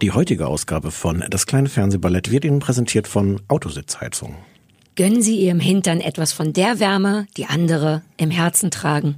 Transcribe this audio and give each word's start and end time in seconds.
Die 0.00 0.12
heutige 0.12 0.46
Ausgabe 0.46 0.90
von 0.92 1.24
Das 1.28 1.46
kleine 1.46 1.68
Fernsehballett 1.68 2.30
wird 2.30 2.44
Ihnen 2.44 2.60
präsentiert 2.60 3.08
von 3.08 3.40
Autositzheizung. 3.48 4.36
Gönnen 4.94 5.22
Sie 5.22 5.36
Ihrem 5.40 5.60
Hintern 5.60 6.00
etwas 6.00 6.32
von 6.32 6.52
der 6.52 6.78
Wärme, 6.78 7.26
die 7.36 7.46
andere 7.46 8.02
im 8.16 8.30
Herzen 8.30 8.70
tragen. 8.70 9.16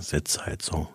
Sitzheizung. 0.00 0.88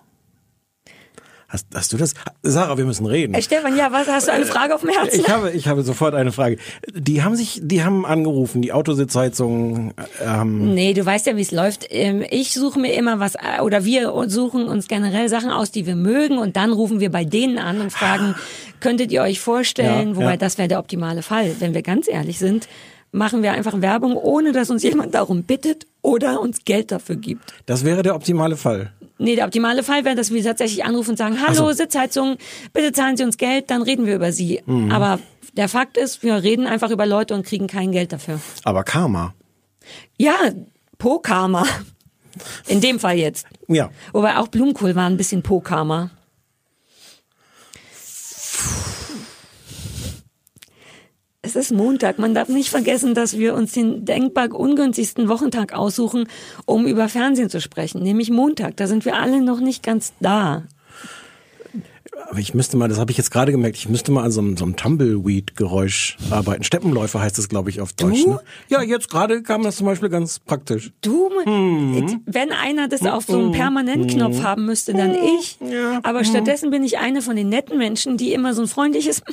Hast, 1.48 1.66
hast 1.74 1.92
du 1.92 1.98
das? 1.98 2.14
Sarah, 2.44 2.78
wir 2.78 2.86
müssen 2.86 3.08
reden. 3.08 3.34
Hey 3.34 3.42
Stefan, 3.42 3.76
ja, 3.76 3.92
was 3.92 4.08
hast 4.08 4.28
du 4.28 4.32
eine 4.32 4.46
Frage 4.46 4.76
auf 4.76 4.82
dem 4.82 4.92
Herzen? 4.92 5.20
Ich 5.20 5.30
habe, 5.30 5.50
ich 5.50 5.68
habe 5.68 5.82
sofort 5.82 6.14
eine 6.14 6.32
Frage. 6.32 6.58
Die 6.94 7.24
haben 7.24 7.36
sich, 7.36 7.60
die 7.64 7.84
haben 7.84 8.06
angerufen, 8.06 8.62
die 8.62 8.72
Autositzheizung. 8.72 9.96
Ähm, 10.24 10.76
Nee, 10.76 10.94
du 10.94 11.04
weißt 11.04 11.26
ja, 11.26 11.36
wie 11.38 11.42
es 11.42 11.50
läuft. 11.50 11.88
Ähm, 11.90 12.24
Ich 12.30 12.54
suche 12.54 12.80
mir 12.80 12.94
immer 12.94 13.20
was, 13.20 13.34
äh, 13.34 13.62
oder 13.64 13.84
wir 13.84 14.14
suchen 14.28 14.68
uns 14.68 14.88
generell 14.88 15.28
Sachen 15.28 15.50
aus, 15.50 15.72
die 15.72 15.88
wir 15.88 15.96
mögen, 15.96 16.38
und 16.38 16.56
dann 16.56 16.72
rufen 16.72 17.00
wir 17.00 17.10
bei 17.10 17.26
denen 17.26 17.58
an 17.58 17.82
und 17.82 17.92
fragen, 17.92 18.36
könntet 18.80 19.12
ihr 19.12 19.22
euch 19.22 19.40
vorstellen, 19.40 20.10
Ja, 20.12 20.16
wobei 20.16 20.32
ja. 20.32 20.38
das 20.38 20.58
wäre 20.58 20.68
der 20.68 20.80
optimale 20.80 21.22
Fall. 21.22 21.56
Wenn 21.60 21.74
wir 21.74 21.82
ganz 21.82 22.08
ehrlich 22.08 22.40
sind, 22.40 22.68
machen 23.12 23.42
wir 23.44 23.54
einfach 23.54 23.82
Werbung, 23.82 24.16
ohne 24.16 24.52
dass 24.52 24.70
uns 24.70 24.84
jemand 24.84 25.14
darum 25.16 25.44
bittet 25.44 25.88
oder 26.02 26.40
uns 26.42 26.64
Geld 26.66 26.92
dafür 26.92 27.16
gibt. 27.16 27.54
das 27.66 27.84
wäre 27.84 28.04
der 28.04 28.16
optimale 28.16 28.56
Fall. 28.56 28.94
Nee, 29.18 29.36
der 29.36 29.46
optimale 29.46 29.84
Fall 29.84 30.06
wäre, 30.06 30.16
dass 30.16 30.32
wir 30.32 30.42
tatsächlich 30.44 30.86
anrufen 30.86 31.12
und 31.12 31.18
sagen, 31.18 31.40
hallo, 31.46 31.54
so. 31.68 31.72
Sitzheizung, 31.74 32.38
bitte 32.72 32.94
zahlen 32.94 33.18
Sie 33.18 33.24
uns 33.26 33.38
Geld, 33.38 33.70
dann 33.70 33.82
reden 33.82 34.06
wir 34.06 34.16
über 34.16 34.32
Sie. 34.32 34.62
Mhm. 34.66 34.92
Aber 34.92 35.20
der 35.58 35.68
Fakt 35.68 35.98
ist, 35.98 36.24
wir 36.24 36.42
reden 36.42 36.68
einfach 36.68 36.90
über 36.90 37.06
Leute 37.06 37.34
und 37.34 37.46
kriegen 37.46 37.68
kein 37.68 37.92
Geld 37.92 38.14
dafür. 38.14 38.40
Aber 38.64 38.84
Karma. 38.86 39.34
Ja, 40.18 40.36
Po-Karma. 41.00 41.66
In 42.68 42.80
dem 42.80 43.00
Fall 43.00 43.18
jetzt. 43.18 43.46
Ja. 43.68 43.90
Wobei 44.14 44.38
auch 44.38 44.48
Blumenkohl 44.48 44.96
war 44.96 45.08
ein 45.08 45.18
bisschen 45.18 45.42
Po-Karma. 45.42 46.12
Es 51.42 51.56
ist 51.56 51.72
Montag. 51.72 52.20
Man 52.20 52.36
darf 52.36 52.48
nicht 52.48 52.70
vergessen, 52.70 53.16
dass 53.16 53.38
wir 53.38 53.56
uns 53.56 53.72
den 53.72 54.06
denkbar 54.06 54.54
ungünstigsten 54.54 55.30
Wochentag 55.30 55.74
aussuchen, 55.74 56.28
um 56.66 56.86
über 56.86 57.10
Fernsehen 57.10 57.50
zu 57.50 57.60
sprechen, 57.60 58.04
nämlich 58.04 58.30
Montag. 58.30 58.78
Da 58.78 58.86
sind 58.86 59.04
wir 59.04 59.16
alle 59.16 59.42
noch 59.42 59.60
nicht 59.60 59.82
ganz 59.82 60.14
da. 60.20 60.64
Aber 62.30 62.38
ich 62.40 62.54
müsste 62.54 62.78
mal, 62.78 62.88
das 62.88 63.00
habe 63.00 63.10
ich 63.12 63.18
jetzt 63.18 63.32
gerade 63.32 63.52
gemerkt, 63.52 63.76
ich 63.78 63.90
müsste 63.90 64.12
mal 64.12 64.24
an 64.24 64.32
so 64.32 64.40
einem, 64.40 64.56
so 64.56 64.64
einem 64.64 64.76
Tumbleweed-Geräusch 64.76 66.18
arbeiten. 66.30 66.64
Steppenläufer 66.64 67.20
heißt 67.22 67.38
das, 67.38 67.50
glaube 67.50 67.70
ich, 67.72 67.82
auf 67.82 67.94
Deutsch. 67.94 68.26
Ne? 68.26 68.40
Ja, 68.68 68.84
jetzt 68.84 69.10
gerade 69.10 69.42
kam 69.42 69.64
das 69.64 69.78
zum 69.78 69.88
Beispiel 69.88 70.10
ganz 70.10 70.38
praktisch. 70.40 70.92
Du, 71.02 71.30
Mhm. 71.46 72.22
wenn 72.26 72.52
einer 72.52 72.88
das 72.88 73.04
auf 73.06 73.26
so 73.26 73.38
einem 73.38 73.52
Permanentknopf 73.52 74.44
haben 74.44 74.66
müsste, 74.66 74.94
dann 74.94 75.16
ich. 75.16 75.58
Ja. 75.60 76.02
Aber 76.04 76.24
stattdessen 76.24 76.70
bin 76.70 76.84
ich 76.84 76.98
eine 77.00 77.22
von 77.22 77.36
den 77.36 77.50
netten 77.50 77.78
Menschen, 77.78 78.18
die 78.18 78.34
immer 78.34 78.54
so 78.54 78.62
ein 78.62 78.68
freundliches 78.68 79.24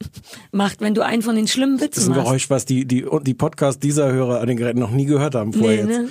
macht, 0.52 0.80
wenn 0.80 0.94
du 0.94 1.04
einen 1.04 1.22
von 1.22 1.36
den 1.36 1.48
schlimmen 1.48 1.76
Das 1.78 1.88
ist 1.88 1.96
Witzen 1.96 2.12
ein 2.12 2.16
machst. 2.16 2.24
Geräusch, 2.26 2.50
was 2.50 2.64
die, 2.64 2.86
die, 2.86 3.04
die 3.22 3.34
Podcast 3.34 3.82
dieser 3.82 4.10
Hörer 4.12 4.40
an 4.40 4.46
den 4.46 4.56
Geräten 4.56 4.78
noch 4.78 4.90
nie 4.92 5.04
gehört 5.06 5.34
haben 5.34 5.52
vorher 5.52 5.84
Nee, 5.84 5.92
jetzt. 5.92 6.02
ne? 6.02 6.08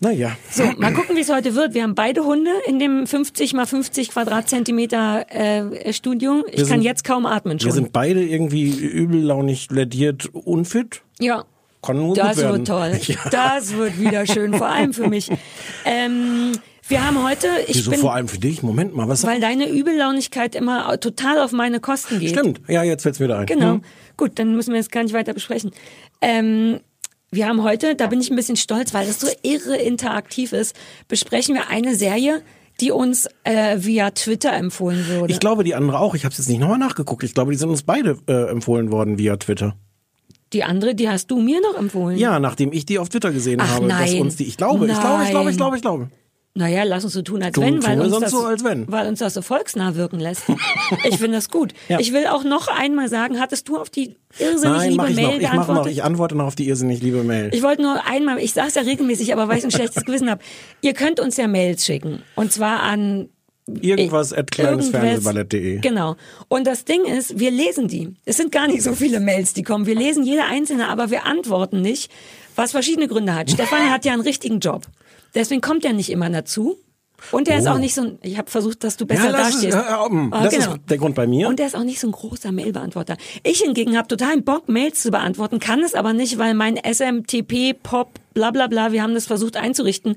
Naja. 0.00 0.36
So, 0.50 0.64
mal 0.78 0.92
gucken, 0.94 1.14
wie 1.16 1.20
es 1.20 1.30
heute 1.32 1.54
wird. 1.54 1.74
Wir 1.74 1.82
haben 1.82 1.94
beide 1.94 2.24
Hunde 2.24 2.50
in 2.66 2.78
dem 2.78 3.06
50 3.06 3.52
mal 3.52 3.66
50 3.66 4.10
Quadratzentimeter 4.10 5.26
äh, 5.28 5.92
Studio. 5.92 6.42
Ich 6.48 6.52
Wir 6.52 6.58
kann 6.58 6.66
sind- 6.66 6.82
jetzt 6.82 7.04
kaum 7.04 7.26
atmen 7.26 7.60
schon. 7.60 7.68
Wir 7.68 7.74
sind 7.74 7.92
beide 7.92 8.22
irgendwie 8.22 8.70
übellaunig, 8.70 9.70
lädiert, 9.70 10.28
unfit. 10.32 11.02
ja. 11.20 11.44
Kann 11.82 11.96
nur 11.96 12.14
Das 12.14 12.36
gut 12.36 12.44
werden. 12.44 12.56
wird 12.58 12.68
toll. 12.68 13.00
Ja. 13.06 13.30
Das 13.30 13.74
wird 13.74 13.98
wieder 13.98 14.26
schön, 14.26 14.52
vor 14.52 14.66
allem 14.68 14.92
für 14.92 15.08
mich. 15.08 15.30
Ähm, 15.86 16.52
wir 16.88 17.06
haben 17.06 17.24
heute, 17.24 17.46
ich 17.68 17.76
Wieso 17.78 17.90
bin, 17.92 18.00
vor 18.00 18.12
allem 18.14 18.28
für 18.28 18.38
dich? 18.38 18.62
Moment 18.62 18.94
mal, 18.94 19.08
was? 19.08 19.24
weil 19.26 19.40
deine 19.40 19.66
Übellaunigkeit 19.66 20.54
immer 20.54 21.00
total 21.00 21.38
auf 21.40 21.52
meine 21.52 21.80
Kosten 21.80 22.18
geht. 22.18 22.30
Stimmt. 22.32 22.60
Ja, 22.68 22.82
jetzt 22.82 23.04
fällt's 23.04 23.18
wieder 23.18 23.38
ein. 23.38 23.46
Genau. 23.46 23.72
Hm. 23.74 23.82
Gut, 24.18 24.32
dann 24.38 24.56
müssen 24.56 24.72
wir 24.72 24.76
jetzt 24.78 24.92
gar 24.92 25.02
nicht 25.04 25.14
weiter 25.14 25.32
besprechen. 25.32 25.70
Ähm, 26.20 26.80
wir 27.30 27.46
haben 27.46 27.62
heute, 27.62 27.94
da 27.94 28.06
bin 28.08 28.20
ich 28.20 28.30
ein 28.30 28.36
bisschen 28.36 28.56
stolz, 28.56 28.92
weil 28.92 29.06
das 29.06 29.20
so 29.20 29.28
irre 29.42 29.76
interaktiv 29.76 30.52
ist, 30.52 30.74
besprechen 31.08 31.54
wir 31.54 31.68
eine 31.68 31.94
Serie, 31.94 32.42
die 32.80 32.90
uns 32.90 33.28
äh, 33.44 33.76
via 33.78 34.10
Twitter 34.10 34.52
empfohlen 34.52 35.04
wurde. 35.08 35.32
Ich 35.32 35.38
glaube, 35.38 35.64
die 35.64 35.74
andere 35.74 36.00
auch. 36.00 36.14
Ich 36.14 36.24
habe 36.24 36.34
jetzt 36.34 36.48
nicht 36.48 36.58
nochmal 36.58 36.78
nachgeguckt. 36.78 37.22
Ich 37.22 37.34
glaube, 37.34 37.52
die 37.52 37.58
sind 37.58 37.68
uns 37.68 37.82
beide 37.82 38.18
äh, 38.26 38.50
empfohlen 38.50 38.90
worden 38.90 39.18
via 39.18 39.36
Twitter. 39.36 39.76
die 40.52 40.64
andere, 40.64 40.94
die 40.94 41.08
hast 41.08 41.30
du 41.30 41.40
mir 41.40 41.60
noch 41.60 41.78
empfohlen. 41.78 42.18
Ja, 42.18 42.40
nachdem 42.40 42.72
ich 42.72 42.86
die 42.86 42.98
auf 42.98 43.08
Twitter 43.08 43.32
gesehen 43.32 43.60
Ach, 43.62 43.76
habe, 43.76 43.86
dass 43.86 44.10
nein. 44.10 44.22
uns 44.22 44.36
die. 44.36 44.44
Ich 44.44 44.56
glaube, 44.56 44.86
ich 44.86 44.98
glaube, 44.98 45.24
ich 45.24 45.30
glaube, 45.30 45.50
ich 45.50 45.56
glaube, 45.56 45.76
ich 45.76 45.82
glaube. 45.82 46.10
Naja, 46.54 46.82
lass 46.82 47.04
uns 47.04 47.12
so 47.12 47.22
tun, 47.22 47.42
als 47.44 47.54
Tun- 47.54 47.64
wenn, 47.64 47.82
weil 47.84 48.00
uns, 48.00 48.18
das, 48.18 48.30
so, 48.32 48.38
wenn. 48.64 48.90
weil 48.90 49.06
uns 49.06 49.20
das 49.20 49.34
so 49.34 49.42
volksnah 49.42 49.94
wirken 49.94 50.18
lässt. 50.18 50.42
ich 51.04 51.16
finde 51.18 51.36
das 51.36 51.48
gut. 51.48 51.72
Ja. 51.88 52.00
Ich 52.00 52.12
will 52.12 52.26
auch 52.26 52.42
noch 52.42 52.66
einmal 52.66 53.08
sagen, 53.08 53.38
hattest 53.38 53.68
du 53.68 53.76
auf 53.76 53.88
die 53.88 54.16
irrsinnig 54.38 54.76
Nein, 54.78 54.90
liebe 54.90 55.02
mach 55.02 55.10
ich 55.10 55.16
Mail 55.16 55.26
noch. 55.26 55.34
Ich 55.34 55.42
mache 55.42 55.56
noch. 55.56 55.66
geantwortet? 55.66 55.92
Ich 55.92 56.02
antworte 56.02 56.34
noch 56.36 56.46
auf 56.46 56.56
die 56.56 56.68
irrsinnig 56.68 57.02
liebe 57.02 57.22
Mail. 57.22 57.50
Ich 57.52 57.62
wollte 57.62 57.82
nur 57.82 58.04
einmal, 58.04 58.40
ich 58.40 58.52
sage 58.52 58.66
es 58.68 58.74
ja 58.74 58.82
regelmäßig, 58.82 59.32
aber 59.32 59.46
weil 59.46 59.58
ich 59.58 59.64
ein 59.64 59.70
schlechtes 59.70 60.04
Gewissen 60.04 60.28
habe. 60.28 60.42
Ihr 60.82 60.94
könnt 60.94 61.20
uns 61.20 61.36
ja 61.36 61.46
Mails 61.46 61.86
schicken. 61.86 62.22
Und 62.34 62.52
zwar 62.52 62.80
an 62.80 63.28
Irgendwas 63.80 64.32
at 64.32 64.50
kleinesfernsehballett.de. 64.50 65.78
Genau. 65.78 66.16
Und 66.48 66.66
das 66.66 66.84
Ding 66.84 67.04
ist, 67.04 67.38
wir 67.38 67.52
lesen 67.52 67.86
die. 67.86 68.16
Es 68.24 68.36
sind 68.36 68.50
gar 68.50 68.66
nicht 68.66 68.82
so 68.82 68.94
viele 68.94 69.20
Mails, 69.20 69.54
die 69.54 69.62
kommen. 69.62 69.86
Wir 69.86 69.94
lesen 69.94 70.24
jede 70.24 70.44
einzelne, 70.44 70.88
aber 70.88 71.10
wir 71.10 71.24
antworten 71.26 71.80
nicht, 71.80 72.10
was 72.56 72.72
verschiedene 72.72 73.06
Gründe 73.06 73.34
hat. 73.34 73.50
Stefan 73.50 73.90
hat 73.90 74.04
ja 74.04 74.12
einen 74.12 74.22
richtigen 74.22 74.58
Job. 74.58 74.86
Deswegen 75.34 75.60
kommt 75.60 75.84
er 75.84 75.92
nicht 75.92 76.10
immer 76.10 76.30
dazu. 76.30 76.76
Und 77.32 77.48
er 77.48 77.58
ist 77.58 77.66
Oh. 77.66 77.72
auch 77.72 77.78
nicht 77.78 77.94
so 77.94 78.00
ein, 78.00 78.18
ich 78.22 78.38
habe 78.38 78.50
versucht, 78.50 78.82
dass 78.82 78.96
du 78.96 79.04
besser 79.04 79.26
Ja, 79.26 79.30
lass 79.32 79.48
es, 79.48 79.54
dastehst. 79.56 79.74
ja, 79.76 80.04
ja, 80.04 80.08
mm, 80.08 80.32
Ah, 80.32 80.42
das 80.44 80.56
ist 80.56 80.70
der 80.88 80.96
Grund 80.96 81.14
bei 81.14 81.26
mir. 81.26 81.48
Und 81.48 81.60
er 81.60 81.66
ist 81.66 81.76
auch 81.76 81.84
nicht 81.84 82.00
so 82.00 82.08
ein 82.08 82.12
großer 82.12 82.50
Mailbeantworter. 82.50 83.18
Ich 83.42 83.60
hingegen 83.60 83.98
habe 83.98 84.08
totalen 84.08 84.42
Bock, 84.42 84.70
Mails 84.70 85.02
zu 85.02 85.10
beantworten, 85.10 85.58
kann 85.58 85.80
es 85.82 85.94
aber 85.94 86.14
nicht, 86.14 86.38
weil 86.38 86.54
mein 86.54 86.78
SMTP, 86.78 87.74
Pop, 87.74 88.08
bla 88.32 88.50
bla 88.52 88.68
bla, 88.68 88.92
wir 88.92 89.02
haben 89.02 89.12
das 89.12 89.26
versucht 89.26 89.58
einzurichten, 89.58 90.16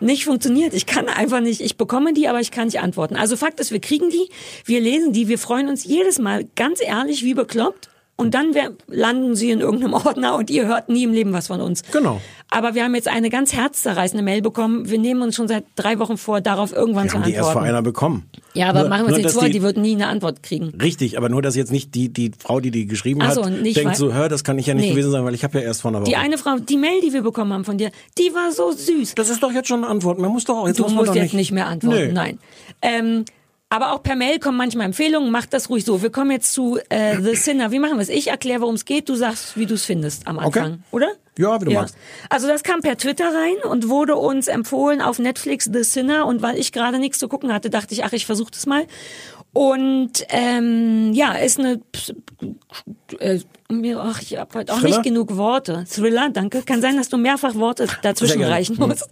nicht 0.00 0.26
funktioniert. 0.26 0.74
Ich 0.74 0.84
kann 0.84 1.08
einfach 1.08 1.40
nicht, 1.40 1.62
ich 1.62 1.78
bekomme 1.78 2.12
die, 2.12 2.28
aber 2.28 2.40
ich 2.40 2.50
kann 2.50 2.66
nicht 2.66 2.80
antworten. 2.80 3.16
Also 3.16 3.38
Fakt 3.38 3.58
ist, 3.58 3.70
wir 3.72 3.80
kriegen 3.80 4.10
die, 4.10 4.28
wir 4.66 4.82
lesen 4.82 5.14
die, 5.14 5.28
wir 5.28 5.38
freuen 5.38 5.70
uns 5.70 5.84
jedes 5.84 6.18
Mal 6.18 6.44
ganz 6.54 6.82
ehrlich 6.82 7.24
wie 7.24 7.32
bekloppt. 7.32 7.88
Und 8.22 8.34
dann 8.34 8.54
wär, 8.54 8.70
landen 8.88 9.34
sie 9.36 9.50
in 9.50 9.60
irgendeinem 9.60 9.94
Ordner 10.06 10.36
und 10.36 10.48
ihr 10.50 10.66
hört 10.66 10.88
nie 10.88 11.04
im 11.04 11.12
Leben 11.12 11.32
was 11.32 11.48
von 11.48 11.60
uns. 11.60 11.82
Genau. 11.92 12.20
Aber 12.50 12.74
wir 12.74 12.84
haben 12.84 12.94
jetzt 12.94 13.08
eine 13.08 13.30
ganz 13.30 13.52
herzzerreißende 13.54 14.22
Mail 14.22 14.42
bekommen. 14.42 14.88
Wir 14.90 14.98
nehmen 14.98 15.22
uns 15.22 15.34
schon 15.36 15.48
seit 15.48 15.64
drei 15.74 15.98
Wochen 15.98 16.18
vor, 16.18 16.40
darauf 16.42 16.72
irgendwann 16.72 17.04
Wir 17.04 17.10
zu 17.10 17.16
haben 17.16 17.24
die 17.24 17.30
erst 17.32 17.40
vor 17.44 17.48
antworten. 17.62 17.68
einer 17.68 17.82
bekommen. 17.82 18.28
Ja, 18.54 18.68
aber 18.68 18.80
Nur- 18.80 18.88
machen 18.90 19.02
wir 19.04 19.08
uns 19.08 19.16
nichts 19.18 19.32
vor, 19.32 19.44
die- 19.44 19.52
die 19.52 19.62
wird 19.62 19.76
nie 19.78 19.94
eine 19.94 20.08
Antwort 20.08 20.42
kriegen. 20.42 20.68
Richtig, 20.80 21.16
aber 21.16 21.28
nur, 21.30 21.40
dass 21.42 21.56
jetzt 21.56 21.72
nicht 21.72 21.94
die, 21.94 22.10
die 22.12 22.30
Frau, 22.38 22.60
die 22.60 22.70
die 22.70 22.86
geschrieben 22.86 23.20
Ach 23.22 23.32
so, 23.32 23.44
hat, 23.46 23.52
nicht, 23.52 23.76
denkt 23.76 23.90
weil- 23.92 23.96
so, 23.96 24.12
hör, 24.12 24.28
das 24.28 24.44
kann 24.44 24.58
ich 24.58 24.66
ja 24.66 24.74
nicht 24.74 24.84
Nee. 24.84 24.90
gewesen 24.90 25.10
sein, 25.10 25.24
weil 25.24 25.34
ich 25.34 25.44
habe 25.44 25.58
ja 25.58 25.64
erst 25.64 25.80
vor 25.80 25.90
einer 25.90 26.00
Woche. 26.02 26.10
Die 26.10 26.16
eine 26.16 26.36
Frau, 26.36 26.56
die 26.58 26.76
Mail, 26.76 27.00
die 27.00 27.12
wir 27.14 27.22
bekommen 27.22 27.52
haben 27.54 27.64
von 27.64 27.78
dir, 27.78 27.90
die 28.18 28.34
war 28.34 28.52
so 28.52 28.70
süß. 28.72 29.14
das 29.14 29.30
ist 29.30 29.42
doch 29.42 29.52
jetzt 29.52 29.68
schon 29.68 29.82
eine 29.82 29.88
Antwort. 29.90 30.18
Man 30.18 30.30
muss 30.30 30.44
doch 30.44 30.56
auch, 30.58 30.66
jetzt 30.68 30.78
Du 30.78 30.82
musst 30.88 30.96
doch 31.08 31.14
jetzt 31.14 31.22
nicht, 31.22 31.34
nicht 31.34 31.52
mehr 31.52 31.66
antworten, 31.66 32.08
Nee. 32.08 32.12
nein. 32.12 32.38
Ähm, 32.82 33.24
aber 33.72 33.92
auch 33.92 34.02
per 34.02 34.16
Mail 34.16 34.38
kommen 34.38 34.58
manchmal 34.58 34.84
Empfehlungen, 34.84 35.30
mach 35.30 35.46
das 35.46 35.70
ruhig 35.70 35.86
so. 35.86 36.02
Wir 36.02 36.10
kommen 36.10 36.30
jetzt 36.30 36.52
zu 36.52 36.78
äh, 36.90 37.16
The 37.18 37.34
Sinner. 37.34 37.70
Wie 37.72 37.78
machen 37.78 37.96
wir 37.96 38.02
es? 38.02 38.10
Ich 38.10 38.28
erkläre, 38.28 38.60
worum 38.60 38.74
es 38.74 38.84
geht, 38.84 39.08
du 39.08 39.14
sagst, 39.14 39.56
wie 39.56 39.64
du 39.64 39.74
es 39.74 39.84
findest 39.86 40.26
am 40.26 40.36
Okay. 40.36 40.58
Anfang, 40.58 40.82
oder? 40.90 41.12
Ja, 41.38 41.58
wie 41.58 41.64
du 41.64 41.70
magst. 41.72 41.96
Also 42.28 42.46
das 42.48 42.62
kam 42.62 42.82
per 42.82 42.98
Twitter 42.98 43.24
rein 43.34 43.56
und 43.70 43.88
wurde 43.88 44.16
uns 44.16 44.48
empfohlen 44.48 45.00
auf 45.00 45.18
Netflix 45.18 45.70
The 45.72 45.84
Sinner 45.84 46.26
und 46.26 46.42
weil 46.42 46.58
ich 46.58 46.72
gerade 46.72 46.98
nichts 46.98 47.18
zu 47.18 47.28
gucken 47.28 47.50
hatte, 47.50 47.70
dachte 47.70 47.94
ich, 47.94 48.04
ach, 48.04 48.12
ich 48.12 48.26
versuche 48.26 48.50
das 48.50 48.66
mal. 48.66 48.84
Und 49.52 50.12
ähm, 50.30 51.12
ja, 51.12 51.32
ist 51.34 51.58
eine 51.58 51.80
äh, 53.18 53.40
ach, 53.96 54.22
ich 54.22 54.36
habe 54.36 54.58
heute 54.58 54.72
auch 54.72 54.80
Thriller? 54.80 54.96
nicht 54.96 55.02
genug 55.02 55.36
Worte. 55.36 55.84
Thriller, 55.88 56.30
danke. 56.30 56.62
Kann 56.62 56.80
sein, 56.80 56.96
dass 56.96 57.08
du 57.08 57.16
mehrfach 57.18 57.54
Worte 57.54 57.86
dazwischen 58.02 58.42
reichen 58.42 58.76
musst. 58.78 59.08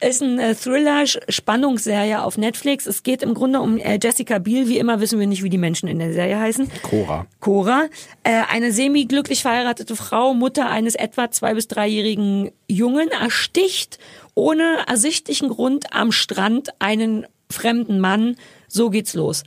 Ist 0.00 0.22
eine 0.22 0.54
Thriller-Spannungsserie 0.56 2.22
auf 2.22 2.38
Netflix. 2.38 2.86
Es 2.86 3.02
geht 3.02 3.22
im 3.22 3.34
Grunde 3.34 3.60
um 3.60 3.78
äh, 3.78 3.98
Jessica 4.02 4.38
Biel. 4.38 4.68
Wie 4.68 4.78
immer 4.78 5.00
wissen 5.00 5.18
wir 5.18 5.26
nicht, 5.26 5.42
wie 5.42 5.50
die 5.50 5.58
Menschen 5.58 5.88
in 5.88 5.98
der 5.98 6.12
Serie 6.12 6.38
heißen. 6.38 6.70
Cora. 6.82 7.26
Cora, 7.40 7.86
äh, 8.22 8.42
eine 8.48 8.72
semi-glücklich 8.72 9.42
verheiratete 9.42 9.96
Frau, 9.96 10.34
Mutter 10.34 10.68
eines 10.68 10.94
etwa 10.94 11.30
zwei- 11.30 11.54
bis 11.54 11.68
dreijährigen 11.68 12.50
Jungen, 12.68 13.08
ersticht 13.08 13.98
ohne 14.34 14.78
ersichtlichen 14.86 15.48
Grund 15.48 15.92
am 15.92 16.12
Strand 16.12 16.70
einen 16.78 17.26
fremden 17.50 18.00
Mann. 18.00 18.36
So 18.68 18.90
geht's 18.90 19.14
los. 19.14 19.42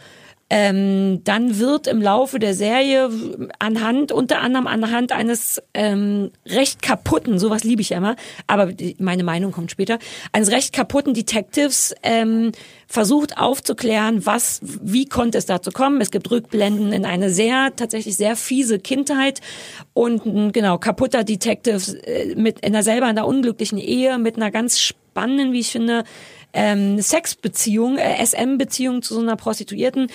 Ähm, 0.55 1.23
dann 1.23 1.57
wird 1.57 1.87
im 1.87 1.99
Laufe 1.99 2.37
der 2.37 2.53
Serie 2.53 3.09
anhand, 3.57 4.11
unter 4.11 4.39
anderem 4.41 4.67
anhand 4.67 5.11
eines 5.11 5.59
ähm, 5.73 6.29
recht 6.45 6.83
kaputten, 6.83 7.39
sowas 7.39 7.63
liebe 7.63 7.81
ich 7.81 7.89
ja 7.89 7.97
immer, 7.97 8.15
aber 8.45 8.67
die, 8.67 8.95
meine 8.99 9.23
Meinung 9.23 9.51
kommt 9.51 9.71
später, 9.71 9.97
eines 10.31 10.51
recht 10.51 10.71
kaputten 10.71 11.15
Detectives 11.15 11.95
ähm, 12.03 12.51
versucht 12.85 13.39
aufzuklären, 13.39 14.27
was, 14.27 14.59
wie 14.61 15.07
konnte 15.07 15.39
es 15.39 15.47
dazu 15.47 15.71
kommen. 15.71 15.99
Es 16.01 16.11
gibt 16.11 16.29
Rückblenden 16.29 16.93
in 16.93 17.05
eine 17.05 17.31
sehr, 17.31 17.75
tatsächlich 17.75 18.15
sehr 18.15 18.35
fiese 18.35 18.77
Kindheit 18.77 19.41
und 19.93 20.23
ein 20.27 20.51
genau 20.51 20.77
kaputter 20.77 21.23
Detective 21.23 21.97
äh, 22.05 22.35
mit 22.35 22.59
in 22.59 22.75
einer 22.75 22.83
selber 22.83 23.07
einer 23.07 23.25
unglücklichen 23.25 23.79
Ehe 23.79 24.19
mit 24.19 24.35
einer 24.35 24.51
ganz 24.51 24.79
spannenden, 24.79 25.51
wie 25.51 25.61
ich 25.61 25.71
finde, 25.71 26.03
ähm, 26.53 27.01
Sexbeziehung, 27.01 27.97
äh, 27.97 28.23
SM-Beziehung 28.23 29.01
zu 29.01 29.15
so 29.15 29.21
einer 29.21 29.35
Prostituierten 29.35 30.07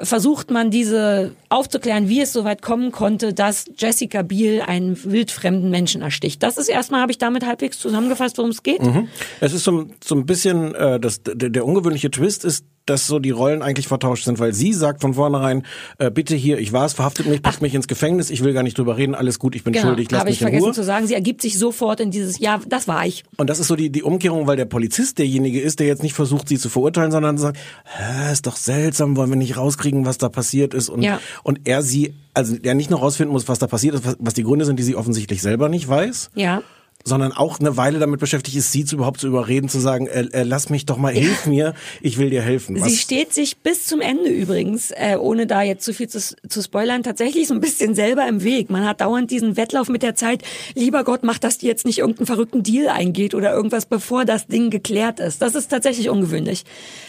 versucht 0.00 0.50
man 0.50 0.70
diese 0.70 1.32
aufzuklären, 1.48 2.08
wie 2.08 2.20
es 2.20 2.32
so 2.32 2.44
weit 2.44 2.62
kommen 2.62 2.92
konnte, 2.92 3.34
dass 3.34 3.66
Jessica 3.76 4.22
Biel 4.22 4.62
einen 4.62 5.02
wildfremden 5.04 5.70
Menschen 5.70 6.02
ersticht. 6.02 6.42
Das 6.42 6.56
ist 6.56 6.68
erstmal, 6.68 7.00
habe 7.00 7.12
ich 7.12 7.18
damit 7.18 7.44
halbwegs 7.44 7.78
zusammengefasst, 7.78 8.38
worum 8.38 8.50
es 8.50 8.62
geht. 8.62 8.82
Mhm. 8.82 9.08
Es 9.40 9.52
ist 9.52 9.64
so, 9.64 9.86
so 10.02 10.14
ein 10.14 10.26
bisschen, 10.26 10.74
äh, 10.74 11.00
das, 11.00 11.22
der, 11.22 11.50
der 11.50 11.64
ungewöhnliche 11.64 12.10
Twist 12.10 12.44
ist, 12.44 12.64
dass 12.88 13.06
so 13.06 13.18
die 13.18 13.30
Rollen 13.30 13.62
eigentlich 13.62 13.88
vertauscht 13.88 14.24
sind, 14.24 14.38
weil 14.38 14.52
sie 14.54 14.72
sagt 14.72 15.00
von 15.00 15.14
vornherein, 15.14 15.64
äh, 15.98 16.10
bitte 16.10 16.34
hier, 16.34 16.58
ich 16.58 16.72
war's, 16.72 16.92
verhaftet 16.92 17.26
mich, 17.26 17.42
packt 17.42 17.62
mich 17.62 17.74
ins 17.74 17.88
Gefängnis, 17.88 18.30
ich 18.30 18.42
will 18.44 18.52
gar 18.52 18.62
nicht 18.62 18.78
drüber 18.78 18.96
reden, 18.96 19.14
alles 19.14 19.38
gut, 19.38 19.54
ich 19.54 19.64
bin 19.64 19.72
Genau, 19.72 19.86
schuldig, 19.86 20.10
lass 20.10 20.20
habe 20.20 20.30
mich 20.30 20.36
ich 20.36 20.42
in 20.42 20.46
vergessen 20.46 20.64
Ruhe. 20.64 20.72
zu 20.74 20.82
sagen. 20.84 21.06
Sie 21.06 21.14
ergibt 21.14 21.42
sich 21.42 21.58
sofort 21.58 22.00
in 22.00 22.10
dieses, 22.10 22.38
ja, 22.38 22.60
das 22.68 22.88
war 22.88 23.06
ich. 23.06 23.24
Und 23.36 23.48
das 23.50 23.58
ist 23.58 23.68
so 23.68 23.76
die, 23.76 23.90
die 23.90 24.02
Umkehrung, 24.02 24.46
weil 24.46 24.56
der 24.56 24.64
Polizist 24.66 25.18
derjenige 25.18 25.60
ist, 25.60 25.80
der 25.80 25.86
jetzt 25.86 26.02
nicht 26.02 26.14
versucht, 26.14 26.48
sie 26.48 26.58
zu 26.58 26.68
verurteilen, 26.68 27.10
sondern 27.10 27.38
sagt, 27.38 27.58
Hä, 27.84 28.32
ist 28.32 28.46
doch 28.46 28.56
seltsam, 28.56 29.16
wollen 29.16 29.30
wir 29.30 29.36
nicht 29.36 29.56
rauskriegen, 29.56 30.04
was 30.06 30.18
da 30.18 30.28
passiert 30.28 30.74
ist. 30.74 30.88
Und, 30.88 31.02
Ja. 31.02 31.20
und 31.42 31.60
er 31.64 31.82
sie, 31.82 32.14
also 32.34 32.56
der 32.56 32.74
nicht 32.74 32.90
nur 32.90 33.00
rausfinden 33.00 33.32
muss, 33.32 33.48
was 33.48 33.58
da 33.58 33.66
passiert 33.66 33.94
ist, 33.94 34.06
was, 34.06 34.16
was 34.18 34.34
die 34.34 34.42
Gründe 34.42 34.64
sind, 34.64 34.78
die 34.78 34.82
sie 34.82 34.96
offensichtlich 34.96 35.42
selber 35.42 35.68
nicht 35.68 35.88
weiß, 35.88 36.30
Ja. 36.34 36.62
Sondern 37.08 37.32
auch 37.32 37.58
eine 37.58 37.76
Weile 37.76 37.98
damit 37.98 38.20
beschäftigt 38.20 38.56
ist, 38.56 38.70
sie 38.70 38.84
zu 38.84 38.96
überhaupt 38.96 39.18
zu 39.20 39.26
überreden, 39.26 39.68
zu 39.68 39.80
sagen, 39.80 40.06
äh, 40.06 40.28
äh, 40.32 40.42
lass 40.44 40.70
mich 40.70 40.86
doch 40.86 40.96
mal, 40.98 41.12
hilf 41.12 41.46
mir, 41.46 41.74
ich 42.00 42.18
will 42.18 42.30
dir 42.30 42.42
helfen. 42.42 42.80
Sie 42.80 42.96
steht 42.96 43.32
sich 43.34 43.56
bis 43.58 43.86
zum 43.86 44.00
Ende 44.00 44.30
übrigens, 44.30 44.90
äh, 44.92 45.16
ohne 45.18 45.46
da 45.46 45.62
jetzt 45.62 45.84
zu 45.84 45.92
viel 45.92 46.08
zu, 46.08 46.20
zu 46.20 46.62
spoilern, 46.62 47.02
tatsächlich 47.02 47.48
so 47.48 47.54
ein 47.54 47.60
bisschen 47.60 47.94
selber 47.94 48.28
im 48.28 48.44
Weg. 48.44 48.70
Man 48.70 48.86
hat 48.86 49.00
dauernd 49.00 49.30
diesen 49.30 49.56
Wettlauf 49.56 49.88
mit 49.88 50.02
der 50.02 50.14
Zeit, 50.14 50.42
lieber 50.74 51.02
Gott, 51.02 51.24
mach, 51.24 51.38
dass 51.38 51.58
die 51.58 51.66
jetzt 51.66 51.84
nicht 51.86 51.98
irgendeinen 51.98 52.26
verrückten 52.26 52.62
Deal 52.62 52.88
eingeht 52.88 53.34
oder 53.34 53.52
irgendwas, 53.52 53.86
bevor 53.86 54.24
das 54.24 54.46
Ding 54.46 54.70
geklärt 54.70 55.18
ist. 55.18 55.42
Das 55.42 55.54
ist 55.54 55.68
tatsächlich 55.68 56.10
ungewöhnlich. 56.10 56.64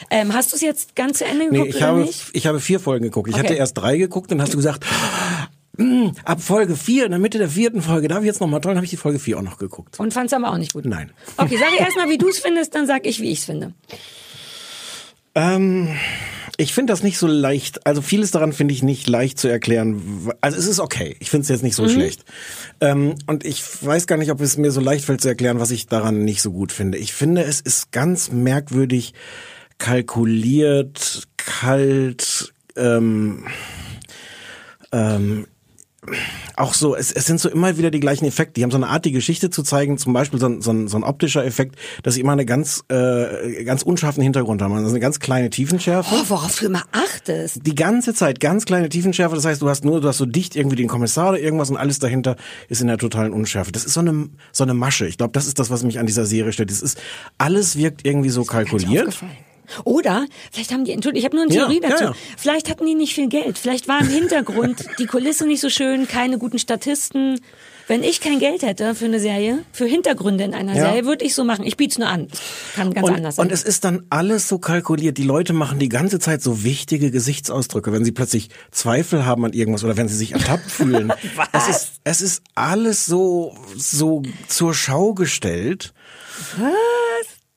Ähm, 0.09 0.33
hast 0.33 0.51
du 0.51 0.55
es 0.55 0.61
jetzt 0.61 0.95
ganz 0.95 1.19
zu 1.19 1.25
Ende 1.25 1.45
geguckt 1.49 1.61
Nee, 1.63 1.69
ich 1.69 1.75
oder 1.75 1.87
habe, 1.87 1.99
nicht? 2.01 2.23
ich 2.33 2.47
habe 2.47 2.59
vier 2.59 2.79
Folgen 2.79 3.03
geguckt. 3.03 3.27
Ich 3.29 3.35
Okay. 3.35 3.43
hatte 3.43 3.53
erst 3.55 3.77
drei 3.77 3.97
geguckt, 3.97 4.31
dann 4.31 4.41
hast 4.41 4.53
du 4.53 4.57
gesagt, 4.57 4.85
"Mm, 5.79 6.09
ab 6.25 6.41
Folge 6.41 6.75
vier, 6.75 7.05
in 7.05 7.11
der 7.11 7.19
Mitte 7.19 7.37
der 7.37 7.49
vierten 7.49 7.81
Folge, 7.81 8.07
darf 8.07 8.19
ich 8.19 8.25
jetzt 8.25 8.41
noch 8.41 8.47
mal 8.47 8.59
toll, 8.59 8.71
dann 8.71 8.77
habe 8.77 8.85
ich 8.85 8.91
die 8.91 8.97
Folge 8.97 9.17
vier 9.17 9.37
auch 9.37 9.41
noch 9.41 9.57
geguckt. 9.57 9.99
Und 9.99 10.13
fand's 10.13 10.33
aber 10.33 10.51
auch 10.51 10.57
nicht 10.57 10.73
gut. 10.73 10.85
Nein. 10.85 11.11
Okay, 11.37 11.57
sag 11.57 11.79
erst 11.79 11.97
mal, 11.97 12.09
wie 12.09 12.17
du 12.17 12.27
es 12.27 12.39
findest, 12.39 12.75
dann 12.75 12.85
sag 12.85 13.05
ich, 13.05 13.19
wie 13.21 13.31
ich 13.31 13.39
es 13.39 13.45
finde. 13.45 13.73
Ähm, 15.35 15.89
ich 16.57 16.73
finde 16.73 16.91
das 16.91 17.03
nicht 17.03 17.17
so 17.17 17.27
leicht. 17.27 17.85
Also 17.87 18.01
vieles 18.01 18.31
daran 18.31 18.51
finde 18.51 18.73
ich 18.73 18.83
nicht 18.83 19.07
leicht 19.07 19.39
zu 19.39 19.47
erklären. 19.47 20.29
Also 20.41 20.57
es 20.57 20.67
ist 20.67 20.81
okay. 20.81 21.15
Ich 21.19 21.29
finde 21.29 21.43
es 21.43 21.49
jetzt 21.49 21.63
nicht 21.63 21.75
so 21.75 21.87
schlecht. 21.87 22.25
Ähm, 22.81 23.15
und 23.27 23.45
ich 23.45 23.63
weiß 23.81 24.07
gar 24.07 24.17
nicht, 24.17 24.31
ob 24.31 24.41
es 24.41 24.57
mir 24.57 24.71
so 24.71 24.81
leicht 24.81 25.05
fällt 25.05 25.21
zu 25.21 25.29
erklären, 25.29 25.61
was 25.61 25.71
ich 25.71 25.87
daran 25.87 26.25
nicht 26.25 26.41
so 26.41 26.51
gut 26.51 26.73
finde. 26.73 26.97
Ich 26.97 27.13
finde, 27.13 27.43
es 27.43 27.61
ist 27.61 27.93
ganz 27.93 28.31
merkwürdig 28.31 29.13
kalkuliert, 29.77 31.29
kalt. 31.37 32.53
Ähm, 32.75 33.45
ähm, 34.91 35.47
auch 36.55 36.73
so, 36.73 36.95
es, 36.95 37.11
es 37.11 37.25
sind 37.25 37.39
so 37.39 37.49
immer 37.49 37.77
wieder 37.77 37.91
die 37.91 37.99
gleichen 37.99 38.25
Effekte. 38.25 38.53
Die 38.53 38.63
haben 38.63 38.71
so 38.71 38.77
eine 38.77 38.87
Art, 38.87 39.05
die 39.05 39.11
Geschichte 39.11 39.49
zu 39.49 39.63
zeigen, 39.63 39.97
zum 39.97 40.13
Beispiel 40.13 40.39
so 40.39 40.47
ein, 40.47 40.61
so 40.61 40.71
ein, 40.71 40.87
so 40.87 40.97
ein 40.97 41.03
optischer 41.03 41.45
Effekt, 41.45 41.75
dass 42.03 42.13
sie 42.13 42.21
immer 42.21 42.31
eine 42.31 42.45
ganz, 42.45 42.83
äh, 42.89 43.63
ganz 43.63 43.83
unscharfen 43.83 44.23
Hintergrund 44.23 44.61
haben. 44.61 44.73
Also 44.73 44.89
eine 44.89 44.99
ganz 44.99 45.19
kleine 45.19 45.49
Tiefenschärfe. 45.49 46.15
Oh, 46.15 46.23
worauf 46.29 46.57
du 46.57 46.67
immer 46.67 46.83
achtest. 46.91 47.65
Die 47.65 47.75
ganze 47.75 48.13
Zeit 48.13 48.39
ganz 48.39 48.65
kleine 48.65 48.89
Tiefenschärfe. 48.89 49.35
Das 49.35 49.45
heißt, 49.45 49.61
du 49.61 49.69
hast 49.69 49.83
nur, 49.83 49.99
du 50.01 50.07
hast 50.07 50.17
so 50.17 50.25
dicht 50.25 50.55
irgendwie 50.55 50.77
den 50.77 50.87
Kommissar 50.87 51.29
oder 51.29 51.39
irgendwas 51.39 51.69
und 51.69 51.77
alles 51.77 51.99
dahinter 51.99 52.37
ist 52.69 52.81
in 52.81 52.87
der 52.87 52.97
totalen 52.97 53.33
Unschärfe. 53.33 53.71
Das 53.71 53.83
ist 53.83 53.93
so 53.93 53.99
eine, 53.99 54.29
so 54.51 54.63
eine 54.63 54.73
Masche. 54.73 55.05
Ich 55.05 55.17
glaube, 55.17 55.33
das 55.33 55.47
ist 55.47 55.59
das, 55.59 55.69
was 55.69 55.83
mich 55.83 55.99
an 55.99 56.05
dieser 56.05 56.25
Serie 56.25 56.53
stört. 56.53 56.71
Das 56.71 56.81
ist, 56.81 56.99
alles 57.37 57.75
wirkt 57.75 58.05
irgendwie 58.05 58.29
so 58.29 58.45
kalkuliert. 58.45 59.19
Oder, 59.83 60.25
vielleicht 60.51 60.71
haben 60.71 60.85
die, 60.85 60.91
Entschuldigung, 60.91 61.19
ich 61.19 61.25
habe 61.25 61.35
nur 61.35 61.45
eine 61.45 61.53
Ja, 61.53 61.61
Theorie 61.67 61.81
ja, 61.81 61.89
dazu. 61.89 62.03
ja. 62.05 62.13
Vielleicht 62.37 62.69
hatten 62.69 62.85
die 62.85 62.95
nicht 62.95 63.13
viel 63.13 63.27
Geld. 63.29 63.57
Vielleicht 63.57 63.87
war 63.87 63.99
im 64.01 64.09
Hintergrund 64.09 64.85
die 64.99 65.05
Kulisse 65.05 65.45
nicht 65.45 65.61
so 65.61 65.69
schön, 65.69 66.07
keine 66.07 66.37
guten 66.37 66.59
Statisten. 66.59 67.39
Wenn 67.87 68.03
ich 68.03 68.21
kein 68.21 68.37
Geld 68.37 68.61
hätte 68.61 68.93
für 68.93 69.05
eine 69.05 69.19
Serie, 69.19 69.65
für 69.71 69.85
Hintergründe 69.87 70.43
in 70.43 70.53
einer 70.53 70.75
Ja. 70.75 70.81
Serie, 70.89 71.05
würde 71.05 71.25
ich 71.25 71.33
so 71.33 71.43
machen. 71.43 71.65
Ich 71.65 71.75
biete 71.75 71.93
es 71.93 71.97
nur 71.97 72.07
an. 72.07 72.27
Kann 72.75 72.93
ganz 72.93 73.07
und, 73.07 73.15
anders 73.15 73.35
sein. 73.37 73.47
und 73.47 73.51
es 73.51 73.63
ist 73.63 73.83
dann 73.83 74.03
alles 74.11 74.47
so 74.47 74.59
kalkuliert. 74.59 75.17
Die 75.17 75.23
Leute 75.23 75.53
machen 75.53 75.79
die 75.79 75.89
ganze 75.89 76.19
Zeit 76.19 76.43
so 76.43 76.63
wichtige 76.63 77.09
Gesichtsausdrücke, 77.09 77.91
wenn 77.91 78.05
sie 78.05 78.11
plötzlich 78.11 78.49
Zweifel 78.69 79.25
haben 79.25 79.43
an 79.43 79.53
irgendwas 79.53 79.83
oder 79.83 79.97
wenn 79.97 80.07
sie 80.07 80.15
sich 80.15 80.33
ertappt 80.33 80.69
fühlen. 80.69 81.11
Es 81.51 81.67
ist, 81.67 81.91
es 82.03 82.21
ist 82.21 82.43
alles 82.53 83.07
so, 83.07 83.55
so 83.75 84.21
zur 84.47 84.75
Schau 84.75 85.15
gestellt. 85.15 85.91
Was? 86.57 86.71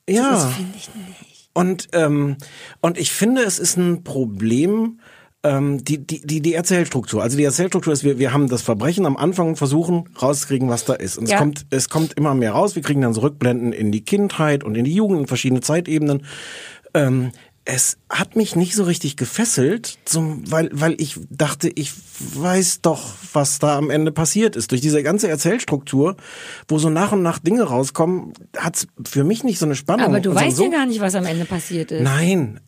Ja. 0.09 0.31
Das 0.31 0.53
finde 0.55 0.73
ich 0.77 0.89
nicht. 0.95 1.32
Und, 1.53 1.89
ähm, 1.93 2.37
und 2.81 2.97
ich 2.97 3.11
finde, 3.11 3.43
es 3.43 3.59
ist 3.59 3.77
ein 3.77 4.03
Problem, 4.03 4.99
ähm, 5.43 5.83
die, 5.83 5.99
die, 5.99 6.25
die, 6.25 6.41
die 6.41 6.53
Erzählstruktur. 6.53 7.21
Also 7.21 7.37
die 7.37 7.43
Erzählstruktur 7.43 7.93
ist, 7.93 8.03
wir, 8.03 8.17
wir 8.17 8.33
haben 8.33 8.47
das 8.47 8.61
Verbrechen 8.61 9.05
am 9.05 9.17
Anfang 9.17 9.49
und 9.49 9.55
versuchen 9.57 10.09
rauszukriegen, 10.21 10.69
was 10.69 10.85
da 10.85 10.93
ist. 10.93 11.17
Und 11.17 11.27
Ja. 11.29 11.35
es 11.35 11.39
kommt, 11.39 11.65
es 11.69 11.89
kommt 11.89 12.13
immer 12.13 12.33
mehr 12.33 12.53
raus. 12.53 12.75
Wir 12.75 12.81
kriegen 12.81 13.01
dann 13.01 13.13
so 13.13 13.21
Rückblenden 13.21 13.73
in 13.73 13.91
die 13.91 14.03
Kindheit 14.03 14.63
und 14.63 14.75
in 14.75 14.85
die 14.85 14.93
Jugend, 14.95 15.19
in 15.21 15.27
verschiedene 15.27 15.61
Zeitebenen. 15.61 16.25
Ähm, 16.93 17.31
es 17.65 17.97
hat 18.09 18.35
mich 18.35 18.55
nicht 18.55 18.75
so 18.75 18.83
richtig 18.83 19.15
gefesselt, 19.15 19.97
zum, 20.03 20.49
weil, 20.51 20.69
weil 20.73 20.95
ich 20.99 21.19
dachte, 21.29 21.71
ich 21.73 21.93
weiß 22.19 22.81
doch, 22.81 23.13
was 23.31 23.59
da 23.59 23.77
am 23.77 23.89
Ende 23.89 24.11
passiert 24.11 24.55
ist. 24.55 24.71
Durch 24.71 24.81
diese 24.81 25.01
ganze 25.01 25.29
Erzählstruktur, 25.29 26.17
wo 26.67 26.77
so 26.77 26.89
nach 26.89 27.13
und 27.13 27.21
nach 27.21 27.39
Dinge 27.39 27.63
rauskommen, 27.63 28.33
hat's 28.57 28.87
für 29.05 29.23
mich 29.23 29.43
nicht 29.45 29.59
so 29.59 29.65
eine 29.65 29.75
Spannung. 29.75 30.07
Aber 30.07 30.19
du 30.19 30.31
Und 30.31 30.35
weißt 30.35 30.57
so, 30.57 30.65
ja 30.65 30.71
gar 30.71 30.85
nicht, 30.85 30.99
was 30.99 31.15
am 31.15 31.25
Ende 31.25 31.45
passiert 31.45 31.91
ist. 31.91 32.03
Nein. 32.03 32.59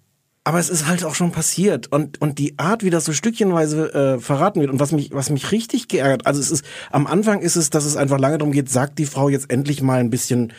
Aber 0.47 0.59
es 0.59 0.69
ist 0.69 0.85
halt 0.85 1.03
auch 1.03 1.15
schon 1.15 1.31
passiert 1.31 1.91
und 1.91 2.21
und 2.21 2.37
die 2.37 2.59
Art, 2.59 2.83
wie 2.83 2.91
das 2.91 3.05
so 3.05 3.13
stückchenweise 3.13 3.91
äh, 3.95 4.19
verraten 4.19 4.61
wird 4.61 4.69
und 4.69 4.79
was 4.79 4.91
mich 4.91 5.09
was 5.11 5.31
mich 5.31 5.51
richtig 5.51 5.87
geärgert, 5.87 6.27
also 6.27 6.39
es 6.39 6.51
ist 6.51 6.63
am 6.91 7.07
Anfang 7.07 7.41
ist 7.41 7.55
es, 7.55 7.71
dass 7.71 7.83
es 7.83 7.97
einfach 7.97 8.19
lange 8.19 8.37
darum 8.37 8.51
geht, 8.51 8.69
sagt 8.69 8.99
die 8.99 9.07
Frau 9.07 9.27
jetzt 9.27 9.49
endlich 9.49 9.81
mal 9.81 9.99
ein 9.99 10.11
bisschen 10.11 10.53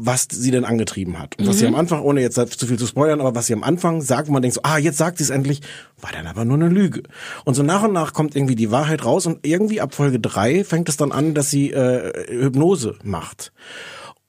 was 0.00 0.28
sie 0.30 0.52
denn 0.52 0.64
angetrieben 0.64 1.18
hat. 1.18 1.36
Und 1.38 1.48
was 1.48 1.58
sie 1.58 1.66
am 1.66 1.74
Anfang, 1.74 2.02
ohne 2.02 2.20
jetzt 2.20 2.36
zu 2.36 2.66
viel 2.68 2.78
zu 2.78 2.86
spoilern, 2.86 3.20
aber 3.20 3.34
was 3.34 3.46
sie 3.46 3.52
am 3.52 3.64
Anfang 3.64 4.00
sagt, 4.00 4.28
wo 4.28 4.32
man 4.32 4.42
denkt 4.42 4.54
so, 4.54 4.60
ah, 4.62 4.78
jetzt 4.78 4.96
sagt 4.96 5.18
sie 5.18 5.24
es 5.24 5.30
endlich, 5.30 5.60
war 6.00 6.12
dann 6.12 6.28
aber 6.28 6.44
nur 6.44 6.56
eine 6.56 6.68
Lüge. 6.68 7.02
Und 7.44 7.54
so 7.54 7.64
nach 7.64 7.82
und 7.82 7.92
nach 7.92 8.12
kommt 8.12 8.36
irgendwie 8.36 8.54
die 8.54 8.70
Wahrheit 8.70 9.04
raus 9.04 9.26
und 9.26 9.44
irgendwie 9.44 9.80
ab 9.80 9.96
Folge 9.96 10.20
drei 10.20 10.62
fängt 10.62 10.88
es 10.88 10.96
dann 10.96 11.10
an, 11.10 11.34
dass 11.34 11.50
sie 11.50 11.72
äh, 11.72 12.12
Hypnose 12.30 12.94
macht. 13.02 13.52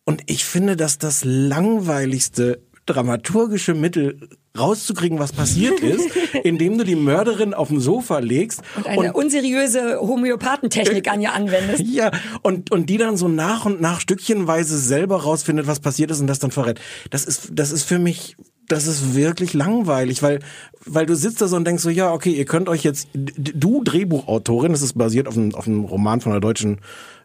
Und 0.05 0.23
ich 0.25 0.43
finde, 0.43 0.75
dass 0.75 0.97
das 0.97 1.23
langweiligste 1.23 2.63
dramaturgische 2.89 3.74
Mittel 3.74 4.19
rauszukriegen, 4.58 5.19
was 5.19 5.31
passiert 5.31 5.79
ist, 5.81 6.10
indem 6.43 6.77
du 6.77 6.84
die 6.84 6.96
Mörderin 6.96 7.53
auf 7.53 7.69
dem 7.69 7.79
Sofa 7.79 8.19
legst 8.19 8.62
Und 8.75 8.88
eine 8.88 9.13
unseriöse 9.13 10.00
Homöopathentechnik 10.00 11.12
an 11.12 11.22
ihr 11.22 11.34
anwendest. 11.34 11.84
ja, 11.91 12.12
und, 12.41 12.72
und 12.72 12.89
die 12.89 12.98
dann 12.98 13.17
so 13.17 13.27
nach 13.27 13.65
und 13.65 13.81
nach 13.81 14.00
stückchenweise 14.00 14.77
selber 14.77 15.24
rausfindet, 15.24 15.67
was 15.67 15.79
passiert 15.79 16.12
ist 16.12 16.19
und 16.19 16.27
das 16.27 16.39
dann 16.39 16.51
verrät. 16.51 16.79
Das 17.10 17.25
ist, 17.25 17.50
das 17.53 17.72
ist 17.72 17.84
für 17.84 18.00
mich, 18.00 18.36
das 18.67 18.88
ist 18.88 19.15
wirklich 19.15 19.53
langweilig, 19.53 20.22
weil, 20.24 20.39
weil 20.86 21.05
du 21.05 21.15
sitzt 21.15 21.41
da 21.41 21.48
so 21.48 21.55
und 21.55 21.65
denkst 21.65 21.84
so, 21.84 21.89
ja, 21.89 22.12
okay, 22.12 22.31
ihr 22.31 22.46
könnt 22.46 22.69
euch 22.69 22.84
jetzt, 22.84 23.08
du 23.13 23.84
Drehbuchautorin, 23.84 24.72
das 24.72 24.81
ist 24.81 24.98
basiert 24.98 25.27
auf 25.27 25.38
einem, 25.38 25.53
auf 25.55 25.67
einem 25.67 25.86
Roman 25.86 26.22
von 26.22 26.31
einer 26.31 26.41
deutschen 26.41 26.79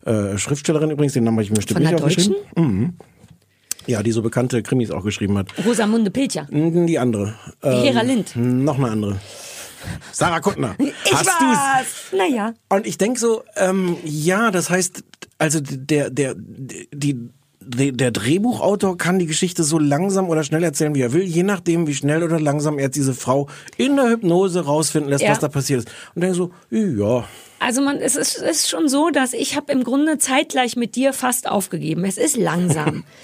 äh, 0.04 0.36
Schriftstellerin 0.36 0.90
übrigens, 0.90 1.14
den 1.14 1.24
Namen 1.24 1.36
habe 1.36 1.44
ich 1.44 1.50
mir 1.50 1.56
bestimmt 1.56 1.80
nicht 1.80 1.92
der 1.92 2.00
Deutschen? 2.00 2.34
Ja, 3.86 4.02
die 4.02 4.12
so 4.12 4.22
bekannte 4.22 4.62
Krimis 4.62 4.90
auch 4.90 5.04
geschrieben 5.04 5.36
hat. 5.38 5.48
Rosamunde 5.64 6.10
Pilcher. 6.10 6.46
Die 6.50 6.98
andere. 6.98 7.34
Die 7.62 7.68
Hera 7.68 8.02
Lind. 8.02 8.34
Noch 8.36 8.78
eine 8.78 8.90
andere. 8.90 9.16
Sarah 10.12 10.40
Kuttner. 10.40 10.74
Ich 11.04 11.12
Hast 11.12 11.26
du's? 11.26 11.56
war's. 11.56 11.86
Naja. 12.16 12.54
Und 12.70 12.86
ich 12.86 12.96
denk 12.98 13.18
so, 13.18 13.42
ähm, 13.56 13.96
ja, 14.04 14.50
das 14.50 14.70
heißt, 14.70 15.04
also 15.38 15.60
der, 15.62 16.08
der, 16.10 16.34
die, 16.36 17.28
der 17.60 18.10
Drehbuchautor 18.10 18.96
kann 18.96 19.18
die 19.18 19.26
Geschichte 19.26 19.62
so 19.64 19.78
langsam 19.78 20.28
oder 20.30 20.42
schnell 20.44 20.64
erzählen, 20.64 20.94
wie 20.94 21.02
er 21.02 21.12
will, 21.12 21.22
je 21.22 21.42
nachdem, 21.42 21.86
wie 21.86 21.94
schnell 21.94 22.22
oder 22.22 22.40
langsam 22.40 22.78
er 22.78 22.88
diese 22.88 23.14
Frau 23.14 23.48
in 23.76 23.96
der 23.96 24.08
Hypnose 24.08 24.64
rausfinden 24.64 25.10
lässt, 25.10 25.22
Ja. 25.24 25.30
was 25.30 25.38
da 25.40 25.48
passiert 25.48 25.80
ist. 25.80 25.90
Und 26.14 26.22
denke 26.22 26.36
so, 26.36 26.50
ja, 26.70 27.24
Also 27.60 27.80
man, 27.82 27.98
es 27.98 28.16
ist, 28.16 28.36
es 28.38 28.42
ist 28.62 28.70
schon 28.70 28.88
so, 28.88 29.10
dass 29.10 29.32
ich 29.34 29.56
habe 29.56 29.70
im 29.72 29.84
Grunde 29.84 30.18
zeitgleich 30.18 30.76
mit 30.76 30.96
dir 30.96 31.12
fast 31.12 31.48
aufgegeben. 31.48 32.04
Es 32.04 32.16
ist 32.18 32.36
langsam. 32.36 33.04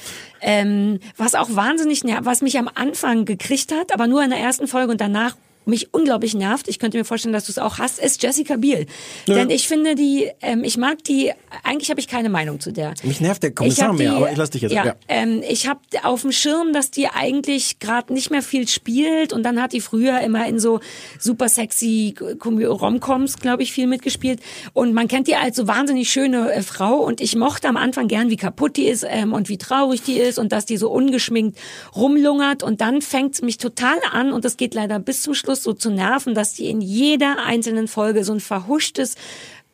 ähm, 0.42 1.00
was 1.16 1.34
auch 1.34 1.54
wahnsinnig, 1.54 2.02
was 2.20 2.42
mich 2.42 2.58
am 2.58 2.68
Anfang 2.74 3.24
gekriegt 3.24 3.72
hat, 3.72 3.92
aber 3.92 4.06
nur 4.06 4.22
in 4.22 4.30
der 4.30 4.38
ersten 4.38 4.66
Folge 4.66 4.92
und 4.92 5.00
danach 5.00 5.36
mich 5.70 5.94
unglaublich 5.94 6.34
nervt, 6.34 6.68
ich 6.68 6.78
könnte 6.78 6.98
mir 6.98 7.04
vorstellen, 7.04 7.32
dass 7.32 7.46
du 7.46 7.52
es 7.52 7.58
auch 7.58 7.78
hast, 7.78 7.98
ist 7.98 8.22
Jessica 8.22 8.56
Biel. 8.56 8.86
Denn 9.26 9.48
ich 9.50 9.66
finde 9.68 9.94
die, 9.94 10.30
ähm, 10.42 10.64
ich 10.64 10.76
mag 10.76 11.02
die, 11.04 11.32
eigentlich 11.64 11.90
habe 11.90 12.00
ich 12.00 12.08
keine 12.08 12.28
Meinung 12.28 12.60
zu 12.60 12.72
der. 12.72 12.94
Mich 13.02 13.20
nervt 13.20 13.42
der 13.42 13.52
Kommissar 13.52 13.92
mehr, 13.94 14.10
die- 14.10 14.16
aber 14.16 14.30
ich 14.30 14.36
lass 14.36 14.50
dich 14.50 14.62
jetzt. 14.62 14.72
Ja, 14.72 14.84
Ja. 14.84 14.94
Ähm, 15.08 15.42
ich 15.48 15.66
habe 15.68 15.80
auf 16.02 16.22
dem 16.22 16.32
Schirm, 16.32 16.72
dass 16.72 16.90
die 16.90 17.06
eigentlich 17.08 17.78
gerade 17.78 18.12
nicht 18.12 18.30
mehr 18.30 18.42
viel 18.42 18.68
spielt 18.68 19.32
und 19.32 19.42
dann 19.44 19.60
hat 19.62 19.72
die 19.72 19.80
früher 19.80 20.20
immer 20.20 20.46
in 20.46 20.58
so 20.60 20.80
super 21.18 21.48
sexy 21.48 22.14
Romcoms, 22.44 23.38
glaube 23.38 23.62
ich, 23.62 23.72
viel 23.72 23.86
mitgespielt 23.86 24.40
und 24.72 24.92
man 24.92 25.08
kennt 25.08 25.28
die 25.28 25.36
als 25.36 25.56
so 25.56 25.66
wahnsinnig 25.66 26.10
schöne 26.10 26.52
äh, 26.52 26.62
Frau 26.62 26.96
und 26.96 27.20
ich 27.20 27.36
mochte 27.36 27.68
am 27.68 27.76
Anfang 27.76 28.08
gern, 28.08 28.30
wie 28.30 28.36
kaputt 28.36 28.76
die 28.76 28.86
ist 28.86 29.04
ähm, 29.08 29.32
und 29.32 29.48
wie 29.48 29.58
traurig 29.58 30.02
die 30.02 30.18
ist 30.18 30.38
und 30.38 30.52
dass 30.52 30.66
die 30.66 30.76
so 30.76 30.90
ungeschminkt 30.90 31.58
rumlungert 31.94 32.62
und 32.62 32.80
dann 32.80 33.02
fängt's 33.02 33.42
mich 33.42 33.58
total 33.58 33.98
an 34.12 34.32
und 34.32 34.44
das 34.44 34.56
geht 34.56 34.74
leider 34.74 34.98
bis 34.98 35.22
zum 35.22 35.34
Schluss 35.34 35.59
so 35.62 35.72
zu 35.72 35.90
nerven, 35.90 36.34
dass 36.34 36.54
die 36.54 36.68
in 36.68 36.80
jeder 36.80 37.44
einzelnen 37.44 37.88
Folge 37.88 38.24
so 38.24 38.32
ein 38.32 38.40
verhuschtes 38.40 39.16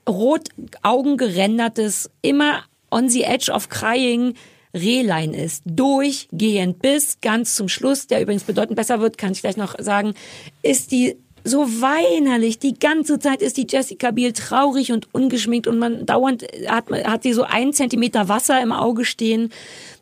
rot 0.08 0.48
augengerendertes, 0.82 2.10
immer 2.22 2.64
on 2.90 3.08
the 3.08 3.24
edge 3.24 3.50
of 3.50 3.68
crying 3.68 4.34
Rehlein 4.74 5.34
ist. 5.34 5.62
Durchgehend 5.64 6.80
bis 6.80 7.20
ganz 7.20 7.54
zum 7.54 7.68
Schluss, 7.68 8.06
der 8.06 8.22
übrigens 8.22 8.44
bedeutend 8.44 8.76
besser 8.76 9.00
wird, 9.00 9.18
kann 9.18 9.32
ich 9.32 9.40
gleich 9.40 9.56
noch 9.56 9.74
sagen, 9.78 10.14
ist 10.62 10.92
die 10.92 11.16
so 11.44 11.80
weinerlich. 11.80 12.58
Die 12.58 12.74
ganze 12.74 13.18
Zeit 13.18 13.40
ist 13.40 13.56
die 13.56 13.66
Jessica 13.68 14.10
Biel 14.10 14.32
traurig 14.32 14.92
und 14.92 15.12
ungeschminkt 15.14 15.66
und 15.66 15.78
man 15.78 16.04
dauernd 16.04 16.44
hat, 16.66 16.90
hat 16.90 17.22
sie 17.22 17.32
so 17.32 17.42
einen 17.42 17.72
Zentimeter 17.72 18.28
Wasser 18.28 18.60
im 18.60 18.72
Auge 18.72 19.04
stehen. 19.04 19.50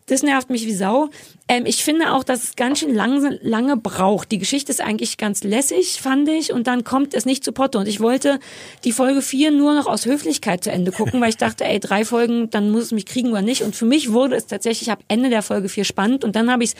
Das 0.06 0.22
nervt 0.22 0.50
mich 0.50 0.66
wie 0.66 0.74
Sau. 0.74 1.10
Ähm, 1.46 1.66
ich 1.66 1.84
finde 1.84 2.12
auch, 2.12 2.24
dass 2.24 2.42
es 2.42 2.56
ganz 2.56 2.78
schön 2.80 2.94
lange, 2.94 3.38
lange 3.42 3.76
braucht. 3.76 4.32
Die 4.32 4.38
Geschichte 4.38 4.72
ist 4.72 4.80
eigentlich 4.80 5.18
ganz 5.18 5.44
lässig, 5.44 6.00
fand 6.00 6.28
ich, 6.28 6.52
und 6.52 6.66
dann 6.66 6.84
kommt 6.84 7.12
es 7.12 7.26
nicht 7.26 7.44
zu 7.44 7.52
Potte. 7.52 7.78
Und 7.78 7.86
ich 7.86 8.00
wollte 8.00 8.40
die 8.84 8.92
Folge 8.92 9.20
4 9.20 9.50
nur 9.50 9.74
noch 9.74 9.86
aus 9.86 10.06
Höflichkeit 10.06 10.64
zu 10.64 10.70
Ende 10.70 10.90
gucken, 10.90 11.20
weil 11.20 11.28
ich 11.28 11.36
dachte, 11.36 11.64
ey, 11.64 11.80
drei 11.80 12.06
Folgen, 12.06 12.48
dann 12.48 12.70
muss 12.70 12.84
es 12.84 12.92
mich 12.92 13.04
kriegen 13.04 13.30
oder 13.30 13.42
nicht. 13.42 13.62
Und 13.62 13.76
für 13.76 13.84
mich 13.84 14.12
wurde 14.12 14.36
es 14.36 14.46
tatsächlich 14.46 14.90
ab 14.90 15.00
Ende 15.08 15.28
der 15.28 15.42
Folge 15.42 15.68
4 15.68 15.84
spannend 15.84 16.24
und 16.24 16.34
dann 16.34 16.50
habe 16.50 16.64
ich 16.64 16.70
es 16.70 16.76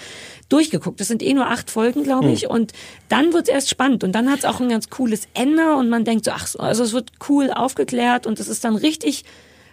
durchgeguckt. 0.48 0.98
Das 0.98 1.08
sind 1.08 1.22
eh 1.22 1.34
nur 1.34 1.46
acht 1.46 1.70
Folgen, 1.70 2.02
glaube 2.02 2.30
ich. 2.30 2.48
Und 2.48 2.72
dann 3.10 3.34
wird 3.34 3.48
es 3.48 3.54
erst 3.54 3.68
spannend. 3.68 4.02
Und 4.02 4.12
dann 4.12 4.30
hat 4.30 4.40
es 4.40 4.44
auch 4.46 4.60
ein 4.60 4.70
ganz 4.70 4.88
cooles 4.88 5.28
Ende 5.34 5.74
und 5.74 5.90
man 5.90 6.04
denkt 6.04 6.24
so, 6.24 6.30
ach 6.30 6.46
so, 6.46 6.58
also 6.58 6.84
es 6.84 6.94
wird 6.94 7.12
cool 7.28 7.50
aufgeklärt 7.50 8.26
und 8.26 8.40
es 8.40 8.48
ist 8.48 8.64
dann 8.64 8.76
richtig 8.76 9.24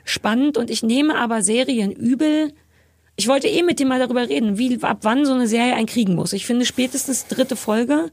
spannend. 0.04 0.58
Und 0.58 0.70
ich 0.70 0.84
nehme 0.84 1.16
aber 1.16 1.42
Serien 1.42 1.92
übel, 1.92 2.54
ich 3.22 3.28
wollte 3.28 3.48
eh 3.48 3.62
mit 3.62 3.78
dir 3.78 3.86
mal 3.86 4.00
darüber 4.00 4.28
reden, 4.28 4.58
wie 4.58 4.82
ab 4.82 5.00
wann 5.04 5.28
so 5.28 5.34
eine 5.34 5.46
Serie 5.46 5.76
einen 5.76 5.86
kriegen 5.86 6.16
muss. 6.16 6.34
Ich 6.34 6.48
finde 6.48 6.66
spätestens 6.66 7.28
dritte 7.28 7.56
Folge. 7.56 8.10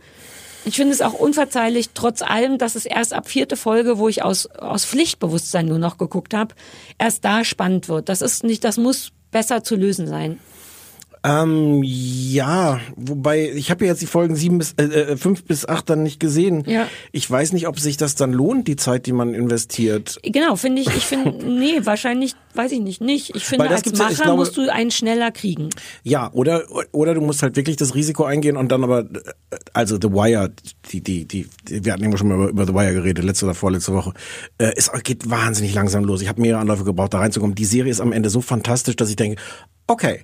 Ich 0.66 0.76
finde 0.76 0.92
es 0.92 1.00
auch 1.00 1.14
unverzeihlich, 1.14 1.90
trotz 1.94 2.20
allem, 2.20 2.58
dass 2.58 2.74
es 2.74 2.84
erst 2.84 3.14
ab 3.14 3.26
vierte 3.26 3.56
Folge, 3.56 3.96
wo 3.96 4.10
ich 4.10 4.22
aus, 4.22 4.44
aus 4.44 4.84
Pflichtbewusstsein 4.84 5.64
nur 5.64 5.78
noch 5.78 5.96
geguckt 5.96 6.34
habe, 6.34 6.54
erst 6.98 7.24
da 7.24 7.42
spannend 7.42 7.88
wird. 7.88 8.10
Das 8.10 8.20
ist 8.20 8.44
nicht, 8.44 8.64
das 8.64 8.76
muss 8.76 9.12
besser 9.30 9.64
zu 9.64 9.76
lösen 9.76 10.06
sein. 10.06 10.40
Ähm, 11.28 11.82
ja, 11.84 12.80
wobei 12.96 13.50
ich 13.50 13.70
habe 13.70 13.84
ja 13.84 13.90
jetzt 13.92 14.02
die 14.02 14.06
Folgen 14.06 14.34
sieben 14.36 14.58
bis 14.58 14.72
äh, 14.78 14.84
äh, 14.84 15.16
fünf 15.16 15.44
bis 15.44 15.66
acht 15.66 15.90
dann 15.90 16.02
nicht 16.02 16.20
gesehen. 16.20 16.64
Ja. 16.66 16.86
Ich 17.12 17.30
weiß 17.30 17.52
nicht, 17.52 17.68
ob 17.68 17.78
sich 17.78 17.96
das 17.96 18.14
dann 18.14 18.32
lohnt, 18.32 18.66
die 18.68 18.76
Zeit, 18.76 19.06
die 19.06 19.12
man 19.12 19.34
investiert. 19.34 20.18
Genau, 20.22 20.56
finde 20.56 20.82
ich, 20.82 20.88
ich 20.88 21.04
finde, 21.04 21.30
nee, 21.46 21.80
wahrscheinlich, 21.84 22.34
weiß 22.54 22.72
ich 22.72 22.80
nicht, 22.80 23.00
nicht. 23.00 23.36
Ich 23.36 23.44
finde, 23.44 23.68
als 23.68 23.82
ja, 23.84 23.92
Macher 23.92 24.10
ich 24.12 24.18
glaube- 24.18 24.36
musst 24.36 24.56
du 24.56 24.72
einen 24.72 24.90
schneller 24.90 25.30
kriegen. 25.30 25.70
Ja, 26.02 26.30
oder 26.32 26.64
oder 26.92 27.14
du 27.14 27.20
musst 27.20 27.42
halt 27.42 27.56
wirklich 27.56 27.76
das 27.76 27.94
Risiko 27.94 28.24
eingehen 28.24 28.56
und 28.56 28.72
dann 28.72 28.84
aber 28.84 29.04
also 29.72 29.98
The 30.00 30.10
Wire, 30.10 30.52
die 30.90 31.02
die 31.02 31.26
die, 31.26 31.46
die 31.68 31.84
wir 31.84 31.92
hatten 31.92 32.10
ja 32.10 32.16
schon 32.16 32.28
mal 32.28 32.34
über, 32.36 32.48
über 32.48 32.66
The 32.66 32.74
Wire 32.74 32.94
geredet 32.94 33.24
letzte 33.24 33.44
oder 33.44 33.54
vorletzte 33.54 33.92
Woche. 33.92 34.12
Äh, 34.58 34.72
es 34.76 34.90
geht 35.04 35.28
wahnsinnig 35.28 35.74
langsam 35.74 36.04
los. 36.04 36.22
Ich 36.22 36.28
habe 36.28 36.40
mehrere 36.40 36.60
Anläufe 36.60 36.84
gebraucht, 36.84 37.14
da 37.14 37.18
reinzukommen. 37.18 37.54
Die 37.54 37.64
Serie 37.64 37.90
ist 37.90 38.00
am 38.00 38.12
Ende 38.12 38.30
so 38.30 38.40
fantastisch, 38.40 38.96
dass 38.96 39.10
ich 39.10 39.16
denke, 39.16 39.40
okay. 39.88 40.20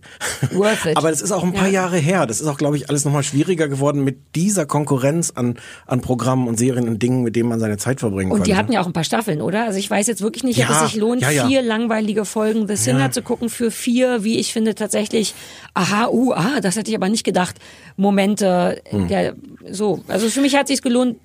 Worth 0.53 0.87
it. 0.87 0.97
Aber 0.97 1.11
das 1.11 1.21
ist 1.21 1.33
auch 1.33 1.43
ein 1.43 1.53
paar 1.53 1.67
Ja. 1.67 1.83
Jahre 1.83 1.97
her. 1.99 2.27
Das 2.27 2.41
ist 2.41 2.47
auch, 2.47 2.57
glaube 2.59 2.77
ich, 2.77 2.89
alles 2.89 3.05
nochmal 3.05 3.23
schwieriger 3.25 3.67
geworden 3.69 4.05
mit 4.05 4.19
dieser 4.37 4.67
Konkurrenz 4.67 5.33
an 5.35 5.59
an 5.87 6.01
Programmen 6.01 6.47
und 6.47 6.59
Serien 6.59 6.89
und 6.89 7.03
Dingen, 7.03 7.23
mit 7.23 7.35
denen 7.35 7.49
man 7.49 7.59
seine 7.61 7.77
Zeit 7.79 8.01
verbringen 8.01 8.31
Und 8.31 8.39
konnte. 8.39 8.51
die 8.51 8.57
hatten 8.57 8.73
ja 8.73 8.81
auch 8.81 8.87
ein 8.87 8.93
paar 8.93 9.05
Staffeln, 9.05 9.41
oder? 9.41 9.65
Also 9.65 9.79
ich 9.79 9.91
weiß 9.91 10.07
jetzt 10.07 10.23
wirklich 10.23 10.45
nicht, 10.45 10.59
ob 10.63 10.69
Ja, 10.69 10.85
es 10.85 10.93
sich 10.93 11.01
lohnt, 11.01 11.23
ja, 11.23 11.47
vier 11.49 11.63
langweilige 11.63 12.25
Folgen 12.25 12.69
The 12.69 12.77
Sinner 12.77 13.11
zu 13.11 13.23
gucken 13.23 13.49
für 13.49 13.71
vier, 13.71 14.23
wie 14.23 14.39
ich 14.39 14.53
finde, 14.53 14.75
tatsächlich, 14.75 15.35
aha, 15.75 16.09
uh, 16.09 16.33
ah, 16.33 16.61
das 16.63 16.77
hätte 16.77 16.91
ich 16.91 16.97
aber 16.97 17.09
nicht 17.09 17.25
gedacht, 17.25 17.57
Momente, 17.97 18.81
Hm. 18.91 19.09
der, 19.09 19.35
so. 19.71 20.01
Also 20.09 20.29
für 20.29 20.41
mich 20.41 20.55
hat 20.57 20.65
es 20.65 20.69
sich 20.77 20.83
gelohnt, 20.83 21.17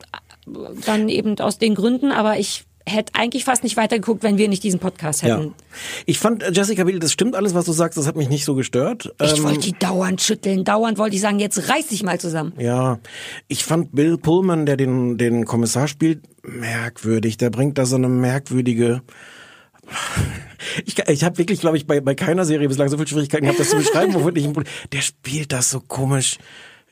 dann 0.85 1.09
eben 1.09 1.39
aus 1.39 1.57
den 1.59 1.75
Gründen, 1.75 2.11
aber 2.11 2.39
ich 2.39 2.65
hätte 2.87 3.13
eigentlich 3.15 3.45
fast 3.45 3.63
nicht 3.63 3.77
weitergeguckt, 3.77 4.23
wenn 4.23 4.37
wir 4.37 4.47
nicht 4.47 4.63
diesen 4.63 4.79
Podcast 4.79 5.23
ja. 5.23 5.37
hätten. 5.37 5.53
Ich 6.05 6.19
fand 6.19 6.43
äh, 6.43 6.51
Jessica 6.51 6.83
Biel, 6.83 6.99
das 6.99 7.11
stimmt 7.11 7.35
alles, 7.35 7.53
was 7.53 7.65
du 7.65 7.71
sagst, 7.71 7.97
das 7.97 8.07
hat 8.07 8.15
mich 8.15 8.29
nicht 8.29 8.45
so 8.45 8.55
gestört. 8.55 9.13
Ich 9.21 9.37
Ähm, 9.37 9.43
wollte 9.43 9.59
die 9.59 9.73
dauernd 9.73 10.21
schütteln, 10.21 10.63
dauernd 10.63 10.97
wollte 10.97 11.15
ich 11.15 11.21
sagen, 11.21 11.39
jetzt 11.39 11.69
reiß 11.69 11.87
dich 11.87 12.03
mal 12.03 12.19
zusammen. 12.19 12.53
Ja, 12.57 12.99
ich 13.47 13.63
fand 13.63 13.93
Bill 13.93 14.17
Pullman, 14.17 14.65
der 14.65 14.77
den, 14.77 15.17
den 15.17 15.45
Kommissar 15.45 15.87
spielt, 15.87 16.21
merkwürdig. 16.43 17.37
Der 17.37 17.49
bringt 17.49 17.77
da 17.77 17.85
so 17.85 17.95
eine 17.95 18.09
merkwürdige. 18.09 19.01
Ich, 20.85 20.97
ich 21.07 21.23
habe 21.23 21.37
wirklich, 21.37 21.59
glaube 21.59 21.77
ich, 21.77 21.87
bei, 21.87 22.01
bei 22.01 22.15
keiner 22.15 22.45
Serie 22.45 22.67
bislang 22.67 22.89
so 22.89 22.97
viel 22.97 23.07
Schwierigkeiten 23.07 23.43
gehabt, 23.43 23.59
das 23.59 23.69
zu 23.69 23.77
beschreiben, 23.77 24.13
wovon 24.15 24.35
ich. 24.35 24.47
Der 24.91 25.01
spielt 25.01 25.51
das 25.51 25.69
so 25.69 25.79
komisch 25.79 26.37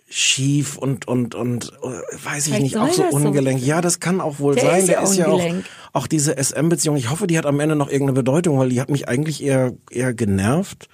schief 0.10 0.78
und 0.78 1.08
und 1.08 1.36
und 1.36 1.74
äh, 1.84 1.88
weiß 2.26 2.48
ich 2.48 2.54
Vielleicht 2.54 2.62
nicht, 2.62 2.78
auch 2.78 2.90
so 2.92 3.04
das 3.04 3.12
so. 3.12 3.18
ungelenk. 3.28 3.62
Ja, 3.66 3.82
das 3.82 4.00
kann 4.00 4.22
auch 4.22 4.40
wohl 4.40 4.56
Der 4.56 4.64
sein. 4.64 4.80
ist 4.80 4.88
der 4.88 4.96
ja 4.96 5.04
ist 5.04 5.18
ja 5.18 5.28
auch 5.28 5.34
ungelenk. 5.34 5.66
auch 5.92 6.08
diese 6.08 6.38
SM-Beziehung. 6.42 6.96
Ich 6.96 7.10
hoffe, 7.10 7.28
die 7.28 7.38
hat 7.38 7.46
am 7.46 7.60
Ende 7.60 7.76
noch 7.76 7.90
irgendeine 7.90 8.14
Bedeutung, 8.14 8.58
weil 8.58 8.70
die 8.70 8.80
hat 8.80 8.90
mich 8.90 9.10
eigentlich 9.10 9.44
eher 9.44 9.74
eher 9.92 10.14
genervt. 10.14 10.88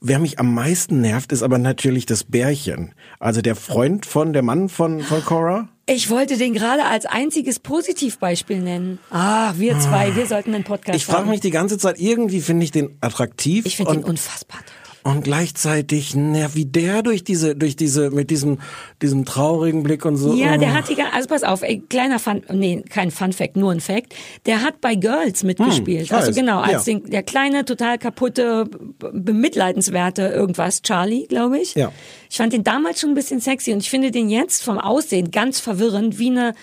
Wer 0.00 0.20
mich 0.20 0.38
am 0.38 0.54
meisten 0.54 1.00
nervt, 1.00 1.32
ist 1.32 1.42
aber 1.42 1.58
natürlich 1.58 2.06
das 2.06 2.22
Bärchen. 2.22 2.94
Also 3.18 3.42
der 3.42 3.56
Freund 3.56 4.06
von 4.06 4.32
der 4.32 4.42
Mann 4.42 4.68
von 4.68 5.00
von 5.00 5.24
Cora. 5.24 5.68
Ich 5.86 6.08
wollte 6.10 6.36
den 6.36 6.54
gerade 6.54 6.84
als 6.84 7.06
einziges 7.06 7.58
Positivbeispiel 7.58 8.60
nennen. 8.60 9.00
Ah, 9.10 9.54
wir 9.56 9.76
zwei, 9.80 10.14
wir 10.14 10.26
sollten 10.26 10.54
einen 10.54 10.62
Podcast 10.62 10.96
Ich 10.96 11.04
frage 11.04 11.28
mich 11.28 11.40
die 11.40 11.50
ganze 11.50 11.76
Zeit, 11.78 11.98
irgendwie 11.98 12.40
finde 12.40 12.62
ich 12.64 12.70
den 12.70 12.96
attraktiv 13.00 13.66
ich 13.66 13.76
finde 13.76 13.94
ihn 13.94 14.04
unfassbar. 14.04 14.60
attraktiv. 14.60 14.76
Und 15.04 15.24
gleichzeitig, 15.24 16.14
na, 16.14 16.54
wie 16.54 16.64
der 16.64 17.02
durch 17.02 17.24
diese, 17.24 17.56
durch 17.56 17.76
diese, 17.76 18.10
mit 18.10 18.30
diesem, 18.30 18.58
diesem 19.00 19.24
traurigen 19.24 19.82
Blick 19.82 20.04
und 20.04 20.16
so. 20.16 20.34
Ja, 20.34 20.54
oh. 20.54 20.58
der 20.58 20.72
hat 20.74 20.88
die, 20.88 20.94
ga- 20.94 21.10
also 21.12 21.28
pass 21.28 21.42
auf, 21.42 21.62
ey, 21.62 21.82
kleiner 21.88 22.18
Fun, 22.18 22.42
nee, 22.52 22.82
kein 22.88 23.10
Fun 23.10 23.32
Fact, 23.32 23.56
nur 23.56 23.72
ein 23.72 23.80
Fact. 23.80 24.14
Der 24.46 24.62
hat 24.62 24.80
bei 24.80 24.94
Girls 24.94 25.42
mitgespielt. 25.42 26.10
Hm, 26.10 26.16
also 26.16 26.32
genau, 26.32 26.60
als 26.60 26.86
Ja. 26.86 26.94
den, 26.94 27.10
der 27.10 27.22
kleine, 27.22 27.64
total 27.64 27.98
kaputte, 27.98 28.66
bemitleidenswerte 29.12 30.22
irgendwas, 30.28 30.82
Charlie, 30.82 31.26
glaube 31.26 31.58
ich. 31.58 31.74
Ja. 31.74 31.90
Ich 32.30 32.36
fand 32.36 32.52
den 32.52 32.64
damals 32.64 33.00
schon 33.00 33.10
ein 33.10 33.14
bisschen 33.14 33.40
sexy 33.40 33.72
und 33.72 33.78
ich 33.80 33.90
finde 33.90 34.10
den 34.10 34.28
jetzt 34.30 34.62
vom 34.62 34.78
Aussehen 34.78 35.30
ganz 35.30 35.60
verwirrend, 35.60 36.18
wie 36.18 36.30
eine 36.30 36.54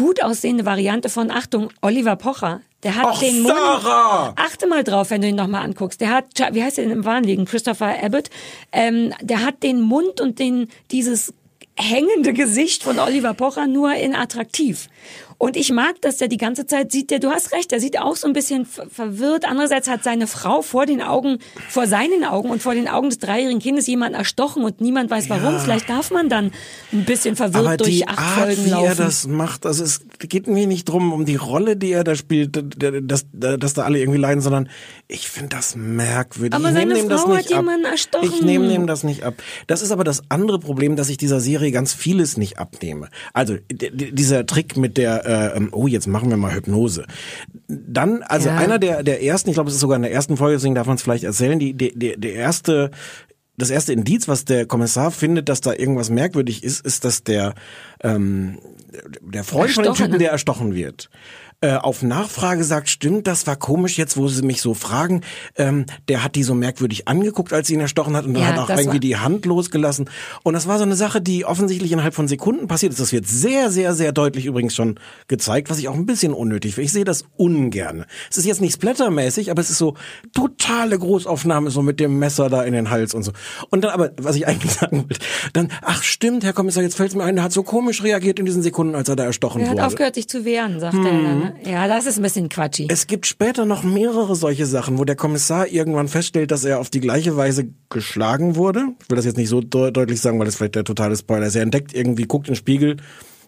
gut 0.00 0.22
aussehende 0.22 0.64
Variante 0.64 1.10
von, 1.10 1.30
Achtung, 1.30 1.68
Oliver 1.82 2.16
Pocher. 2.16 2.62
Der 2.82 2.96
hat 2.96 3.04
Och, 3.04 3.18
den 3.20 3.42
Mund. 3.42 3.54
Sarah! 3.54 4.32
Achte 4.36 4.66
mal 4.66 4.82
drauf, 4.82 5.10
wenn 5.10 5.20
du 5.20 5.28
ihn 5.28 5.36
nochmal 5.36 5.62
anguckst. 5.62 6.00
Der 6.00 6.08
hat, 6.10 6.26
wie 6.52 6.62
heißt 6.62 6.78
er 6.78 6.84
denn 6.84 6.92
im 6.92 7.04
Wahn 7.04 7.24
liegen? 7.24 7.44
Christopher 7.44 8.02
Abbott. 8.02 8.30
Ähm, 8.72 9.12
der 9.20 9.44
hat 9.44 9.62
den 9.62 9.82
Mund 9.82 10.22
und 10.22 10.38
den, 10.38 10.68
dieses 10.90 11.34
hängende 11.76 12.32
Gesicht 12.32 12.82
von 12.82 12.98
Oliver 12.98 13.34
Pocher 13.34 13.66
nur 13.66 13.94
in 13.94 14.14
attraktiv. 14.14 14.88
Und 15.42 15.56
ich 15.56 15.72
mag, 15.72 15.98
dass 16.02 16.18
der 16.18 16.28
die 16.28 16.36
ganze 16.36 16.66
Zeit 16.66 16.92
sieht, 16.92 17.10
der, 17.10 17.18
du 17.18 17.30
hast 17.30 17.52
recht, 17.52 17.70
der 17.70 17.80
sieht 17.80 17.98
auch 17.98 18.14
so 18.14 18.26
ein 18.26 18.34
bisschen 18.34 18.66
ver- 18.66 18.86
verwirrt. 18.90 19.46
Andererseits 19.46 19.88
hat 19.88 20.04
seine 20.04 20.26
Frau 20.26 20.60
vor 20.60 20.84
den 20.84 21.00
Augen, 21.00 21.38
vor 21.70 21.86
seinen 21.86 22.24
Augen 22.24 22.50
und 22.50 22.60
vor 22.60 22.74
den 22.74 22.88
Augen 22.88 23.08
des 23.08 23.20
dreijährigen 23.20 23.58
Kindes 23.58 23.86
jemanden 23.86 24.16
erstochen 24.16 24.62
und 24.64 24.82
niemand 24.82 25.10
weiß 25.10 25.30
warum. 25.30 25.58
Vielleicht 25.58 25.88
darf 25.88 26.10
man 26.10 26.28
dann 26.28 26.52
ein 26.92 27.06
bisschen 27.06 27.36
verwirrt 27.36 27.66
aber 27.66 27.76
durch 27.78 27.88
die 27.90 28.06
acht 28.06 28.18
Art, 28.18 28.38
Folgen 28.48 28.66
wie 28.66 28.70
laufen. 28.70 28.86
er 28.86 28.94
das 28.96 29.26
macht, 29.26 29.64
also 29.64 29.82
es 29.82 30.02
geht 30.18 30.46
mir 30.46 30.66
nicht 30.66 30.86
drum 30.86 31.10
um 31.14 31.24
die 31.24 31.36
Rolle, 31.36 31.74
die 31.78 31.90
er 31.92 32.04
da 32.04 32.14
spielt, 32.16 32.62
dass, 33.08 33.24
dass 33.32 33.72
da 33.72 33.82
alle 33.84 33.98
irgendwie 33.98 34.18
leiden, 34.20 34.42
sondern 34.42 34.68
ich 35.08 35.26
finde 35.30 35.56
das 35.56 35.74
merkwürdig. 35.74 36.52
Aber 36.52 36.68
ich 36.68 36.74
seine 36.74 36.92
nehm 36.92 37.04
dem 37.04 37.08
das 37.08 37.22
Frau 37.22 37.30
hat 37.34 37.44
ab. 37.46 37.50
jemanden 37.50 37.86
erstochen. 37.86 38.28
Ich 38.28 38.42
nehme 38.42 38.68
dem 38.68 38.86
das 38.86 39.04
nicht 39.04 39.22
ab. 39.24 39.34
Das 39.66 39.80
ist 39.80 39.90
aber 39.90 40.04
das 40.04 40.22
andere 40.28 40.58
Problem, 40.58 40.96
dass 40.96 41.08
ich 41.08 41.16
dieser 41.16 41.40
Serie 41.40 41.72
ganz 41.72 41.94
vieles 41.94 42.36
nicht 42.36 42.58
abnehme. 42.58 43.08
Also 43.32 43.56
dieser 43.72 44.44
Trick 44.44 44.76
mit 44.76 44.98
der, 44.98 45.24
äh, 45.30 45.56
ähm, 45.56 45.68
oh 45.72 45.86
jetzt 45.86 46.06
machen 46.06 46.30
wir 46.30 46.36
mal 46.36 46.54
Hypnose. 46.54 47.04
Dann, 47.68 48.22
also 48.22 48.48
Ja. 48.48 48.56
einer 48.56 48.78
der 48.78 49.02
der 49.02 49.22
ersten, 49.22 49.50
ich 49.50 49.54
glaube 49.54 49.68
es 49.68 49.74
ist 49.74 49.80
sogar 49.80 49.96
in 49.96 50.02
der 50.02 50.12
ersten 50.12 50.36
Folge, 50.36 50.56
deswegen 50.56 50.74
darf 50.74 50.86
man 50.86 50.96
es 50.96 51.02
vielleicht 51.02 51.24
erzählen, 51.24 51.58
die, 51.58 51.74
die, 51.74 51.96
der, 51.96 52.16
der 52.16 52.34
erste 52.34 52.90
das 53.56 53.70
erste 53.70 53.92
Indiz, 53.92 54.26
was 54.26 54.46
der 54.46 54.64
Kommissar 54.64 55.10
findet, 55.10 55.50
dass 55.50 55.60
da 55.60 55.74
irgendwas 55.74 56.08
merkwürdig 56.08 56.64
ist, 56.64 56.84
ist, 56.84 57.04
dass 57.04 57.22
der 57.24 57.54
ähm, 58.02 58.58
der 59.22 59.44
Freund 59.44 59.70
von 59.72 59.84
dem. 59.84 59.94
Typen, 59.94 60.18
der 60.18 60.30
erstochen 60.32 60.74
wird, 60.74 61.10
äh, 61.62 61.74
auf 61.74 62.02
Nachfrage 62.02 62.64
sagt, 62.64 62.88
stimmt, 62.88 63.26
das 63.26 63.46
war 63.46 63.54
komisch 63.56 63.98
jetzt, 63.98 64.16
wo 64.16 64.28
sie 64.28 64.42
mich 64.42 64.62
so 64.62 64.72
fragen. 64.72 65.20
Ähm, 65.56 65.84
der 66.08 66.24
hat 66.24 66.34
die 66.34 66.42
so 66.42 66.54
merkwürdig 66.54 67.06
angeguckt, 67.06 67.52
als 67.52 67.68
sie 67.68 67.74
ihn 67.74 67.80
erstochen 67.80 68.16
hat 68.16 68.24
und 68.24 68.32
dann 68.32 68.42
Ja, 68.42 68.48
hat 68.50 68.58
auch 68.58 68.70
irgendwie 68.70 68.88
war- 68.94 68.98
die 69.00 69.16
Hand 69.16 69.44
losgelassen. 69.44 70.08
Und 70.42 70.54
das 70.54 70.66
war 70.66 70.78
so 70.78 70.84
eine 70.84 70.96
Sache, 70.96 71.20
die 71.20 71.44
offensichtlich 71.44 71.92
innerhalb 71.92 72.14
von 72.14 72.28
Sekunden 72.28 72.66
passiert 72.66 72.92
ist. 72.92 73.00
Das 73.00 73.12
wird 73.12 73.26
sehr, 73.28 73.70
sehr, 73.70 73.92
sehr 73.94 74.12
deutlich 74.12 74.46
übrigens 74.46 74.74
schon 74.74 74.98
gezeigt, 75.28 75.68
was 75.68 75.78
ich 75.78 75.88
auch 75.88 75.94
ein 75.94 76.06
bisschen 76.06 76.32
unnötig 76.32 76.74
finde. 76.76 76.86
Ich 76.86 76.92
sehe 76.92 77.04
das 77.04 77.24
ungern. 77.36 78.06
Es 78.30 78.38
ist 78.38 78.46
jetzt 78.46 78.62
nicht 78.62 78.72
splattermäßig, 78.74 79.50
aber 79.50 79.60
es 79.60 79.68
ist 79.68 79.78
so 79.78 79.94
totale 80.32 80.98
Großaufnahme, 80.98 81.70
so 81.70 81.82
mit 81.82 82.00
dem 82.00 82.18
Messer 82.18 82.48
da 82.48 82.62
in 82.64 82.72
den 82.72 82.88
Hals 82.88 83.12
und 83.12 83.22
so. 83.22 83.32
Und 83.68 83.84
dann 83.84 83.90
aber, 83.92 84.12
was 84.18 84.36
ich 84.36 84.46
eigentlich 84.46 84.72
sagen 84.80 85.02
wollte, 85.02 85.20
dann, 85.52 85.68
ach 85.82 86.02
stimmt, 86.02 86.42
Herr 86.44 86.52
Kommissar, 86.54 86.82
jetzt 86.82 86.96
fällt 86.96 87.14
mir 87.14 87.24
ein, 87.24 87.34
der 87.34 87.44
hat 87.44 87.52
so 87.52 87.62
komisch 87.62 88.02
reagiert 88.02 88.38
in 88.38 88.46
diesen 88.46 88.62
Sekunden, 88.62 88.94
als 88.94 89.08
er 89.10 89.16
da 89.16 89.24
erstochen 89.24 89.60
Er 89.60 89.68
hat 89.68 89.74
wurde. 89.74 89.86
aufgehört, 89.86 90.14
sich 90.14 90.26
zu 90.28 90.44
wehren, 90.46 90.80
sagt 90.80 90.94
er 90.94 91.02
dann. 91.04 91.49
Ne? 91.50 91.70
Ja, 91.70 91.88
das 91.88 92.06
ist 92.06 92.18
ein 92.18 92.22
bisschen 92.22 92.48
quatschig. 92.48 92.88
Es 92.90 93.06
gibt 93.06 93.26
später 93.26 93.64
noch 93.66 93.82
mehrere 93.82 94.34
solche 94.36 94.66
Sachen, 94.66 94.98
wo 94.98 95.04
der 95.04 95.16
Kommissar 95.16 95.68
irgendwann 95.68 96.08
feststellt, 96.08 96.50
dass 96.50 96.64
er 96.64 96.80
auf 96.80 96.90
die 96.90 97.00
gleiche 97.00 97.36
Weise 97.36 97.68
geschlagen 97.88 98.56
wurde. 98.56 98.88
Ich 99.02 99.10
will 99.10 99.16
das 99.16 99.24
jetzt 99.24 99.36
nicht 99.36 99.48
so 99.48 99.60
de 99.60 99.90
deutlich 99.90 100.20
sagen, 100.20 100.38
weil 100.38 100.46
das 100.46 100.56
vielleicht 100.56 100.74
der 100.74 100.84
totale 100.84 101.16
Spoiler 101.16 101.46
ist. 101.46 101.56
Er 101.56 101.62
entdeckt 101.62 101.94
irgendwie, 101.94 102.24
guckt 102.24 102.48
in 102.48 102.54
den 102.54 102.58
Spiegel. 102.58 102.96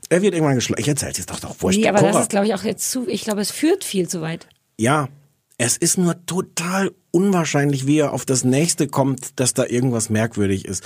Er 0.08 0.22
wird 0.22 0.34
irgendwann 0.34 0.56
geschlagen. 0.56 0.80
Ich 0.80 0.88
erzähl's 0.88 1.18
jetzt 1.18 1.30
doch 1.30 1.40
doch 1.40 1.56
wurscht. 1.60 1.78
nee, 1.78 1.88
aber 1.88 2.00
Cora. 2.00 2.12
das 2.12 2.22
ist, 2.22 2.30
glaube 2.30 2.46
ich, 2.46 2.54
auch 2.54 2.64
jetzt 2.64 2.90
zu, 2.90 3.08
ich 3.08 3.24
glaube, 3.24 3.40
es 3.40 3.50
führt 3.50 3.84
viel 3.84 4.08
zu 4.08 4.20
weit. 4.20 4.46
Ja, 4.78 5.08
es 5.58 5.76
ist 5.76 5.96
nur 5.98 6.26
total 6.26 6.92
unwahrscheinlich, 7.12 7.86
wie 7.86 7.98
er 7.98 8.12
auf 8.12 8.24
das 8.24 8.42
nächste 8.42 8.88
kommt, 8.88 9.38
dass 9.38 9.54
da 9.54 9.64
irgendwas 9.66 10.10
merkwürdig 10.10 10.64
ist. 10.64 10.82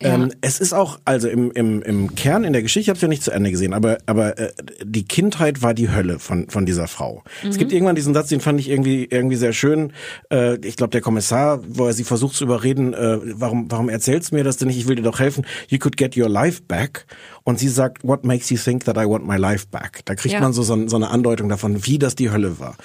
Ähm, 0.00 0.32
es 0.40 0.58
ist 0.58 0.72
auch, 0.72 0.98
also 1.04 1.28
im, 1.28 1.50
im, 1.52 1.82
im 1.82 2.14
Kern 2.14 2.44
in 2.44 2.52
der 2.52 2.62
Geschichte, 2.62 2.80
ich 2.80 2.88
habe 2.88 2.98
ja 2.98 3.08
nicht 3.08 3.22
zu 3.22 3.30
Ende 3.30 3.50
gesehen, 3.50 3.74
aber, 3.74 3.98
aber 4.06 4.38
äh, 4.38 4.52
die 4.82 5.04
Kindheit 5.04 5.62
war 5.62 5.74
die 5.74 5.90
Hölle 5.90 6.18
von, 6.18 6.48
von 6.48 6.66
dieser 6.66 6.88
Frau. 6.88 7.22
Es 7.48 7.58
gibt 7.58 7.72
irgendwann 7.72 7.94
diesen 7.94 8.14
Satz, 8.14 8.28
den 8.28 8.40
fand 8.40 8.58
ich 8.58 8.68
irgendwie, 8.70 9.04
irgendwie 9.04 9.36
sehr 9.36 9.52
schön. 9.52 9.92
Äh, 10.32 10.56
ich 10.66 10.76
glaube, 10.76 10.90
der 10.90 11.02
Kommissar, 11.02 11.60
wo 11.68 11.86
er 11.86 11.92
sie 11.92 12.04
versucht 12.04 12.34
zu 12.36 12.44
überreden, 12.44 12.94
äh, 12.94 13.18
warum, 13.38 13.70
warum 13.70 13.88
erzählst 13.88 14.32
du 14.32 14.36
mir 14.36 14.44
das 14.44 14.56
denn 14.56 14.68
nicht? 14.68 14.78
Ich 14.78 14.88
will 14.88 14.96
dir 14.96 15.02
doch 15.02 15.20
helfen. 15.20 15.44
You 15.68 15.78
could 15.78 15.96
get 15.96 16.16
your 16.16 16.28
life 16.28 16.62
back. 16.66 17.06
Und 17.44 17.58
sie 17.60 17.68
sagt, 17.68 18.02
what 18.02 18.24
makes 18.24 18.50
you 18.50 18.56
think 18.56 18.84
that 18.86 18.96
I 18.96 19.04
want 19.06 19.26
my 19.26 19.36
life 19.36 19.66
back? 19.70 20.00
Da 20.06 20.14
kriegt 20.14 20.32
Ja. 20.34 20.40
man 20.40 20.52
so, 20.52 20.62
so, 20.62 20.88
so 20.88 20.96
eine 20.96 21.10
Andeutung 21.10 21.48
davon, 21.48 21.86
wie 21.86 21.98
das 21.98 22.16
die 22.16 22.30
Hölle 22.30 22.58
war. 22.58 22.76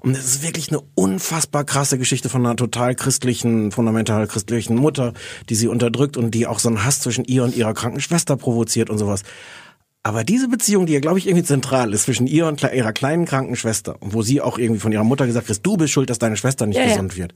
Und 0.00 0.16
es 0.16 0.24
ist 0.26 0.42
wirklich 0.42 0.68
eine 0.70 0.80
unfassbar 0.94 1.64
krasse 1.64 1.96
Geschichte 1.96 2.28
von 2.28 2.39
einer 2.40 2.56
total 2.56 2.94
christlichen, 2.94 3.70
fundamental 3.72 4.26
christlichen 4.26 4.76
Mutter, 4.76 5.12
die 5.48 5.54
sie 5.54 5.68
unterdrückt 5.68 6.16
und 6.16 6.32
die 6.32 6.46
auch 6.46 6.58
so 6.58 6.68
einen 6.68 6.84
Hass 6.84 7.00
zwischen 7.00 7.24
ihr 7.24 7.44
und 7.44 7.56
ihrer 7.56 7.74
kranken 7.74 8.00
Schwester 8.00 8.36
provoziert 8.36 8.90
und 8.90 8.98
sowas. 8.98 9.22
Aber 10.02 10.24
diese 10.24 10.48
Beziehung, 10.48 10.86
die 10.86 10.94
ja, 10.94 11.00
glaube 11.00 11.18
ich, 11.18 11.26
irgendwie 11.26 11.44
zentral 11.44 11.92
ist 11.92 12.04
zwischen 12.04 12.26
ihr 12.26 12.46
und 12.46 12.62
ihrer 12.62 12.92
kleinen 12.92 13.26
kranken 13.26 13.54
Schwester, 13.54 13.96
und 14.00 14.14
wo 14.14 14.22
sie 14.22 14.40
auch 14.40 14.58
irgendwie 14.58 14.80
von 14.80 14.92
ihrer 14.92 15.04
Mutter 15.04 15.26
gesagt 15.26 15.48
hat, 15.50 15.58
du 15.62 15.76
bist 15.76 15.92
schuld, 15.92 16.08
dass 16.08 16.18
deine 16.18 16.36
Schwester 16.38 16.66
nicht 16.66 16.78
Ja, 16.78 16.84
ja. 16.84 16.88
gesund 16.90 17.16
wird. 17.18 17.34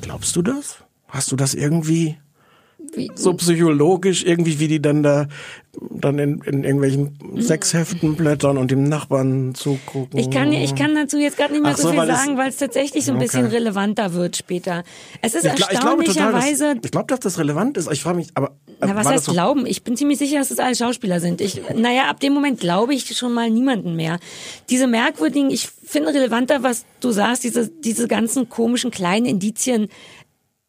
Glaubst 0.00 0.36
du 0.36 0.42
das? 0.42 0.76
Hast 1.08 1.32
du 1.32 1.36
das 1.36 1.54
irgendwie 1.54 2.16
Wie, 2.94 3.10
so 3.14 3.34
psychologisch 3.34 4.24
irgendwie, 4.24 4.58
wie 4.58 4.68
die 4.68 4.82
dann 4.82 5.02
da 5.02 5.28
dann 5.90 6.18
in, 6.18 6.40
in 6.40 6.64
irgendwelchen 6.64 7.16
Sexheften 7.40 8.16
blättern 8.16 8.58
und 8.58 8.70
dem 8.70 8.84
Nachbarn 8.84 9.54
zugucken? 9.54 10.18
Ich 10.18 10.30
kann, 10.30 10.52
ich 10.52 10.74
kann 10.74 10.94
dazu 10.94 11.18
jetzt 11.18 11.36
gerade 11.36 11.52
nicht 11.52 11.62
mehr 11.62 11.72
Ach 11.74 11.78
so, 11.78 11.90
viel 11.90 11.98
weil 11.98 12.08
sagen, 12.08 12.36
weil 12.36 12.48
es 12.48 12.56
tatsächlich 12.56 13.04
so 13.04 13.12
ein 13.12 13.18
bisschen 13.18 13.46
Okay. 13.46 13.56
relevanter 13.56 14.12
wird 14.14 14.36
später. 14.36 14.82
Es 15.22 15.34
ist 15.34 15.44
ich, 15.44 15.50
erstaunlicherweise 15.50 16.74
ich 16.82 16.90
glaube, 16.90 17.06
dass 17.06 17.20
das 17.20 17.38
relevant 17.38 17.76
ist. 17.76 17.90
Ich 17.90 18.02
frage 18.02 18.16
mich, 18.16 18.28
aber 18.34 18.48
äh, 18.80 18.86
Na, 18.86 18.96
was 18.96 19.06
heißt 19.06 19.24
so, 19.26 19.32
glauben? 19.32 19.66
Ich 19.66 19.82
bin 19.82 19.96
ziemlich 19.96 20.18
sicher, 20.18 20.38
dass 20.38 20.48
das 20.48 20.58
alle 20.58 20.74
Schauspieler 20.74 21.20
sind. 21.20 21.40
Ich, 21.40 21.60
naja, 21.74 22.10
ab 22.10 22.20
dem 22.20 22.32
Moment 22.32 22.60
glaube 22.60 22.94
ich 22.94 23.16
schon 23.16 23.32
mal 23.32 23.48
niemanden 23.50 23.94
mehr. 23.94 24.18
Diese 24.68 24.86
merkwürdigen, 24.86 25.50
ich 25.50 25.68
finde 25.68 26.12
relevanter, 26.12 26.62
was 26.62 26.84
du 27.00 27.10
sagst, 27.12 27.44
diese, 27.44 27.68
diese 27.68 28.08
ganzen 28.08 28.48
komischen 28.48 28.90
kleinen 28.90 29.26
Indizien, 29.26 29.88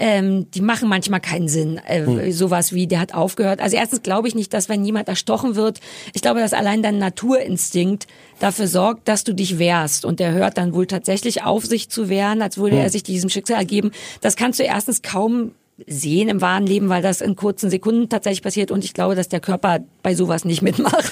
ähm, 0.03 0.49
die 0.49 0.61
machen 0.61 0.89
manchmal 0.89 1.19
keinen 1.21 1.47
Sinn. 1.47 1.79
Äh, 1.85 2.05
Hm. 2.05 2.31
Sowas 2.31 2.73
wie, 2.73 2.87
der 2.87 2.99
hat 2.99 3.13
aufgehört. 3.13 3.61
Also 3.61 3.77
erstens 3.77 4.01
glaube 4.01 4.27
ich 4.27 4.33
nicht, 4.33 4.51
dass 4.53 4.67
wenn 4.67 4.83
jemand 4.83 5.07
erstochen 5.07 5.55
wird, 5.55 5.79
ich 6.13 6.21
glaube, 6.23 6.39
dass 6.39 6.53
allein 6.53 6.81
dein 6.81 6.97
Naturinstinkt 6.97 8.07
dafür 8.39 8.67
sorgt, 8.67 9.07
dass 9.07 9.23
du 9.23 9.33
dich 9.33 9.59
wehrst. 9.59 10.03
Und 10.03 10.19
der 10.19 10.31
hört 10.33 10.57
dann 10.57 10.73
wohl 10.73 10.87
tatsächlich 10.87 11.43
auf, 11.43 11.65
sich 11.65 11.89
zu 11.89 12.09
wehren, 12.09 12.41
als 12.41 12.57
würde 12.57 12.77
Hm. 12.77 12.81
er 12.83 12.89
sich 12.89 13.03
diesem 13.03 13.29
Schicksal 13.29 13.57
ergeben. 13.57 13.91
Das 14.21 14.35
kannst 14.35 14.59
du 14.59 14.63
erstens 14.63 15.03
kaum 15.03 15.51
sehen 15.87 16.29
im 16.29 16.41
wahren 16.41 16.65
Leben, 16.65 16.89
weil 16.89 17.01
das 17.01 17.21
in 17.21 17.35
kurzen 17.35 17.69
Sekunden 17.69 18.09
tatsächlich 18.09 18.41
passiert 18.43 18.71
und 18.71 18.83
ich 18.83 18.93
glaube, 18.93 19.15
dass 19.15 19.29
der 19.29 19.39
Körper 19.39 19.79
bei 20.03 20.15
sowas 20.15 20.45
nicht 20.45 20.61
mitmacht. 20.61 21.11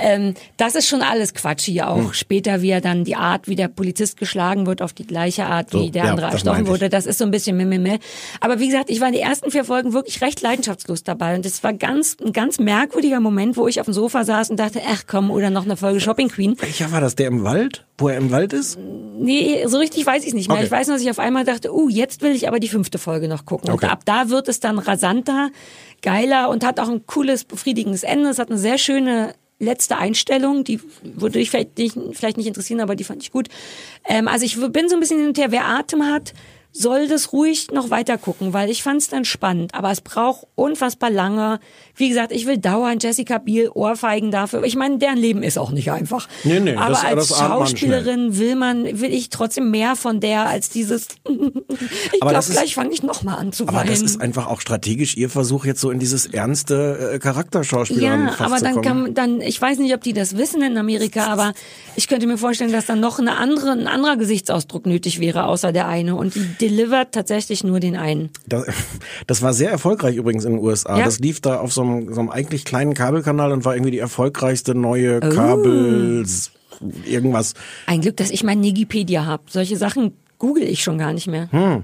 Ähm, 0.00 0.34
das 0.56 0.74
ist 0.74 0.88
schon 0.88 1.02
alles 1.02 1.34
Quatsch 1.34 1.64
hier 1.64 1.90
auch. 1.90 2.14
Später, 2.14 2.62
wie 2.62 2.70
er 2.70 2.80
dann 2.80 3.04
die 3.04 3.16
Art, 3.16 3.48
wie 3.48 3.56
der 3.56 3.68
Polizist 3.68 4.16
geschlagen 4.16 4.66
wird, 4.66 4.82
auf 4.82 4.92
die 4.92 5.06
gleiche 5.06 5.46
Art, 5.46 5.72
wie 5.72 5.86
So, 5.86 5.90
der 5.90 6.04
ja, 6.04 6.10
andere 6.10 6.28
erstochen 6.28 6.66
wurde, 6.66 6.88
das 6.88 7.06
ist 7.06 7.18
so 7.18 7.24
ein 7.24 7.30
bisschen 7.30 7.56
meh. 7.56 7.98
Aber 8.40 8.58
wie 8.60 8.66
gesagt, 8.66 8.90
ich 8.90 9.00
war 9.00 9.08
in 9.08 9.14
den 9.14 9.22
ersten 9.22 9.50
vier 9.50 9.64
Folgen 9.64 9.92
wirklich 9.92 10.20
recht 10.20 10.40
leidenschaftslos 10.40 11.04
dabei 11.04 11.34
und 11.34 11.46
es 11.46 11.62
war 11.62 11.72
ganz, 11.72 12.16
ein 12.24 12.32
ganz 12.32 12.58
merkwürdiger 12.58 13.20
Moment, 13.20 13.56
wo 13.56 13.68
ich 13.68 13.80
auf 13.80 13.86
dem 13.86 13.94
Sofa 13.94 14.24
saß 14.24 14.50
und 14.50 14.58
dachte, 14.58 14.80
ach 14.88 15.04
komm, 15.06 15.30
oder 15.30 15.50
noch 15.50 15.64
eine 15.64 15.76
Folge 15.76 16.00
Shopping 16.00 16.28
Queen. 16.28 16.56
welcher 16.60 16.92
war 16.92 17.00
das? 17.00 17.14
Der 17.16 17.28
im 17.28 17.44
Wald? 17.44 17.84
Wo 17.98 18.08
er 18.08 18.16
im 18.16 18.30
Wald 18.30 18.52
ist? 18.52 18.78
Nee, 18.78 19.64
so 19.66 19.78
richtig 19.78 20.06
weiß 20.06 20.22
ich 20.22 20.28
es 20.28 20.34
nicht 20.34 20.48
mehr. 20.48 20.58
Okay. 20.58 20.66
Ich 20.66 20.70
weiß 20.70 20.86
nur, 20.86 20.96
dass 20.96 21.02
ich 21.02 21.10
auf 21.10 21.18
einmal 21.18 21.44
dachte, 21.44 21.74
uh, 21.74 21.88
jetzt 21.88 22.22
will 22.22 22.30
ich 22.30 22.46
aber 22.46 22.60
die 22.60 22.68
fünfte 22.68 22.98
Folge 22.98 23.26
noch 23.26 23.44
gucken. 23.44 23.70
Okay. 23.70 23.86
Und 23.86 23.92
ab 23.92 24.02
da 24.04 24.28
wird 24.28 24.48
es 24.48 24.60
dann 24.60 24.78
rasanter, 24.78 25.50
geiler 26.02 26.48
und 26.48 26.64
hat 26.64 26.78
auch 26.78 26.88
ein 26.88 27.06
cooles, 27.06 27.44
befriedigendes 27.44 28.04
Ende. 28.04 28.28
Es 28.28 28.38
hat 28.38 28.50
eine 28.50 28.58
sehr 28.58 28.78
schöne 28.78 29.34
letzte 29.58 29.98
Einstellung, 29.98 30.64
die 30.64 30.80
würde 31.02 31.38
dich 31.38 31.50
vielleicht 31.50 31.78
nicht, 31.78 31.96
vielleicht 32.12 32.36
nicht 32.36 32.46
interessieren, 32.46 32.80
aber 32.80 32.96
die 32.96 33.04
fand 33.04 33.22
ich 33.22 33.32
gut. 33.32 33.48
Ähm, 34.04 34.28
also 34.28 34.44
ich 34.44 34.56
bin 34.72 34.88
so 34.88 34.96
ein 34.96 35.00
bisschen 35.00 35.18
hin 35.18 35.28
und 35.28 35.38
her, 35.38 35.50
wer 35.50 35.66
Atem 35.66 36.04
hat, 36.04 36.32
soll 36.72 37.08
das 37.08 37.32
ruhig 37.32 37.68
noch 37.72 37.90
weiter 37.90 38.18
gucken, 38.18 38.52
weil 38.52 38.70
ich 38.70 38.82
fand 38.82 39.00
es 39.00 39.08
dann 39.08 39.24
spannend, 39.24 39.74
aber 39.74 39.90
es 39.90 40.00
braucht 40.00 40.46
unfassbar 40.54 41.10
lange. 41.10 41.58
Wie 41.96 42.08
gesagt, 42.08 42.30
ich 42.30 42.46
will 42.46 42.58
dauernd 42.58 43.02
Jessica 43.02 43.38
Biel 43.38 43.70
Ohrfeigen 43.74 44.30
dafür. 44.30 44.62
Ich 44.62 44.76
meine, 44.76 44.98
deren 44.98 45.16
Leben 45.16 45.42
ist 45.42 45.58
auch 45.58 45.70
nicht 45.70 45.90
einfach. 45.90 46.28
Nee, 46.44 46.60
nee, 46.60 46.76
aber 46.76 46.90
das- 46.90 47.04
als 47.04 47.28
das 47.28 47.38
Schauspielerin 47.38 48.38
will 48.38 48.54
man, 48.54 48.84
will 49.00 49.12
ich 49.12 49.30
trotzdem 49.30 49.70
mehr 49.70 49.96
von 49.96 50.20
der 50.20 50.46
als 50.46 50.68
dieses. 50.68 51.08
ich 52.12 52.22
Aber 52.22 52.30
glaube, 52.30 52.46
gleich 52.50 52.74
fange 52.74 52.90
ich 52.92 53.02
noch 53.02 53.22
mal 53.22 53.34
an 53.34 53.52
zu 53.52 53.64
Aber 53.66 53.78
weinen. 53.78 53.88
das 53.88 54.02
ist 54.02 54.20
einfach 54.20 54.46
auch 54.46 54.60
strategisch 54.60 55.16
ihr 55.16 55.30
Versuch, 55.30 55.64
jetzt 55.64 55.80
so 55.80 55.90
in 55.90 55.98
dieses 55.98 56.26
ernste 56.26 57.12
äh, 57.14 57.18
Charakterschauspieler 57.18 58.02
ja, 58.02 58.34
aber 58.38 58.58
dann 58.60 58.82
kann 58.82 59.14
dann, 59.14 59.40
ich 59.40 59.60
weiß 59.60 59.78
nicht, 59.78 59.94
ob 59.94 60.02
die 60.02 60.12
das 60.12 60.36
wissen 60.36 60.62
in 60.62 60.76
Amerika, 60.76 61.26
aber 61.26 61.54
ich 61.96 62.08
könnte 62.08 62.26
mir 62.26 62.38
vorstellen, 62.38 62.72
dass 62.72 62.86
dann 62.86 63.00
noch 63.00 63.18
eine 63.18 63.36
andere, 63.36 63.70
ein 63.72 63.86
anderer 63.86 64.16
Gesichtsausdruck 64.16 64.86
nötig 64.86 65.18
wäre, 65.18 65.46
außer 65.46 65.72
der 65.72 65.88
eine. 65.88 66.14
Und 66.14 66.34
die 66.57 66.57
delivert 66.60 67.12
tatsächlich 67.12 67.64
nur 67.64 67.80
den 67.80 67.96
einen. 67.96 68.30
Das, 68.46 68.66
das 69.26 69.42
war 69.42 69.52
sehr 69.54 69.70
erfolgreich 69.70 70.16
übrigens 70.16 70.44
in 70.44 70.52
den 70.54 70.62
USA. 70.64 70.98
Ja. 70.98 71.04
Das 71.04 71.18
lief 71.18 71.40
da 71.40 71.60
auf 71.60 71.72
so 71.72 71.82
einem, 71.82 72.12
so 72.12 72.20
einem 72.20 72.30
eigentlich 72.30 72.64
kleinen 72.64 72.94
Kabelkanal 72.94 73.52
und 73.52 73.64
war 73.64 73.74
irgendwie 73.74 73.92
die 73.92 73.98
erfolgreichste 73.98 74.74
neue 74.74 75.20
Oh. 75.22 75.28
Kabel 75.30 76.24
irgendwas. 77.04 77.54
Ein 77.86 78.00
Glück, 78.00 78.16
dass 78.16 78.30
ich 78.30 78.44
mein 78.44 78.60
Nigipedia 78.60 79.26
habe. 79.26 79.42
Solche 79.48 79.76
Sachen 79.76 80.12
google 80.38 80.62
ich 80.62 80.82
schon 80.82 80.98
gar 80.98 81.12
nicht 81.12 81.26
mehr. 81.26 81.50
Hm. 81.50 81.82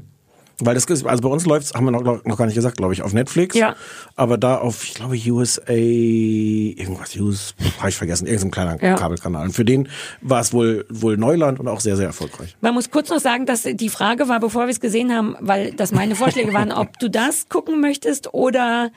Weil 0.60 0.74
das 0.74 0.86
also 0.88 1.22
bei 1.22 1.28
uns 1.28 1.46
läuft's, 1.46 1.74
haben 1.74 1.84
wir 1.84 1.90
noch, 1.90 2.24
noch 2.24 2.38
gar 2.38 2.46
nicht 2.46 2.54
gesagt, 2.54 2.76
glaube 2.76 2.92
ich, 2.92 3.02
auf 3.02 3.12
Netflix. 3.12 3.56
Ja. 3.56 3.74
Aber 4.14 4.38
da 4.38 4.58
auf, 4.58 4.84
ich 4.84 4.94
glaube, 4.94 5.16
USA, 5.16 5.72
irgendwas, 5.72 7.16
US, 7.16 7.54
habe 7.78 7.88
ich 7.88 7.96
vergessen, 7.96 8.26
irgendein 8.26 8.50
kleiner 8.50 8.82
Ja. 8.82 8.94
Kabelkanal. 8.96 9.46
Und 9.46 9.52
für 9.52 9.64
den 9.64 9.88
war 10.20 10.40
es 10.40 10.52
wohl, 10.52 10.86
wohl 10.88 11.16
Neuland 11.16 11.58
und 11.58 11.68
auch 11.68 11.80
sehr, 11.80 11.96
sehr 11.96 12.06
erfolgreich. 12.06 12.56
Man 12.60 12.74
muss 12.74 12.90
kurz 12.90 13.10
noch 13.10 13.18
sagen, 13.18 13.46
dass 13.46 13.62
die 13.62 13.88
Frage 13.88 14.28
war, 14.28 14.40
bevor 14.40 14.66
wir 14.66 14.70
es 14.70 14.80
gesehen 14.80 15.12
haben, 15.12 15.36
weil 15.40 15.72
das 15.72 15.92
meine 15.92 16.14
Vorschläge 16.14 16.52
waren, 16.52 16.70
ob 16.72 16.98
du 16.98 17.10
das 17.10 17.48
gucken 17.48 17.80
möchtest 17.80 18.32
oder 18.32 18.90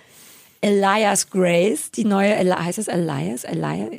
Elias 0.61 1.29
Grace, 1.29 1.91
die 1.91 2.03
neue, 2.03 2.35
heißt 2.35 2.79
es 2.79 2.87
Elias, 2.87 3.43
Elias, 3.43 3.89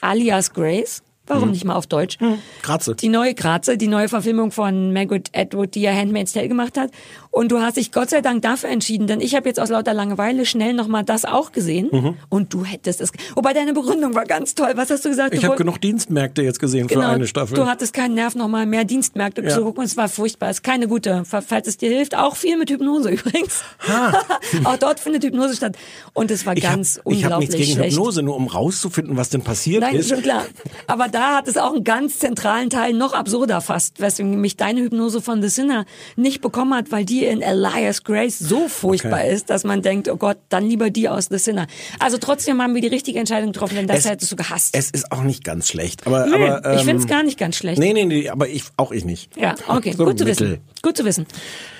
alias 0.00 0.52
Grace. 0.52 1.02
Warum 1.26 1.50
nicht 1.50 1.64
mal 1.64 1.74
auf 1.74 1.86
Deutsch? 1.86 2.18
Graze. 2.62 2.94
Die 2.96 3.08
neue 3.08 3.34
Graze, 3.34 3.78
die 3.78 3.88
neue 3.88 4.08
Verfilmung 4.08 4.50
von 4.50 4.92
Margaret 4.92 5.30
Atwood, 5.34 5.74
die 5.74 5.80
ja 5.80 5.92
Handmaid's 5.92 6.32
Tale 6.32 6.48
gemacht 6.48 6.76
hat. 6.76 6.90
Und 7.36 7.50
du 7.50 7.58
hast 7.60 7.76
dich 7.78 7.90
Gott 7.90 8.10
sei 8.10 8.20
Dank 8.20 8.42
dafür 8.42 8.70
entschieden, 8.70 9.08
denn 9.08 9.20
ich 9.20 9.34
habe 9.34 9.48
jetzt 9.48 9.58
aus 9.58 9.68
lauter 9.68 9.92
Langeweile 9.92 10.46
schnell 10.46 10.72
nochmal 10.72 11.02
das 11.02 11.24
auch 11.24 11.50
gesehen. 11.50 11.88
Mhm. 11.90 12.16
Und 12.28 12.54
du 12.54 12.64
hättest 12.64 13.00
es. 13.00 13.10
Wobei 13.34 13.52
deine 13.52 13.72
Begründung 13.72 14.14
war 14.14 14.24
ganz 14.24 14.54
toll. 14.54 14.70
Was 14.76 14.88
hast 14.90 15.04
du 15.04 15.08
gesagt? 15.08 15.34
Ich 15.34 15.40
du 15.40 15.46
habe 15.46 15.54
woll- 15.54 15.58
genug 15.58 15.80
Dienstmärkte 15.80 16.42
jetzt 16.42 16.60
gesehen 16.60 16.88
für 16.88 17.04
eine 17.04 17.26
Staffel. 17.26 17.54
Genau. 17.54 17.64
Du 17.66 17.70
hattest 17.72 17.92
keinen 17.92 18.14
Nerv, 18.14 18.36
nochmal 18.36 18.66
mehr 18.66 18.84
Dienstmärkte 18.84 19.42
Ja. 19.42 19.48
zu 19.50 19.62
gucken. 19.64 19.82
Es 19.82 19.96
war 19.96 20.08
furchtbar. 20.08 20.48
Es 20.50 20.58
ist 20.58 20.62
keine 20.62 20.86
gute, 20.86 21.24
fa- 21.24 21.40
falls 21.40 21.66
es 21.66 21.76
dir 21.76 21.90
hilft. 21.90 22.16
Auch 22.16 22.36
viel 22.36 22.56
mit 22.56 22.70
Hypnose 22.70 23.08
übrigens. 23.10 23.62
auch 24.64 24.76
dort 24.76 25.00
findet 25.00 25.24
Hypnose 25.24 25.56
statt. 25.56 25.76
Und 26.12 26.30
es 26.30 26.46
war 26.46 26.56
ich 26.56 26.64
habe 26.64 26.76
ganz 26.76 26.98
hab 26.98 27.06
nichts 27.06 27.22
unglaublich 27.24 27.50
gegen 27.50 27.64
schlecht. 27.72 27.96
Hypnose, 27.96 28.22
nur 28.22 28.36
um 28.36 28.46
rauszufinden, 28.46 29.16
was 29.16 29.30
denn 29.30 29.42
passiert 29.42 29.80
Nein, 29.82 29.96
ist. 29.96 30.08
schon 30.08 30.22
klar. 30.22 30.44
Aber 30.86 31.08
da 31.08 31.34
hat 31.36 31.48
es 31.48 31.56
auch 31.56 31.74
einen 31.74 31.82
ganz 31.82 32.20
zentralen 32.20 32.70
Teil, 32.70 32.92
noch 32.92 33.12
absurder 33.12 33.60
fast, 33.60 34.00
weswegen 34.00 34.40
mich 34.40 34.56
deine 34.56 34.82
Hypnose 34.82 35.20
von 35.20 35.42
The 35.42 35.48
Sinner 35.48 35.84
nicht 36.14 36.40
bekommen 36.40 36.74
hat, 36.74 36.92
weil 36.92 37.04
die 37.04 37.23
in 37.24 37.42
Elias 37.42 38.04
Grace 38.04 38.38
so 38.38 38.68
furchtbar 38.68 39.20
Okay. 39.20 39.34
ist, 39.34 39.50
dass 39.50 39.64
man 39.64 39.82
denkt, 39.82 40.08
oh 40.08 40.16
Gott, 40.16 40.38
dann 40.48 40.64
lieber 40.68 40.90
die 40.90 41.08
aus 41.08 41.26
The 41.30 41.38
Sinner. 41.38 41.66
Also 41.98 42.18
trotzdem 42.18 42.60
haben 42.62 42.74
wir 42.74 42.80
die 42.80 42.88
richtige 42.88 43.18
Entscheidung 43.18 43.52
getroffen, 43.52 43.76
denn 43.76 43.86
das 43.86 44.00
Es- 44.00 44.08
hättest 44.10 44.32
du 44.32 44.36
gehasst. 44.36 44.76
Es 44.76 44.90
ist 44.90 45.10
auch 45.12 45.22
nicht 45.22 45.44
ganz 45.44 45.68
schlecht. 45.68 46.06
Aber, 46.06 46.26
Nö, 46.26 46.34
aber, 46.34 46.64
ähm, 46.72 46.78
ich 46.78 46.84
find's 46.84 47.06
gar 47.06 47.22
nicht 47.22 47.38
ganz 47.38 47.56
schlecht. 47.56 47.78
Nee, 47.78 47.92
nee, 47.92 48.04
nee, 48.04 48.28
aber 48.28 48.48
ich, 48.48 48.64
auch 48.76 48.92
ich 48.92 49.04
nicht. 49.04 49.36
Ja, 49.36 49.54
okay, 49.68 49.92
So 49.96 50.04
gut 50.04 50.18
zu 50.18 50.26
wissen. 50.26 50.58
Gut 50.82 50.96
zu 50.96 51.04
wissen. 51.04 51.26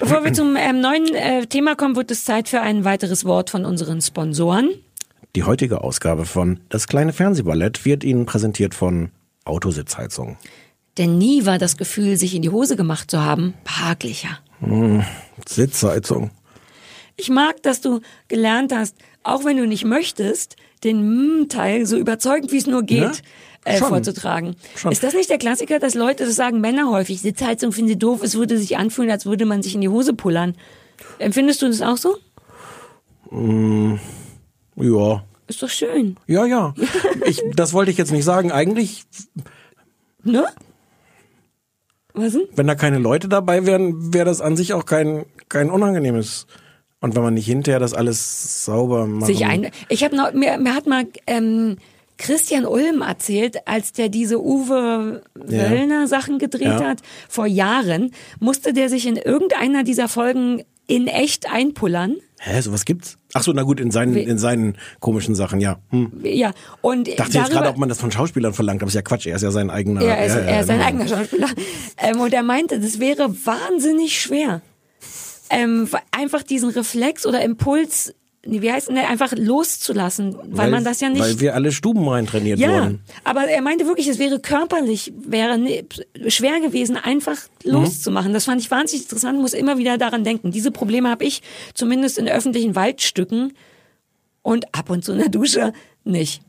Bevor 0.01 0.25
wir 0.25 0.33
zum 0.33 0.57
ähm, 0.57 0.81
neuen 0.81 1.15
äh, 1.15 1.47
Thema 1.47 1.75
kommen, 1.77 1.97
wird 1.97 2.11
es 2.11 2.25
Zeit 2.25 2.49
für 2.49 2.61
ein 2.61 2.85
weiteres 2.85 3.25
Wort 3.25 3.51
von 3.51 3.65
unseren 3.65 4.01
Sponsoren. 4.01 4.71
Die 5.37 5.43
heutige 5.45 5.83
Ausgabe 5.83 6.25
von 6.27 6.61
Das 6.69 6.87
kleine 6.87 7.13
Fernsehballett 7.13 7.85
wird 7.85 8.05
Ihnen 8.05 8.25
präsentiert 8.25 8.75
von 8.75 9.11
Autositzheizung. 9.45 10.37
Denn 10.99 11.19
nie 11.19 11.45
war 11.45 11.59
das 11.59 11.77
Gefühl, 11.77 12.17
sich 12.17 12.35
in 12.35 12.43
die 12.43 12.51
Hose 12.51 12.77
gemacht 12.77 13.11
zu 13.11 13.21
haben, 13.25 13.55
behaglicher. 13.65 14.39
Sitzheizung. 15.47 16.31
Ich 17.17 17.29
mag, 17.31 17.63
dass 17.63 17.81
du 17.81 18.01
gelernt 18.29 18.73
hast, 18.75 18.97
auch 19.23 19.45
wenn 19.45 19.57
du 19.57 19.67
nicht 19.67 19.85
möchtest, 19.85 20.57
den 20.83 21.43
Mm-Teil 21.43 21.87
so 21.87 21.97
überzeugend 21.97 22.51
wie 22.53 22.59
es 22.59 22.67
nur 22.67 22.83
geht 22.83 23.01
Ja, 23.03 23.13
äh, 23.73 23.79
schon. 23.79 23.89
vorzutragen. 23.89 24.57
Schon. 24.77 24.93
Ist 24.93 25.03
das 25.03 25.15
nicht 25.15 25.31
der 25.31 25.39
Klassiker, 25.39 25.79
dass 25.79 25.95
Leute, 25.95 26.25
das 26.27 26.35
sagen 26.37 26.61
Männer 26.61 26.91
häufig, 26.91 27.21
Sitzheizung 27.21 27.73
finden 27.73 27.89
sie 27.91 27.99
doof, 27.99 28.21
es 28.23 28.35
würde 28.35 28.59
sich 28.59 28.77
anfühlen, 28.77 29.11
als 29.11 29.27
würde 29.27 29.47
man 29.47 29.63
sich 29.63 29.75
in 29.75 29.81
die 29.81 29.89
Hose 29.89 30.13
pullern. 30.15 30.57
Empfindest 31.19 31.63
du 31.63 31.67
das 31.69 31.81
auch 31.83 31.97
so? 31.97 32.17
Ja. 34.77 35.25
Ist 35.47 35.63
doch 35.63 35.69
schön, 35.69 36.17
Ja, 36.27 36.47
ja. 36.47 36.75
Ich, 37.27 37.43
das 37.55 37.73
wollte 37.73 37.91
ich 37.91 37.97
jetzt 37.99 38.13
nicht 38.13 38.25
sagen. 38.25 38.51
Eigentlich, 38.53 39.05
ne? 40.23 40.47
Was 42.15 42.33
denn? 42.33 42.43
wenn 42.55 42.67
da 42.67 42.75
keine 42.77 42.99
Leute 42.99 43.29
dabei 43.29 43.67
wären, 43.67 44.15
wäre 44.15 44.25
das 44.25 44.41
an 44.41 44.57
sich 44.57 44.73
auch 44.73 44.87
kein, 44.87 45.25
kein 45.49 45.69
unangenehmes. 45.71 46.47
Und 47.01 47.15
wenn 47.15 47.23
man 47.23 47.35
nicht 47.35 47.47
hinterher 47.47 47.81
das 47.81 47.93
alles 47.93 48.65
sauber 48.65 49.07
macht. 49.07 49.27
sich 49.27 49.45
ein. 49.45 49.71
Ich 49.89 50.03
habe 50.05 50.17
noch 50.17 50.33
mir, 50.33 50.57
mir 50.59 50.75
hat 50.75 50.87
mal 50.87 51.05
ähm, 51.27 51.77
Christian 52.17 52.65
Ulm 52.65 53.03
erzählt, 53.03 53.67
als 53.67 53.93
der 53.93 54.09
diese 54.09 54.41
Uwe. 54.41 55.23
Wöllner 55.35 56.07
Sachen 56.07 56.39
gedreht 56.39 56.63
Ja. 56.63 56.85
hat 56.85 57.01
vor 57.29 57.47
Jahren, 57.47 58.13
musste 58.41 58.73
der 58.73 58.89
sich 58.89 59.07
in 59.07 59.17
irgendeiner 59.17 59.83
dieser 59.83 60.09
Folgen 60.09 60.63
in 60.87 61.07
echt 61.07 61.51
einpullern. 61.51 62.17
Hä, 62.39 62.61
sowas 62.61 62.85
gibt's? 62.85 63.17
Ach 63.33 63.43
so, 63.43 63.53
na 63.53 63.63
gut, 63.63 63.81
in 63.81 63.91
seinen, 63.91 64.17
in 64.17 64.39
seinen 64.39 64.77
komischen 65.01 65.35
Sachen, 65.35 65.61
ja. 65.61 65.79
Hm. 65.91 66.21
Ja, 66.25 66.53
und 66.83 67.09
Dachte 67.19 67.39
jetzt 67.39 67.51
gerade, 67.51 67.69
ob 67.69 67.79
man 67.79 67.89
das 67.89 67.99
von 67.99 68.13
Schauspielern 68.13 68.53
verlangt, 68.53 68.83
aber 68.83 68.89
ist 68.89 68.95
ja 68.95 69.03
Quatsch, 69.03 69.27
er 69.27 69.37
ist 69.37 69.43
ja 69.43 69.51
sein 69.51 69.71
eigener. 69.71 70.03
ja, 70.03 70.15
er 70.15 70.27
ist, 70.27 70.35
ja, 70.35 70.41
ja, 70.41 70.47
er 70.47 70.61
ist 70.61 70.67
sein 70.67 70.77
genau. 70.77 70.89
eigener 70.89 71.09
Schauspieler. 71.09 71.49
Ähm, 71.97 72.21
und 72.21 72.35
er 72.35 72.43
meinte, 72.43 72.81
das 72.81 73.01
wäre 73.01 73.35
wahnsinnig 73.47 74.21
schwer. 74.21 74.61
Ähm, 75.49 75.89
einfach 76.11 76.43
diesen 76.43 76.71
Reflex 76.71 77.25
oder 77.25 77.43
Impuls, 77.43 78.15
nee, 78.47 78.63
wie 78.63 78.71
heißt 78.73 78.89
der, 78.91 79.09
einfach 79.09 79.33
loszulassen, 79.37 80.37
weil, 80.51 80.71
man 80.71 80.85
das 80.85 81.01
ja 81.01 81.09
nicht. 81.09 81.21
Weil 81.21 81.41
wir 81.41 81.55
alle 81.55 81.73
Stuben 81.73 82.09
rein 82.09 82.27
trainiert 82.27 82.59
Ja, 82.59 82.69
wurden. 82.85 83.01
aber 83.25 83.43
er 83.49 83.63
meinte 83.63 83.87
wirklich, 83.87 84.09
es 84.09 84.19
wäre 84.19 84.41
körperlich, 84.41 85.13
wäre 85.17 85.59
ne- 85.59 85.85
schwer 86.29 86.61
gewesen, 86.61 86.97
einfach 86.97 87.37
Mhm. 87.65 87.73
loszumachen. 87.73 88.33
Das 88.33 88.45
fand 88.45 88.61
ich 88.61 88.71
wahnsinnig 88.71 89.05
interessant, 89.05 89.41
muss 89.41 89.53
immer 89.55 89.79
wieder 89.79 89.99
daran 89.99 90.25
denken. 90.25 90.51
Diese 90.51 90.71
Probleme 90.71 91.09
habe 91.11 91.25
ich 91.25 91.43
zumindest 91.75 92.19
in 92.19 92.29
öffentlichen 92.29 92.75
Waldstücken 92.75 93.53
und 94.43 94.75
ab 94.75 94.91
und 94.91 95.05
zu 95.05 95.13
in 95.13 95.19
der 95.19 95.29
Dusche 95.29 95.73
nicht. 96.05 96.43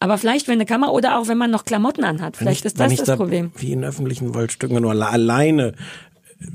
Aber 0.00 0.18
vielleicht, 0.18 0.48
wenn 0.48 0.54
eine 0.54 0.66
Kamera 0.66 0.90
oder 0.90 1.18
auch 1.18 1.28
wenn 1.28 1.38
man 1.38 1.50
noch 1.52 1.64
Klamotten 1.64 2.02
anhat, 2.02 2.36
vielleicht 2.36 2.64
ist 2.64 2.76
Wenn 2.78 2.86
das 2.86 2.92
ich 2.92 2.98
das 2.98 3.06
da, 3.06 3.16
Problem. 3.16 3.52
Wie 3.56 3.70
in 3.72 3.84
öffentlichen 3.84 4.34
Waldstücken, 4.34 4.74
wenn 4.76 4.82
du 4.82 4.88
alle- 4.88 5.06
alleine, 5.08 5.74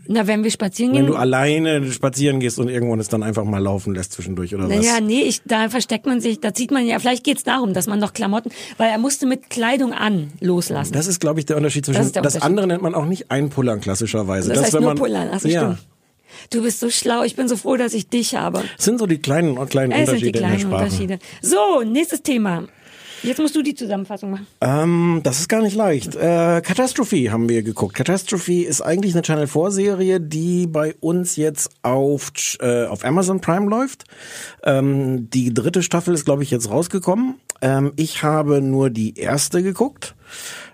Na, 0.08 0.28
wenn 0.28 0.44
wir 0.44 0.52
spazieren 0.52 0.94
wenn 0.94 1.02
gehen. 1.06 1.12
du 1.12 1.18
alleine 1.18 1.92
spazieren 1.92 2.40
gehst 2.40 2.60
und 2.60 2.70
irgendwann 2.70 3.00
es 3.00 3.10
dann 3.10 3.24
einfach 3.24 3.44
mal 3.44 3.60
laufen 3.62 3.94
lässt 3.94 4.14
zwischendurch 4.14 4.54
oder 4.56 4.70
was. 4.70 4.76
Naja, 4.78 5.00
nee, 5.02 5.22
ich, 5.22 5.42
da 5.46 5.70
versteckt 5.70 6.06
man 6.06 6.22
sich, 6.22 6.40
da 6.40 6.54
zieht 6.54 6.72
man 6.72 6.86
ja, 6.86 7.00
vielleicht 7.00 7.24
geht's 7.24 7.44
darum, 7.44 7.74
dass 7.74 7.88
man 7.88 8.00
noch 8.00 8.14
Klamotten, 8.14 8.52
weil 8.78 8.90
er 8.90 8.98
musste 8.98 9.26
mit 9.26 9.50
Kleidung 9.50 9.94
an 9.94 10.32
loslassen. 10.40 10.94
Das 10.94 11.08
ist, 11.08 11.20
glaube 11.20 11.40
ich, 11.40 11.46
der 11.46 11.58
Unterschied 11.58 11.86
zwischen. 11.86 11.98
Das 12.00 12.08
ist 12.08 12.16
Das, 12.16 12.22
der 12.22 12.30
Unterschied. 12.32 12.44
andere 12.44 12.68
nennt 12.68 12.82
man 12.82 12.96
auch 12.96 13.06
nicht 13.06 13.32
einpullern 13.32 13.82
klassischerweise. 13.82 14.50
das 14.50 14.64
heißt 14.64 14.74
wenn 14.74 14.82
nur 14.82 14.92
man, 14.92 14.98
pullern, 14.98 15.30
also 15.30 15.48
ja, 15.48 15.62
stimmt. 15.76 15.88
Du 16.52 16.62
bist 16.62 16.80
so 16.80 16.90
schlau, 16.90 17.24
ich 17.24 17.36
bin 17.36 17.48
so 17.48 17.58
froh, 17.58 17.78
dass 17.78 17.94
ich 17.94 18.10
dich 18.10 18.36
habe. 18.36 18.64
Es 18.78 18.86
sind 18.86 19.00
so 19.00 19.08
die 19.08 19.18
kleinen, 19.18 19.56
kleinen 19.70 19.92
Es 19.92 20.10
sind 20.10 20.22
die 20.22 20.28
Unterschiede 20.28 20.40
in 20.40 20.44
der 20.44 20.56
kleinen. 20.56 20.74
Unterschiede. 20.74 21.20
So, 21.42 21.82
nächstes 21.84 22.22
Thema. 22.22 22.64
Jetzt 23.24 23.40
musst 23.40 23.56
du 23.56 23.62
die 23.62 23.76
Zusammenfassung 23.76 24.32
machen. 24.32 24.48
Ähm, 24.62 25.22
das 25.24 25.40
ist 25.40 25.50
gar 25.50 25.62
nicht 25.62 25.76
leicht. 25.76 26.16
Äh, 26.16 26.62
Catastrophe 26.62 27.32
haben 27.32 27.50
wir 27.50 27.64
geguckt. 27.64 27.96
Catastrophe 27.96 28.64
ist 28.64 28.82
eigentlich 28.82 29.14
eine 29.14 29.22
Channel 29.24 29.48
4 29.48 29.72
Serie, 29.72 30.22
die 30.22 30.68
bei 30.68 30.96
uns 31.00 31.36
jetzt 31.36 31.70
auf 31.82 32.32
äh, 32.60 32.86
auf 32.86 33.04
Amazon 33.06 33.42
Prime 33.42 33.70
läuft. 33.70 34.06
Ähm, 34.64 35.30
die 35.30 35.54
dritte 35.54 35.84
Staffel 35.84 36.14
ist 36.14 36.26
glaube 36.26 36.44
ich 36.44 36.52
jetzt 36.52 36.70
rausgekommen. 36.70 37.36
Ähm, 37.62 37.94
ich 37.96 38.24
habe 38.24 38.62
nur 38.62 38.90
die 38.90 39.18
erste 39.18 39.64
geguckt. 39.64 40.16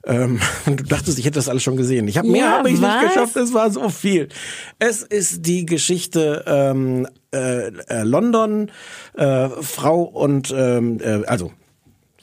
Ähm, 0.05 0.39
du 0.65 0.83
dachtest, 0.83 1.17
ich 1.17 1.25
hätte 1.25 1.35
das 1.35 1.47
alles 1.47 1.63
schon 1.63 1.77
gesehen. 1.77 2.07
Ich 2.07 2.17
habe 2.17 2.27
mehr, 2.27 2.41
Ja, 2.45 2.51
habe 2.57 2.69
ich 2.69 2.81
was? 2.81 3.01
nicht 3.01 3.13
geschafft. 3.13 3.35
Es 3.37 3.53
war 3.53 3.71
so 3.71 3.87
viel. 3.89 4.27
Es 4.79 5.01
ist 5.01 5.45
die 5.45 5.65
Geschichte 5.65 6.43
ähm, 6.45 7.07
äh, 7.33 7.67
äh, 7.67 8.03
London, 8.03 8.69
äh, 9.15 9.47
Frau 9.61 10.01
und 10.01 10.53
ähm, 10.55 10.99
äh, 11.01 11.25
also 11.25 11.51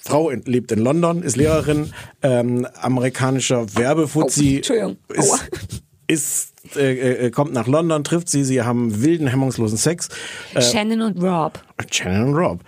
Frau 0.03 0.31
in, 0.31 0.43
lebt 0.43 0.73
in 0.73 0.79
London, 0.79 1.23
ist 1.23 1.37
Lehrerin, 1.37 1.93
ähm, 2.23 2.67
amerikanischer 2.81 3.63
Oh, 3.63 3.79
Werbefuzzi, 3.79 4.57
Entschuldigung. 4.57 4.97
Aua. 5.17 5.19
ist, 5.19 5.49
ist 6.07 6.51
äh, 6.77 7.27
äh, 7.27 7.31
kommt 7.31 7.53
nach 7.53 7.67
London, 7.67 8.05
trifft 8.05 8.29
sie, 8.29 8.45
sie 8.45 8.63
haben 8.63 9.03
wilden, 9.03 9.27
hemmungslosen 9.27 9.79
Sex. 9.79 10.09
Äh, 10.55 10.63
Shannon 10.63 11.03
und 11.03 11.23
Rob. 11.23 11.59
Shannon 11.91 12.29
und 12.29 12.35
Rob. 12.35 12.61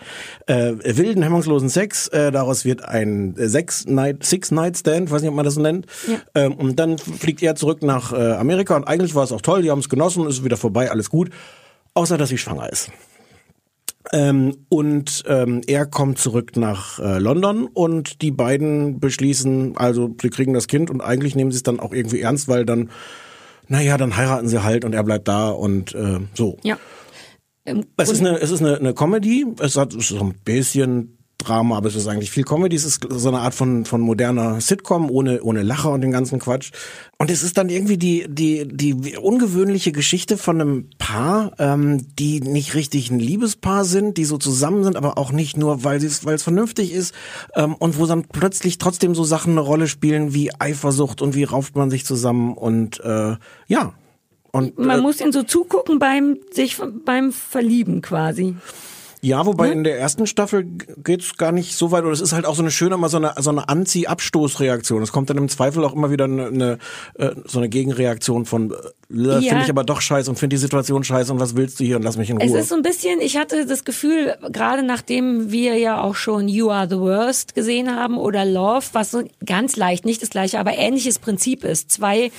Äh, 0.47 0.75
wilden, 0.97 1.23
hemmungslosen 1.23 1.69
Sex, 1.69 2.09
äh, 2.09 2.31
daraus 2.33 2.65
wird 2.65 2.85
ein 2.85 3.37
äh, 3.37 3.49
Six 3.49 3.87
Night, 3.87 4.25
Six 4.25 4.51
Night 4.51 4.79
Stand, 4.79 5.11
weiß 5.11 5.23
nicht, 5.23 5.31
ob 5.31 5.37
man 5.37 5.45
das 5.45 5.55
so 5.55 5.61
nennt. 5.61 5.87
Ja. 6.09 6.19
Ähm, 6.35 6.55
und 6.55 6.79
dann 6.79 6.99
fliegt 6.99 7.43
er 7.43 7.55
zurück 7.55 7.83
nach 7.83 8.13
äh, 8.13 8.33
Amerika 8.33 8.77
und 8.77 8.85
eigentlich 8.85 9.15
war 9.15 9.25
es 9.25 9.33
auch 9.33 9.43
toll, 9.43 9.63
die 9.63 9.71
haben 9.71 9.81
es 9.81 9.89
genossen, 9.89 10.27
ist 10.27 10.45
wieder 10.45 10.57
vorbei, 10.57 10.91
alles 10.91 11.11
gut. 11.11 11.31
Außer, 11.95 12.17
dass 12.17 12.31
sie 12.31 12.39
schwanger 12.39 12.71
ist. 12.73 12.91
Ähm, 14.11 14.57
und 14.69 15.23
ähm, 15.29 15.61
er 15.67 15.87
kommt 15.87 16.19
zurück 16.19 16.57
nach 16.57 16.99
äh, 16.99 17.19
London 17.19 17.69
und 17.73 18.21
die 18.21 18.33
beiden 18.33 18.99
beschließen, 18.99 19.77
also 19.77 20.15
sie 20.21 20.31
kriegen 20.31 20.55
das 20.55 20.67
Kind 20.67 20.91
und 20.91 21.01
eigentlich 21.01 21.37
nehmen 21.37 21.53
sie 21.53 21.57
es 21.57 21.63
dann 21.63 21.79
auch 21.79 21.93
irgendwie 21.93 22.21
ernst, 22.21 22.49
weil 22.49 22.65
dann, 22.65 22.91
naja, 23.69 23.97
dann 23.97 24.17
heiraten 24.17 24.49
sie 24.49 24.65
halt 24.65 24.85
und 24.85 24.93
er 24.93 25.05
bleibt 25.05 25.29
da 25.29 25.51
und 25.51 25.95
äh, 25.95 26.19
so. 26.35 26.59
Ja. 26.65 26.79
Im 27.65 27.85
Es 27.97 28.11
ist 28.11 28.21
eine, 28.21 28.41
es 28.41 28.51
ist 28.51 28.61
eine, 28.61 28.77
eine 28.77 28.93
Comedy. 28.93 29.47
Es 29.61 29.77
hat 29.77 29.93
so 29.93 30.19
ein 30.19 30.35
bisschen 30.45 31.22
Drama, 31.43 31.77
aber 31.77 31.89
es 31.89 31.95
ist 31.95 32.07
eigentlich 32.07 32.31
viel 32.31 32.45
Comedy. 32.45 32.77
Es 32.77 32.85
ist 32.85 33.07
so 33.09 33.29
eine 33.29 33.41
Art 33.41 33.55
von, 33.55 33.85
von 33.85 34.01
moderner 34.01 34.61
Sitcom 34.61 35.11
ohne, 35.11 35.43
ohne 35.43 35.63
Lacher 35.63 35.91
und 35.91 36.01
den 36.01 36.13
ganzen 36.13 36.39
Quatsch. 36.39 36.71
Und 37.19 37.31
es 37.31 37.43
ist 37.43 37.57
dann 37.57 37.69
irgendwie 37.69 37.99
die, 37.99 38.27
die, 38.29 38.67
die 38.67 39.17
ungewöhnliche 39.17 39.93
Geschichte 39.93 40.37
von 40.37 40.61
einem 40.61 40.91
Paar, 40.99 41.53
ähm, 41.59 42.07
die 42.19 42.41
nicht 42.41 42.75
richtig 42.75 43.11
ein 43.11 43.19
Liebespaar 43.19 43.85
sind, 43.85 44.17
die 44.17 44.25
so 44.25 44.39
zusammen 44.39 44.85
sind, 44.85 44.97
aber 44.97 45.19
auch 45.19 45.33
nicht 45.33 45.57
nur, 45.57 45.85
weil 45.85 46.03
es, 46.03 46.25
weil 46.25 46.35
es 46.35 46.43
vernünftig 46.43 46.93
ist, 46.93 47.15
ähm, 47.55 47.75
und 47.75 47.99
wo 47.99 48.07
dann 48.07 48.25
plötzlich 48.25 48.79
trotzdem 48.79 49.15
so 49.15 49.25
Sachen 49.25 49.53
eine 49.53 49.61
Rolle 49.61 49.89
spielen 49.89 50.35
wie 50.35 50.51
Eifersucht 50.59 51.23
und 51.23 51.35
wie 51.35 51.45
rauft 51.45 51.77
man 51.77 51.91
sich 51.91 52.05
zusammen 52.05 52.55
und, 52.55 53.01
äh, 53.01 53.37
ja. 53.67 53.95
Und, 54.51 54.79
Man 54.79 54.99
äh, 54.99 55.03
muss 55.03 55.21
ihnen 55.21 55.33
so 55.33 55.43
zugucken 55.43 55.99
beim 55.99 56.39
sich 56.51 56.77
beim 57.05 57.33
Verlieben 57.33 58.03
quasi. 58.03 58.57
Ja, 59.25 59.47
wobei 59.47 59.71
in 59.71 59.85
der 59.85 60.01
ersten 60.01 60.27
Staffel 60.27 60.65
geht's 61.05 61.37
gar 61.37 61.53
nicht 61.53 61.77
so 61.77 61.93
weit, 61.93 62.03
oder 62.03 62.13
es 62.13 62.21
ist 62.21 62.33
halt 62.33 62.45
auch 62.45 62.57
so 62.57 62.63
eine 62.63 62.73
schöne, 62.73 62.97
mal 62.97 63.09
so 63.09 63.19
eine, 63.19 63.35
so 63.39 63.51
eine 63.51 63.69
Anzieh-Abstoßreaktion. 63.69 65.01
Es 65.01 65.13
kommt 65.13 65.31
dann 65.31 65.37
im 65.39 65.49
Zweifel 65.49 65.85
auch 65.85 65.95
immer 65.95 66.11
wieder 66.11 66.25
eine, 66.25 66.47
eine 66.47 66.79
äh, 67.19 67.31
so 67.47 67.59
eine 67.61 67.69
Gegenreaktion 67.69 68.47
von, 68.47 68.73
äh, 68.73 68.75
Ja. 69.15 69.41
finde 69.41 69.63
ich 69.63 69.71
aber 69.71 69.85
doch 69.85 70.01
scheiße 70.01 70.29
und 70.29 70.39
finde 70.41 70.55
die 70.57 70.61
Situation 70.61 71.05
scheiße 71.05 71.33
und 71.33 71.39
was 71.39 71.55
willst 71.55 71.79
du 71.79 71.85
hier 71.85 71.97
und 71.97 72.03
lass 72.03 72.17
mich 72.17 72.31
in 72.31 72.41
Es 72.41 72.51
Ruhe. 72.51 72.59
ist 72.59 72.69
so 72.71 72.75
ein 72.75 72.83
bisschen, 72.83 73.21
ich 73.21 73.37
hatte 73.37 73.65
das 73.65 73.85
Gefühl, 73.85 74.35
gerade 74.51 74.83
nachdem 74.83 75.53
wir 75.53 75.77
ja 75.79 76.01
auch 76.03 76.17
schon 76.17 76.49
You 76.49 76.71
Are 76.71 76.89
the 76.91 76.99
Worst 76.99 77.55
gesehen 77.55 77.95
haben 77.95 78.19
oder 78.19 78.45
Love, 78.45 78.87
was 78.93 79.13
so 79.13 79.23
ganz 79.47 79.77
leicht, 79.77 80.05
nicht 80.05 80.21
das 80.23 80.31
gleiche, 80.31 80.59
aber 80.59 80.77
ähnliches 80.77 81.21
Prinzip 81.21 81.63
ist. 81.63 81.93
Zwei 81.93 82.33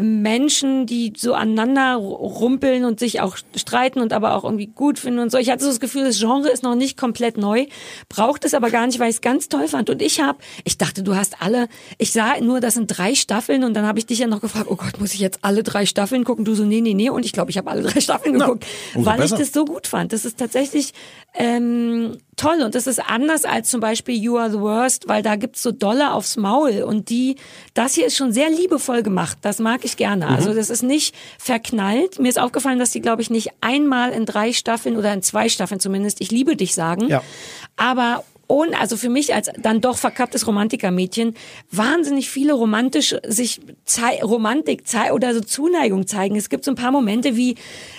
Menschen, 0.00 0.86
die 0.86 1.12
so 1.16 1.34
aneinander 1.34 1.94
rumpeln 1.94 2.84
und 2.84 3.00
sich 3.00 3.20
auch 3.20 3.36
streiten 3.56 4.00
und 4.00 4.12
aber 4.12 4.34
auch 4.34 4.44
irgendwie 4.44 4.66
gut 4.66 4.98
finden 4.98 5.20
und 5.20 5.32
so. 5.32 5.38
Ich 5.38 5.50
hatte 5.50 5.64
so 5.64 5.70
das 5.70 5.80
Gefühl, 5.80 6.04
das 6.04 6.18
Genre 6.18 6.48
ist 6.50 6.62
noch 6.62 6.74
nicht 6.74 6.98
komplett 6.98 7.38
neu, 7.38 7.66
braucht 8.08 8.44
es 8.44 8.54
aber 8.54 8.70
gar 8.70 8.86
nicht, 8.86 8.98
weil 8.98 9.08
ich 9.08 9.16
es 9.16 9.20
ganz 9.20 9.48
toll 9.48 9.68
fand. 9.68 9.88
Und 9.88 10.02
ich 10.02 10.20
habe, 10.20 10.38
ich 10.64 10.76
dachte, 10.76 11.02
du 11.02 11.16
hast 11.16 11.40
alle, 11.40 11.68
ich 11.98 12.12
sah 12.12 12.38
nur, 12.40 12.60
das 12.60 12.74
sind 12.74 12.86
drei 12.86 13.14
Staffeln 13.14 13.64
und 13.64 13.74
dann 13.74 13.86
habe 13.86 13.98
ich 13.98 14.06
dich 14.06 14.18
ja 14.18 14.26
noch 14.26 14.40
gefragt, 14.40 14.66
oh 14.68 14.76
Gott, 14.76 15.00
muss 15.00 15.14
ich 15.14 15.20
jetzt 15.20 15.38
alle 15.42 15.62
drei 15.62 15.86
Staffeln 15.86 16.24
gucken? 16.24 16.44
Du 16.44 16.54
so, 16.54 16.64
nee, 16.64 16.80
nee, 16.80 16.94
nee. 16.94 17.10
Und 17.10 17.24
ich 17.24 17.32
glaube, 17.32 17.50
ich 17.50 17.56
habe 17.56 17.70
alle 17.70 17.82
drei 17.82 18.00
Staffeln 18.00 18.38
geguckt, 18.38 18.66
umso 18.94 19.10
weil 19.10 19.16
ich 19.16 19.30
besser. 19.30 19.38
das 19.38 19.52
so 19.52 19.64
gut 19.64 19.86
fand. 19.86 20.12
Das 20.12 20.24
ist 20.24 20.38
tatsächlich 20.38 20.92
ähm, 21.34 22.18
toll 22.36 22.62
und 22.64 22.74
das 22.74 22.86
ist 22.86 22.98
anders 22.98 23.44
als 23.44 23.70
zum 23.70 23.80
Beispiel 23.80 24.16
You 24.16 24.36
Are 24.38 24.50
the 24.50 24.58
Worst, 24.60 25.08
weil 25.08 25.22
da 25.22 25.36
gibt's 25.36 25.62
so 25.62 25.70
Dolle 25.72 26.12
aufs 26.12 26.36
Maul 26.36 26.82
und 26.82 27.08
die, 27.08 27.36
das 27.74 27.94
hier 27.94 28.06
ist 28.06 28.16
schon 28.16 28.32
sehr 28.32 28.50
liebevoll 28.50 29.02
gemacht, 29.02 29.38
das 29.42 29.58
mag 29.58 29.84
ich 29.84 29.96
gerne. 29.96 30.26
Mhm. 30.26 30.34
Also 30.34 30.54
das 30.54 30.70
ist 30.70 30.82
nicht 30.82 31.14
verknallt. 31.38 32.18
Mir 32.18 32.28
ist 32.28 32.38
aufgefallen, 32.38 32.78
dass 32.78 32.90
die, 32.90 33.00
glaube 33.00 33.22
ich, 33.22 33.30
nicht 33.30 33.50
einmal 33.60 34.10
in 34.12 34.26
drei 34.26 34.52
Staffeln 34.52 34.96
oder 34.96 35.12
in 35.12 35.22
zwei 35.22 35.48
Staffeln 35.48 35.80
zumindest 35.80 36.20
Ich 36.20 36.30
liebe 36.30 36.56
dich 36.56 36.74
sagen, 36.74 37.08
Ja. 37.08 37.22
aber 37.76 38.24
ohne, 38.50 38.78
also 38.78 38.96
für 38.96 39.08
mich 39.08 39.34
als 39.34 39.50
dann 39.58 39.80
doch 39.80 39.96
verkapptes 39.96 40.46
Romantikermädchen, 40.46 41.34
wahnsinnig 41.70 42.28
viele 42.28 42.52
romantisch 42.52 43.14
sich 43.26 43.60
zei 43.84 44.22
Romantik 44.22 44.86
zei 44.86 45.12
oder 45.12 45.34
so 45.34 45.40
Zuneigung 45.40 46.06
zeigen. 46.06 46.36
Es 46.36 46.50
gibt 46.50 46.64
so 46.64 46.72
ein 46.72 46.76
paar 46.76 46.90
Momente 46.90 47.36
wie 47.36 47.56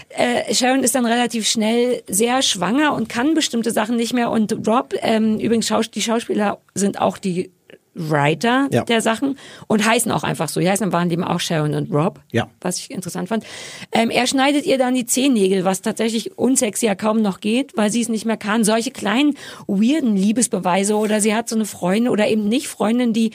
äh, 0.09 0.53
Sharon 0.53 0.83
ist 0.83 0.95
dann 0.95 1.05
relativ 1.05 1.47
schnell 1.47 2.03
sehr 2.07 2.41
schwanger 2.41 2.93
und 2.93 3.09
kann 3.09 3.33
bestimmte 3.33 3.71
Sachen 3.71 3.95
nicht 3.95 4.13
mehr. 4.13 4.29
Und 4.29 4.67
Rob, 4.67 4.93
ähm, 5.01 5.39
übrigens 5.39 5.67
Schaus 5.67 5.89
die 5.89 6.01
Schauspieler 6.01 6.59
sind 6.73 6.99
auch 6.99 7.17
die 7.17 7.51
Writer 7.93 8.67
Ja. 8.71 8.83
der 8.85 9.01
Sachen 9.01 9.37
und 9.67 9.85
heißen 9.85 10.11
auch 10.11 10.23
einfach 10.23 10.47
so. 10.49 10.59
Die 10.59 10.69
heißen 10.69 10.85
im 10.87 10.93
wahren 10.93 11.09
Leben 11.09 11.23
auch 11.23 11.39
Sharon 11.39 11.73
und 11.73 11.91
Rob, 11.93 12.21
Ja. 12.31 12.49
was 12.61 12.77
ich 12.79 12.89
interessant 12.91 13.27
fand. 13.29 13.43
Ähm, 13.91 14.09
er 14.09 14.27
schneidet 14.27 14.65
ihr 14.65 14.77
dann 14.77 14.95
die 14.95 15.05
Zehennägel, 15.05 15.65
was 15.65 15.81
tatsächlich 15.81 16.37
unsexy 16.37 16.85
ja 16.85 16.95
kaum 16.95 17.21
noch 17.21 17.39
geht, 17.41 17.75
weil 17.75 17.91
sie 17.91 18.01
es 18.01 18.07
nicht 18.09 18.25
mehr 18.25 18.37
kann. 18.37 18.63
Solche 18.63 18.91
kleinen, 18.91 19.35
weirden 19.67 20.15
Liebesbeweise 20.15 20.95
oder 20.95 21.19
sie 21.21 21.35
hat 21.35 21.49
so 21.49 21.55
eine 21.55 21.65
Freundin 21.65 22.09
oder 22.09 22.27
eben 22.29 22.47
nicht 22.47 22.67
Freundin, 22.67 23.11
die 23.13 23.31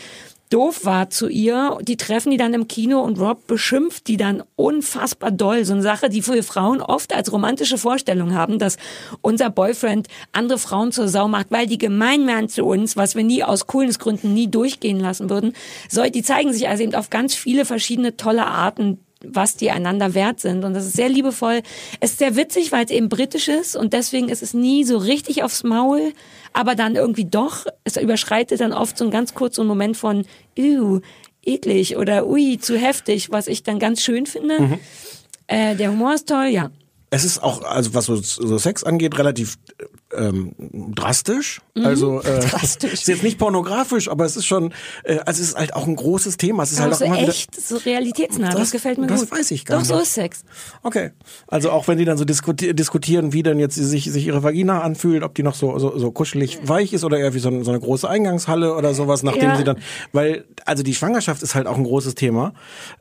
doof 0.50 0.84
war 0.84 1.10
zu 1.10 1.28
ihr. 1.28 1.78
Die 1.82 1.96
treffen 1.96 2.30
die 2.30 2.36
dann 2.36 2.54
im 2.54 2.68
Kino 2.68 3.00
und 3.00 3.18
Rob 3.18 3.46
beschimpft 3.46 4.08
die 4.08 4.16
dann 4.16 4.42
unfassbar 4.56 5.30
doll. 5.30 5.64
So 5.64 5.72
eine 5.72 5.82
Sache, 5.82 6.08
die 6.08 6.22
für 6.22 6.42
Frauen 6.42 6.80
oft 6.80 7.14
als 7.14 7.32
romantische 7.32 7.78
Vorstellung 7.78 8.34
haben, 8.34 8.58
dass 8.58 8.76
unser 9.22 9.50
Boyfriend 9.50 10.08
andere 10.32 10.58
Frauen 10.58 10.92
zur 10.92 11.08
Sau 11.08 11.28
macht, 11.28 11.50
weil 11.50 11.66
die 11.66 11.78
gemein 11.78 12.26
wären 12.26 12.48
zu 12.48 12.64
uns, 12.64 12.96
was 12.96 13.14
wir 13.14 13.24
nie 13.24 13.42
aus 13.42 13.66
Coolness-Gründen 13.66 14.34
nie 14.34 14.50
durchgehen 14.50 15.00
lassen 15.00 15.30
würden. 15.30 15.52
So, 15.88 16.02
die 16.04 16.22
zeigen 16.22 16.52
sich 16.52 16.68
also 16.68 16.82
eben 16.82 16.94
auf 16.94 17.10
ganz 17.10 17.34
viele 17.34 17.64
verschiedene 17.64 18.16
tolle 18.16 18.46
Arten, 18.46 18.98
was 19.24 19.56
die 19.56 19.70
einander 19.70 20.14
wert 20.14 20.40
sind. 20.40 20.64
Und 20.64 20.74
das 20.74 20.86
ist 20.86 20.96
sehr 20.96 21.08
liebevoll. 21.08 21.62
Es 22.00 22.12
ist 22.12 22.18
sehr 22.18 22.36
witzig, 22.36 22.72
weil 22.72 22.84
es 22.84 22.90
eben 22.90 23.08
britisch 23.08 23.48
ist 23.48 23.76
und 23.76 23.92
deswegen 23.92 24.28
ist 24.28 24.42
es 24.42 24.54
nie 24.54 24.84
so 24.84 24.98
richtig 24.98 25.42
aufs 25.42 25.62
Maul, 25.64 26.12
aber 26.52 26.74
dann 26.74 26.96
irgendwie 26.96 27.24
doch. 27.24 27.66
Es 27.84 27.96
überschreitet 27.96 28.60
dann 28.60 28.72
oft 28.72 28.98
so 28.98 29.04
einen 29.04 29.10
ganz 29.10 29.34
kurzen 29.34 29.66
Moment 29.66 29.96
von, 29.96 30.26
ew, 30.56 31.00
eklig 31.42 31.96
oder 31.96 32.26
ui, 32.26 32.58
zu 32.58 32.76
heftig, 32.76 33.30
was 33.30 33.46
ich 33.46 33.62
dann 33.62 33.78
ganz 33.78 34.02
schön 34.02 34.26
finde. 34.26 34.78
Äh, 35.46 35.76
der 35.76 35.92
Humor 35.92 36.14
ist 36.14 36.28
toll, 36.28 36.46
ja. 36.46 36.70
Es 37.10 37.24
ist 37.24 37.42
auch, 37.42 37.62
also 37.62 37.94
was 37.94 38.06
so, 38.06 38.16
so 38.16 38.58
Sex 38.58 38.82
angeht, 38.82 39.16
relativ 39.16 39.56
ähm, 40.12 40.54
drastisch. 40.94 41.60
Also 41.84 42.20
äh, 42.24 42.40
Mhm. 42.46 42.62
Ist 42.92 43.08
jetzt 43.08 43.22
nicht 43.22 43.38
pornografisch, 43.38 44.08
aber 44.08 44.24
es 44.24 44.36
ist 44.36 44.46
schon, 44.46 44.72
äh, 45.04 45.18
also 45.26 45.42
es 45.42 45.48
ist 45.50 45.58
halt 45.58 45.74
auch 45.74 45.86
ein 45.86 45.96
großes 45.96 46.36
Thema. 46.36 46.62
Es 46.62 46.72
ist 46.72 46.80
halt 46.80 46.86
Aber 46.88 46.94
auch 46.96 46.98
so 47.00 47.04
immer 47.04 47.16
wieder. 47.18 47.28
echt, 47.28 47.60
so 47.60 47.76
realitätsnah, 47.76 48.48
das, 48.50 48.56
Das- 48.58 48.70
gefällt 48.70 48.98
mir 48.98 49.06
das 49.06 49.20
gut. 49.28 49.32
weiß 49.38 49.50
ich 49.50 49.64
gar 49.64 49.78
Doch, 49.78 49.84
so 49.84 49.94
nicht. 49.94 50.04
ist 50.04 50.14
Sex. 50.14 50.44
Okay. 50.82 51.10
Also 51.48 51.70
auch 51.70 51.86
wenn 51.88 51.98
die 51.98 52.04
dann 52.04 52.16
so 52.18 52.24
diskuti 52.24 52.74
diskutieren, 52.74 53.32
wie 53.32 53.42
denn 53.42 53.58
jetzt 53.58 53.74
sich, 53.74 54.10
sich 54.10 54.26
ihre 54.26 54.42
Vagina 54.42 54.80
anfühlt, 54.82 55.22
ob 55.22 55.34
die 55.34 55.42
noch 55.42 55.54
so, 55.54 55.78
so, 55.78 55.96
so 55.98 56.10
kuschelig 56.10 56.58
weich 56.62 56.92
ist 56.92 57.04
oder 57.04 57.18
eher 57.18 57.34
wie 57.34 57.38
so, 57.38 57.48
ein- 57.48 57.64
so 57.64 57.70
eine 57.70 57.80
große 57.80 58.08
Eingangshalle 58.08 58.74
oder 58.74 58.94
sowas, 58.94 59.22
nachdem 59.22 59.42
Ja. 59.50 59.56
sie 59.56 59.64
dann, 59.64 59.76
weil, 60.12 60.44
also 60.64 60.82
die 60.82 60.94
Schwangerschaft 60.94 61.42
ist 61.42 61.54
halt 61.54 61.66
auch 61.66 61.76
ein 61.76 61.84
großes 61.84 62.14
Thema. 62.14 62.52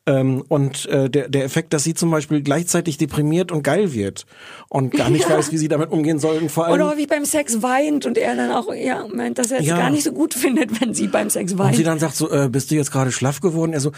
Ähm, 0.05 0.43
und 0.47 0.85
äh, 0.87 1.09
der, 1.09 1.29
der 1.29 1.43
Effekt, 1.45 1.73
dass 1.73 1.83
sie 1.83 1.93
zum 1.93 2.11
Beispiel 2.11 2.41
gleichzeitig 2.41 2.97
deprimiert 2.97 3.51
und 3.51 3.63
geil 3.63 3.93
wird 3.93 4.25
und 4.69 4.91
gar 4.91 5.09
nicht 5.09 5.29
weiß, 5.29 5.51
wie 5.51 5.57
sie 5.57 5.67
damit 5.67 5.91
umgehen 5.91 6.19
soll. 6.19 6.37
Und 6.37 6.51
vor 6.51 6.65
allem, 6.65 6.73
Oder 6.81 6.97
wie 6.97 7.07
beim 7.07 7.25
Sex 7.25 7.61
weint 7.61 8.05
und 8.05 8.17
er 8.17 8.35
dann 8.35 8.51
auch, 8.51 8.64
ja, 8.73 9.05
meint, 9.13 9.37
dass 9.37 9.51
er 9.51 9.59
es 9.59 9.65
Ja. 9.65 9.77
gar 9.77 9.89
nicht 9.89 10.03
so 10.03 10.11
gut 10.11 10.33
findet, 10.33 10.79
wenn 10.81 10.93
sie 10.93 11.07
beim 11.07 11.29
Sex 11.29 11.53
und 11.53 11.59
weint. 11.59 11.75
sie 11.75 11.83
dann 11.83 11.99
sagt 11.99 12.15
so, 12.15 12.29
äh, 12.31 12.49
bist 12.49 12.71
du 12.71 12.75
jetzt 12.75 12.91
gerade 12.91 13.11
schlaff 13.11 13.41
geworden? 13.41 13.73
Er 13.73 13.79
so, 13.81 13.91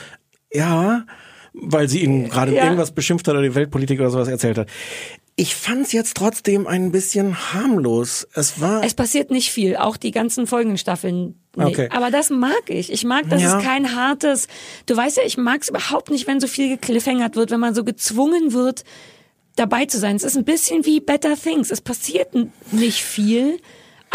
ja, 0.52 1.06
weil 1.54 1.88
sie 1.90 2.04
ihn 2.04 2.30
gerade 2.30 2.54
Ja. 2.54 2.64
irgendwas 2.64 2.92
beschimpft 2.92 3.28
hat 3.28 3.34
oder 3.34 3.44
die 3.44 3.56
Weltpolitik 3.56 4.00
oder 4.00 4.10
sowas 4.10 4.28
erzählt 4.28 4.58
hat. 4.58 4.68
Ich 5.40 5.54
fand's 5.56 5.92
jetzt 5.92 6.18
trotzdem 6.18 6.66
ein 6.66 6.92
bisschen 6.92 7.54
harmlos. 7.54 8.28
Es 8.34 8.60
war 8.60 8.84
Es 8.84 8.96
passiert 8.96 9.30
nicht 9.30 9.52
viel, 9.52 9.76
auch 9.78 9.96
die 9.96 10.10
ganzen 10.10 10.48
folgenden 10.48 10.80
Staffeln. 10.80 11.40
Nee. 11.56 11.66
Okay. 11.66 11.90
Aber 11.92 12.10
das 12.10 12.32
mag 12.32 12.64
ich. 12.70 12.92
Ich 12.92 13.04
mag, 13.04 13.30
dass 13.30 13.42
Ja. 13.44 13.58
es 13.60 13.64
kein 13.64 13.96
hartes. 13.96 14.48
Du 14.88 14.98
weißt 14.98 15.18
ja, 15.18 15.24
ich 15.26 15.38
mag 15.38 15.62
es 15.62 15.70
überhaupt 15.70 16.10
nicht, 16.10 16.26
wenn 16.26 16.40
so 16.40 16.48
viel 16.48 16.70
gekliffhängert 16.70 17.36
wird, 17.36 17.52
wenn 17.52 17.60
man 17.60 17.76
so 17.76 17.84
gezwungen 17.84 18.52
wird, 18.54 18.84
dabei 19.56 19.86
zu 19.86 20.00
sein. 20.00 20.16
Es 20.16 20.24
ist 20.24 20.38
ein 20.38 20.44
bisschen 20.46 20.86
wie 20.86 21.00
Better 21.00 21.36
Things. 21.36 21.70
Es 21.70 21.82
passiert 21.82 22.30
nicht 22.72 23.04
viel, 23.04 23.60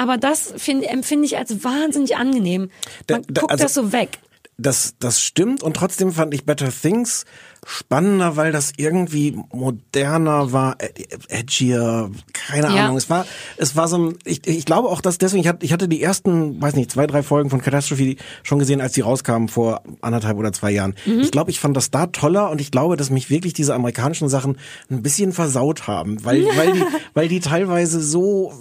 aber 0.03 0.19
das 0.19 0.53
find, 0.57 0.85
empfinde 0.85 1.27
ich 1.27 1.38
als 1.38 1.62
wahnsinnig 1.65 2.17
angenehm. 2.17 2.71
Da- 3.07 3.15
Man 3.17 3.25
da- 3.29 3.41
guckt 3.43 3.53
also- 3.53 3.65
das 3.65 3.75
so 3.75 3.93
weg. 3.93 4.19
das, 4.59 4.95
das 5.01 5.21
stimmt 5.23 5.62
und 5.62 5.75
trotzdem 5.77 6.12
fand 6.12 6.35
ich 6.35 6.45
Better 6.45 6.71
Things 6.71 7.25
spannender, 7.65 8.37
weil 8.37 8.51
das 8.51 8.73
irgendwie 8.77 9.38
moderner 9.53 10.53
war, 10.53 10.77
äh, 10.81 10.88
edgier, 11.29 12.11
keine 12.33 12.67
Ja. 12.75 12.85
Ahnung. 12.87 12.97
Es 12.97 13.09
war, 13.09 13.25
es 13.57 13.77
war 13.77 13.87
so 13.87 13.99
ein, 13.99 14.19
ich, 14.25 14.47
ich 14.49 14.65
glaube 14.65 14.88
auch, 14.88 15.01
dass 15.01 15.17
deswegen, 15.19 15.43
ich 15.43 15.49
hatte, 15.49 15.65
ich 15.65 15.73
hatte 15.73 15.87
die 15.88 16.03
ersten, 16.03 16.61
weiß 16.61 16.75
nicht, 16.75 16.91
zwei, 16.91 17.07
drei 17.07 17.23
Folgen 17.23 17.51
von 17.51 17.61
Catastrophe 17.62 18.17
schon 18.43 18.59
gesehen, 18.59 18.81
als 18.81 18.93
die 18.95 19.01
rauskamen 19.03 19.49
vor 19.49 19.83
anderthalb 20.01 20.38
oder 20.38 20.53
zwei 20.53 20.73
Jahren. 20.73 20.95
Mhm. 21.07 21.21
Ich 21.21 21.31
glaube, 21.31 21.53
ich 21.53 21.61
fand 21.61 21.77
das 21.77 21.93
da 21.93 22.07
toller 22.09 22.51
und 22.51 22.61
ich 22.61 22.73
glaube, 22.73 22.97
dass 22.97 23.11
mich 23.11 23.31
wirklich 23.31 23.53
diese 23.53 23.75
amerikanischen 23.75 24.29
Sachen 24.29 24.59
ein 24.91 25.03
bisschen 25.03 25.33
versaut 25.33 25.87
haben, 25.87 26.25
weil, 26.25 26.45
weil 26.57 26.73
die, 26.73 26.85
weil 27.15 27.29
die 27.29 27.38
teilweise 27.41 28.01
so, 28.01 28.53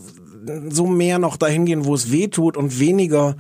so 0.70 0.88
mehr 0.88 1.20
noch 1.20 1.38
dahin 1.38 1.66
gehen, 1.66 1.86
wo 1.86 1.94
es 1.94 2.12
weh 2.12 2.28
tut 2.28 2.58
und 2.58 2.80
weniger, 2.80 3.36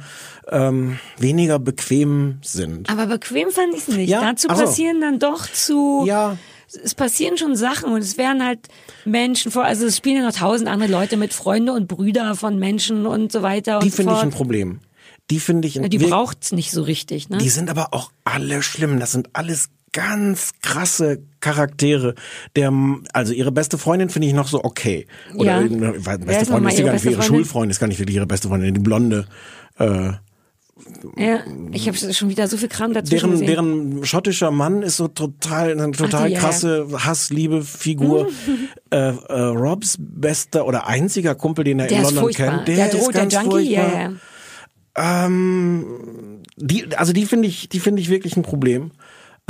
ähm, 0.49 0.99
weniger 1.17 1.59
bequem 1.59 2.39
sind. 2.43 2.89
Aber 2.89 3.07
bequem 3.07 3.49
fand 3.51 3.73
ich 3.73 3.81
es 3.81 3.87
nicht. 3.87 4.09
Ja? 4.09 4.21
Dazu 4.21 4.47
Ach 4.49 4.57
so. 4.57 4.63
passieren 4.63 5.01
dann 5.01 5.19
doch 5.19 5.47
zu. 5.51 6.03
Ja. 6.05 6.37
Es 6.83 6.95
passieren 6.95 7.37
schon 7.37 7.55
Sachen 7.57 7.91
und 7.91 7.99
es 7.99 8.17
werden 8.17 8.45
halt 8.45 8.59
Menschen 9.03 9.51
vor, 9.51 9.65
also 9.65 9.85
es 9.85 9.97
spielen 9.97 10.17
ja 10.17 10.23
noch 10.23 10.35
tausend 10.35 10.69
andere 10.69 10.89
Leute 10.89 11.17
mit, 11.17 11.33
Freunde 11.33 11.73
und 11.73 11.87
Brüder 11.87 12.33
von 12.35 12.57
Menschen 12.59 13.05
und 13.05 13.31
so 13.31 13.41
weiter 13.41 13.79
Die 13.79 13.85
und 13.85 13.91
so 13.91 13.95
finde 13.97 14.13
ich 14.13 14.19
ein 14.21 14.29
Problem. 14.31 14.79
Die 15.29 15.39
finde 15.39 15.67
ich, 15.67 15.79
ein- 15.79 15.89
Die 15.89 15.97
braucht's 15.97 16.51
nicht 16.53 16.71
so 16.71 16.81
richtig, 16.81 17.29
ne? 17.29 17.37
die 17.39 17.49
sind 17.49 17.69
aber 17.69 17.93
auch 17.93 18.11
alle 18.23 18.61
schlimm. 18.61 18.99
Das 18.99 19.11
sind 19.11 19.29
alles 19.33 19.69
ganz 19.93 20.53
krasse 20.61 21.23
Charaktere. 21.39 22.15
Der, 22.55 22.71
also 23.13 23.33
ihre 23.33 23.51
beste 23.51 23.77
Freundin 23.77 24.09
finde 24.09 24.27
ich 24.27 24.33
noch 24.33 24.47
so 24.47 24.63
okay. 24.63 25.07
Oder 25.35 25.61
Ja. 25.61 25.91
beste 25.91 26.31
ist 26.31 26.49
Freundin 26.49 26.69
ist 26.69 26.75
sie 26.75 26.81
ihre 26.81 26.85
gar 26.87 26.93
nicht 26.93 27.05
ihre 27.05 27.13
Freundin? 27.15 27.23
Schulfreundin, 27.23 27.69
ist 27.71 27.79
gar 27.79 27.87
nicht 27.87 27.99
wirklich 27.99 28.15
ihre 28.15 28.27
beste 28.27 28.47
Freundin, 28.47 28.73
die 28.73 28.79
blonde. 28.79 29.27
Äh, 29.79 30.11
ja, 31.17 31.41
ich 31.73 31.87
habe 31.87 31.97
schon 31.97 32.29
wieder 32.29 32.47
so 32.47 32.57
viel 32.57 32.67
Kram 32.67 32.93
dazwischen 32.93 33.31
deren, 33.31 33.31
gesehen. 33.31 33.47
deren 33.95 34.05
schottischer 34.05 34.51
Mann 34.51 34.81
ist 34.81 34.97
so 34.97 35.07
total 35.07 35.71
eine 35.71 35.91
total 35.91 36.27
die, 36.27 36.33
ja, 36.33 36.39
ja. 36.39 36.39
krasse 36.39 36.87
Hassliebe-Figur. 36.91 38.29
äh, 38.89 38.97
äh, 38.97 39.13
Robs 39.41 39.97
bester 39.99 40.65
oder 40.65 40.87
einziger 40.87 41.35
Kumpel, 41.35 41.65
den 41.65 41.79
er 41.79 41.87
der 41.87 41.97
in 41.97 42.03
ist 42.03 42.09
London 42.09 42.23
furchtbar. 42.23 42.49
kennt, 42.49 42.67
der, 42.67 42.75
der, 42.75 42.85
ist 42.87 43.05
droht, 43.05 43.13
der 43.13 43.21
ganz 43.21 43.33
Junkie, 43.33 43.49
furchtbar. 43.49 43.93
ja, 43.93 44.01
ja. 44.01 44.11
Ähm, 45.25 45.85
die, 46.57 46.95
also 46.97 47.13
die 47.13 47.25
finde 47.25 47.47
ich, 47.47 47.69
die 47.69 47.79
finde 47.79 48.01
ich 48.01 48.09
wirklich 48.09 48.35
ein 48.35 48.43
Problem. 48.43 48.91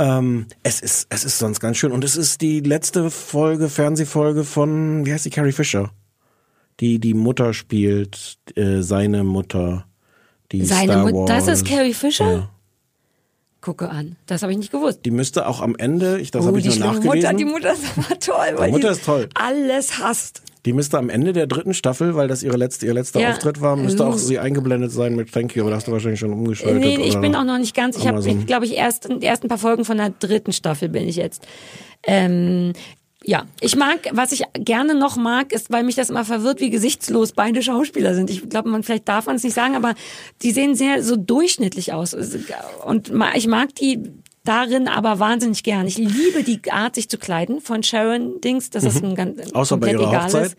Ähm, 0.02 0.46
es 0.64 0.80
ist, 0.80 1.06
es 1.10 1.22
ist 1.22 1.38
sonst 1.38 1.60
ganz 1.60 1.76
schön 1.76 1.92
und 1.92 2.02
es 2.02 2.16
ist 2.16 2.40
die 2.40 2.58
letzte 2.58 3.08
Folge, 3.08 3.68
Fernsehfolge 3.68 4.42
von, 4.42 5.06
wie 5.06 5.12
heißt 5.12 5.24
die, 5.24 5.30
Carrie 5.30 5.52
Fisher, 5.52 5.90
die 6.80 6.98
die 6.98 7.14
Mutter 7.14 7.54
spielt, 7.54 8.38
äh, 8.56 8.80
seine 8.82 9.22
Mutter, 9.22 9.86
die 10.50 10.64
Seine 10.64 10.92
Star 10.92 11.08
Mutter, 11.08 11.32
das 11.32 11.46
Wars. 11.46 11.58
ist 11.60 11.68
Carrie 11.68 11.94
Fischer? 11.94 12.32
Ja. 12.32 12.48
Gucke 13.60 13.90
an. 13.90 14.16
Das 14.26 14.42
habe 14.42 14.50
ich 14.50 14.58
nicht 14.58 14.72
gewusst. 14.72 15.02
Die 15.04 15.12
müsste 15.12 15.46
auch 15.46 15.60
am 15.60 15.76
Ende, 15.76 16.18
ich 16.18 16.32
das 16.32 16.42
oh, 16.42 16.48
habe 16.48 16.58
ich 16.58 16.64
die 16.68 16.80
nur 16.80 16.94
nachgelesen. 16.94 17.06
Mutter, 17.06 17.34
die 17.34 17.44
Mutter 17.44 17.72
ist 17.72 17.84
aber 17.96 18.18
toll. 18.18 18.54
weil 18.56 18.70
Mutter 18.72 18.88
die 18.88 18.98
ist 18.98 19.04
toll. 19.04 19.28
Alles 19.34 19.98
hasst. 20.00 20.42
Die 20.64 20.72
müsste 20.72 20.98
am 20.98 21.10
Ende 21.10 21.32
der 21.32 21.46
dritten 21.48 21.74
Staffel, 21.74 22.14
weil 22.14 22.28
das 22.28 22.42
ihre 22.42 22.56
letzte, 22.56 22.86
ihr 22.86 22.94
letzter 22.94 23.20
Ja. 23.20 23.30
Auftritt 23.30 23.60
war, 23.60 23.74
müsste 23.74 24.06
auch 24.06 24.16
sie 24.16 24.38
eingeblendet 24.38 24.92
sein 24.92 25.16
mit 25.16 25.32
Thank 25.32 25.56
you, 25.56 25.62
aber 25.62 25.70
da 25.70 25.76
hast 25.76 25.88
du 25.88 25.92
wahrscheinlich 25.92 26.20
schon 26.20 26.32
umgeschaltet. 26.32 26.80
Nee, 26.80 26.98
ich 27.04 27.18
bin 27.18 27.34
auch 27.34 27.44
noch 27.44 27.58
nicht 27.58 27.74
ganz. 27.74 27.96
Ich 27.96 28.06
habe, 28.06 28.22
glaube 28.46 28.66
ich, 28.66 28.76
erst 28.76 29.08
die 29.08 29.26
ersten 29.26 29.48
paar 29.48 29.58
Folgen 29.58 29.84
von 29.84 29.96
der 29.96 30.10
dritten 30.10 30.52
Staffel 30.52 30.88
bin 30.88 31.08
ich 31.08 31.16
jetzt. 31.16 31.46
Ähm, 32.04 32.74
ja, 33.24 33.44
ich 33.60 33.76
mag, 33.76 34.08
was 34.12 34.32
ich 34.32 34.42
gerne 34.54 34.94
noch 34.94 35.16
mag, 35.16 35.52
ist, 35.52 35.70
weil 35.70 35.84
mich 35.84 35.94
das 35.94 36.10
immer 36.10 36.24
verwirrt, 36.24 36.60
wie 36.60 36.70
gesichtslos 36.70 37.32
beide 37.32 37.62
Schauspieler 37.62 38.14
sind. 38.14 38.30
Ich 38.30 38.48
glaube, 38.48 38.68
man 38.68 38.82
vielleicht 38.82 39.08
darf 39.08 39.26
man 39.26 39.36
es 39.36 39.44
nicht 39.44 39.54
sagen, 39.54 39.76
aber 39.76 39.94
die 40.42 40.50
sehen 40.50 40.74
sehr 40.74 41.02
so 41.02 41.16
durchschnittlich 41.16 41.92
aus. 41.92 42.14
Und 42.84 43.12
ich 43.34 43.46
mag 43.46 43.74
die 43.76 44.00
darin 44.44 44.88
aber 44.88 45.18
wahnsinnig 45.18 45.62
gern. 45.62 45.86
Ich 45.86 45.98
liebe 45.98 46.42
die 46.44 46.60
Art, 46.70 46.94
sich 46.94 47.08
zu 47.08 47.18
kleiden 47.18 47.60
von 47.60 47.82
Sharon 47.82 48.40
Dings. 48.40 48.70
Das 48.70 48.84
ist 48.84 49.02
ein 49.02 49.14
ganz 49.14 49.36
Mhm. 49.50 49.54
Außer 49.54 49.76
bei 49.76 49.92
ihrer 49.92 50.08
egales. 50.08 50.34
Hochzeit, 50.34 50.56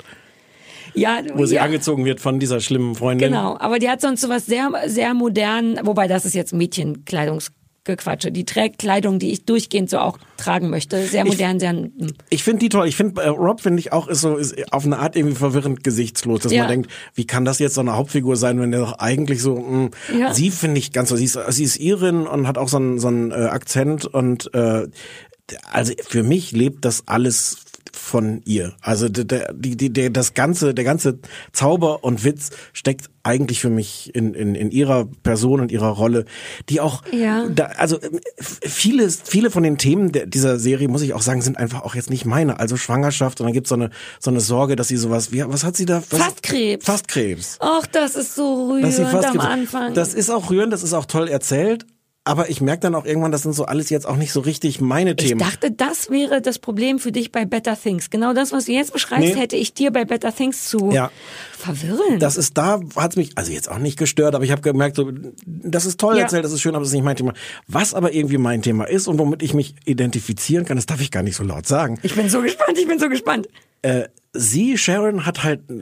Ja, 0.96 1.22
wo 1.34 1.46
sie 1.46 1.56
ja. 1.56 1.64
angezogen 1.64 2.06
wird 2.06 2.20
von 2.20 2.40
dieser 2.40 2.60
schlimmen 2.60 2.96
Freundin. 2.96 3.30
Genau, 3.32 3.58
aber 3.60 3.80
die 3.80 3.90
hat 3.90 4.00
sonst 4.02 4.22
sowas 4.22 4.46
sehr, 4.46 4.70
sehr 4.88 5.14
modern, 5.14 5.80
wobei 5.84 6.08
das 6.08 6.26
ist 6.26 6.34
jetzt 6.36 6.54
Mädchenkleidungs 6.54 7.52
Gequatsche. 7.86 8.32
Die 8.32 8.46
trägt 8.46 8.80
Kleidung, 8.80 9.20
die 9.20 9.32
ich 9.32 9.46
durchgehend 9.46 9.90
so 9.90 10.00
auch 10.00 10.18
tragen 10.38 10.70
möchte. 10.70 11.06
Sehr 11.06 11.26
modern, 11.26 11.60
sehr. 11.60 11.72
hm. 11.72 11.92
Ich 12.30 12.44
finde 12.44 12.60
die 12.60 12.70
toll. 12.70 12.88
Ich 12.88 12.96
finde, 12.96 13.22
äh, 13.22 13.28
Rob 13.28 13.62
finde 13.62 13.80
ich 13.80 13.92
auch 13.92 14.08
ist 14.08 14.22
so 14.22 14.38
ist 14.38 14.56
auf 14.74 14.86
eine 14.86 15.00
Art 15.00 15.16
irgendwie 15.16 15.36
verwirrend 15.36 15.84
gesichtslos, 15.84 16.42
dass 16.42 16.52
Ja. 16.52 16.64
man 16.64 16.70
denkt, 16.72 16.92
wie 17.16 17.26
kann 17.26 17.46
das 17.46 17.60
jetzt 17.60 17.76
so 17.76 17.82
eine 17.82 17.96
Hauptfigur 17.96 18.36
sein, 18.38 18.60
wenn 18.60 18.72
der 18.72 18.82
doch 18.82 19.00
eigentlich 19.00 19.42
so. 19.42 19.56
Mh, 19.60 19.90
Ja. 20.18 20.34
Sie 20.34 20.50
finde 20.52 20.80
ich 20.80 20.92
ganz 20.92 21.10
so. 21.10 21.16
Sie 21.16 21.26
ist, 21.26 21.38
sie 21.50 21.64
ist 21.64 21.78
Irin 21.78 22.26
und 22.28 22.48
hat 22.48 22.58
auch 22.58 22.70
so 22.70 22.78
einen 22.78 23.00
so 23.00 23.08
einen 23.10 23.32
äh, 23.32 23.36
Akzent 23.36 24.06
und 24.06 24.54
äh, 24.54 24.88
also 25.72 25.94
für 26.08 26.24
mich 26.24 26.52
lebt 26.54 26.86
das 26.86 27.08
alles 27.08 27.58
von 27.96 28.42
ihr. 28.46 28.74
Also 28.82 29.08
der, 29.10 29.54
die, 29.54 29.78
die, 29.78 29.92
der, 29.92 30.10
das 30.10 30.34
ganze, 30.34 30.74
der 30.74 30.84
ganze 30.84 31.20
Zauber 31.52 32.04
und 32.04 32.24
Witz 32.24 32.50
steckt 32.74 33.10
eigentlich 33.22 33.62
für 33.62 33.70
mich 33.70 34.14
in, 34.16 34.34
in, 34.34 34.56
in 34.56 34.72
ihrer 34.72 35.06
Person 35.24 35.62
und 35.62 35.72
ihrer 35.72 35.90
Rolle, 35.90 36.26
die 36.70 36.82
auch, 36.82 37.04
Ja. 37.12 37.48
da, 37.48 37.66
also 37.78 38.02
ähm, 38.02 38.20
viele, 38.38 39.10
viele 39.10 39.50
von 39.50 39.64
den 39.64 39.78
Themen 39.78 40.12
der, 40.12 40.26
dieser 40.26 40.60
Serie, 40.60 40.88
muss 40.90 41.02
ich 41.04 41.14
auch 41.14 41.22
sagen, 41.22 41.42
sind 41.42 41.58
einfach 41.58 41.84
auch 41.84 41.96
jetzt 41.96 42.10
nicht 42.10 42.26
meine. 42.26 42.60
Also 42.60 42.76
Schwangerschaft 42.76 43.40
und 43.40 43.46
dann 43.48 43.54
gibt's 43.54 43.70
so 43.70 43.76
eine, 43.76 43.92
so 44.20 44.30
eine 44.32 44.42
Sorge, 44.42 44.76
dass 44.76 44.88
sie 44.90 44.98
sowas, 44.98 45.32
wie, 45.32 45.44
was 45.48 45.64
hat 45.64 45.78
sie 45.78 45.86
da? 45.86 46.04
Was, 46.10 46.20
Fastkrebs. 46.20 46.86
Fastkrebs. 46.86 47.58
Ach, 47.62 47.86
das 47.88 48.16
ist 48.16 48.36
so 48.36 48.72
rührend 48.74 49.26
am 49.26 49.40
Anfang. 49.40 49.94
Das 49.94 50.14
ist 50.14 50.30
auch 50.30 50.50
rührend, 50.50 50.74
das 50.74 50.84
ist 50.84 50.94
auch 50.94 51.06
toll 51.06 51.28
erzählt. 51.30 51.86
Aber 52.26 52.50
ich 52.50 52.62
merke 52.62 52.80
dann 52.82 52.96
auch 52.96 53.04
irgendwann, 53.04 53.34
das 53.34 53.42
sind 53.42 53.52
so 53.54 53.66
alles 53.66 53.90
jetzt 53.90 54.06
auch 54.08 54.16
nicht 54.16 54.32
so 54.32 54.40
richtig 54.40 54.80
meine 54.80 55.12
ich 55.12 55.18
Themen. 55.18 55.40
dachte, 55.40 55.72
das 55.72 56.10
wäre 56.10 56.42
das 56.42 56.58
Problem 56.58 56.98
für 57.00 57.12
dich 57.12 57.34
bei 57.34 57.44
Better 57.44 57.78
Things. 57.78 58.10
Genau 58.10 58.34
das, 58.34 58.54
was 58.54 58.66
du 58.66 58.72
jetzt 58.72 58.94
beschreibst, 58.94 59.36
Nee. 59.36 59.42
hätte 59.42 59.58
ich 59.58 59.74
dir 59.74 59.92
bei 59.92 60.06
Better 60.06 60.34
Things 60.34 60.70
zu 60.70 60.90
Ja. 60.92 61.12
Verwirren. 61.64 62.20
das 62.20 62.38
ist 62.38 62.58
da, 62.58 62.80
hat's 62.96 63.16
mich, 63.16 63.32
also 63.36 63.52
jetzt 63.52 63.70
auch 63.70 63.80
nicht 63.80 63.98
gestört, 63.98 64.36
aber 64.36 64.44
ich 64.44 64.52
habe 64.52 64.62
gemerkt, 64.62 64.96
so, 64.96 65.12
das 65.46 65.86
ist 65.86 66.00
toll 66.00 66.16
Ja. 66.18 66.24
erzählt, 66.24 66.46
das 66.46 66.52
ist 66.52 66.62
schön, 66.62 66.76
aber 66.76 66.82
das 66.82 66.90
ist 66.90 66.94
nicht 66.96 67.04
mein 67.04 67.16
Thema. 67.16 67.34
Was 67.68 67.94
aber 67.94 68.14
irgendwie 68.14 68.38
mein 68.38 68.62
Thema 68.62 68.86
ist 68.86 69.08
und 69.08 69.18
womit 69.20 69.42
ich 69.44 69.54
mich 69.54 69.76
identifizieren 69.86 70.66
kann, 70.66 70.78
das 70.78 70.86
darf 70.86 71.02
ich 71.02 71.12
gar 71.12 71.24
nicht 71.24 71.36
so 71.36 71.44
laut 71.44 71.66
sagen. 71.68 71.98
ich 72.04 72.16
bin 72.16 72.30
so 72.30 72.42
gespannt, 72.42 72.78
ich 72.78 72.88
bin 72.88 73.00
so 73.00 73.10
gespannt. 73.10 73.48
Äh, 73.82 74.08
sie, 74.32 74.78
Sharon, 74.78 75.26
hat 75.26 75.44
halt 75.44 75.70
äh, 75.70 75.74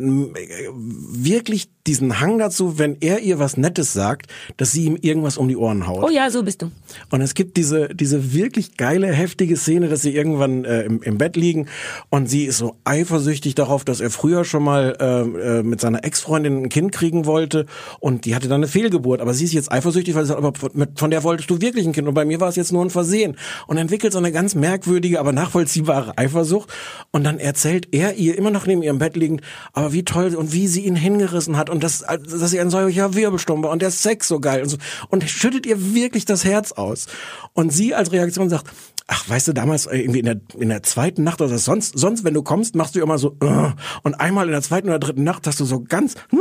wirklich 0.74 1.70
diesen 1.88 2.20
Hang 2.20 2.38
dazu, 2.38 2.78
wenn 2.78 2.98
er 3.00 3.20
ihr 3.20 3.40
was 3.40 3.58
Nettes 3.58 3.94
sagt, 3.94 4.28
dass 4.58 4.72
sie 4.72 4.86
ihm 4.86 4.98
irgendwas 5.00 5.38
um 5.38 5.48
die 5.48 5.56
Ohren 5.58 5.88
haut. 5.88 6.04
Oh 6.04 6.10
ja, 6.10 6.30
so 6.30 6.44
bist 6.44 6.62
du. 6.62 6.72
Und 7.10 7.22
es 7.22 7.34
gibt 7.34 7.58
diese, 7.58 7.90
diese 7.94 8.34
wirklich 8.34 8.78
geile, 8.78 9.08
heftige 9.12 9.56
Szene, 9.58 9.88
dass 9.88 10.02
sie 10.02 10.14
irgendwann 10.16 10.66
äh, 10.66 10.82
im, 10.84 11.02
im 11.02 11.18
Bett 11.18 11.36
liegen 11.36 11.68
und 12.10 12.28
sie 12.30 12.46
ist 12.46 12.58
so 12.58 12.76
eifersüchtig 12.84 13.56
darauf, 13.56 13.84
dass 13.86 14.00
er 14.00 14.10
früher 14.10 14.46
schon 14.46 14.64
mal 14.64 14.96
äh, 15.00 15.60
äh, 15.60 15.64
mit 15.72 15.82
seiner 15.82 16.04
Ex-Freundin 16.04 16.64
ein 16.66 16.70
Kind 16.70 16.92
kriegen 16.92 17.26
wollte 17.26 17.66
und 18.00 18.26
die 18.26 18.36
hatte 18.36 18.48
dann 18.48 18.58
eine 18.62 18.68
Fehlgeburt. 18.68 19.22
Aber 19.22 19.34
sie 19.34 19.46
ist 19.46 19.54
jetzt 19.54 19.72
eifersüchtig, 19.72 20.14
weil 20.14 20.26
sie 20.26 20.30
sagt, 20.30 20.38
aber 20.44 20.54
von- 20.54 21.10
der 21.12 21.24
wolltest 21.24 21.50
du 21.50 21.60
wirklich 21.62 21.88
ein 21.88 21.94
Kind 21.94 22.08
und 22.08 22.14
bei 22.14 22.26
mir 22.26 22.40
war 22.40 22.50
es 22.50 22.56
jetzt 22.56 22.72
nur 22.72 22.86
ein 22.86 22.92
Versehen. 22.92 23.38
Und 23.66 23.78
entwickelt 23.78 24.14
so 24.14 24.20
eine 24.20 24.32
ganz 24.32 24.54
merkwürdige, 24.54 25.20
aber 25.20 25.32
nachvollziehbare 25.32 26.18
Eifersucht. 26.18 26.70
Und 27.12 27.24
dann 27.24 27.40
erzählt 27.40 27.88
er 27.92 28.14
ihr 28.16 28.38
immer 28.38 28.52
noch 28.52 28.68
neben 28.68 28.84
ihrem 28.84 29.00
Bett 29.00 29.16
liegend, 29.16 29.42
aber 29.74 29.94
wie 29.94 30.04
toll 30.04 30.36
und 30.36 30.54
wie 30.54 30.68
sie 30.68 30.82
ihn 30.86 30.96
hingerissen 30.96 31.58
hat 31.58 31.70
und 31.72 31.84
das, 31.84 32.00
dass 32.00 32.52
sie 32.52 32.60
ein 32.60 32.70
solcher 32.70 33.16
Wirbelsturm 33.16 33.64
war 33.64 33.72
und 33.72 33.82
der 33.82 33.92
Sex 33.92 34.28
so 34.28 34.40
geil 34.40 34.62
und 34.62 34.70
so. 34.70 34.78
Und 35.10 35.24
schüttet 35.30 35.66
ihr 35.66 35.96
wirklich 35.96 36.26
das 36.26 36.44
Herz 36.46 36.72
aus. 36.74 37.08
Und 37.54 37.72
sie 37.72 37.96
als 37.96 38.12
Reaktion 38.12 38.50
sagt, 38.50 38.68
ach, 39.12 39.30
weißt 39.30 39.50
du, 39.50 39.54
damals 39.54 39.88
äh, 39.88 39.98
irgendwie 39.98 40.20
in 40.20 40.26
der, 40.26 40.40
in 40.58 40.70
der 40.70 40.84
zweiten 40.84 41.24
Nacht 41.24 41.42
oder 41.42 41.58
sonst, 41.58 42.00
sonst, 42.00 42.24
wenn 42.24 42.34
du 42.34 42.44
kommst, 42.44 42.76
machst 42.76 42.96
du 42.96 43.02
immer 43.02 43.18
so, 43.18 43.36
äh, 43.42 43.72
und 44.04 44.16
einmal 44.16 44.46
in 44.46 44.52
der 44.52 44.62
zweiten 44.62 44.88
oder 44.88 45.00
dritten 45.00 45.24
Nacht 45.24 45.46
hast 45.48 45.60
du 45.60 45.66
so 45.66 45.82
ganz 45.82 46.16
äh, 46.32 46.38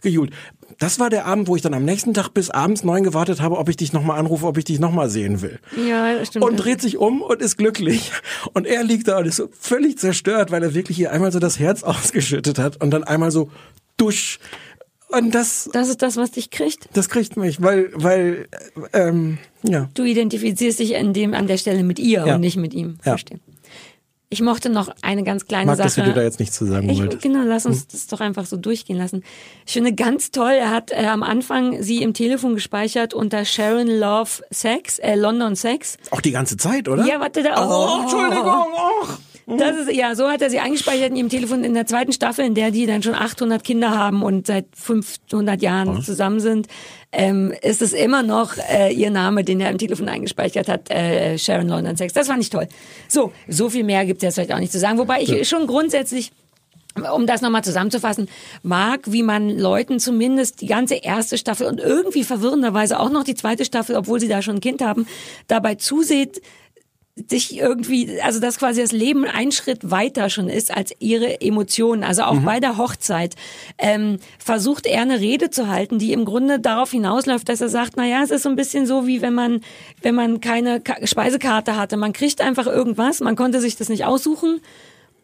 gejuhlt. 0.00 0.30
Das 0.78 1.00
war 1.00 1.10
der 1.10 1.26
Abend, 1.26 1.48
wo 1.48 1.56
ich 1.56 1.62
dann 1.62 1.74
am 1.74 1.84
nächsten 1.84 2.14
Tag 2.14 2.30
bis 2.30 2.48
abends 2.48 2.84
neun 2.84 3.02
gewartet 3.02 3.40
habe, 3.42 3.58
ob 3.58 3.68
ich 3.68 3.76
dich 3.76 3.92
nochmal 3.92 4.18
anrufe, 4.18 4.46
ob 4.46 4.56
ich 4.56 4.64
dich 4.64 4.78
nochmal 4.78 5.10
sehen 5.10 5.42
will. 5.42 5.58
Ja, 5.76 6.14
das 6.14 6.28
stimmt. 6.28 6.44
Und 6.44 6.56
dreht 6.56 6.80
sich 6.80 6.96
um 6.96 7.22
und 7.22 7.42
ist 7.42 7.58
glücklich. 7.58 8.12
Und 8.52 8.66
er 8.66 8.84
liegt 8.84 9.08
da 9.08 9.18
und 9.18 9.26
ist 9.26 9.36
so 9.36 9.48
völlig 9.58 9.98
zerstört, 9.98 10.52
weil 10.52 10.62
er 10.62 10.74
wirklich 10.74 10.98
ihr 11.00 11.10
einmal 11.10 11.32
so 11.32 11.40
das 11.40 11.58
Herz 11.58 11.82
ausgeschüttet 11.82 12.58
hat 12.58 12.80
und 12.82 12.92
dann 12.92 13.02
einmal 13.02 13.32
so 13.32 13.50
dusch. 13.96 14.38
Und 15.12 15.34
das, 15.34 15.68
das 15.72 15.88
ist 15.88 16.02
das, 16.02 16.16
was 16.16 16.30
dich 16.32 16.50
kriegt. 16.50 16.88
das 16.94 17.08
kriegt 17.08 17.36
mich, 17.36 17.60
weil, 17.62 17.90
weil, 17.94 18.48
ähm, 18.92 19.38
ja. 19.62 19.88
Du 19.94 20.04
identifizierst 20.04 20.78
dich 20.78 20.96
an 20.96 21.12
dem 21.12 21.34
an 21.34 21.46
der 21.46 21.56
Stelle 21.58 21.82
mit 21.84 21.98
ihr 21.98 22.24
Ja. 22.26 22.34
und 22.34 22.40
nicht 22.40 22.56
mit 22.56 22.74
ihm. 22.74 22.96
Ja. 23.04 23.12
Verstehe. 23.12 23.38
Ich 24.30 24.40
mochte 24.40 24.70
noch 24.70 24.88
eine 25.02 25.24
ganz 25.24 25.46
kleine 25.46 25.66
Mag, 25.66 25.76
Sache. 25.76 25.86
dass 25.88 25.94
du 25.96 26.04
dir 26.04 26.14
da 26.14 26.22
jetzt 26.22 26.40
nichts 26.40 26.56
zu 26.56 26.64
sagen 26.64 26.88
Ich, 26.88 26.98
wolltest. 27.00 27.22
genau, 27.22 27.42
lass 27.44 27.64
Hm. 27.66 27.72
uns 27.72 27.86
das 27.88 28.06
doch 28.06 28.20
einfach 28.20 28.46
so 28.46 28.56
durchgehen 28.56 28.96
lassen. 28.96 29.22
Ich 29.66 29.74
finde 29.74 29.92
ganz 29.92 30.30
toll, 30.30 30.52
er 30.52 30.70
hat 30.70 30.90
äh, 30.90 31.04
am 31.04 31.22
Anfang 31.22 31.82
sie 31.82 32.02
im 32.02 32.14
Telefon 32.14 32.54
gespeichert 32.54 33.12
unter 33.12 33.44
Sharon 33.44 33.88
Love 33.88 34.30
Sex, 34.50 34.98
äh, 35.00 35.16
London 35.16 35.54
Sex. 35.54 35.98
Auch 36.10 36.22
die 36.22 36.30
ganze 36.30 36.56
Zeit, 36.56 36.88
oder? 36.88 37.04
Ja, 37.06 37.20
warte 37.20 37.42
da. 37.42 37.68
Oh, 37.68 38.00
Entschuldigung. 38.04 38.46
Och. 38.72 39.18
Das 39.58 39.76
ist, 39.76 39.92
ja, 39.92 40.14
so 40.14 40.28
hat 40.28 40.42
er 40.42 40.50
sie 40.50 40.58
eingespeichert 40.58 41.10
in 41.10 41.16
ihrem 41.16 41.28
Telefon 41.28 41.64
in 41.64 41.74
der 41.74 41.86
zweiten 41.86 42.12
Staffel, 42.12 42.44
in 42.44 42.54
der 42.54 42.70
die 42.70 42.86
dann 42.86 43.02
schon 43.02 43.14
800 43.14 43.62
Kinder 43.62 43.90
haben 43.90 44.22
und 44.22 44.46
seit 44.46 44.66
500 44.74 45.60
Jahren 45.62 46.02
zusammen 46.02 46.40
sind, 46.40 46.68
ähm, 47.12 47.52
ist 47.62 47.82
es 47.82 47.92
immer 47.92 48.22
noch 48.22 48.56
äh, 48.70 48.92
ihr 48.92 49.10
Name, 49.10 49.44
den 49.44 49.60
er 49.60 49.70
im 49.70 49.78
Telefon 49.78 50.08
eingespeichert 50.08 50.68
hat, 50.68 50.90
äh, 50.90 51.36
Sharon 51.38 51.68
London 51.68 51.96
Sex. 51.96 52.12
Das 52.12 52.28
fand 52.28 52.42
ich 52.42 52.50
toll. 52.50 52.68
So, 53.08 53.32
so 53.48 53.68
viel 53.68 53.84
mehr 53.84 54.04
gibt 54.06 54.22
es 54.22 54.22
jetzt 54.22 54.34
vielleicht 54.34 54.52
auch 54.52 54.58
nicht 54.58 54.72
zu 54.72 54.78
sagen. 54.78 54.98
Wobei 54.98 55.20
ich 55.20 55.48
schon 55.48 55.66
grundsätzlich 55.66 56.32
um 57.14 57.26
das 57.26 57.40
nochmal 57.40 57.64
zusammenzufassen, 57.64 58.28
mag, 58.62 59.00
wie 59.06 59.22
man 59.22 59.48
Leuten 59.48 59.98
zumindest 59.98 60.60
die 60.60 60.66
ganze 60.66 60.96
erste 60.96 61.38
Staffel 61.38 61.66
und 61.66 61.80
irgendwie 61.80 62.24
verwirrenderweise 62.24 63.00
auch 63.00 63.10
noch 63.10 63.24
die 63.24 63.34
zweite 63.34 63.64
Staffel, 63.64 63.96
obwohl 63.96 64.20
sie 64.20 64.28
da 64.28 64.42
schon 64.42 64.56
ein 64.56 64.60
Kind 64.60 64.82
haben, 64.82 65.06
dabei 65.48 65.76
zuseht, 65.76 66.42
sich 67.14 67.58
irgendwie, 67.58 68.20
also 68.22 68.40
dass 68.40 68.58
quasi 68.58 68.80
das 68.80 68.92
Leben 68.92 69.26
ein 69.26 69.52
Schritt 69.52 69.90
weiter 69.90 70.30
schon 70.30 70.48
ist 70.48 70.74
als 70.74 70.92
ihre 70.98 71.42
Emotionen. 71.42 72.04
Also 72.04 72.22
auch 72.22 72.40
bei 72.40 72.58
der 72.58 72.78
Hochzeit 72.78 73.34
ähm, 73.76 74.18
versucht 74.38 74.86
er 74.86 75.02
eine 75.02 75.20
Rede 75.20 75.50
zu 75.50 75.68
halten, 75.68 75.98
die 75.98 76.14
im 76.14 76.24
Grunde 76.24 76.58
darauf 76.58 76.90
hinausläuft, 76.90 77.48
dass 77.50 77.60
er 77.60 77.68
sagt, 77.68 77.94
na 77.96 78.06
ja, 78.06 78.22
es 78.22 78.30
ist 78.30 78.44
so 78.44 78.48
ein 78.48 78.56
bisschen 78.56 78.86
so 78.86 79.06
wie 79.06 79.20
wenn 79.20 79.34
man, 79.34 79.60
wenn 80.00 80.14
man 80.14 80.40
keine 80.40 80.80
Ka 80.80 81.06
Speisekarte 81.06 81.76
hatte. 81.76 81.98
Man 81.98 82.14
kriegt 82.14 82.40
einfach 82.40 82.66
irgendwas, 82.66 83.20
man 83.20 83.36
konnte 83.36 83.60
sich 83.60 83.76
das 83.76 83.90
nicht 83.90 84.06
aussuchen. 84.06 84.62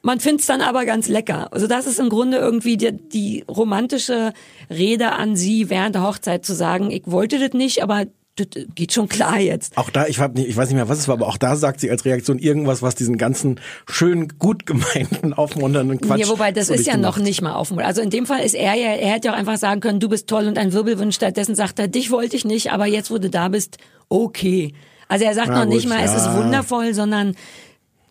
Man 0.03 0.21
find's 0.21 0.47
dann 0.47 0.61
aber 0.61 0.85
ganz 0.85 1.09
lecker. 1.09 1.53
Also 1.53 1.67
das 1.67 1.87
ist 1.87 1.99
im 1.99 2.09
Grunde 2.09 2.37
irgendwie 2.37 2.77
die, 2.77 2.93
die 2.93 3.45
romantische 3.49 4.33
Rede 4.71 5.13
an 5.13 5.37
sie 5.37 5.71
während 5.71 5.95
der 5.95 6.03
Hochzeit 6.03 6.45
zu 6.45 6.55
sagen, 6.55 6.91
ich 6.91 7.03
wollte 7.07 7.39
das 7.39 7.53
nicht, 7.53 7.83
aber 7.83 8.05
das 8.41 8.65
geht 8.75 8.93
schon 8.93 9.09
klar 9.09 9.39
jetzt. 9.39 9.77
Auch 9.77 9.91
da, 9.91 10.07
ich, 10.07 10.19
hab 10.19 10.35
nicht, 10.35 10.49
ich 10.49 10.57
weiß 10.57 10.69
nicht 10.69 10.77
mehr, 10.77 10.89
was 10.89 10.99
es 10.99 11.09
war, 11.09 11.15
aber 11.15 11.27
auch 11.27 11.37
da 11.37 11.57
sagt 11.57 11.81
sie 11.81 11.91
als 11.91 12.05
Reaktion 12.05 12.39
irgendwas, 12.39 12.83
was 12.83 12.95
diesen 12.95 13.19
ganzen 13.19 13.61
schön 13.89 14.29
gut 14.39 14.67
gemeinten, 14.67 15.33
aufmunternden 15.33 16.01
Quatsch. 16.01 16.21
Ja, 16.21 16.29
wobei 16.29 16.53
das 16.53 16.71
ist 16.71 16.87
ja 16.87 16.93
zunichte 16.95 17.01
noch 17.01 17.19
nicht 17.19 17.43
mal 17.43 17.57
offen. 17.57 17.79
Also 17.81 18.01
in 18.01 18.11
dem 18.11 18.27
Fall 18.27 18.41
ist 18.41 18.55
er 18.55 18.75
ja, 18.75 18.89
er 18.89 19.13
hätte 19.13 19.29
ja 19.29 19.35
auch 19.35 19.39
einfach 19.39 19.57
sagen 19.57 19.81
können, 19.81 20.01
du 20.01 20.09
bist 20.09 20.29
toll 20.29 20.47
und 20.47 20.59
ein 20.59 20.73
Wirbelwind. 20.73 21.15
Stattdessen 21.15 21.55
sagt 21.55 21.79
er, 21.79 21.89
dich 21.89 22.11
wollte 22.11 22.37
ich 22.37 22.45
nicht, 22.45 22.73
aber 22.73 22.87
jetzt, 22.87 23.11
wo 23.11 23.19
du 23.19 23.31
da 23.31 23.49
bist, 23.49 23.79
okay. 24.09 24.75
Also 25.09 25.25
er 25.25 25.35
sagt 25.35 25.49
Na 25.49 25.65
noch 25.65 25.65
nicht 25.65 25.89
gut, 25.89 25.97
mal, 25.97 26.05
es 26.05 26.15
ist 26.15 26.27
ja. 26.27 26.37
wundervoll, 26.37 26.95
sondern 26.95 27.35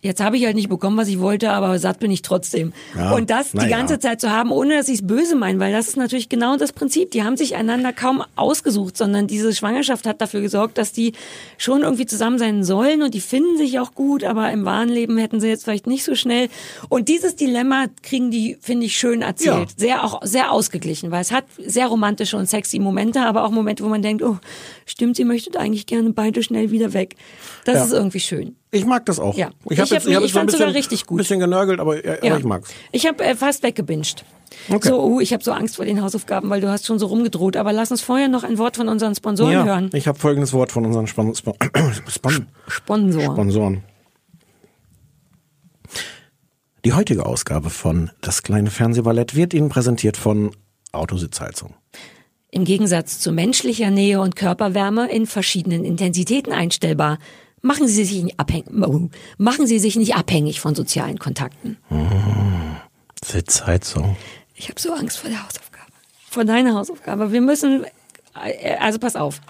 jetzt 0.02 0.24
habe 0.24 0.38
ich 0.38 0.46
halt 0.46 0.56
nicht 0.56 0.70
bekommen, 0.70 0.98
was 0.98 1.08
ich 1.08 1.20
wollte, 1.20 1.52
aber 1.52 1.78
satt 1.80 2.00
bin 2.00 2.12
ich 2.12 2.22
trotzdem. 2.22 2.74
Ja, 2.96 3.14
und 3.14 3.30
das 3.30 3.52
die 3.52 3.58
ja. 3.58 3.68
ganze 3.68 4.00
Zeit 4.00 4.22
zu 4.22 4.32
haben, 4.32 4.52
ohne 4.52 4.76
dass 4.76 4.88
ich 4.88 4.96
es 4.96 5.08
böse 5.08 5.36
meine, 5.36 5.60
weil 5.60 5.72
das 5.72 5.88
ist 5.88 5.98
natürlich 5.98 6.30
genau 6.30 6.58
das 6.58 6.72
Prinzip. 6.72 7.12
Die 7.12 7.24
haben 7.24 7.38
sich 7.38 7.56
einander 7.56 7.94
kaum 7.94 8.24
ausgesucht, 8.36 8.98
sondern 8.98 9.28
diese 9.28 9.54
Schwangerschaft 9.54 10.06
hat 10.06 10.22
dafür 10.22 10.42
gesorgt, 10.42 10.78
dass 10.78 10.92
die 10.92 11.14
schon 11.58 11.82
irgendwie 11.82 12.06
zusammen 12.06 12.38
sein 12.38 12.64
sollen 12.64 13.02
und 13.02 13.14
die 13.14 13.22
finden 13.22 13.58
sich 13.58 13.80
auch 13.80 13.94
gut, 13.94 14.24
aber 14.24 14.52
im 14.52 14.66
wahren 14.66 14.90
Leben 14.90 15.18
hätten 15.18 15.40
sie 15.40 15.48
jetzt 15.48 15.64
vielleicht 15.64 15.88
nicht 15.88 16.04
so 16.04 16.16
schnell. 16.16 16.50
Und 16.90 17.10
dieses 17.10 17.36
Dilemma 17.36 17.86
kriegen 18.04 18.32
die, 18.32 18.58
finde 18.62 18.86
ich, 18.86 18.98
schön 18.98 19.22
erzählt. 19.22 19.70
Ja. 19.72 19.76
Sehr 19.78 20.04
auch 20.04 20.22
sehr 20.24 20.52
ausgeglichen, 20.52 21.12
weil 21.12 21.22
es 21.22 21.32
hat 21.32 21.46
sehr 21.58 21.88
romantische 21.88 22.38
und 22.38 22.50
sexy 22.50 22.80
Momente, 22.80 23.22
aber 23.22 23.44
auch 23.44 23.52
Momente, 23.52 23.84
wo 23.84 23.90
man 23.90 24.02
denkt, 24.02 24.24
oh, 24.24 24.38
stimmt, 24.86 25.18
ihr 25.20 25.26
möchtet 25.26 25.58
eigentlich 25.58 25.86
gerne 25.86 26.12
beide 26.12 26.44
schnell 26.44 26.72
wieder 26.72 26.94
weg. 26.94 27.16
Das 27.66 27.86
ist 27.86 27.94
irgendwie 27.94 28.20
schön. 28.20 28.56
Ich 28.72 28.86
mag 28.86 29.06
das 29.06 29.20
auch. 29.20 29.36
Ja. 29.36 29.52
Ich, 29.70 29.80
hab 29.80 29.86
Ich 29.86 29.92
jetzt, 29.92 30.08
ich, 30.08 30.16
hab 30.16 30.24
ich 30.24 30.32
ein 30.32 30.40
fand's 30.40 30.54
sogar 30.54 30.74
richtig 30.74 31.06
gut. 31.06 31.20
bisschen 31.20 31.40
genörgelt, 31.40 31.80
aber, 31.80 32.06
ja. 32.06 32.18
aber 32.22 32.40
ich 32.40 32.46
mag's. 32.46 32.70
Ich 32.92 33.08
habe 33.08 33.24
äh, 33.24 33.36
fast 33.36 33.64
weggebinged. 33.64 34.26
Okay. 34.70 34.90
So, 34.90 35.04
uh, 35.04 35.20
ich 35.22 35.32
habe 35.34 35.44
so 35.44 35.52
Angst 35.54 35.78
vor 35.78 35.86
den 35.86 36.02
Hausaufgaben, 36.02 36.50
weil 36.50 36.60
du 36.60 36.70
hast 36.70 36.86
schon 36.86 37.00
so 37.00 37.06
rumgedroht. 37.08 37.56
Aber 37.56 37.72
lass 37.72 37.92
uns 37.92 38.02
vorher 38.02 38.28
noch 38.28 38.44
ein 38.44 38.58
Wort 38.58 38.76
von 38.78 38.90
unseren 38.90 39.16
Sponsoren 39.16 39.54
Ja, 39.54 39.66
hören. 39.66 39.90
ich 39.94 40.08
habe 40.08 40.20
folgendes 40.20 40.52
Wort 40.54 40.72
von 40.72 40.86
unseren 40.86 41.08
Spon 41.08 41.34
Spon 41.36 41.52
Spon 42.08 42.48
Sponsor. 42.68 43.24
Sponsoren. 43.24 43.84
Die 46.86 46.94
heutige 46.94 47.26
Ausgabe 47.26 47.70
von 47.70 48.12
Das 48.22 48.44
kleine 48.44 48.70
Fernsehballett 48.70 49.36
wird 49.36 49.54
Ihnen 49.54 49.70
präsentiert 49.70 50.18
von 50.18 50.52
Autositzheizung. 50.92 51.74
Im 52.50 52.64
Gegensatz 52.64 53.20
zu 53.20 53.32
menschlicher 53.32 53.92
Nähe 53.92 54.22
und 54.22 54.36
Körperwärme 54.36 55.10
in 55.12 55.26
verschiedenen 55.26 55.84
Intensitäten 55.84 56.54
einstellbar. 56.54 57.20
Machen 57.62 57.88
Sie 57.88 58.04
sich 58.06 58.24
nicht 58.24 58.40
abhängig, 58.40 58.66
machen 59.38 59.68
Sie 59.68 59.80
sich 59.80 59.96
nicht 59.96 60.16
abhängig 60.16 60.60
von 60.62 60.76
sozialen 60.76 61.18
Kontakten. 61.20 61.78
Sitzheizung. 63.24 64.16
Ich 64.56 64.70
habe 64.70 64.80
so 64.80 64.94
Angst 64.94 65.18
vor 65.20 65.30
der 65.30 65.40
Hausaufgabe. 65.44 65.92
Vor 66.30 66.46
deiner 66.46 66.76
Hausaufgabe. 66.76 67.32
Wir 67.32 67.42
müssen, 67.42 67.86
äh, 68.44 68.76
also 68.80 69.00
pass 69.00 69.16
auf. 69.16 69.42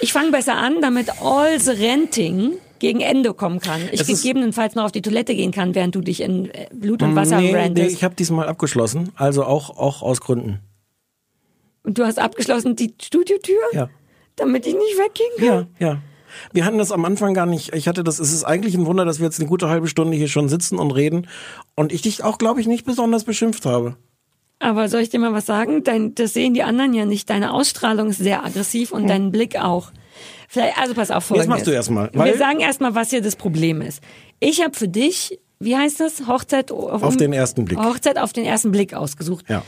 Ich 0.00 0.12
fange 0.12 0.32
besser 0.32 0.56
an, 0.56 0.80
damit 0.80 1.08
all 1.22 1.58
the 1.60 1.70
renting 1.70 2.54
gegen 2.80 3.00
Ende 3.00 3.32
kommen 3.34 3.60
kann. 3.60 3.80
Ich 3.92 4.00
ist- 4.00 4.08
gegebenenfalls 4.08 4.74
noch 4.74 4.84
auf 4.84 4.92
die 4.92 5.02
Toilette 5.02 5.34
gehen 5.36 5.52
kann, 5.52 5.74
während 5.74 5.94
du 5.94 6.00
dich 6.00 6.20
in 6.20 6.50
äh, 6.50 6.66
Blut 6.72 7.02
und 7.02 7.14
Wasser 7.14 7.40
nee, 7.40 7.52
nee, 7.52 7.58
rantest. 7.58 7.92
ich 7.96 8.02
habe 8.04 8.14
diesmal 8.16 8.48
abgeschlossen, 8.48 9.12
also 9.14 9.44
auch, 9.44 9.70
auch 9.70 10.02
aus 10.02 10.20
Gründen. 10.20 10.58
und 11.84 11.96
du 11.98 12.04
hast 12.04 12.18
abgeschlossen 12.18 12.74
die 12.74 12.92
Studiotür, 13.00 13.60
Ja. 13.72 13.88
damit 14.36 14.66
ich 14.66 14.74
nicht 14.74 14.98
weggehen 14.98 15.30
kann. 15.38 15.68
Ja, 15.80 15.86
ja. 15.86 16.02
Wir 16.52 16.64
hatten 16.64 16.78
das 16.78 16.92
am 16.92 17.04
Anfang 17.04 17.34
gar 17.34 17.46
nicht. 17.46 17.74
Ich 17.74 17.88
hatte 17.88 18.04
das, 18.04 18.18
es 18.18 18.32
ist 18.32 18.44
eigentlich 18.44 18.74
ein 18.74 18.86
Wunder, 18.86 19.04
dass 19.04 19.18
wir 19.18 19.26
jetzt 19.26 19.40
eine 19.40 19.48
gute 19.48 19.68
halbe 19.68 19.88
Stunde 19.88 20.16
hier 20.16 20.28
schon 20.28 20.48
sitzen 20.48 20.78
und 20.78 20.90
reden 20.90 21.28
und 21.74 21.92
ich 21.92 22.02
dich 22.02 22.24
auch, 22.24 22.38
glaube 22.38 22.60
ich, 22.60 22.66
nicht 22.66 22.84
besonders 22.84 23.24
beschimpft 23.24 23.66
habe. 23.66 23.96
Aber 24.58 24.88
soll 24.88 25.00
ich 25.00 25.10
dir 25.10 25.18
mal 25.18 25.32
was 25.32 25.46
sagen? 25.46 25.82
Dein, 25.82 26.14
das 26.14 26.34
sehen 26.34 26.54
die 26.54 26.62
anderen 26.62 26.94
ja 26.94 27.04
nicht. 27.04 27.28
Deine 27.28 27.52
Ausstrahlung 27.52 28.10
ist 28.10 28.18
sehr 28.18 28.44
aggressiv 28.44 28.92
und 28.92 29.08
dein 29.08 29.32
Blick 29.32 29.56
auch. 29.56 29.90
Vielleicht, 30.48 30.78
also 30.78 30.94
pass 30.94 31.10
auf, 31.10 31.24
folgendes. 31.24 31.48
machst 31.48 31.66
du 31.66 31.72
erst 31.72 31.90
mal, 31.90 32.10
Wir 32.12 32.36
sagen 32.36 32.60
erstmal, 32.60 32.94
was 32.94 33.10
hier 33.10 33.22
das 33.22 33.34
Problem 33.34 33.80
ist. 33.80 34.02
Ich 34.38 34.62
habe 34.62 34.76
für 34.76 34.86
dich, 34.86 35.40
wie 35.58 35.76
heißt 35.76 35.98
das? 35.98 36.28
Hochzeit 36.28 36.70
Auf 36.70 37.16
den 37.16 37.32
ersten 37.32 37.64
Blick. 37.64 37.78
Hochzeit 37.78 38.18
auf 38.18 38.32
den 38.32 38.44
ersten 38.44 38.70
Blick 38.70 38.94
ausgesucht. 38.94 39.46
Ja. 39.48 39.64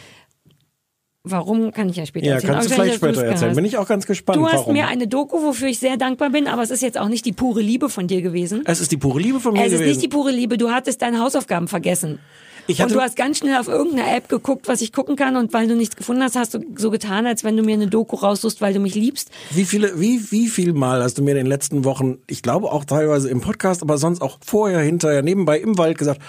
Warum 1.26 1.72
kann 1.72 1.88
ich 1.88 1.96
ja 1.96 2.04
später 2.04 2.26
Ja, 2.26 2.34
erzählen. 2.34 2.52
kannst 2.52 2.68
du 2.70 2.74
vielleicht 2.74 2.94
später 2.96 3.24
erzählen. 3.24 3.48
hast. 3.50 3.56
Bin 3.56 3.64
ich 3.64 3.78
auch 3.78 3.88
ganz 3.88 4.04
gespannt. 4.06 4.36
Du 4.36 4.46
hast 4.46 4.54
warum. 4.56 4.74
mir 4.74 4.88
eine 4.88 5.08
Doku, 5.08 5.42
wofür 5.42 5.68
ich 5.68 5.78
sehr 5.78 5.96
dankbar 5.96 6.28
bin, 6.28 6.46
aber 6.46 6.62
es 6.62 6.70
ist 6.70 6.82
jetzt 6.82 6.98
auch 6.98 7.08
nicht 7.08 7.24
die 7.24 7.32
pure 7.32 7.62
Liebe 7.62 7.88
von 7.88 8.06
dir 8.06 8.20
gewesen. 8.20 8.62
es 8.66 8.80
ist 8.82 8.92
die 8.92 8.98
pure 8.98 9.20
Liebe 9.20 9.40
von 9.40 9.54
mir 9.54 9.60
Es 9.60 9.68
ist 9.72 9.78
gewesen. 9.78 9.88
nicht 9.88 10.02
die 10.02 10.08
pure 10.08 10.30
Liebe, 10.32 10.58
du 10.58 10.70
hattest 10.70 11.00
deine 11.00 11.20
Hausaufgaben 11.20 11.66
vergessen. 11.66 12.18
Ich 12.66 12.78
und 12.78 12.84
hatte- 12.84 12.94
du 12.94 13.00
hast 13.00 13.16
ganz 13.16 13.38
schnell 13.38 13.56
auf 13.58 13.68
irgendeine 13.68 14.14
App 14.16 14.28
geguckt, 14.28 14.68
was 14.68 14.82
ich 14.82 14.92
gucken 14.92 15.16
kann 15.16 15.36
und 15.36 15.54
weil 15.54 15.66
du 15.66 15.74
nichts 15.76 15.96
gefunden 15.96 16.22
hast, 16.22 16.36
hast 16.36 16.52
du 16.54 16.60
so 16.76 16.90
getan, 16.90 17.26
als 17.26 17.42
wenn 17.42 17.56
du 17.56 17.62
mir 17.62 17.74
eine 17.74 17.86
Doku 17.88 18.16
raussuchst, 18.16 18.60
weil 18.60 18.74
du 18.74 18.80
mich 18.80 18.94
liebst. 18.94 19.30
Wie 19.50 19.64
viele, 19.64 19.98
wie, 20.00 20.30
wie 20.30 20.48
viel 20.48 20.74
Mal 20.74 21.02
hast 21.02 21.16
du 21.16 21.22
mir 21.22 21.30
in 21.32 21.36
den 21.38 21.46
letzten 21.46 21.84
Wochen, 21.84 22.18
ich 22.26 22.42
glaube 22.42 22.70
auch 22.70 22.84
teilweise 22.84 23.30
im 23.30 23.40
Podcast, 23.40 23.80
aber 23.82 23.96
sonst 23.96 24.20
auch 24.20 24.38
vorher, 24.44 24.80
hinterher, 24.80 25.22
nebenbei 25.22 25.58
im 25.58 25.76
Wald 25.78 25.96
gesagt, 25.98 26.20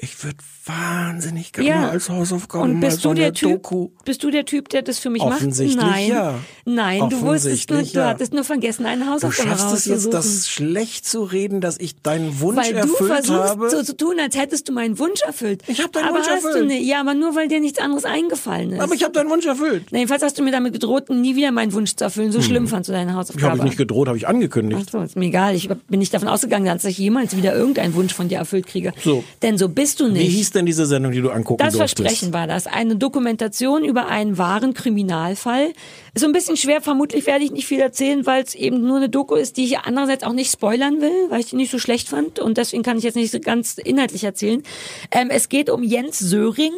ich 0.00 0.22
würde 0.24 0.38
wahnsinnig 0.64 1.52
gerne 1.52 1.68
Ja. 1.68 1.88
als 1.88 2.08
Hausaufgaben 2.08 2.64
Und 2.70 2.80
mal 2.80 2.86
bist 2.88 3.00
so 3.02 3.08
du 3.10 3.14
der 3.16 3.32
Typ, 3.32 3.62
Doku. 3.62 3.88
bist 4.04 4.22
du 4.22 4.30
der 4.30 4.44
Typ, 4.44 4.68
der 4.68 4.82
das 4.82 4.98
für 4.98 5.10
mich 5.10 5.22
macht? 5.22 5.36
Offensichtlich 5.38 5.82
Nein. 5.82 6.08
ja. 6.08 6.34
Nein, 6.64 6.98
du 7.10 7.20
wusstest 7.22 7.22
nur, 7.22 7.30
Offensichtlich 7.30 7.92
du 7.92 7.98
ja. 8.00 8.06
hattest 8.08 8.32
nur 8.34 8.44
vergessen, 8.44 8.86
eine 8.86 9.04
Du 9.04 9.10
Hausaufgabe 9.10 9.48
schaffst 9.48 9.72
es 9.74 9.84
jetzt, 9.86 10.12
das 10.12 10.48
schlecht 10.48 11.06
zu 11.06 11.22
reden, 11.24 11.60
dass 11.60 11.78
ich 11.78 11.96
deinen 12.02 12.38
Wunsch 12.40 12.56
weil 12.58 12.72
du 12.72 12.78
erfüllt 12.80 12.96
versuchst 13.10 13.30
habe. 13.50 13.70
so 13.70 13.82
zu 13.82 13.96
tun, 13.96 14.16
als 14.20 14.36
hättest 14.36 14.68
du 14.68 14.72
meinen 14.72 14.98
Wunsch 14.98 15.22
erfüllt. 15.22 15.62
Ich 15.66 15.82
hab 15.82 15.92
deinen 15.92 16.04
aber 16.08 16.18
Wunsch 16.18 16.28
hast 16.28 16.44
erfüllt. 16.44 16.62
Du 16.64 16.66
nicht. 16.66 16.86
Ja, 16.86 17.00
aber 17.00 17.14
nur 17.14 17.34
weil 17.34 17.48
dir 17.48 17.60
nichts 17.60 17.78
anderes 17.78 18.04
eingefallen 18.04 18.72
ist. 18.72 18.80
aber 18.80 18.94
ich 18.94 19.02
habe 19.02 19.12
deinen 19.14 19.30
Wunsch 19.30 19.46
erfüllt. 19.46 19.86
Na, 19.90 19.98
jedenfalls 19.98 20.22
hast 20.22 20.38
du 20.38 20.42
mir 20.42 20.52
damit 20.52 20.74
gedroht, 20.74 21.08
nie 21.10 21.34
wieder 21.34 21.50
meinen 21.50 21.72
Wunsch 21.72 21.96
zu 21.96 22.04
erfüllen. 22.04 22.30
So 22.30 22.42
schlimm 22.42 22.68
fandst 22.68 22.88
du 22.88 22.92
deine 22.92 23.10
Ich 23.12 23.16
Hausaufgabe. 23.16 23.46
habe 23.48 23.58
ich 23.58 23.64
nicht 23.64 23.78
gedroht, 23.78 24.06
habe 24.08 24.18
ich 24.18 24.28
angekündigt. 24.28 24.82
Ach 24.86 24.92
so, 24.92 25.00
ist 25.02 25.16
mir 25.16 25.26
egal. 25.26 25.54
Ich 25.54 25.68
bin 25.68 25.98
nicht 25.98 26.12
davon 26.12 26.28
ausgegangen, 26.28 26.66
dass 26.66 26.84
ich 26.84 26.98
jemals 26.98 27.36
wieder 27.36 27.54
irgendeinen 27.56 27.94
Wunsch 27.94 28.12
von 28.12 28.28
dir 28.28 28.38
erfüllt 28.38 28.66
kriege. 28.66 28.92
So. 29.02 29.24
Denn 29.42 29.56
so 29.56 29.68
bist 29.70 29.87
du 29.96 30.08
nicht. 30.08 30.22
Wie 30.22 30.28
hieß 30.28 30.50
denn 30.52 30.66
diese 30.66 30.86
Sendung, 30.86 31.12
die 31.12 31.20
du 31.20 31.30
angucken 31.30 31.62
Das 31.62 31.74
durftest? 31.74 32.02
Versprechen 32.02 32.32
war 32.32 32.46
das. 32.46 32.66
Eine 32.66 32.96
Dokumentation 32.96 33.84
über 33.84 34.06
einen 34.06 34.38
wahren 34.38 34.74
Kriminalfall. 34.74 35.72
Ist 36.14 36.22
so 36.22 36.26
ein 36.26 36.32
bisschen 36.32 36.56
schwer, 36.56 36.80
vermutlich 36.80 37.26
werde 37.26 37.44
ich 37.44 37.50
nicht 37.50 37.66
viel 37.66 37.80
erzählen, 37.80 38.26
weil 38.26 38.42
es 38.42 38.54
eben 38.54 38.80
nur 38.82 38.96
eine 38.96 39.08
Doku 39.08 39.34
ist, 39.34 39.56
die 39.56 39.64
ich 39.64 39.78
andererseits 39.78 40.24
auch 40.24 40.32
nicht 40.32 40.50
spoilern 40.52 41.00
will, 41.00 41.30
weil 41.30 41.40
ich 41.40 41.46
die 41.46 41.56
nicht 41.56 41.70
so 41.70 41.78
schlecht 41.78 42.08
fand. 42.08 42.38
Und 42.38 42.58
deswegen 42.58 42.82
kann 42.82 42.98
ich 42.98 43.04
jetzt 43.04 43.16
nicht 43.16 43.30
so 43.30 43.40
ganz 43.40 43.78
inhaltlich 43.78 44.24
erzählen. 44.24 44.62
Ähm, 45.10 45.30
es 45.30 45.48
geht 45.48 45.70
um 45.70 45.82
Jens 45.82 46.18
Söring. 46.18 46.72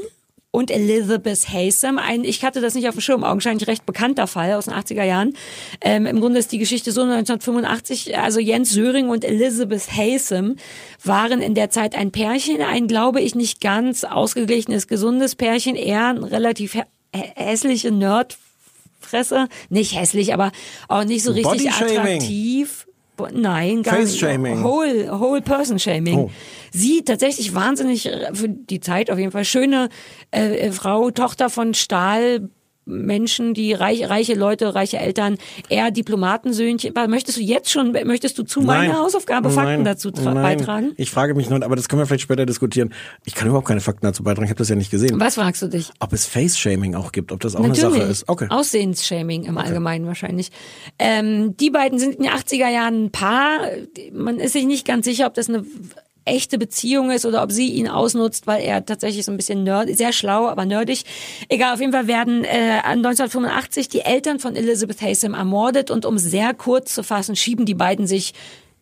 Und 0.53 0.73
Elizabeth 0.73 1.49
Haysom, 1.49 1.99
ein, 1.99 2.25
ich 2.25 2.45
hatte 2.45 2.61
das 2.61 2.75
nicht 2.75 2.89
auf 2.89 2.97
dem 2.97 3.01
Schirm, 3.01 3.23
augenscheinlich 3.23 3.69
recht 3.69 3.87
bekannter 3.87 4.27
Fall 4.27 4.55
aus 4.55 4.65
den 4.65 4.75
80er 4.75 5.05
Jahren. 5.05 5.35
Ähm, 5.81 6.07
Im 6.07 6.21
Grunde 6.21 6.41
ist 6.41 6.51
die 6.51 6.59
Geschichte 6.59 6.91
so 6.91 7.03
1985, 7.03 8.19
also 8.19 8.41
Jens 8.41 8.71
Söring 8.71 9.11
und 9.11 9.25
Elizabeth 9.25 9.93
Haysom 9.97 10.57
waren 11.05 11.41
in 11.41 11.55
der 11.55 11.71
Zeit 11.71 11.95
ein 11.95 12.11
Pärchen, 12.11 12.63
ein, 12.63 12.89
glaube 12.89 13.21
ich, 13.21 13.37
nicht 13.37 13.61
ganz 13.61 14.03
ausgeglichenes, 14.03 14.89
gesundes 14.89 15.37
Pärchen, 15.37 15.77
eher 15.77 16.09
ein 16.09 16.25
relativ 16.25 16.75
hä 16.75 16.83
hässliche 17.13 17.93
Nerdfresse. 17.93 19.49
Nicht 19.69 19.97
hässlich, 19.99 20.35
aber 20.35 20.51
auch 20.89 21.05
nicht 21.05 21.23
so 21.23 21.31
richtig 21.33 21.71
attraktiv. 22.17 22.87
Nein, 23.33 23.83
gar 23.83 23.93
nicht. 24.13 24.21
Whole, 24.65 25.21
whole 25.21 25.43
Person 25.43 25.79
Shaming. 25.79 26.19
Oh. 26.19 26.31
Sie 26.71 27.03
tatsächlich 27.03 27.55
wahnsinnig 27.55 28.07
äh, 28.07 28.35
für 28.35 28.49
die 28.49 28.81
Zeit 28.81 29.11
auf 29.11 29.19
jeden 29.19 29.33
Fall 29.33 29.45
schöne 29.45 29.89
äh, 30.31 30.57
äh, 30.57 30.73
Frau, 30.73 31.11
Tochter 31.11 31.51
von 31.51 31.75
Stahl. 31.75 32.49
Menschen, 32.91 33.55
die 33.55 33.73
reich, 33.73 34.09
reiche 34.09 34.35
Leute, 34.35 34.75
reiche 34.75 34.99
Eltern, 34.99 35.37
eher 35.69 35.91
Diplomatensöhnchen. 35.91 36.93
Möchtest 37.09 37.39
du 37.39 37.43
jetzt 37.43 37.71
schon, 37.71 37.93
möchtest 38.05 38.39
du 38.39 38.43
zu 38.43 38.61
meiner 38.61 38.99
Hausaufgabe 38.99 39.51
Fakten 39.51 39.83
Nein. 39.83 39.85
dazu 39.85 40.11
beitragen? 40.11 40.93
Ich 40.97 41.11
frage 41.11 41.35
mich 41.35 41.49
nur, 41.49 41.63
aber 41.63 41.77
das 41.77 41.89
können 41.89 42.03
wir 42.03 42.07
vielleicht 42.07 42.23
später 42.23 42.47
diskutieren. 42.47 42.93
Ich 43.25 43.35
kann 43.35 43.47
überhaupt 43.47 43.69
keine 43.69 43.81
Fakten 43.81 44.07
dazu 44.07 44.23
beitragen, 44.23 44.45
ich 44.45 44.51
habe 44.51 44.59
das 44.59 44.69
ja 44.69 44.77
nicht 44.77 44.91
gesehen. 44.91 45.21
Was 45.21 45.37
fragst 45.37 45.63
du 45.63 45.69
dich? 45.69 45.91
Ob 46.01 46.13
es 46.13 46.27
Face-Shaming 46.27 46.95
auch 46.95 47.13
gibt, 47.13 47.33
ob 47.33 47.41
das 47.41 47.55
auch 47.55 47.61
Natürlich. 47.61 47.85
eine 47.85 47.95
Sache 47.95 48.11
ist. 48.11 48.29
Okay. 48.29 48.47
Aussehensshaming 48.49 49.45
im 49.45 49.57
Allgemeinen 49.59 50.07
wahrscheinlich. 50.07 50.51
Ähm, 50.99 51.57
die 51.57 51.71
beiden 51.71 51.99
sind 51.99 52.17
in 52.17 52.25
den 52.25 52.33
80er 52.33 52.69
Jahren 52.69 53.05
ein 53.05 53.11
Paar. 53.13 53.61
Man 54.13 54.39
ist 54.41 54.53
sich 54.53 54.67
nicht 54.67 54.87
ganz 54.87 55.05
sicher, 55.05 55.27
ob 55.27 55.35
das 55.35 55.49
eine 55.49 55.65
echte 56.25 56.59
Beziehung 56.59 57.11
ist 57.11 57.25
oder 57.27 57.43
ob 57.43 57.53
sie 57.53 57.69
ihn 57.69 57.89
ausnutzt, 57.89 58.47
weil 58.47 58.63
er 58.63 58.85
tatsächlich 58.85 59.25
so 59.25 59.33
ein 59.33 59.37
bisschen 59.37 59.65
nerd, 59.65 59.97
sehr 59.97 60.13
schlau, 60.13 60.49
aber 60.49 60.65
nerdig. 60.65 61.05
Egal, 61.49 61.75
auf 61.75 61.81
jeden 61.81 61.93
Fall 61.93 62.07
werden 62.07 62.45
äh, 62.45 62.81
1985 62.85 63.89
die 63.89 64.01
Eltern 64.01 64.39
von 64.39 64.57
Elizabeth 64.57 65.01
Haysom 65.01 65.35
ermordet 65.35 65.91
und 65.91 66.05
um 66.07 66.19
sehr 66.19 66.55
kurz 66.55 66.95
zu 66.95 67.03
fassen, 67.03 67.37
schieben 67.37 67.67
die 67.67 67.75
beiden 67.75 68.07
sich 68.07 68.35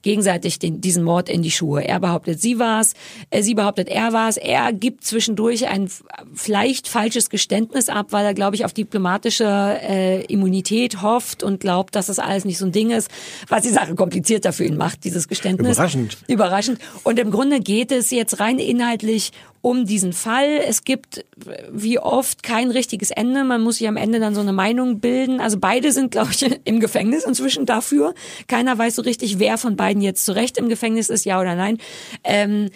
gegenseitig 0.02 0.58
den, 0.58 0.80
diesen 0.80 1.02
Mord 1.02 1.28
in 1.28 1.42
die 1.42 1.50
Schuhe. 1.50 1.84
Er 1.84 2.00
behauptet, 2.00 2.40
sie 2.40 2.58
war's, 2.58 2.94
äh, 3.30 3.42
sie 3.42 3.54
behauptet, 3.54 3.88
er 3.88 4.12
war's. 4.12 4.36
Er 4.36 4.72
gibt 4.72 5.04
zwischendurch 5.04 5.68
ein 5.68 5.90
vielleicht 6.34 6.88
falsches 6.88 7.30
Geständnis 7.30 7.88
ab, 7.88 8.08
weil 8.10 8.24
er, 8.24 8.34
glaube 8.34 8.56
ich, 8.56 8.64
auf 8.64 8.72
diplomatische 8.72 9.44
äh, 9.44 10.24
Immunität 10.26 11.02
hofft 11.02 11.42
und 11.42 11.60
glaubt, 11.60 11.96
dass 11.96 12.06
das 12.06 12.18
alles 12.18 12.44
nicht 12.44 12.58
so 12.58 12.66
ein 12.66 12.72
Ding 12.72 12.90
ist, 12.90 13.10
was 13.48 13.62
die 13.62 13.70
Sache 13.70 13.94
komplizierter 13.94 14.52
für 14.52 14.64
ihn 14.64 14.76
macht, 14.76 15.04
dieses 15.04 15.28
Geständnis. 15.28 15.76
Überraschend. 15.76 16.18
Überraschend. 16.28 16.78
Und 17.02 17.18
im 17.18 17.30
Grunde 17.30 17.60
geht 17.60 17.92
es 17.92 18.10
jetzt 18.10 18.40
rein 18.40 18.58
inhaltlich 18.58 19.32
um 19.60 19.86
diesen 19.86 20.12
Fall. 20.12 20.60
Es 20.66 20.84
gibt 20.84 21.24
wie 21.70 21.98
oft 21.98 22.42
kein 22.42 22.70
richtiges 22.70 23.10
Ende. 23.10 23.44
Man 23.44 23.62
muss 23.62 23.78
sich 23.78 23.88
am 23.88 23.96
Ende 23.96 24.20
dann 24.20 24.34
so 24.34 24.40
eine 24.40 24.52
Meinung 24.52 25.00
bilden. 25.00 25.40
Also 25.40 25.58
beide 25.58 25.92
sind, 25.92 26.12
glaube 26.12 26.30
ich, 26.32 26.60
im 26.64 26.80
Gefängnis 26.80 27.24
inzwischen 27.24 27.66
dafür. 27.66 28.14
Keiner 28.46 28.76
weiß 28.76 28.96
so 28.96 29.02
richtig, 29.02 29.38
wer 29.38 29.58
von 29.58 29.76
beiden 29.76 30.02
jetzt 30.02 30.24
zu 30.24 30.34
Recht 30.34 30.58
im 30.58 30.68
Gefängnis 30.68 31.10
ist, 31.10 31.24
ja 31.24 31.40
oder 31.40 31.54
nein. 31.54 31.78
Ähm, 32.24 32.70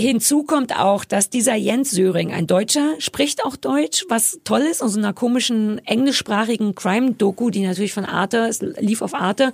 Hinzu 0.00 0.44
kommt 0.44 0.74
auch, 0.78 1.04
dass 1.04 1.28
dieser 1.28 1.54
Jens 1.54 1.90
Söring, 1.90 2.32
ein 2.32 2.46
Deutscher, 2.46 2.94
spricht 2.98 3.44
auch 3.44 3.56
Deutsch, 3.56 4.06
was 4.08 4.40
toll 4.42 4.62
ist, 4.62 4.82
aus 4.82 4.94
so 4.94 4.98
einer 4.98 5.12
komischen 5.12 5.84
englischsprachigen 5.84 6.74
Crime-Doku, 6.74 7.50
die 7.50 7.60
natürlich 7.60 7.92
von 7.92 8.06
Arte, 8.06 8.50
lief 8.80 9.02
auf 9.02 9.12
Arte, 9.12 9.52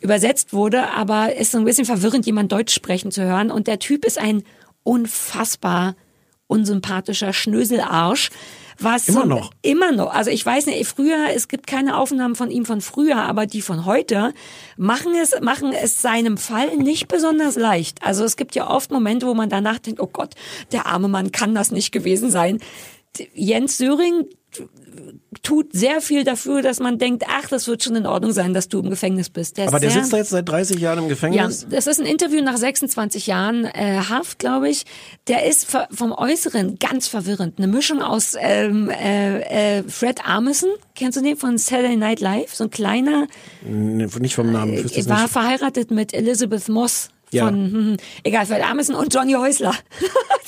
übersetzt 0.00 0.52
wurde, 0.52 0.90
aber 0.92 1.34
ist 1.34 1.50
so 1.50 1.58
ein 1.58 1.64
bisschen 1.64 1.86
verwirrend, 1.86 2.24
jemand 2.24 2.52
Deutsch 2.52 2.72
sprechen 2.72 3.10
zu 3.10 3.24
hören. 3.24 3.50
Und 3.50 3.66
der 3.66 3.80
Typ 3.80 4.04
ist 4.04 4.18
ein 4.18 4.44
unfassbar 4.82 5.94
unsympathischer 6.50 7.32
Schnöselarsch. 7.32 8.30
Was 8.82 9.08
Immer 9.08 9.26
noch? 9.26 9.50
Immer 9.60 9.92
noch. 9.92 10.12
Also 10.12 10.30
ich 10.30 10.44
weiß 10.44 10.66
nicht, 10.66 10.86
früher, 10.88 11.28
es 11.34 11.48
gibt 11.48 11.66
keine 11.66 11.98
Aufnahmen 11.98 12.34
von 12.34 12.50
ihm 12.50 12.64
von 12.64 12.80
früher, 12.80 13.18
aber 13.18 13.46
die 13.46 13.60
von 13.60 13.84
heute 13.84 14.32
machen 14.78 15.12
es, 15.14 15.38
machen 15.42 15.72
es 15.72 16.00
seinem 16.00 16.38
Fall 16.38 16.76
nicht 16.76 17.06
besonders 17.06 17.56
leicht. 17.56 18.02
Also 18.02 18.24
es 18.24 18.36
gibt 18.36 18.54
ja 18.54 18.70
oft 18.70 18.90
Momente, 18.90 19.26
wo 19.26 19.34
man 19.34 19.50
danach 19.50 19.78
denkt, 19.78 20.00
oh 20.00 20.08
Gott, 20.10 20.34
der 20.72 20.86
arme 20.86 21.08
Mann 21.08 21.30
kann 21.30 21.54
das 21.54 21.70
nicht 21.70 21.92
gewesen 21.92 22.30
sein. 22.30 22.58
Jens 23.34 23.76
Söring 23.76 24.26
tut 25.42 25.72
sehr 25.72 26.00
viel 26.00 26.24
dafür, 26.24 26.62
dass 26.62 26.80
man 26.80 26.98
denkt, 26.98 27.24
ach, 27.28 27.48
das 27.48 27.66
wird 27.68 27.82
schon 27.84 27.96
in 27.96 28.06
Ordnung 28.06 28.32
sein, 28.32 28.52
dass 28.52 28.68
du 28.68 28.80
im 28.80 28.90
Gefängnis 28.90 29.30
bist. 29.30 29.56
Der 29.58 29.68
Aber 29.68 29.78
der 29.78 29.90
sehr, 29.90 30.00
sitzt 30.00 30.12
da 30.12 30.16
jetzt 30.18 30.30
seit 30.30 30.48
30 30.48 30.78
Jahren 30.80 30.98
im 30.98 31.04
ja, 31.04 31.08
Gefängnis? 31.10 31.66
das 31.70 31.86
ist 31.86 32.00
ein 32.00 32.06
Interview 32.06 32.42
nach 32.42 32.56
26 32.56 33.26
Jahren 33.28 33.64
äh, 33.64 34.00
Haft, 34.08 34.38
glaube 34.40 34.68
ich. 34.68 34.84
Der 35.28 35.46
ist 35.46 35.68
vom 35.90 36.12
Äußeren 36.12 36.78
ganz 36.78 37.06
verwirrend. 37.06 37.58
Eine 37.58 37.68
Mischung 37.68 38.02
aus 38.02 38.34
ähm, 38.38 38.90
äh, 38.90 39.78
äh, 39.78 39.82
Fred 39.84 40.26
Armisen, 40.26 40.70
kennst 40.96 41.16
du 41.18 41.22
den 41.22 41.36
von 41.36 41.56
Saturday 41.58 41.96
Night 41.96 42.20
Live? 42.20 42.54
So 42.54 42.64
ein 42.64 42.70
kleiner, 42.70 43.26
Nee, 43.62 44.06
nicht 44.18 44.34
vom 44.34 44.50
Namen. 44.52 44.74
Ich 44.74 44.96
Äh, 44.98 45.08
war 45.08 45.22
nicht. 45.22 45.32
verheiratet 45.32 45.90
mit 45.90 46.12
Elizabeth 46.12 46.68
Moss. 46.68 47.10
Ja. 47.32 47.46
Von, 47.46 47.54
hm, 47.54 47.72
hm, 47.72 47.96
egal, 48.24 48.46
Fred 48.46 48.64
Armisen 48.64 48.94
und 48.94 49.14
Johnny 49.14 49.34
Häusler. 49.34 49.74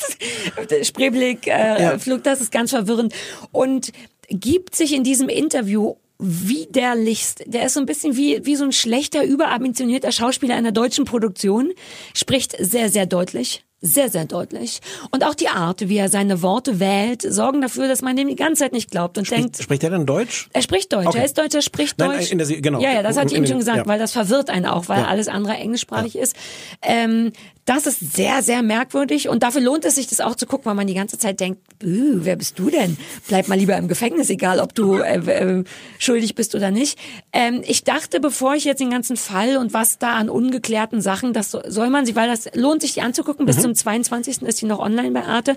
Spreeblick, 0.83 1.47
äh, 1.47 1.83
Ja. 1.83 1.99
Flug, 1.99 2.25
das 2.25 2.41
ist 2.41 2.53
ganz 2.53 2.71
verwirrend. 2.71 3.15
Und 3.53 3.93
gibt 4.29 4.75
sich 4.75 4.95
in 4.95 5.05
diesem 5.05 5.29
Interview 5.29 5.95
widerlichst. 6.19 7.45
Der 7.47 7.67
ist 7.67 7.75
so 7.75 7.81
ein 7.81 7.87
bisschen 7.87 8.17
wie, 8.17 8.45
wie 8.47 8.57
so 8.57 8.65
ein 8.65 8.73
schlechter, 8.73 9.25
überambitionierter 9.25 10.13
Schauspieler 10.13 10.55
einer 10.55 10.73
deutschen 10.73 11.05
Produktion. 11.05 11.73
Spricht 12.15 12.57
sehr, 12.59 12.89
sehr 12.89 13.07
deutlich. 13.07 13.65
Sehr, 13.83 14.09
sehr 14.09 14.25
deutlich. 14.25 14.81
Und 15.11 15.25
auch 15.25 15.35
die 15.35 15.49
Art, 15.49 15.89
wie 15.89 15.97
er 15.99 16.09
seine 16.09 16.41
Worte 16.41 16.79
wählt, 16.81 17.21
sorgen 17.23 17.61
dafür, 17.61 17.89
dass 17.89 18.01
man 18.01 18.15
dem 18.17 18.29
die 18.29 18.37
ganze 18.37 18.63
Zeit 18.63 18.73
nicht 18.73 18.91
glaubt 18.93 19.19
und 19.19 19.29
denkt, 19.31 19.61
Spricht, 19.61 19.83
er 19.83 19.91
denn 19.91 20.07
Deutsch? 20.07 20.49
er 20.53 20.63
spricht 20.63 20.93
Deutsch, 20.93 21.09
Okay. 21.09 21.19
er 21.19 21.25
ist 21.25 21.37
Deutsch, 21.37 21.55
er 21.55 21.63
spricht 21.63 21.99
Nein, 21.99 22.19
Deutsch. 22.19 22.31
in 22.31 22.39
der 22.39 22.47
genau. 22.47 22.81
Ja, 22.81 22.93
ja, 22.93 23.03
das 23.03 23.17
hatte 23.17 23.33
ich 23.35 23.39
ihm 23.39 23.47
schon 23.47 23.59
gesagt, 23.59 23.79
ja. 23.79 23.87
weil 23.87 23.99
das 23.99 24.13
verwirrt 24.13 24.49
einen 24.51 24.67
auch, 24.67 24.89
weil 24.89 25.01
Ja. 25.01 25.09
alles 25.09 25.27
andere 25.29 25.55
englischsprachig 25.55 26.17
ist. 26.17 26.37
Ähm, 26.81 27.33
das 27.65 27.87
ist 27.87 28.15
sehr, 28.17 28.43
sehr 28.43 28.63
merkwürdig 28.63 29.29
und 29.29 29.43
dafür 29.43 29.61
lohnt 29.61 29.85
es 29.85 29.95
sich, 29.95 30.09
das 30.09 30.21
auch 30.21 30.35
zu 30.35 30.47
gucken, 30.47 30.67
weil 30.67 30.75
man 30.75 30.87
die 30.87 30.95
ganze 30.95 31.17
Zeit 31.19 31.39
denkt, 31.41 31.61
"Üh, 31.83 32.19
wer 32.23 32.37
bist 32.37 32.59
du 32.59 32.71
denn? 32.71 32.97
Bleib 33.29 33.47
mal 33.49 33.57
lieber 33.59 33.77
im 33.77 33.87
Gefängnis, 33.89 34.31
egal 34.31 34.59
ob 34.59 34.75
du 34.75 34.97
äh, 34.97 35.19
äh, 35.19 35.65
schuldig 35.99 36.35
bist 36.35 36.55
oder 36.55 36.71
nicht. 36.71 36.99
Ähm, 37.33 37.63
ich 37.67 37.85
dachte, 37.85 38.19
bevor 38.21 38.55
ich 38.55 38.65
jetzt 38.65 38.81
den 38.81 38.91
ganzen 38.91 39.17
Fall 39.17 39.57
und 39.57 39.73
was 39.73 39.99
da 39.99 40.15
an 40.15 40.29
ungeklärten 40.29 41.01
Sachen, 41.01 41.33
das 41.33 41.51
so- 41.53 41.63
soll 41.67 41.89
man 41.91 42.05
sich, 42.05 42.17
weil 42.17 42.29
das 42.29 42.49
lohnt 42.55 42.83
sich, 42.83 42.95
die 42.95 43.03
anzugucken. 43.03 43.45
Mhm. 43.45 43.47
Bis 43.47 43.61
zum 43.61 43.75
22. 43.75 44.43
ist 44.43 44.61
die 44.61 44.67
noch 44.67 44.81
online 44.81 45.13
bei 45.13 45.23
Arte. 45.25 45.57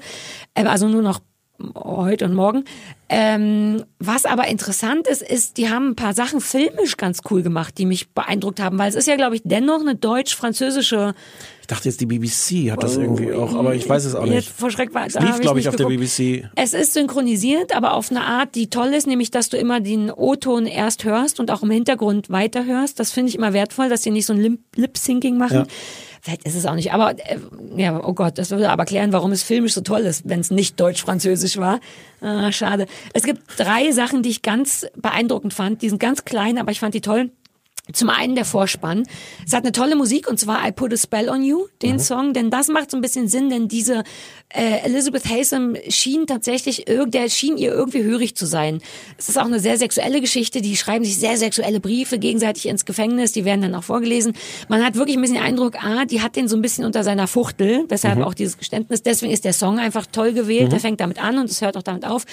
Ähm, 0.56 0.68
also 0.68 0.88
nur 0.88 1.02
noch 1.02 1.22
heute 1.76 2.26
und 2.26 2.34
morgen. 2.34 2.64
Ähm, 3.08 3.84
was 4.00 4.26
aber 4.26 4.48
interessant 4.48 5.08
ist, 5.08 5.22
ist, 5.22 5.58
die 5.58 5.70
haben 5.70 5.90
ein 5.90 5.96
paar 5.96 6.14
Sachen 6.14 6.42
filmisch 6.42 6.98
ganz 6.98 7.20
cool 7.30 7.44
gemacht, 7.44 7.78
die 7.78 7.86
mich 7.86 8.10
beeindruckt 8.10 8.60
haben, 8.60 8.80
weil 8.80 8.90
es 8.90 8.96
ist 8.96 9.08
ja, 9.08 9.16
glaube 9.16 9.36
ich, 9.36 9.42
dennoch 9.46 9.80
eine 9.82 9.96
deutsch-französische 9.96 11.14
Ich 11.62 11.68
dachte 11.68 11.88
jetzt, 11.88 12.02
die 12.02 12.08
BBC 12.08 12.72
hat 12.72 12.82
das 12.82 12.98
irgendwie 12.98 13.32
auch, 13.34 13.54
aber 13.56 13.76
ich 13.76 13.88
weiß 13.88 14.06
es 14.06 14.16
auch 14.16 14.26
nicht. 14.26 14.50
vor 14.50 14.72
Schreck 14.72 14.94
war, 14.96 15.06
Es 15.06 15.14
lief, 15.20 15.40
glaube 15.40 15.60
ich, 15.60 15.70
auf 15.70 15.76
der 15.76 15.86
geguckt. 15.88 16.02
BBC. 16.18 16.50
Es 16.56 16.74
ist 16.74 16.94
synchronisiert, 16.94 17.76
aber 17.76 17.94
auf 17.94 18.10
eine 18.10 18.22
Art, 18.24 18.56
die 18.56 18.70
toll 18.72 18.88
ist, 18.96 19.06
nämlich, 19.08 19.30
dass 19.30 19.50
du 19.50 19.58
immer 19.58 19.80
den 19.82 20.10
O-Ton 20.12 20.66
erst 20.66 21.04
hörst 21.04 21.40
und 21.40 21.52
auch 21.52 21.62
im 21.62 21.70
Hintergrund 21.72 22.30
weiterhörst. 22.32 23.00
Das 23.00 23.12
finde 23.12 23.30
ich 23.30 23.36
immer 23.36 23.54
wertvoll, 23.54 23.88
dass 23.90 24.02
sie 24.02 24.12
nicht 24.12 24.26
so 24.26 24.34
ein 24.34 24.40
Lip- 24.40 24.60
Lip-Syncing 24.76 25.38
machen. 25.38 25.58
Ja. 25.58 25.66
Vielleicht 26.26 26.44
ist 26.48 26.56
es 26.56 26.66
auch 26.66 26.74
nicht, 26.74 26.92
aber 26.92 27.12
äh, 27.20 27.38
ja, 27.78 28.04
oh 28.04 28.14
Gott, 28.14 28.40
das 28.40 28.50
würde 28.50 28.72
aber 28.72 28.86
klären, 28.86 29.14
warum 29.14 29.32
es 29.32 29.44
filmisch 29.44 29.76
so 29.76 29.82
toll 29.82 30.00
ist, 30.00 30.28
wenn 30.28 30.40
es 30.40 30.50
nicht 30.50 30.80
deutsch-französisch 30.80 31.58
war. 31.58 31.80
Ah, 32.20 32.52
schade. 32.52 32.88
Es 33.14 33.22
gibt 33.22 33.44
drei 33.58 33.92
Sachen, 33.92 34.24
die 34.24 34.30
ich 34.30 34.42
ganz 34.42 34.88
beeindruckend 34.96 35.54
fand. 35.54 35.84
Die 35.84 35.90
sind 35.90 36.00
ganz 36.00 36.26
klein, 36.26 36.58
aber 36.58 36.72
ich 36.72 36.80
fand 36.80 36.96
die 36.96 37.02
toll. 37.02 37.30
Zum 37.94 38.10
einen 38.10 38.34
der 38.34 38.46
Vorspann. 38.46 39.04
Es 39.46 39.54
hat 39.54 39.64
eine 39.64 39.72
tolle 39.72 39.96
Musik 39.96 40.28
und 40.28 40.40
zwar 40.40 40.68
I 40.68 40.72
Put 40.72 40.92
a 40.94 40.98
Spell 40.98 41.30
on 41.30 41.44
You, 41.44 41.68
den 41.84 42.00
Song, 42.00 42.34
denn 42.34 42.50
das 42.50 42.68
macht 42.68 42.90
so 42.90 42.98
ein 42.98 43.02
bisschen 43.02 43.28
Sinn, 43.28 43.50
denn 43.52 43.68
diese 43.68 44.04
äh, 44.50 44.80
Elizabeth 44.86 45.26
Haysom 45.30 45.76
schien 45.90 46.26
tatsächlich, 46.26 46.86
der 46.88 47.30
schien 47.30 47.58
ihr 47.58 47.72
irgendwie 47.72 48.02
hörig 48.02 48.36
zu 48.36 48.48
sein. 48.48 48.82
Es 49.18 49.30
ist 49.30 49.38
auch 49.38 49.46
eine 49.46 49.60
sehr 49.60 49.78
sexuelle 49.78 50.20
Geschichte, 50.20 50.62
die 50.62 50.76
schreiben 50.78 51.06
sich 51.06 51.18
sehr 51.18 51.38
sexuelle 51.38 51.80
Briefe 51.80 52.18
gegenseitig 52.18 52.68
ins 52.68 52.86
Gefängnis, 52.86 53.34
die 53.34 53.46
werden 53.46 53.62
dann 53.62 53.76
auch 53.76 53.84
vorgelesen. 53.84 54.34
Man 54.68 54.84
hat 54.84 54.96
wirklich 54.96 55.18
ein 55.18 55.22
bisschen 55.22 55.36
den 55.36 55.44
Eindruck, 55.44 55.76
ah, 55.84 56.06
die 56.06 56.22
hat 56.22 56.36
den 56.36 56.48
so 56.48 56.56
ein 56.56 56.64
bisschen 56.64 56.86
unter 56.86 57.04
seiner 57.04 57.28
Fuchtel, 57.28 57.86
weshalb 57.90 58.20
auch 58.22 58.34
dieses 58.34 58.58
Geständnis, 58.58 59.04
deswegen 59.04 59.32
ist 59.32 59.46
der 59.46 59.54
Song 59.54 59.78
einfach 59.78 60.08
toll 60.08 60.34
gewählt, 60.34 60.72
der 60.72 60.80
fängt 60.80 61.02
damit 61.02 61.22
an 61.22 61.38
und 61.38 61.52
es 61.52 61.62
hört 61.62 61.78
auch 61.78 61.84
damit 61.84 62.06
auf. 62.06 62.26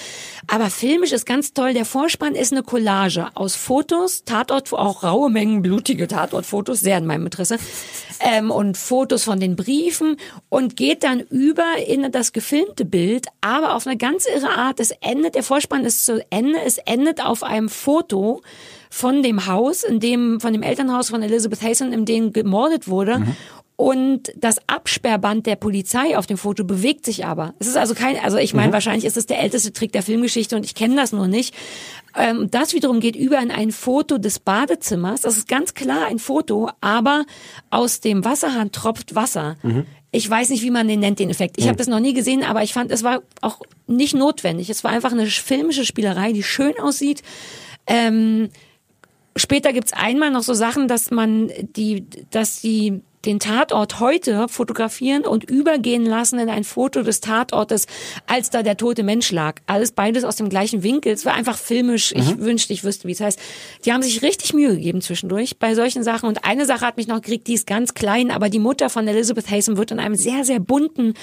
Aber 0.47 0.69
filmisch 0.69 1.11
ist 1.11 1.25
ganz 1.25 1.53
toll, 1.53 1.73
der 1.73 1.85
Vorspann 1.85 2.33
ist 2.33 2.51
eine 2.51 2.63
Collage 2.63 3.27
aus 3.35 3.55
Fotos, 3.55 4.23
Tatort, 4.23 4.73
auch 4.73 5.03
raue 5.03 5.29
Mengen 5.43 5.61
blutige 5.61 6.07
Tatortfotos, 6.07 6.79
sehr 6.79 6.97
in 6.97 7.05
meinem 7.05 7.25
Interesse, 7.25 7.57
ähm, 8.21 8.49
und 8.49 8.77
Fotos 8.77 9.25
von 9.25 9.41
den 9.41 9.57
Briefen 9.57 10.15
und 10.47 10.77
geht 10.77 11.03
dann 11.03 11.19
über 11.19 11.65
in 11.85 12.09
das 12.13 12.31
gefilmte 12.31 12.85
Bild, 12.85 13.27
aber 13.41 13.75
auf 13.75 13.85
eine 13.85 13.97
ganz 13.97 14.25
irre 14.25 14.51
Art. 14.51 14.79
Es 14.79 14.91
endet, 15.01 15.35
der 15.35 15.43
Vorspann 15.43 15.83
ist 15.83 16.05
zu 16.05 16.25
Ende, 16.29 16.59
es 16.65 16.77
endet 16.77 17.23
auf 17.25 17.43
einem 17.43 17.67
Foto 17.67 18.41
von 18.89 19.21
dem 19.21 19.47
Haus, 19.47 19.83
in 19.83 19.99
dem, 19.99 20.39
von 20.39 20.53
dem 20.53 20.63
Elternhaus 20.63 21.09
von 21.09 21.21
Elizabeth 21.21 21.61
Hazen, 21.61 21.91
in 21.91 22.05
dem 22.05 22.31
gemordet 22.31 22.87
wurde. 22.87 23.21
Und 23.75 24.31
das 24.37 24.57
Absperrband 24.67 25.47
der 25.47 25.55
Polizei 25.55 26.15
auf 26.15 26.27
dem 26.27 26.37
Foto 26.37 26.63
bewegt 26.63 27.05
sich 27.05 27.25
aber. 27.25 27.55
Es 27.57 27.67
ist 27.67 27.75
also 27.75 27.95
kein, 27.95 28.17
also 28.23 28.37
ich 28.37 28.53
meine, 28.53 28.71
wahrscheinlich 28.71 29.03
ist 29.03 29.17
es 29.17 29.25
der 29.25 29.41
älteste 29.41 29.73
Trick 29.73 29.91
der 29.91 30.03
Filmgeschichte 30.03 30.55
und 30.55 30.63
ich 30.63 30.75
kenne 30.75 30.95
das 30.95 31.11
nur 31.11 31.27
nicht. 31.27 31.55
Ähm, 32.15 32.49
das 32.51 32.73
wiederum 32.73 32.99
geht 32.99 33.15
über 33.15 33.39
in 33.39 33.51
ein 33.51 33.71
Foto 33.71 34.17
des 34.17 34.39
Badezimmers. 34.39 35.21
Das 35.21 35.37
ist 35.37 35.47
ganz 35.47 35.73
klar 35.73 36.05
ein 36.05 36.19
Foto, 36.19 36.69
aber 36.81 37.25
aus 37.69 37.99
dem 38.01 38.23
Wasserhahn 38.23 38.71
tropft 38.71 39.15
Wasser. 39.15 39.57
Ich 40.11 40.29
weiß 40.29 40.49
nicht, 40.49 40.61
wie 40.61 40.69
man 40.69 40.87
den 40.87 40.99
nennt, 40.99 41.17
den 41.17 41.31
Effekt. 41.31 41.57
Ich 41.57 41.67
habe 41.67 41.77
das 41.77 41.87
noch 41.87 41.99
nie 41.99 42.13
gesehen, 42.13 42.43
aber 42.43 42.61
ich 42.61 42.73
fand, 42.73 42.91
es 42.91 43.03
war 43.03 43.23
auch 43.41 43.61
nicht 43.87 44.13
notwendig. 44.13 44.69
Es 44.69 44.83
war 44.83 44.91
einfach 44.91 45.11
eine 45.11 45.25
filmische 45.25 45.85
Spielerei, 45.85 46.33
die 46.33 46.43
schön 46.43 46.77
aussieht. 46.79 47.23
Ähm, 47.87 48.49
später 49.35 49.73
gibt's 49.73 49.93
einmal 49.93 50.29
noch 50.29 50.43
so 50.43 50.53
Sachen, 50.53 50.87
dass 50.87 51.09
man 51.09 51.49
die, 51.75 52.05
dass 52.29 52.61
die 52.61 53.01
den 53.25 53.39
Tatort 53.39 53.99
heute 53.99 54.47
fotografieren 54.47 55.25
und 55.25 55.49
übergehen 55.49 56.05
lassen 56.05 56.39
in 56.39 56.49
ein 56.49 56.63
Foto 56.63 57.03
des 57.03 57.21
Tatortes, 57.21 57.87
als 58.27 58.49
da 58.49 58.63
der 58.63 58.77
tote 58.77 59.03
Mensch 59.03 59.31
lag. 59.31 59.61
Alles 59.65 59.91
beides 59.91 60.23
aus 60.23 60.35
dem 60.35 60.49
gleichen 60.49 60.83
Winkel. 60.83 61.13
Es 61.13 61.25
war 61.25 61.33
einfach 61.33 61.57
filmisch. 61.57 62.11
Ich 62.15 62.37
wünschte, 62.39 62.73
ich 62.73 62.83
wüsste, 62.83 63.07
wie 63.07 63.13
es 63.13 63.21
heißt. 63.21 63.39
Die 63.85 63.93
haben 63.93 64.03
sich 64.03 64.21
richtig 64.21 64.53
Mühe 64.53 64.75
gegeben 64.75 65.01
zwischendurch 65.01 65.57
bei 65.57 65.75
solchen 65.75 66.03
Sachen. 66.03 66.27
Und 66.27 66.45
eine 66.45 66.65
Sache 66.65 66.85
hat 66.85 66.97
mich 66.97 67.07
noch 67.07 67.21
gekriegt, 67.21 67.47
die 67.47 67.53
ist 67.53 67.67
ganz 67.67 67.93
klein, 67.93 68.31
aber 68.31 68.49
die 68.49 68.59
Mutter 68.59 68.89
von 68.89 69.07
Elizabeth 69.07 69.49
Haysom 69.49 69.77
wird 69.77 69.91
in 69.91 69.99
einem 69.99 70.15
sehr, 70.15 70.43
sehr 70.43 70.59
bunten 70.59 71.13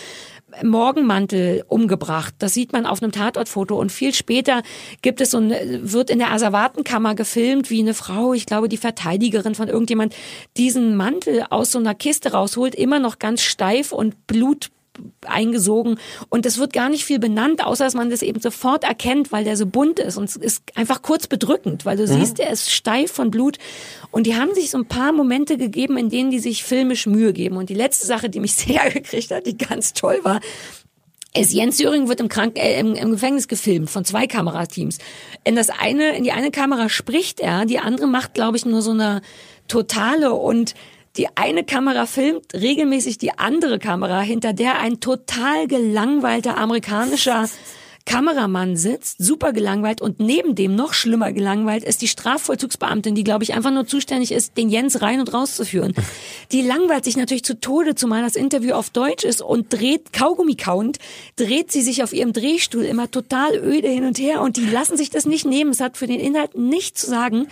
Morgenmantel 0.62 1.64
umgebracht. 1.68 2.34
Das 2.38 2.54
sieht 2.54 2.72
man 2.72 2.86
auf 2.86 3.02
einem 3.02 3.12
Tatortfoto 3.12 3.78
und 3.78 3.90
viel 3.90 4.14
später 4.14 4.62
gibt 5.02 5.20
es 5.20 5.32
so 5.32 5.38
ein, 5.38 5.52
wird 5.82 6.10
in 6.10 6.18
der 6.18 6.32
Asservatenkammer 6.32 7.14
gefilmt, 7.14 7.70
wie 7.70 7.80
eine 7.80 7.94
Frau, 7.94 8.32
ich 8.34 8.46
glaube 8.46 8.68
die 8.68 8.76
Verteidigerin 8.76 9.54
von 9.54 9.68
irgendjemand, 9.68 10.14
diesen 10.56 10.96
Mantel 10.96 11.44
aus 11.50 11.72
so 11.72 11.78
einer 11.78 11.94
Kiste 11.94 12.32
rausholt, 12.32 12.74
immer 12.74 12.98
noch 12.98 13.18
ganz 13.18 13.42
steif 13.42 13.92
und 13.92 14.26
Blut 14.26 14.70
eingesogen. 15.26 15.98
Und 16.28 16.46
es 16.46 16.58
wird 16.58 16.72
gar 16.72 16.88
nicht 16.88 17.04
viel 17.04 17.18
benannt, 17.18 17.64
außer 17.64 17.84
dass 17.84 17.94
man 17.94 18.10
das 18.10 18.22
eben 18.22 18.40
sofort 18.40 18.84
erkennt, 18.84 19.32
weil 19.32 19.44
der 19.44 19.56
so 19.56 19.66
bunt 19.66 19.98
ist 19.98 20.16
und 20.16 20.24
es 20.24 20.36
ist 20.36 20.62
einfach 20.74 21.02
kurz 21.02 21.26
bedrückend, 21.26 21.84
weil 21.84 21.96
du 21.96 22.06
siehst, 22.06 22.40
er 22.40 22.50
ist 22.50 22.70
steif 22.70 23.12
von 23.12 23.30
Blut. 23.30 23.58
Und 24.10 24.26
die 24.26 24.36
haben 24.36 24.54
sich 24.54 24.70
so 24.70 24.78
ein 24.78 24.86
paar 24.86 25.12
Momente 25.12 25.56
gegeben, 25.56 25.96
in 25.96 26.10
denen 26.10 26.30
die 26.30 26.40
sich 26.40 26.64
filmisch 26.64 27.06
Mühe 27.06 27.32
geben. 27.32 27.56
Und 27.56 27.70
die 27.70 27.74
letzte 27.74 28.06
Sache, 28.06 28.28
die 28.28 28.40
mich 28.40 28.54
sehr 28.56 28.90
gekriegt 28.90 29.30
hat, 29.30 29.46
die 29.46 29.56
ganz 29.56 29.92
toll 29.92 30.20
war, 30.22 30.40
ist 31.36 31.52
Jens 31.52 31.78
Söring 31.78 32.08
wird 32.08 32.20
im, 32.20 32.28
Krank 32.28 32.58
äh, 32.58 32.80
im, 32.80 32.94
im 32.94 33.12
Gefängnis 33.12 33.46
gefilmt 33.46 33.88
von 33.88 34.04
zwei 34.04 34.26
Kamerateams. 34.26 34.98
In 35.44 35.54
das 35.54 35.70
eine, 35.70 36.16
in 36.16 36.24
die 36.24 36.32
eine 36.32 36.50
Kamera 36.50 36.88
spricht 36.88 37.38
er, 37.38 37.66
die 37.66 37.78
andere 37.78 38.08
macht, 38.08 38.34
glaube 38.34 38.56
ich, 38.56 38.66
nur 38.66 38.82
so 38.82 38.90
eine 38.90 39.22
totale 39.68 40.32
und 40.32 40.74
die 41.20 41.28
eine 41.34 41.64
Kamera 41.64 42.06
filmt 42.06 42.54
regelmäßig 42.54 43.18
die 43.18 43.38
andere 43.38 43.78
Kamera, 43.78 44.22
hinter 44.22 44.54
der 44.54 44.78
ein 44.78 45.00
total 45.00 45.66
gelangweilter 45.66 46.56
amerikanischer 46.56 47.46
Kameramann 48.06 48.78
sitzt, 48.78 49.16
super 49.18 49.52
gelangweilt 49.52 50.00
und 50.00 50.18
neben 50.18 50.54
dem 50.54 50.74
noch 50.74 50.94
schlimmer 50.94 51.34
gelangweilt 51.34 51.84
ist 51.84 52.00
die 52.00 52.08
Strafvollzugsbeamtin, 52.08 53.14
die 53.14 53.22
glaube 53.22 53.44
ich 53.44 53.52
einfach 53.52 53.70
nur 53.70 53.86
zuständig 53.86 54.32
ist, 54.32 54.56
den 54.56 54.70
Jens 54.70 55.02
rein 55.02 55.20
und 55.20 55.34
rauszuführen. 55.34 55.92
Die 56.52 56.62
langweilt 56.62 57.04
sich 57.04 57.18
natürlich 57.18 57.44
zu 57.44 57.60
Tode, 57.60 57.94
zumal 57.94 58.22
das 58.22 58.34
Interview 58.34 58.72
auf 58.72 58.88
Deutsch 58.88 59.24
ist 59.24 59.42
und 59.42 59.70
dreht 59.72 60.14
Kaugummi 60.14 60.56
kauend, 60.56 60.98
dreht 61.36 61.70
sie 61.70 61.82
sich 61.82 62.02
auf 62.02 62.14
ihrem 62.14 62.32
Drehstuhl 62.32 62.82
immer 62.82 63.10
total 63.10 63.56
öde 63.56 63.88
hin 63.88 64.04
und 64.04 64.18
her 64.18 64.40
und 64.40 64.56
die 64.56 64.64
lassen 64.64 64.96
sich 64.96 65.10
das 65.10 65.26
nicht 65.26 65.44
nehmen. 65.44 65.70
Es 65.70 65.80
hat 65.80 65.98
für 65.98 66.06
den 66.06 66.18
Inhalt 66.18 66.56
nichts 66.56 67.02
zu 67.02 67.10
sagen 67.10 67.46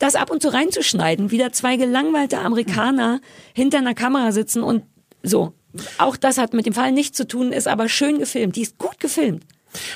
das 0.00 0.16
ab 0.16 0.30
und 0.32 0.42
zu 0.42 0.52
reinzuschneiden, 0.52 1.30
wieder 1.30 1.52
zwei 1.52 1.76
gelangweilte 1.76 2.38
Amerikaner 2.38 3.20
hinter 3.54 3.78
einer 3.78 3.94
Kamera 3.94 4.32
sitzen 4.32 4.64
und 4.64 4.82
so. 5.22 5.52
Auch 5.98 6.16
das 6.16 6.36
hat 6.38 6.52
mit 6.54 6.66
dem 6.66 6.72
Fall 6.72 6.90
nichts 6.90 7.16
zu 7.16 7.28
tun, 7.28 7.52
ist 7.52 7.68
aber 7.68 7.88
schön 7.88 8.18
gefilmt. 8.18 8.56
Die 8.56 8.62
ist 8.62 8.76
gut 8.78 8.98
gefilmt. 8.98 9.44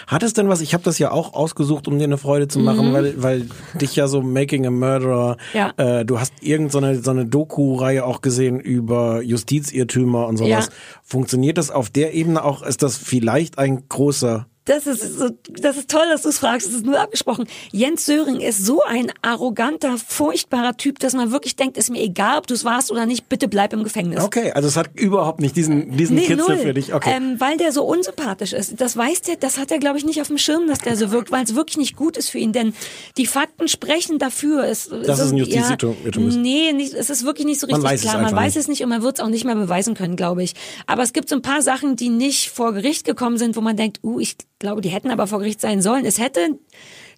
Hat 0.07 0.23
es 0.23 0.35
denn 0.35 0.49
was, 0.49 0.61
ich 0.61 0.73
habe 0.73 0.85
das 0.85 1.01
ja 1.01 1.11
auch 1.11 1.35
ausgesucht, 1.35 1.89
um 1.89 1.99
dir 1.99 2.05
eine 2.05 2.17
Freude 2.17 2.47
zu 2.47 2.61
machen, 2.61 2.93
weil, 2.93 3.21
weil 3.21 3.49
dich 3.81 3.97
ja 3.97 4.07
so 4.07 4.23
Making 4.23 4.67
a 4.67 4.71
Murderer, 4.71 5.37
Mhm. 5.53 5.59
Ja. 5.59 5.73
äh, 5.79 6.05
du 6.05 6.21
hast 6.21 6.33
irgendeine 6.43 7.03
so 7.03 7.11
eine 7.11 7.27
Doku-Reihe 7.27 8.05
auch 8.05 8.21
gesehen 8.21 8.61
über 8.61 9.21
Justizirrtümer 9.23 10.29
und 10.29 10.37
sowas. 10.37 10.67
Ja. 10.67 10.73
Funktioniert 11.03 11.59
das 11.59 11.71
auf 11.73 11.91
der 11.91 12.15
Ebene 12.15 12.45
auch? 12.45 12.63
Ist 12.63 12.85
das 12.85 12.97
vielleicht 12.97 13.59
ein 13.59 13.89
großer 13.89 14.47
Das 14.67 14.87
ist 14.87 15.19
so, 15.19 15.29
das 15.51 15.77
ist 15.77 15.91
toll, 15.91 16.07
dass 16.11 16.23
du 16.23 16.31
es 16.31 16.39
fragst. 16.39 16.67
Das 16.67 16.75
ist 16.75 16.87
nur 16.87 16.99
abgesprochen. 16.99 17.47
Jens 17.71 18.07
Söring 18.07 18.41
ist 18.41 18.65
so 18.65 18.83
ein 18.83 19.13
arroganter, 19.21 19.99
furchtbarer 19.99 20.77
Typ, 20.79 20.99
dass 21.01 21.13
man 21.13 21.33
wirklich 21.33 21.57
denkt, 21.57 21.77
ist 21.77 21.91
mir 21.91 22.01
egal, 22.01 22.39
ob 22.39 22.47
du 22.47 22.55
es 22.55 22.65
warst 22.65 22.91
oder 22.91 23.05
nicht, 23.05 23.29
bitte 23.29 23.47
bleib 23.47 23.75
im 23.75 23.85
Gefängnis. 23.85 24.25
Okay, 24.25 24.53
also 24.53 24.69
es 24.69 24.77
hat 24.77 24.89
überhaupt 24.95 25.41
nicht 25.41 25.55
diesen, 25.55 25.97
diesen 25.97 26.17
Nee, 26.17 26.23
Kitzel 26.27 26.57
null. 26.57 26.59
für 26.59 26.73
dich. 26.73 26.95
Okay. 26.95 27.13
Ähm, 27.15 27.37
weil 27.41 27.59
der 27.59 27.73
so 27.73 27.85
unsympathisch 27.85 28.55
ist. 28.55 28.81
Das 28.81 28.97
weiß 28.97 29.21
der, 29.23 29.37
das 29.37 29.59
hat 29.59 29.71
er, 29.71 29.79
glaube 29.79 29.99
ich, 29.99 30.07
nicht 30.07 30.23
auf 30.23 30.29
dem 30.29 30.39
Schirm, 30.39 30.67
dass 30.67 30.79
der 30.79 30.97
so 30.97 31.11
wirkt, 31.11 31.31
weil 31.31 31.45
es 31.45 31.55
wirklich 31.55 31.77
nicht 31.77 31.95
gut 31.95 32.17
ist 32.17 32.31
für 32.31 32.39
ihn. 32.39 32.53
Denn 32.53 32.73
die 33.19 33.27
Fakten 33.27 33.69
sprechen 33.69 34.19
dafür. 34.19 34.65
Es, 34.65 34.89
Dass 34.89 35.21
es 35.21 35.31
ein 35.31 35.37
Justizirrtum 35.37 35.97
ist. 36.05 36.37
Nee, 36.37 36.73
nicht, 36.73 36.95
es 36.95 37.11
ist 37.11 37.27
wirklich 37.27 37.47
nicht 37.47 37.61
so 37.61 37.67
Man 37.67 37.83
richtig 37.83 38.07
es 38.07 38.11
klar. 38.11 38.23
Man 38.23 38.35
weiß 38.35 38.55
nicht. 38.55 38.63
es 38.63 38.69
nicht 38.69 38.83
und 38.83 38.89
man 38.89 39.03
wird 39.03 39.19
es 39.19 39.25
auch 39.25 39.29
nicht 39.29 39.45
mehr 39.45 39.57
beweisen 39.57 39.95
können, 39.95 40.17
glaube 40.17 40.43
ich. 40.43 40.55
Aber 40.87 41.03
es 41.03 41.13
gibt 41.13 41.29
so 41.29 41.35
ein 41.35 41.43
paar 41.43 41.61
Sachen, 41.61 41.97
die 41.97 42.09
nicht 42.09 42.49
vor 42.49 42.73
Gericht 42.73 43.05
gekommen 43.05 43.37
sind, 43.37 43.57
wo 43.57 43.61
man 43.61 43.77
denkt, 43.77 44.01
uh, 44.03 44.19
ich 44.21 44.37
glaube, 44.65 44.81
die 44.81 44.89
hätten 44.89 45.11
aber 45.11 45.27
vor 45.27 45.39
Gericht 45.39 45.61
sein 45.61 45.83
sollen. 45.83 46.05
Es 46.05 46.19
hätte 46.19 46.59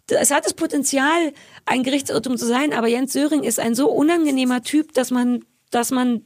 es 0.08 0.30
hat 0.30 0.44
das 0.44 0.54
Potenzial, 0.54 1.32
ein 1.64 1.82
Gerichtsirrtum 1.82 2.36
zu 2.36 2.46
sein, 2.46 2.72
aber 2.72 2.86
Jens 2.86 3.12
Söring 3.12 3.42
ist 3.42 3.58
ein 3.58 3.74
so 3.74 3.90
unangenehmer 3.90 4.62
Typ, 4.62 4.92
dass 4.92 5.10
man, 5.10 5.44
dass 5.70 5.90
man 5.90 6.22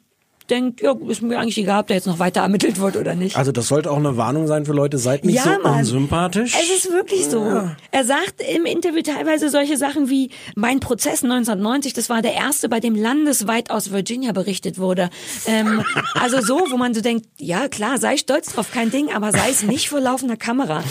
denkt, 0.51 0.81
ja, 0.83 0.95
ist 1.09 1.23
mir 1.23 1.39
eigentlich 1.39 1.59
egal, 1.59 1.81
ob 1.81 1.87
da 1.87 1.95
jetzt 1.95 2.07
noch 2.07 2.19
weiter 2.19 2.41
ermittelt 2.41 2.81
wird 2.81 2.97
oder 2.97 3.15
nicht. 3.15 3.37
Also 3.37 3.53
das 3.53 3.69
sollte 3.69 3.91
auch 3.91 3.97
eine 3.97 4.17
Warnung 4.17 4.47
sein 4.47 4.67
für 4.67 4.73
Leute, 4.73 4.99
seid 4.99 5.25
nicht 5.25 5.43
so 5.43 5.51
Mann. 5.63 5.79
unsympathisch. 5.79 6.57
Es 6.61 6.85
ist 6.85 6.93
wirklich 6.93 7.27
so. 7.27 7.71
Er 7.91 8.05
sagt 8.05 8.43
im 8.55 8.67
Interview 8.67 9.03
teilweise 9.03 9.49
solche 9.49 9.77
Sachen 9.77 10.11
wie, 10.11 10.31
mein 10.55 10.81
Prozess 10.81 11.23
1990, 11.23 11.93
das 11.93 12.11
war 12.11 12.23
der 12.23 12.35
erste, 12.35 12.69
bei 12.69 12.81
dem 12.81 12.95
landesweit 12.95 13.71
aus 13.71 13.93
Virginia 13.93 14.33
berichtet 14.33 14.79
wurde. 14.79 15.11
Ähm, 15.47 15.85
also 16.15 16.41
so, 16.41 16.61
wo 16.71 16.77
man 16.77 16.95
so 16.95 17.01
denkt, 17.01 17.27
ja 17.39 17.69
klar, 17.69 17.99
sei 17.99 18.17
stolz 18.17 18.53
drauf, 18.53 18.71
kein 18.73 18.91
Ding, 18.91 19.13
aber 19.15 19.33
sei 19.33 19.51
es 19.51 19.63
nicht 19.63 19.89
vor 19.89 20.01
laufender 20.01 20.37
Kamera. 20.37 20.83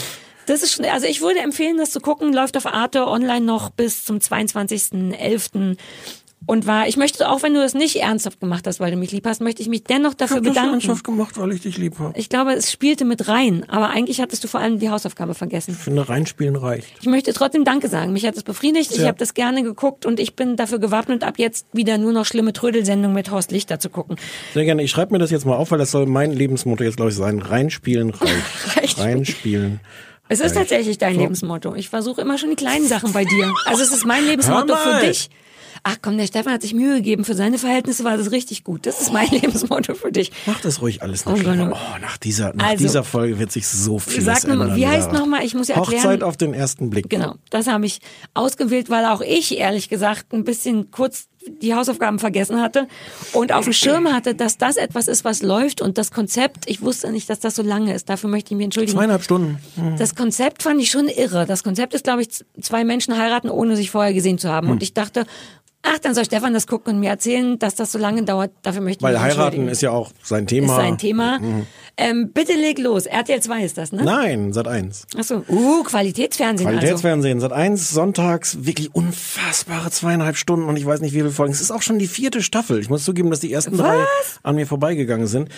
Das 0.46 0.62
ist 0.62 0.72
schon, 0.72 0.84
also 0.86 1.06
ich 1.06 1.20
würde 1.20 1.40
empfehlen, 1.40 1.76
das 1.78 1.92
zu 1.92 2.00
gucken, 2.00 2.32
läuft 2.32 2.56
auf 2.56 2.66
Arte 2.66 3.06
online 3.06 3.44
noch 3.44 3.70
bis 3.70 4.04
zum 4.04 4.18
22.11. 4.18 5.76
Und 6.50 6.66
war, 6.66 6.88
ich 6.88 6.96
möchte 6.96 7.28
auch, 7.28 7.44
wenn 7.44 7.54
du 7.54 7.60
das 7.60 7.74
nicht 7.74 7.94
ernsthaft 7.94 8.40
gemacht 8.40 8.66
hast, 8.66 8.80
weil 8.80 8.90
du 8.90 8.96
mich 8.96 9.12
lieb 9.12 9.24
hast, 9.24 9.40
möchte 9.40 9.62
ich 9.62 9.68
mich 9.68 9.84
dennoch 9.84 10.14
dafür 10.14 10.38
ich 10.38 10.46
hab 10.48 10.54
bedanken. 10.54 10.72
ernsthaft 10.72 11.04
gemacht, 11.04 11.38
weil 11.38 11.52
ich 11.52 11.60
dich 11.60 11.78
lieb 11.78 12.00
habe. 12.00 12.12
Ich 12.18 12.28
glaube, 12.28 12.54
es 12.54 12.72
spielte 12.72 13.04
mit 13.04 13.28
rein, 13.28 13.64
aber 13.68 13.90
eigentlich 13.90 14.20
hattest 14.20 14.42
du 14.42 14.48
vor 14.48 14.58
allem 14.58 14.80
die 14.80 14.90
Hausaufgabe 14.90 15.34
vergessen. 15.34 15.76
Ich 15.78 15.84
finde, 15.84 16.08
reinspielen 16.08 16.56
reicht. 16.56 16.88
Ich 17.00 17.06
möchte 17.06 17.32
trotzdem 17.34 17.64
Danke 17.64 17.86
sagen. 17.86 18.12
Mich 18.12 18.26
hat 18.26 18.36
es 18.36 18.42
befriedigt. 18.42 18.90
Ich 18.90 18.98
Ja. 18.98 19.06
habe 19.06 19.18
das 19.18 19.34
gerne 19.34 19.62
geguckt 19.62 20.06
und 20.06 20.18
ich 20.18 20.34
bin 20.34 20.56
dafür 20.56 20.80
gewappnet, 20.80 21.22
ab 21.22 21.34
jetzt 21.38 21.66
wieder 21.72 21.98
nur 21.98 22.10
noch 22.12 22.26
schlimme 22.26 22.52
Trödelsendungen 22.52 23.14
mit 23.14 23.30
Horst 23.30 23.52
Lichter 23.52 23.78
zu 23.78 23.88
gucken. 23.88 24.16
Sehr 24.52 24.64
gerne. 24.64 24.82
Ich 24.82 24.90
schreibe 24.90 25.12
mir 25.12 25.20
das 25.20 25.30
jetzt 25.30 25.46
mal 25.46 25.54
auf, 25.54 25.70
weil 25.70 25.78
das 25.78 25.92
soll 25.92 26.06
mein 26.06 26.32
Lebensmotto 26.32 26.82
jetzt, 26.82 26.96
glaube 26.96 27.12
ich, 27.12 27.16
sein. 27.16 27.38
Reinspielen 27.38 28.10
reicht. 28.74 28.98
Reinspielen. 28.98 28.98
Reinspielen. 28.98 29.80
Es 30.28 30.38
ist 30.40 30.54
tatsächlich 30.54 30.96
dein 30.98 31.14
So. 31.14 31.20
Lebensmotto. 31.20 31.74
Ich 31.74 31.88
versuche 31.88 32.20
immer 32.20 32.38
schon 32.38 32.50
die 32.50 32.56
kleinen 32.56 32.86
Sachen 32.86 33.12
bei 33.12 33.24
dir. 33.24 33.52
Also 33.66 33.82
es 33.82 33.92
ist 33.92 34.04
mein 34.06 34.24
Lebensmotto 34.26 34.76
für 34.76 35.06
dich. 35.06 35.28
Ach 35.82 35.96
komm, 36.02 36.18
der 36.18 36.26
Stefan 36.26 36.52
hat 36.52 36.62
sich 36.62 36.74
Mühe 36.74 36.96
gegeben. 36.96 37.24
Für 37.24 37.34
seine 37.34 37.58
Verhältnisse 37.58 38.04
war 38.04 38.16
das 38.16 38.30
richtig 38.30 38.64
gut. 38.64 38.86
Das 38.86 39.00
ist 39.00 39.12
mein 39.12 39.28
Lebensmotto 39.30 39.94
für 39.94 40.12
dich. 40.12 40.30
Mach 40.46 40.60
das 40.60 40.80
ruhig 40.82 41.02
alles 41.02 41.26
Oh 41.26 41.30
noch 41.30 41.36
Gott, 41.36 41.54
schlimmer. 41.54 41.72
oh. 41.74 41.76
Oh, 41.96 41.98
nach 42.00 42.16
dieser, 42.18 42.54
nach 42.54 42.66
Also, 42.70 42.82
dieser 42.84 43.04
Folge 43.04 43.38
wird 43.38 43.50
sich 43.52 43.66
so 43.66 43.98
viel 43.98 44.22
sag 44.22 44.44
ändern. 44.44 44.76
wie 44.76 44.86
heißt 44.86 45.10
Sarah. 45.10 45.18
noch 45.20 45.26
mal? 45.26 45.44
Ich 45.44 45.54
muss 45.54 45.68
ja 45.68 45.76
erklären- 45.76 46.02
Hochzeit 46.04 46.22
auf 46.22 46.36
den 46.36 46.54
ersten 46.54 46.90
Blick. 46.90 47.08
Genau, 47.08 47.34
das 47.50 47.66
habe 47.66 47.86
ich 47.86 48.00
ausgewählt, 48.34 48.90
weil 48.90 49.04
auch 49.06 49.20
ich 49.22 49.56
ehrlich 49.58 49.88
gesagt 49.88 50.32
ein 50.32 50.44
bisschen 50.44 50.90
kurz 50.90 51.26
die 51.62 51.74
Hausaufgaben 51.74 52.18
vergessen 52.18 52.60
hatte 52.60 52.86
und 53.32 53.50
auf 53.52 53.64
dem 53.64 53.72
Schirm 53.72 54.12
hatte, 54.12 54.34
dass 54.34 54.58
das 54.58 54.76
etwas 54.76 55.08
ist, 55.08 55.24
was 55.24 55.40
läuft 55.40 55.80
und 55.80 55.96
das 55.96 56.10
Konzept, 56.10 56.68
ich 56.68 56.82
wusste 56.82 57.10
nicht, 57.10 57.30
dass 57.30 57.40
das 57.40 57.54
so 57.54 57.62
lange 57.62 57.94
ist. 57.94 58.10
Dafür 58.10 58.28
möchte 58.28 58.52
ich 58.52 58.58
mich 58.58 58.64
entschuldigen. 58.66 58.98
Zweieinhalb 58.98 59.22
Stunden. 59.22 59.58
Das 59.96 60.14
Konzept 60.14 60.62
fand 60.62 60.82
ich 60.82 60.90
schon 60.90 61.08
irre. 61.08 61.46
Das 61.46 61.64
Konzept 61.64 61.94
ist, 61.94 62.04
glaube 62.04 62.20
ich, 62.20 62.28
zwei 62.60 62.84
Menschen 62.84 63.16
heiraten, 63.16 63.48
ohne 63.48 63.74
sich 63.74 63.90
vorher 63.90 64.12
gesehen 64.12 64.36
zu 64.36 64.50
haben. 64.50 64.66
Hm. 64.66 64.72
Und 64.74 64.82
ich 64.82 64.92
dachte, 64.92 65.24
ach, 65.82 65.98
dann 65.98 66.14
soll 66.14 66.24
Stefan 66.24 66.52
das 66.52 66.66
gucken 66.66 66.94
und 66.94 67.00
mir 67.00 67.10
erzählen, 67.10 67.58
dass 67.58 67.74
das 67.74 67.92
so 67.92 67.98
lange 67.98 68.24
dauert. 68.24 68.50
Dafür 68.62 68.80
möchte 68.80 69.00
ich 69.00 69.02
Weil 69.02 69.20
heiraten 69.20 69.68
ist 69.68 69.82
ja 69.82 69.90
auch 69.90 70.10
sein 70.22 70.46
Thema. 70.46 70.74
ist 70.74 70.76
sein 70.76 70.98
Thema. 70.98 71.40
Ähm, 71.96 72.30
bitte 72.32 72.54
leg 72.54 72.78
los. 72.78 73.06
RTL 73.06 73.40
2 73.40 73.64
ist 73.64 73.78
das, 73.78 73.92
ne? 73.92 74.04
Nein, 74.04 74.52
Sat 74.52 74.68
1. 74.68 75.06
Achso. 75.16 75.44
Uh, 75.48 75.82
Qualitätsfernsehen 75.82 76.68
also. 76.68 76.78
Qualitätsfernsehen, 76.78 77.40
Sat 77.40 77.52
1, 77.52 77.90
sonntags, 77.90 78.64
wirklich 78.64 78.94
unfassbare 78.94 79.90
zweieinhalb 79.90 80.36
Stunden 80.36 80.66
und 80.68 80.76
ich 80.76 80.86
weiß 80.86 81.00
nicht, 81.00 81.12
wie 81.12 81.18
viele 81.18 81.30
Folgen. 81.30 81.52
Es 81.52 81.60
ist 81.60 81.70
auch 81.70 81.82
schon 81.82 81.98
die 81.98 82.08
vierte 82.08 82.42
Staffel. 82.42 82.78
Ich 82.80 82.88
muss 82.88 83.04
zugeben, 83.04 83.30
dass 83.30 83.40
die 83.40 83.52
ersten 83.52 83.76
drei 83.76 84.04
an 84.42 84.56
mir 84.56 84.66
vorbeigegangen 84.66 85.26
sind. 85.26 85.50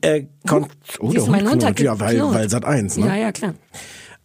Äh, 0.00 0.26
kon 0.46 0.66
oh, 0.98 1.10
siehst 1.10 1.26
der 1.26 1.30
mein 1.30 1.42
Hund 1.42 1.52
Hund 1.52 1.64
hat 1.64 1.76
knurrt. 1.76 2.00
Ja, 2.00 2.06
weil, 2.06 2.34
weil 2.34 2.50
Sat 2.50 2.64
1, 2.64 2.98
ne? 2.98 3.06
Ja, 3.06 3.16
ja, 3.16 3.32
klar. 3.32 3.54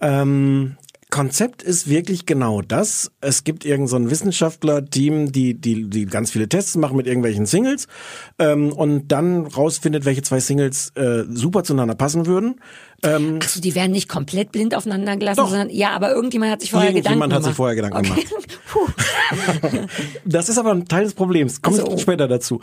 Ähm, 0.02 0.78
Konzept 1.12 1.64
ist 1.64 1.90
wirklich 1.90 2.28
genau 2.28 2.62
das. 2.62 3.12
Es 3.20 3.44
gibt 3.44 3.66
irgend 3.66 3.90
so 3.90 3.98
Wissenschaftler-Team, 4.12 5.32
die, 5.32 5.56
die, 5.56 5.90
die 5.90 6.06
ganz 6.06 6.30
viele 6.30 6.48
Tests 6.48 6.78
machen 6.78 6.98
mit 6.98 7.08
irgendwelchen 7.08 7.48
Singles 7.48 7.88
ähm, 8.38 8.72
und 8.72 9.08
dann 9.08 9.48
rausfindet, 9.48 10.06
welche 10.06 10.22
zwei 10.22 10.40
Singles 10.40 10.92
äh, 10.96 11.24
super 11.28 11.64
zueinander 11.64 11.96
passen 11.96 12.28
würden. 12.28 12.62
Ähm, 13.04 13.40
Achso, 13.42 13.62
die 13.62 13.76
werden 13.76 13.92
nicht 13.92 14.10
komplett 14.10 14.52
blind 14.52 14.76
aufeinander 14.76 15.16
gelassen, 15.18 15.38
Doch. 15.38 15.50
sondern 15.50 15.70
ja, 15.70 15.92
aber 15.92 16.12
irgendjemand 16.12 16.52
hat 16.52 16.62
sich 16.62 16.72
vorher 16.72 16.94
Gedanken 16.94 17.22
Irgendjemand 17.22 17.32
gemacht. 17.32 17.46
hat 17.46 17.50
sich 17.50 17.58
vorher 17.58 17.76
Gedanken 17.76 18.12
okay. 18.12 18.26
Puh. 18.72 18.88
Das 20.26 20.50
ist 20.50 20.58
aber 20.58 20.72
ein 20.72 20.86
Teil 20.86 21.04
des 21.04 21.14
Problems. 21.14 21.62
Komme 21.62 21.78
Ach 21.82 21.86
so. 21.88 21.96
ich 21.96 22.02
später 22.02 22.28
dazu. 22.28 22.62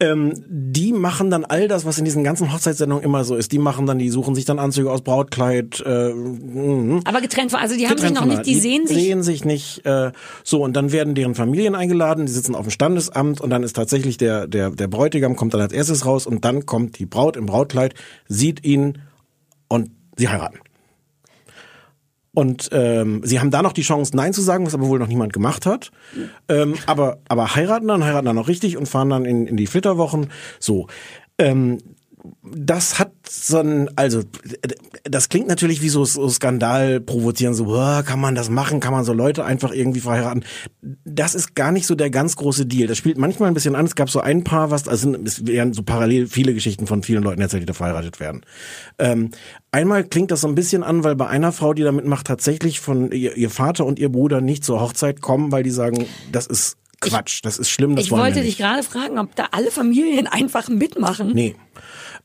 Ähm, 0.00 0.32
die 0.48 0.92
machen 0.92 1.30
dann 1.30 1.44
all 1.44 1.68
das, 1.68 1.84
was 1.84 1.98
in 1.98 2.04
diesen 2.04 2.24
ganzen 2.24 2.52
Hochzeitssendungen 2.52 3.04
immer 3.04 3.24
so 3.24 3.36
ist. 3.36 3.52
Die 3.52 3.58
machen 3.58 3.86
dann, 3.86 3.98
die 3.98 4.10
suchen 4.10 4.34
sich 4.34 4.44
dann 4.44 4.58
Anzüge 4.58 4.90
aus 4.90 5.02
Brautkleid. 5.02 5.82
Äh, 5.84 6.12
mhm. 6.12 7.00
Aber 7.04 7.20
getrennt 7.20 7.50
von, 7.50 7.60
also 7.60 7.76
die 7.76 7.88
haben 7.88 7.98
sich 7.98 8.12
noch 8.12 8.24
nicht, 8.24 8.46
die 8.46 8.54
sehen 8.54 8.86
sich. 8.86 8.96
sehen 8.96 9.22
sich 9.22 9.44
nicht. 9.44 9.84
Äh, 9.86 10.12
so 10.44 10.62
und 10.62 10.74
dann 10.76 10.92
werden 10.92 11.14
deren 11.14 11.34
Familien 11.34 11.74
eingeladen. 11.74 12.26
Die 12.26 12.32
sitzen 12.32 12.54
auf 12.54 12.66
dem 12.66 12.70
Standesamt 12.70 13.40
und 13.40 13.50
dann 13.50 13.62
ist 13.62 13.74
tatsächlich 13.74 14.16
der 14.16 14.46
der 14.46 14.70
der 14.70 14.88
Bräutigam 14.88 15.36
kommt 15.36 15.54
dann 15.54 15.60
als 15.60 15.72
erstes 15.72 16.06
raus 16.06 16.26
und 16.26 16.44
dann 16.44 16.66
kommt 16.66 16.98
die 16.98 17.06
Braut 17.06 17.36
im 17.36 17.46
Brautkleid, 17.46 17.94
sieht 18.28 18.64
ihn 18.64 18.98
und 19.68 19.90
sie 20.16 20.28
heiraten. 20.28 20.58
Und 22.34 22.68
ähm, 22.72 23.22
sie 23.24 23.40
haben 23.40 23.50
da 23.50 23.62
noch 23.62 23.72
die 23.72 23.82
Chance, 23.82 24.16
Nein 24.16 24.32
zu 24.32 24.42
sagen, 24.42 24.64
was 24.64 24.74
aber 24.74 24.86
wohl 24.86 24.98
noch 24.98 25.08
niemand 25.08 25.32
gemacht 25.32 25.66
hat. 25.66 25.90
Ähm, 26.48 26.74
aber, 26.86 27.18
aber 27.28 27.56
heiraten 27.56 27.88
dann, 27.88 28.04
heiraten 28.04 28.26
dann 28.26 28.36
noch 28.36 28.48
richtig 28.48 28.76
und 28.76 28.86
fahren 28.86 29.10
dann 29.10 29.24
in, 29.24 29.46
in 29.46 29.56
die 29.56 29.66
Flitterwochen. 29.66 30.30
So. 30.60 30.86
Ähm, 31.38 31.78
das 32.42 32.98
hat 32.98 33.12
so 33.28 33.58
ein, 33.58 33.90
also 33.96 34.22
das 35.04 35.28
klingt 35.28 35.48
natürlich 35.48 35.82
wie 35.82 35.88
so, 35.88 36.04
so 36.04 36.28
Skandal 36.28 37.00
provozieren, 37.00 37.54
so 37.54 37.66
"Boah, 37.66 38.02
kann 38.04 38.20
man 38.20 38.34
das 38.34 38.50
machen, 38.50 38.80
kann 38.80 38.92
man 38.92 39.04
so 39.04 39.12
Leute 39.12 39.44
einfach 39.44 39.72
irgendwie 39.72 40.00
verheiraten. 40.00 40.44
Das 41.04 41.34
ist 41.34 41.54
gar 41.54 41.72
nicht 41.72 41.86
so 41.86 41.94
der 41.94 42.10
ganz 42.10 42.36
große 42.36 42.66
Deal. 42.66 42.88
Das 42.88 42.98
spielt 42.98 43.18
manchmal 43.18 43.48
ein 43.48 43.54
bisschen 43.54 43.74
an. 43.74 43.86
Es 43.86 43.94
gab 43.94 44.10
so 44.10 44.20
ein 44.20 44.44
Paar, 44.44 44.70
was, 44.70 44.88
also 44.88 45.14
es 45.24 45.46
werden 45.46 45.72
so 45.72 45.82
parallel 45.82 46.26
viele 46.26 46.54
Geschichten 46.54 46.86
von 46.86 47.02
vielen 47.02 47.22
Leuten 47.22 47.40
erzählt, 47.40 47.62
die 47.62 47.66
da 47.66 47.74
verheiratet 47.74 48.20
werden. 48.20 48.42
Ähm, 48.98 49.30
einmal 49.70 50.04
klingt 50.04 50.30
das 50.30 50.40
so 50.40 50.48
ein 50.48 50.54
bisschen 50.54 50.82
an, 50.82 51.04
weil 51.04 51.16
bei 51.16 51.26
einer 51.26 51.52
Frau, 51.52 51.74
die 51.74 51.82
da 51.82 51.92
mitmacht, 51.92 52.26
tatsächlich 52.26 52.80
von 52.80 53.12
ihr, 53.12 53.36
ihr 53.36 53.50
Vater 53.50 53.84
und 53.86 53.98
ihr 53.98 54.10
Bruder 54.10 54.40
nicht 54.40 54.64
zur 54.64 54.80
Hochzeit 54.80 55.20
kommen, 55.20 55.52
weil 55.52 55.62
die 55.62 55.70
sagen, 55.70 56.06
das 56.32 56.46
ist 56.46 56.76
Quatsch, 57.00 57.40
das 57.44 57.58
ist 57.58 57.70
schlimm, 57.70 57.94
das 57.94 58.06
Ich 58.06 58.10
wollte 58.10 58.42
dich 58.42 58.58
gerade 58.58 58.82
fragen, 58.82 59.18
ob 59.18 59.34
da 59.36 59.48
alle 59.52 59.70
Familien 59.70 60.26
einfach 60.26 60.68
mitmachen. 60.68 61.32
Nee. 61.32 61.54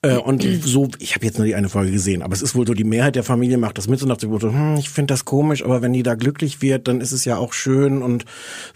Äh, 0.04 0.18
und 0.18 0.44
so, 0.64 0.90
ich 1.00 1.16
habe 1.16 1.26
jetzt 1.26 1.38
nur 1.38 1.48
die 1.48 1.56
eine 1.56 1.70
Folge 1.70 1.92
gesehen, 1.92 2.22
aber 2.22 2.34
es 2.34 2.42
ist 2.42 2.54
wohl 2.56 2.68
so, 2.68 2.74
die 2.74 2.84
Mehrheit 2.84 3.16
der 3.16 3.24
Familie 3.24 3.58
macht 3.58 3.78
das 3.78 3.88
mit 3.88 4.02
dem 4.02 4.10
Motto, 4.10 4.52
hm, 4.52 4.76
ich 4.78 4.90
finde 4.90 5.14
das 5.14 5.26
komisch, 5.26 5.64
aber 5.64 5.82
wenn 5.82 5.94
die 5.94 6.04
da 6.04 6.16
glücklich 6.16 6.62
wird, 6.62 6.88
dann 6.88 7.02
ist 7.02 7.12
es 7.12 7.26
ja 7.26 7.38
auch 7.38 7.54
schön 7.54 8.02
und 8.02 8.26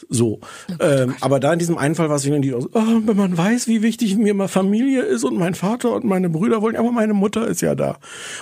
so. 0.09 0.39
ähm, 0.79 1.15
aber 1.21 1.39
da 1.39 1.53
in 1.53 1.59
diesem 1.59 1.77
einen 1.77 1.95
Fall 1.95 2.09
war 2.09 2.15
es 2.15 2.25
ihnen 2.25 2.41
die, 2.41 2.49
so, 2.49 2.69
oh, 2.73 3.01
wenn 3.05 3.17
man 3.17 3.37
weiß, 3.37 3.67
wie 3.67 3.81
wichtig 3.81 4.17
mir 4.17 4.31
immer 4.31 4.47
Familie 4.47 5.01
ist 5.01 5.23
und 5.23 5.37
mein 5.37 5.53
Vater 5.53 5.93
und 5.93 6.05
meine 6.05 6.29
Brüder 6.29 6.61
wollen, 6.61 6.75
aber 6.75 6.91
meine 6.91 7.13
Mutter 7.13 7.47
ist 7.47 7.61
ja 7.61 7.75
da. 7.75 7.97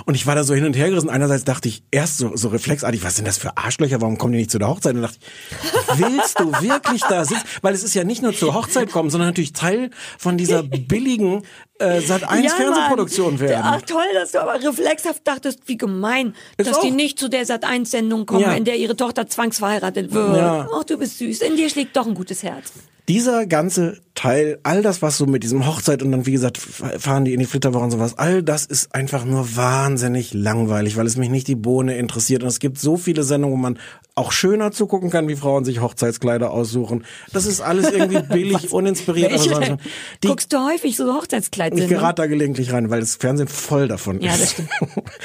Und 0.06 0.16
ich 0.16 0.28
war 0.28 0.36
da 0.36 0.44
so 0.44 0.54
hin 0.54 0.66
und 0.66 0.78
her 0.78 0.90
gerissen. 0.90 1.10
Einerseits 1.10 1.44
dachte 1.44 1.68
ich 1.68 1.84
erst 1.92 2.20
so, 2.20 2.36
so 2.36 2.50
reflexartig, 2.50 3.04
was 3.04 3.16
sind 3.16 3.28
das 3.28 3.38
für 3.38 3.58
Arschlöcher, 3.58 4.02
warum 4.02 4.18
kommen 4.18 4.34
die 4.34 4.40
nicht 4.40 4.52
zu 4.52 4.60
der 4.60 4.68
Hochzeit? 4.68 4.96
Und 4.96 5.02
dachte 5.02 5.18
ich, 5.20 6.00
willst 6.00 6.40
du 6.40 6.52
wirklich 6.52 7.02
da 7.10 7.26
sitzen? 7.26 7.44
Weil 7.62 7.74
es 7.74 7.84
ist 7.84 7.96
ja 7.96 8.04
nicht 8.04 8.22
nur 8.22 8.34
zur 8.34 8.54
Hochzeit 8.54 8.92
kommen, 8.92 9.10
sondern 9.10 9.30
natürlich 9.30 9.54
Teil 9.54 9.90
von 10.18 10.38
dieser 10.38 10.64
billigen 10.64 11.44
äh, 11.80 12.02
Sat 12.02 12.28
1 12.30 12.46
Ja, 12.46 12.58
Fernsehproduktion 12.76 13.40
werden. 13.40 13.62
Ach 13.66 13.82
toll, 13.82 14.04
dass 14.14 14.32
du 14.32 14.42
aber 14.42 14.56
reflexhaft 14.62 15.28
dachtest, 15.28 15.60
wie 15.68 15.78
gemein, 15.78 16.36
Ist 16.58 16.70
dass 16.70 16.80
die 16.82 16.90
auch. 16.92 16.94
nicht 16.94 17.20
zu 17.20 17.30
der 17.30 17.46
Sat1-Sendung 17.46 18.26
kommen, 18.26 18.42
Ja. 18.42 18.54
in 18.54 18.66
der 18.66 18.76
ihre 18.78 18.96
Tochter 18.96 19.28
zwangsverheiratet 19.28 20.12
wird. 20.14 20.38
Ja. 20.38 20.68
Ach, 20.74 20.84
du 20.84 20.98
bist 20.98 21.18
süß. 21.20 21.42
In 21.42 21.56
dir 21.56 21.70
schlägt 21.70 21.96
doch 21.98 22.06
ein 22.08 22.14
gutes 22.16 22.44
Herz. 22.44 22.74
Dieser 23.08 23.46
ganze 23.46 24.00
Teil, 24.16 24.60
all 24.64 24.82
das, 24.82 25.02
was 25.02 25.18
so 25.18 25.26
mit 25.26 25.44
diesem 25.44 25.68
Hochzeit 25.68 26.02
und 26.02 26.12
dann, 26.12 26.26
wie 26.26 26.32
gesagt, 26.32 26.58
fahren 26.58 27.26
die 27.26 27.34
in 27.34 27.40
die 27.40 27.46
Flitterwoche 27.46 27.84
und 27.84 27.92
sowas, 27.92 28.18
all 28.18 28.42
das 28.42 28.66
ist 28.66 28.96
einfach 28.96 29.26
nur 29.26 29.56
wahnsinnig 29.56 30.34
langweilig, 30.34 30.96
weil 30.96 31.06
es 31.06 31.16
mich 31.16 31.30
nicht 31.30 31.48
die 31.48 31.56
Bohne 31.56 31.98
interessiert. 31.98 32.42
Und 32.42 32.50
es 32.50 32.60
gibt 32.60 32.80
so 32.80 32.98
viele 32.98 33.24
Sendungen, 33.24 33.58
wo 33.58 33.62
man 33.62 33.78
auch 34.16 34.32
schöner 34.32 34.72
zugucken 34.72 35.10
kann, 35.10 35.28
wie 35.28 35.36
Frauen 35.36 35.66
sich 35.66 35.82
Hochzeitskleider 35.82 36.50
aussuchen. 36.50 37.04
Das 37.34 37.46
ist 37.46 37.62
alles 37.62 37.92
irgendwie 37.92 38.22
billig, 38.34 38.72
uninspiriert. 38.72 39.34
aber 39.34 39.60
Welche? 39.60 39.78
Die, 40.24 40.28
Guckst 40.28 40.52
du 40.54 40.58
häufig 40.66 40.96
so 40.96 41.08
ich 41.08 41.14
Hochzeitskleidsendungen? 41.14 41.90
gerate 41.90 42.22
da 42.24 42.28
gelegentlich 42.28 42.72
rein, 42.72 42.90
weil 42.90 43.02
das 43.02 43.18
Fernsehen 43.18 43.50
voll 43.50 43.88
davon 43.88 44.20
ist. 44.20 44.26
Ja, 44.26 44.38
das 44.38 44.52
stimmt. 44.52 44.70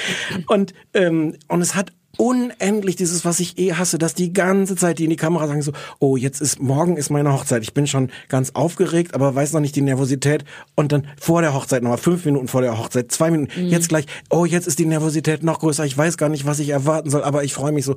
und, 0.49 0.74
ähm, 0.95 1.37
und 1.49 1.62
es 1.62 1.74
hat 1.74 1.93
unendlich 2.17 2.97
dieses, 2.97 3.25
was 3.25 3.41
ich 3.41 3.59
eh 3.59 3.73
hasse, 3.75 3.99
dass 3.99 4.15
die 4.15 4.33
ganze 4.33 4.77
Zeit 4.77 4.99
die 4.99 5.05
in 5.05 5.11
die 5.11 5.17
Kamera 5.17 5.47
sagen 5.47 5.63
so, 5.63 5.73
oh, 5.99 6.17
jetzt 6.17 6.41
ist, 6.41 6.61
morgen 6.61 6.97
ist 6.97 7.11
meine 7.11 7.33
Hochzeit. 7.33 7.63
Ich 7.63 7.73
bin 7.75 7.87
schon 7.87 8.11
ganz 8.29 8.51
aufgeregt, 8.55 9.15
aber 9.15 9.35
weiß 9.35 9.53
noch 9.53 9.61
nicht 9.61 9.77
die 9.77 9.81
Nervosität. 9.83 10.45
Und 10.75 10.93
dann 10.93 11.07
vor 11.19 11.41
der 11.43 11.55
Hochzeit 11.55 11.83
nochmal 11.83 11.99
fünf 11.99 12.25
Minuten 12.25 12.49
vor 12.49 12.61
der 12.63 12.79
Hochzeit, 12.79 13.11
zwei 13.13 13.31
Minuten, 13.31 13.51
Mhm. 13.65 13.69
jetzt 13.69 13.89
gleich, 13.89 14.07
oh, 14.29 14.45
jetzt 14.45 14.67
ist 14.67 14.79
die 14.79 14.87
Nervosität 14.87 15.43
noch 15.43 15.61
größer. 15.61 15.85
Ich 15.85 15.97
weiß 15.97 16.17
gar 16.17 16.29
nicht, 16.29 16.47
was 16.47 16.59
ich 16.59 16.69
erwarten 16.71 17.11
soll, 17.11 17.23
aber 17.25 17.45
ich 17.45 17.55
freue 17.55 17.73
mich 17.73 17.85
so. 17.85 17.97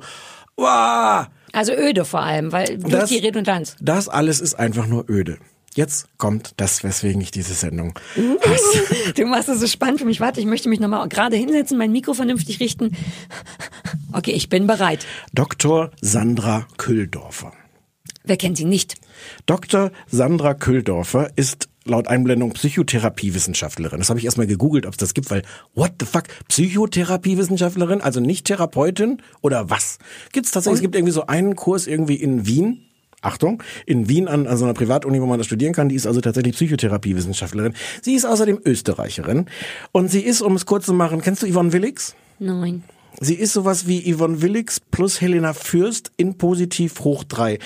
Wow! 0.56 1.26
Also 1.52 1.72
öde 1.72 2.04
vor 2.04 2.20
allem, 2.22 2.52
weil 2.52 2.78
durch 2.78 2.92
Das- 2.92 3.10
die 3.10 3.18
Redundanz. 3.18 3.76
Das 3.80 4.08
alles 4.08 4.40
ist 4.40 4.54
einfach 4.54 4.86
nur 4.86 5.08
öde. 5.10 5.38
Jetzt 5.74 6.06
kommt 6.18 6.52
das, 6.58 6.84
weswegen 6.84 7.20
ich 7.20 7.32
diese 7.32 7.52
Sendung 7.52 7.98
hasse. 8.40 9.12
Du 9.14 9.26
machst 9.26 9.48
es 9.48 9.60
so 9.60 9.66
spannend 9.66 9.98
für 9.98 10.06
mich. 10.06 10.20
Warte, 10.20 10.40
ich 10.40 10.46
möchte 10.46 10.68
mich 10.68 10.78
nochmal 10.78 11.08
gerade 11.08 11.36
hinsetzen, 11.36 11.76
mein 11.76 11.90
Mikro 11.90 12.14
vernünftig 12.14 12.60
richten. 12.60 12.96
Okay, 14.12 14.30
ich 14.30 14.48
bin 14.48 14.68
bereit. 14.68 15.04
Dr. 15.32 15.90
Sandra 16.00 16.68
Külldorfer. 16.76 17.52
Wer 18.22 18.36
kennt 18.36 18.56
sie 18.56 18.64
nicht? 18.64 18.94
Dr. 19.46 19.90
Sandra 20.06 20.54
Külldorfer 20.54 21.30
ist 21.34 21.68
laut 21.84 22.08
Einblendung 22.08 22.52
Psychotherapiewissenschaftlerin. 22.52 23.98
Das 23.98 24.08
habe 24.08 24.18
ich 24.18 24.24
erstmal 24.24 24.46
gegoogelt, 24.46 24.86
ob 24.86 24.92
es 24.92 24.98
das 24.98 25.12
gibt, 25.12 25.30
weil 25.30 25.42
what 25.74 25.92
the 26.00 26.06
fuck? 26.06 26.24
Psychotherapiewissenschaftlerin, 26.48 28.00
also 28.00 28.20
nicht 28.20 28.46
Therapeutin 28.46 29.20
oder 29.42 29.70
was? 29.70 29.98
Gibt's 30.32 30.52
tatsächlich, 30.52 30.78
es 30.78 30.82
gibt 30.82 30.94
irgendwie 30.94 31.12
so 31.12 31.26
einen 31.26 31.56
Kurs 31.56 31.86
irgendwie 31.86 32.16
in 32.16 32.46
Wien. 32.46 32.86
Achtung, 33.24 33.62
in 33.86 34.08
Wien 34.08 34.28
an, 34.28 34.46
an 34.46 34.56
so 34.56 34.64
einer 34.64 34.74
Privatuni, 34.74 35.20
wo 35.20 35.26
man 35.26 35.38
das 35.38 35.46
studieren 35.46 35.72
kann, 35.72 35.88
die 35.88 35.94
ist 35.94 36.06
also 36.06 36.20
tatsächlich 36.20 36.54
Psychotherapiewissenschaftlerin. 36.54 37.74
Sie 38.02 38.14
ist 38.14 38.24
außerdem 38.24 38.60
Österreicherin 38.64 39.46
und 39.92 40.10
sie 40.10 40.20
ist, 40.20 40.42
um 40.42 40.56
es 40.56 40.66
kurz 40.66 40.86
zu 40.86 40.92
machen, 40.92 41.20
kennst 41.20 41.42
du 41.42 41.50
Yvonne 41.50 41.72
Willix? 41.72 42.14
Nein. 42.38 42.82
Sie 43.20 43.34
ist 43.34 43.52
sowas 43.52 43.86
wie 43.86 44.12
Yvonne 44.12 44.42
Willix 44.42 44.80
plus 44.80 45.20
Helena 45.20 45.52
Fürst 45.52 46.10
in 46.16 46.36
positiv 46.36 47.00
hoch 47.00 47.22
drei. 47.24 47.58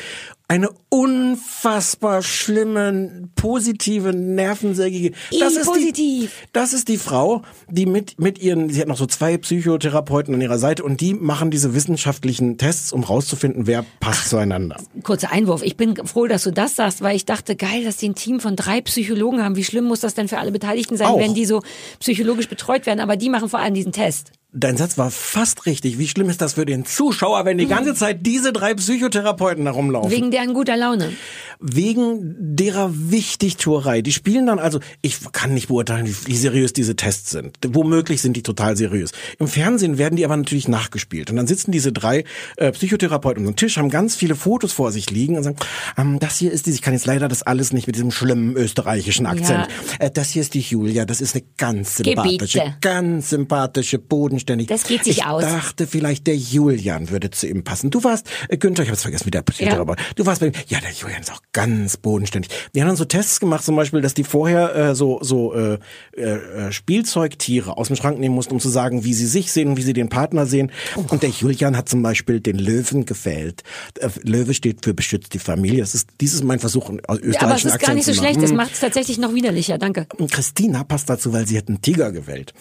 Eine 0.50 0.70
unfassbar 0.88 2.22
schlimme, 2.22 3.28
positive, 3.36 4.14
nervensägige. 4.14 5.12
Das 5.38 5.54
ist 5.56 5.66
positiv. 5.66 5.94
Die, 5.94 6.48
das 6.54 6.72
ist 6.72 6.88
die 6.88 6.96
Frau, 6.96 7.42
die 7.68 7.84
mit, 7.84 8.18
mit 8.18 8.38
ihren, 8.38 8.70
sie 8.70 8.80
hat 8.80 8.88
noch 8.88 8.96
so 8.96 9.04
zwei 9.04 9.36
Psychotherapeuten 9.36 10.34
an 10.34 10.40
ihrer 10.40 10.58
Seite 10.58 10.84
und 10.84 11.02
die 11.02 11.12
machen 11.12 11.50
diese 11.50 11.74
wissenschaftlichen 11.74 12.56
Tests, 12.56 12.94
um 12.94 13.04
rauszufinden, 13.04 13.66
wer 13.66 13.84
passt 14.00 14.30
zueinander. 14.30 14.78
Kurzer 15.02 15.32
Einwurf. 15.32 15.62
Ich 15.62 15.76
bin 15.76 15.94
froh, 16.06 16.26
dass 16.26 16.44
du 16.44 16.50
das 16.50 16.76
sagst, 16.76 17.02
weil 17.02 17.14
ich 17.14 17.26
dachte, 17.26 17.54
geil, 17.54 17.84
dass 17.84 17.98
die 17.98 18.08
ein 18.08 18.14
Team 18.14 18.40
von 18.40 18.56
drei 18.56 18.80
Psychologen 18.80 19.44
haben. 19.44 19.54
Wie 19.54 19.64
schlimm 19.64 19.84
muss 19.84 20.00
das 20.00 20.14
denn 20.14 20.28
für 20.28 20.38
alle 20.38 20.50
Beteiligten 20.50 20.96
sein, 20.96 21.08
Auch. 21.08 21.18
wenn 21.18 21.34
die 21.34 21.44
so 21.44 21.62
psychologisch 22.00 22.48
betreut 22.48 22.86
werden? 22.86 23.00
Aber 23.00 23.16
die 23.16 23.28
machen 23.28 23.50
vor 23.50 23.58
allem 23.60 23.74
diesen 23.74 23.92
Test. 23.92 24.32
Dein 24.52 24.78
Satz 24.78 24.96
war 24.96 25.10
fast 25.10 25.66
richtig. 25.66 25.98
Wie 25.98 26.08
schlimm 26.08 26.30
ist 26.30 26.40
das 26.40 26.54
für 26.54 26.64
den 26.64 26.86
Zuschauer, 26.86 27.44
wenn 27.44 27.58
die 27.58 27.66
ganze 27.66 27.94
Zeit 27.94 28.24
diese 28.24 28.50
drei 28.50 28.72
Psychotherapeuten 28.72 29.66
da 29.66 29.72
rumlaufen? 29.72 30.10
Wegen 30.10 30.30
deren 30.30 30.54
guter 30.54 30.74
Laune. 30.76 31.12
wegen 31.60 32.36
derer 32.56 32.90
Wichtigtuerei. 32.94 34.00
Die 34.00 34.12
spielen 34.12 34.46
dann 34.46 34.58
also, 34.58 34.80
ich 35.02 35.18
kann 35.32 35.54
nicht 35.54 35.68
beurteilen, 35.68 36.06
wie, 36.06 36.36
seriös 36.36 36.72
diese 36.72 36.94
Tests 36.96 37.30
sind. 37.30 37.58
Womöglich 37.66 38.22
sind 38.22 38.36
die 38.36 38.42
total 38.42 38.76
seriös. 38.76 39.10
Im 39.38 39.48
Fernsehen 39.48 39.98
werden 39.98 40.16
die 40.16 40.24
aber 40.24 40.36
natürlich 40.36 40.68
nachgespielt. 40.68 41.30
Und 41.30 41.36
dann 41.36 41.46
sitzen 41.46 41.72
diese 41.72 41.92
drei 41.92 42.24
äh, 42.56 42.70
Psychotherapeuten 42.72 43.44
um 43.44 43.52
den 43.52 43.56
Tisch, 43.56 43.76
haben 43.76 43.90
ganz 43.90 44.14
viele 44.14 44.36
Fotos 44.36 44.72
vor 44.72 44.92
sich 44.92 45.10
liegen 45.10 45.36
und 45.36 45.42
sagen, 45.42 45.56
ähm, 45.96 46.18
das 46.20 46.38
hier 46.38 46.52
ist 46.52 46.66
die, 46.66 46.70
ich 46.70 46.80
kann 46.80 46.94
jetzt 46.94 47.06
leider 47.06 47.28
das 47.28 47.42
alles 47.42 47.72
nicht 47.72 47.86
mit 47.86 47.96
diesem 47.96 48.12
schlimmen 48.12 48.56
österreichischen 48.56 49.26
Akzent. 49.26 49.66
Äh, 49.98 50.10
das 50.10 50.30
hier 50.30 50.42
ist 50.42 50.54
die 50.54 50.60
Julia, 50.60 51.04
das 51.04 51.20
ist 51.20 51.34
eine 51.34 51.44
ganz 51.56 51.96
sympathische, 51.96 52.60
Gebiete. 52.60 52.76
ganz 52.80 53.30
sympathische, 53.30 53.98
bodenständige. 54.38 54.72
Das 54.72 54.84
geht 54.84 55.04
sich 55.04 55.18
ich 55.18 55.26
aus. 55.26 55.42
dachte, 55.42 55.86
vielleicht 55.86 56.26
der 56.26 56.36
Julian 56.36 57.10
würde 57.10 57.30
zu 57.30 57.46
ihm 57.46 57.64
passen. 57.64 57.90
Du 57.90 58.04
warst, 58.04 58.28
äh, 58.48 58.56
Günther, 58.56 58.82
ich 58.82 58.90
habe 58.90 58.98
vergessen, 58.98 59.26
wie 59.26 59.30
der 59.30 59.42
Psychotherapeut. 59.42 59.98
Du 60.16 60.26
warst 60.26 60.40
bei 60.40 60.48
ihm. 60.48 60.52
Ja, 60.68 60.80
der 60.80 60.92
Julian 60.92 61.20
ist 61.20 61.32
auch 61.32 61.42
ganz 61.52 61.96
bodenständig. 61.96 62.50
Die 62.74 62.80
haben 62.80 62.88
dann 62.88 62.96
so 62.96 63.04
Tests 63.04 63.40
gemacht, 63.40 63.64
zum 63.64 63.76
Beispiel, 63.76 64.00
dass 64.00 64.14
die 64.14 64.24
vorher 64.24 64.74
äh, 64.74 64.94
so 64.94 65.18
so 65.22 65.54
äh, 65.54 65.78
äh, 66.16 66.22
äh, 66.22 66.72
Spielzeugtiere 66.72 67.76
aus 67.76 67.88
dem 67.88 67.96
Schrank 67.96 68.18
nehmen 68.18 68.34
mussten, 68.34 68.54
um 68.54 68.60
zu 68.60 68.68
sagen, 68.68 69.04
wie 69.04 69.14
sie 69.14 69.26
sich 69.26 69.52
sehen 69.52 69.70
und 69.70 69.76
wie 69.76 69.82
sie 69.82 69.92
den 69.92 70.08
Partner 70.08 70.46
sehen. 70.46 70.70
Und 71.08 71.22
der 71.22 71.30
Julian 71.30 71.76
hat 71.76 71.88
zum 71.88 72.02
Beispiel 72.02 72.40
den 72.40 72.58
Löwen 72.58 73.06
gefällt. 73.06 73.62
Äh, 73.98 74.08
Löwe 74.22 74.54
steht 74.54 74.84
für 74.84 74.94
beschützt 74.94 75.34
die 75.34 75.38
Familie. 75.38 75.80
Das 75.80 75.94
ist 75.94 76.08
dieses 76.20 76.38
ist 76.38 76.44
mein 76.44 76.60
Versuch, 76.60 76.88
einen 76.88 77.00
österreichischen 77.00 77.44
Aber 77.44 77.54
es 77.54 77.64
ist 77.64 77.72
Akzent 77.72 77.86
gar 77.86 77.94
nicht 77.94 78.06
so 78.06 78.14
schlecht. 78.14 78.42
Das 78.42 78.52
macht 78.52 78.72
es 78.72 78.80
tatsächlich 78.80 79.18
noch 79.18 79.34
widerlicher. 79.34 79.78
Danke. 79.78 80.06
Und 80.16 80.30
Christina 80.30 80.84
passt 80.84 81.10
dazu, 81.10 81.32
weil 81.32 81.46
sie 81.46 81.58
hat 81.58 81.68
einen 81.68 81.82
Tiger 81.82 82.12
gewählt. 82.12 82.54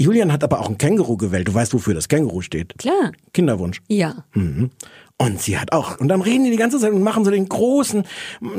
Julian 0.00 0.32
hat 0.32 0.42
aber 0.44 0.60
auch 0.60 0.68
ein 0.68 0.78
Känguru 0.78 1.16
gewählt. 1.16 1.46
Du 1.48 1.54
weißt, 1.54 1.74
wofür 1.74 1.94
das 1.94 2.08
Känguru 2.08 2.40
steht. 2.40 2.76
Klar. 2.78 3.12
Kinderwunsch. 3.32 3.80
Ja. 3.88 4.24
Mhm. 4.34 4.70
Und 5.18 5.40
sie 5.42 5.58
hat 5.58 5.72
auch. 5.72 5.98
Und 6.00 6.08
dann 6.08 6.22
reden 6.22 6.44
die 6.44 6.50
die 6.50 6.56
ganze 6.56 6.78
Zeit 6.78 6.92
und 6.92 7.02
machen 7.02 7.24
so 7.26 7.30
den 7.30 7.46
großen, 7.48 8.04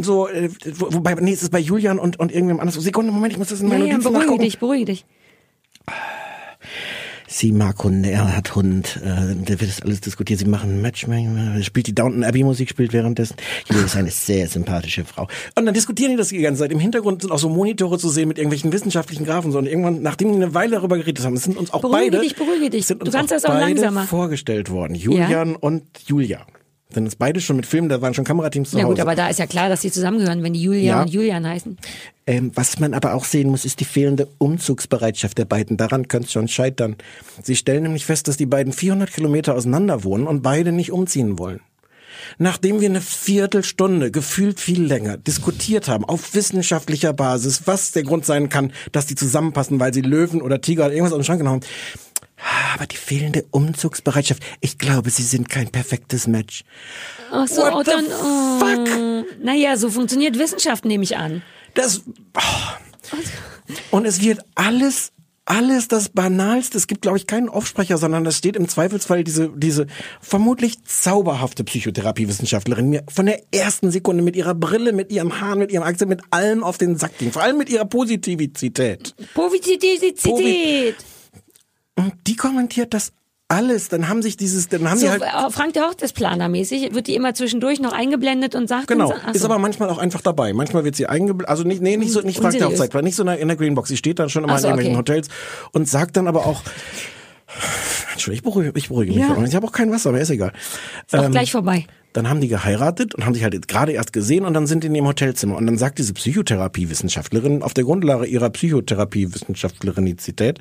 so, 0.01 0.27
äh, 0.27 0.49
wo- 0.77 0.93
wobei, 0.93 1.15
nee, 1.15 1.31
es 1.33 1.41
ist 1.41 1.51
bei 1.51 1.57
Julian 1.59 1.97
und, 1.97 2.19
und 2.19 2.31
irgendwem 2.31 2.59
anders. 2.59 2.75
Sekunde, 2.75 3.11
Moment, 3.11 3.33
ich 3.33 3.39
muss 3.39 3.49
das 3.49 3.61
in 3.61 3.67
Ja, 3.67 3.73
meine 3.73 3.85
ja, 3.85 3.93
Notizen 3.93 4.11
beruhige 4.11 4.25
nachgucken. 4.27 4.43
dich, 4.43 4.59
beruhige 4.59 4.85
dich. 4.85 5.05
Sie 7.33 7.53
mag 7.53 7.81
Hunde, 7.81 8.11
er 8.11 8.35
hat 8.35 8.55
Hund, 8.55 8.99
äh, 9.05 9.05
da 9.05 9.47
wird 9.47 9.61
das 9.61 9.81
alles 9.81 10.01
diskutiert. 10.01 10.39
Sie 10.39 10.45
machen 10.45 10.81
Matchmaking, 10.81 11.55
äh, 11.55 11.63
spielt 11.63 11.87
die 11.87 11.95
Downton 11.95 12.25
Abbey 12.25 12.43
Musik, 12.43 12.67
spielt 12.67 12.91
währenddessen. 12.91 13.37
Julia 13.69 13.85
ist 13.85 13.95
eine 13.95 14.11
sehr 14.11 14.49
sympathische 14.49 15.05
Frau. 15.05 15.29
Und 15.55 15.65
dann 15.65 15.73
diskutieren 15.73 16.11
die 16.11 16.17
das 16.17 16.27
die 16.27 16.39
ganze 16.39 16.59
Zeit. 16.59 16.73
Im 16.73 16.79
Hintergrund 16.81 17.21
sind 17.21 17.31
auch 17.31 17.39
so 17.39 17.47
Monitore 17.47 17.97
zu 17.97 18.09
sehen 18.09 18.27
mit 18.27 18.37
irgendwelchen 18.37 18.73
wissenschaftlichen 18.73 19.23
Graphen. 19.23 19.53
So. 19.53 19.59
Und 19.59 19.67
irgendwann, 19.67 20.01
nachdem 20.01 20.33
die 20.33 20.35
eine 20.35 20.53
Weile 20.53 20.71
darüber 20.75 20.97
geredet 20.97 21.23
haben, 21.23 21.37
sind 21.37 21.55
uns 21.55 21.71
auch 21.71 21.79
Beruhige 21.79 22.11
beide, 22.11 22.19
dich, 22.19 22.35
beruhige 22.35 22.69
dich. 22.69 22.85
sind 22.85 23.01
Du 23.01 23.05
uns 23.05 23.15
kannst 23.15 23.31
auch 23.31 23.37
das 23.37 23.45
auch 23.45 23.53
beide 23.53 23.65
langsamer. 23.75 24.03
vorgestellt 24.03 24.69
worden. 24.69 24.95
Julian 24.95 25.55
und 25.55 25.83
Julia. 26.05 26.45
Sind 26.93 27.05
uns 27.05 27.15
beide 27.15 27.39
schon 27.39 27.55
mit 27.55 27.65
Filmen, 27.65 27.89
da 27.89 28.01
waren 28.01 28.13
schon 28.13 28.25
Kamerateams 28.25 28.71
zu 28.71 28.77
Ja 28.77 28.85
gut, 28.85 28.99
aber 28.99 29.15
da 29.15 29.29
ist 29.29 29.39
ja 29.39 29.47
klar, 29.47 29.69
dass 29.69 29.81
die 29.81 29.91
zusammengehören, 29.91 30.43
wenn 30.43 30.53
die 30.53 30.61
Julia 30.61 30.81
Ja. 30.81 31.01
und 31.01 31.09
Julian 31.09 31.47
heißen. 31.47 31.77
Ähm, 32.27 32.51
was 32.53 32.79
man 32.79 32.93
aber 32.93 33.13
auch 33.13 33.25
sehen 33.25 33.49
muss, 33.49 33.65
ist 33.65 33.79
die 33.79 33.85
fehlende 33.85 34.27
Umzugsbereitschaft 34.37 35.37
der 35.37 35.45
beiden. 35.45 35.77
Daran 35.77 36.07
könnte 36.07 36.27
es 36.27 36.31
schon 36.33 36.47
scheitern. 36.47 36.95
Sie 37.43 37.55
stellen 37.55 37.83
nämlich 37.83 38.05
fest, 38.05 38.27
dass 38.27 38.37
die 38.37 38.45
beiden 38.45 38.73
400 38.73 39.11
Kilometer 39.11 39.55
auseinander 39.55 40.03
wohnen 40.03 40.27
und 40.27 40.41
beide 40.41 40.71
nicht 40.71 40.91
umziehen 40.91 41.39
wollen. 41.39 41.61
Nachdem 42.37 42.81
wir 42.81 42.89
eine 42.89 43.01
Viertelstunde, 43.01 44.11
gefühlt 44.11 44.59
viel 44.59 44.83
länger, 44.83 45.17
diskutiert 45.17 45.87
haben, 45.87 46.05
auf 46.05 46.33
wissenschaftlicher 46.35 47.13
Basis, 47.13 47.63
was 47.65 47.91
der 47.91 48.03
Grund 48.03 48.25
sein 48.25 48.49
kann, 48.49 48.73
dass 48.91 49.05
die 49.05 49.15
zusammenpassen, 49.15 49.79
weil 49.79 49.93
sie 49.93 50.01
Löwen 50.01 50.41
oder 50.41 50.61
Tiger 50.61 50.85
oder 50.85 50.93
irgendwas 50.93 51.13
aus 51.13 51.19
dem 51.19 51.23
Schrank 51.23 51.39
genommen 51.39 51.61
haben. 51.61 51.69
Aber 52.73 52.87
die 52.87 52.97
fehlende 52.97 53.45
Umzugsbereitschaft. 53.51 54.43
Ich 54.61 54.77
glaube, 54.77 55.09
sie 55.09 55.23
sind 55.23 55.49
kein 55.49 55.69
perfektes 55.69 56.27
Match. 56.27 56.63
Ach 57.31 57.47
so, 57.47 57.61
What 57.61 57.73
oh, 57.73 57.83
the 57.83 57.91
dann, 57.91 58.05
oh. 58.05 59.25
Naja, 59.43 59.77
so 59.77 59.89
funktioniert 59.89 60.37
Wissenschaft, 60.37 60.85
nehme 60.85 61.03
ich 61.03 61.17
an. 61.17 61.43
Das. 61.73 62.01
Oh. 62.35 62.41
Und 63.91 64.05
es 64.05 64.21
wird 64.21 64.39
alles, 64.55 65.11
alles 65.45 65.87
das 65.87 66.09
Banalste. 66.09 66.77
Es 66.77 66.87
gibt, 66.87 67.01
glaube 67.01 67.17
ich, 67.17 67.27
keinen 67.27 67.49
Aufsprecher, 67.49 67.97
sondern 67.97 68.25
es 68.25 68.37
steht 68.37 68.55
im 68.55 68.67
Zweifelsfall 68.67 69.23
diese, 69.23 69.49
diese 69.55 69.87
vermutlich 70.21 70.83
zauberhafte 70.83 71.63
Psychotherapiewissenschaftlerin 71.63 72.89
mir 72.89 73.03
von 73.07 73.25
der 73.25 73.41
ersten 73.53 73.91
Sekunde 73.91 74.23
mit 74.23 74.35
ihrer 74.35 74.55
Brille, 74.55 74.93
mit 74.93 75.11
ihrem 75.11 75.39
Haaren, 75.39 75.59
mit 75.59 75.71
ihrem 75.71 75.83
Akzent, 75.83 76.09
mit 76.09 76.21
allem 76.31 76.63
auf 76.63 76.77
den 76.77 76.97
Sack 76.97 77.17
ging. 77.17 77.31
Vor 77.31 77.43
allem 77.43 77.57
mit 77.57 77.69
ihrer 77.69 77.85
Positivität. 77.85 79.13
Positivität. 79.33 80.95
Und 81.97 82.13
die 82.27 82.35
kommentiert 82.35 82.93
das 82.93 83.11
alles. 83.47 83.89
Dann 83.89 84.07
haben 84.07 84.21
sich 84.21 84.37
dieses, 84.37 84.69
dann 84.69 84.89
haben 84.89 84.97
So, 84.97 85.07
sie 85.07 85.11
halt. 85.11 85.21
äh, 85.23 85.49
Frank 85.51 85.73
der 85.73 85.83
Hochzeitsplaner 85.87 86.47
mäßig 86.47 86.93
wird 86.93 87.07
die 87.07 87.15
immer 87.15 87.33
zwischendurch 87.33 87.81
noch 87.81 87.91
eingeblendet 87.91 88.55
und 88.55 88.67
sagt 88.69 88.87
Genau, 88.87 89.13
ach 89.25 89.33
ist 89.33 89.43
aber 89.43 89.59
manchmal 89.59 89.89
auch 89.89 89.97
einfach 89.97 90.21
dabei. 90.21 90.53
Manchmal 90.53 90.85
wird 90.85 90.95
sie 90.95 91.07
eingeblendet, 91.07 91.49
also 91.49 91.63
nicht, 91.63 91.81
nee, 91.81 91.97
nicht 91.97 92.13
so, 92.13 92.21
nicht 92.21 92.39
fragt 92.39 92.53
der. 92.59 92.67
Hochzeit, 92.69 92.93
nicht 93.03 93.15
so 93.17 93.23
in 93.23 93.47
der- 93.47 93.57
Greenbox. 93.57 93.89
Sie 93.89 93.97
steht 93.97 94.19
dann 94.19 94.29
schon 94.29 94.45
immer 94.45 94.57
so, 94.57 94.67
in 94.67 94.75
irgendwelchen 94.75 94.93
okay. 94.99 95.11
Hotels 95.13 95.27
und 95.73 95.89
sagt 95.89 96.15
dann 96.15 96.27
aber 96.29 96.45
auch, 96.45 96.61
Entschuldigung, 98.11 98.37
ich 98.37 98.43
beruhige, 98.43 98.71
ich 98.77 98.89
beruhige 98.89 99.13
mich. 99.13 99.21
Ja. 99.21 99.41
Ich 99.43 99.55
habe 99.55 99.65
auch 99.67 99.71
kein 99.71 99.89
Wasser, 99.91 100.09
aber 100.09 100.19
ist 100.19 100.29
egal. 100.29 100.51
ist 101.07 101.13
Ähm, 101.13 101.31
gleich 101.31 101.51
vorbei. 101.51 101.85
Dann 102.13 102.29
haben 102.29 102.41
die 102.41 102.49
geheiratet 102.49 103.15
und 103.15 103.25
haben 103.25 103.33
sich 103.33 103.43
halt 103.43 103.69
gerade 103.69 103.93
erst 103.93 104.11
gesehen 104.11 104.43
und 104.43 104.53
dann 104.53 104.67
sind 104.67 104.83
die 104.83 104.87
in 104.87 104.95
ihrem 104.95 105.07
Hotelzimmer. 105.07 105.55
Und 105.55 105.65
dann 105.65 105.77
sagt 105.77 105.97
diese 105.97 106.11
Psychotherapiewissenschaftlerin 106.13 107.63
auf 107.63 107.73
der 107.73 107.85
Grundlage 107.85 108.25
ihrer 108.25 108.49
Psychotherapiewissenschaftlerizität, 108.49 110.59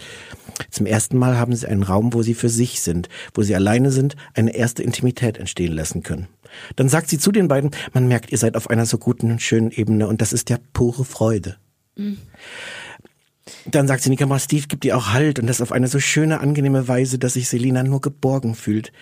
zum 0.71 0.87
ersten 0.87 1.19
Mal 1.19 1.37
haben 1.39 1.57
sie 1.57 1.67
einen 1.67 1.83
Raum, 1.83 2.15
wo 2.15 2.23
sie 2.23 2.35
für 2.35 2.49
sich 2.49 2.83
sind, 2.83 3.09
wo 3.35 3.43
sie 3.43 3.57
alleine 3.57 3.91
sind, 3.91 4.15
eine 4.35 4.55
erste 4.55 4.85
Intimität 4.85 5.39
entstehen 5.39 5.73
lassen 5.73 6.05
können. 6.05 6.29
Dann 6.77 6.89
sagt 6.89 7.09
sie 7.09 7.19
zu 7.19 7.33
den 7.33 7.49
beiden, 7.49 7.73
man 7.93 8.07
merkt, 8.07 8.31
ihr 8.31 8.39
seid 8.39 8.57
auf 8.57 8.71
einer 8.71 8.87
so 8.87 8.99
guten 8.99 9.33
und 9.33 9.43
schönen 9.43 9.73
Ebene 9.73 10.07
und 10.07 10.21
das 10.21 10.33
ist 10.33 10.51
ja 10.51 10.59
pure 10.73 11.05
Freude. 11.05 11.57
Dann 13.67 13.87
sagt 13.87 14.03
sie 14.03 14.09
in 14.09 14.13
die 14.13 14.17
Kamera, 14.17 14.39
Steve 14.39 14.67
gibt 14.67 14.85
ihr 14.85 14.97
auch 14.97 15.13
Halt 15.13 15.39
und 15.39 15.47
das 15.47 15.61
auf 15.61 15.73
eine 15.73 15.89
so 15.89 16.01
schöne, 16.01 16.41
angenehme 16.41 16.89
Weise, 16.89 17.19
dass 17.19 17.35
sich 17.35 17.49
Selina 17.49 17.83
nur 17.83 18.01
geborgen 18.01 18.55
fühlt. 18.55 18.93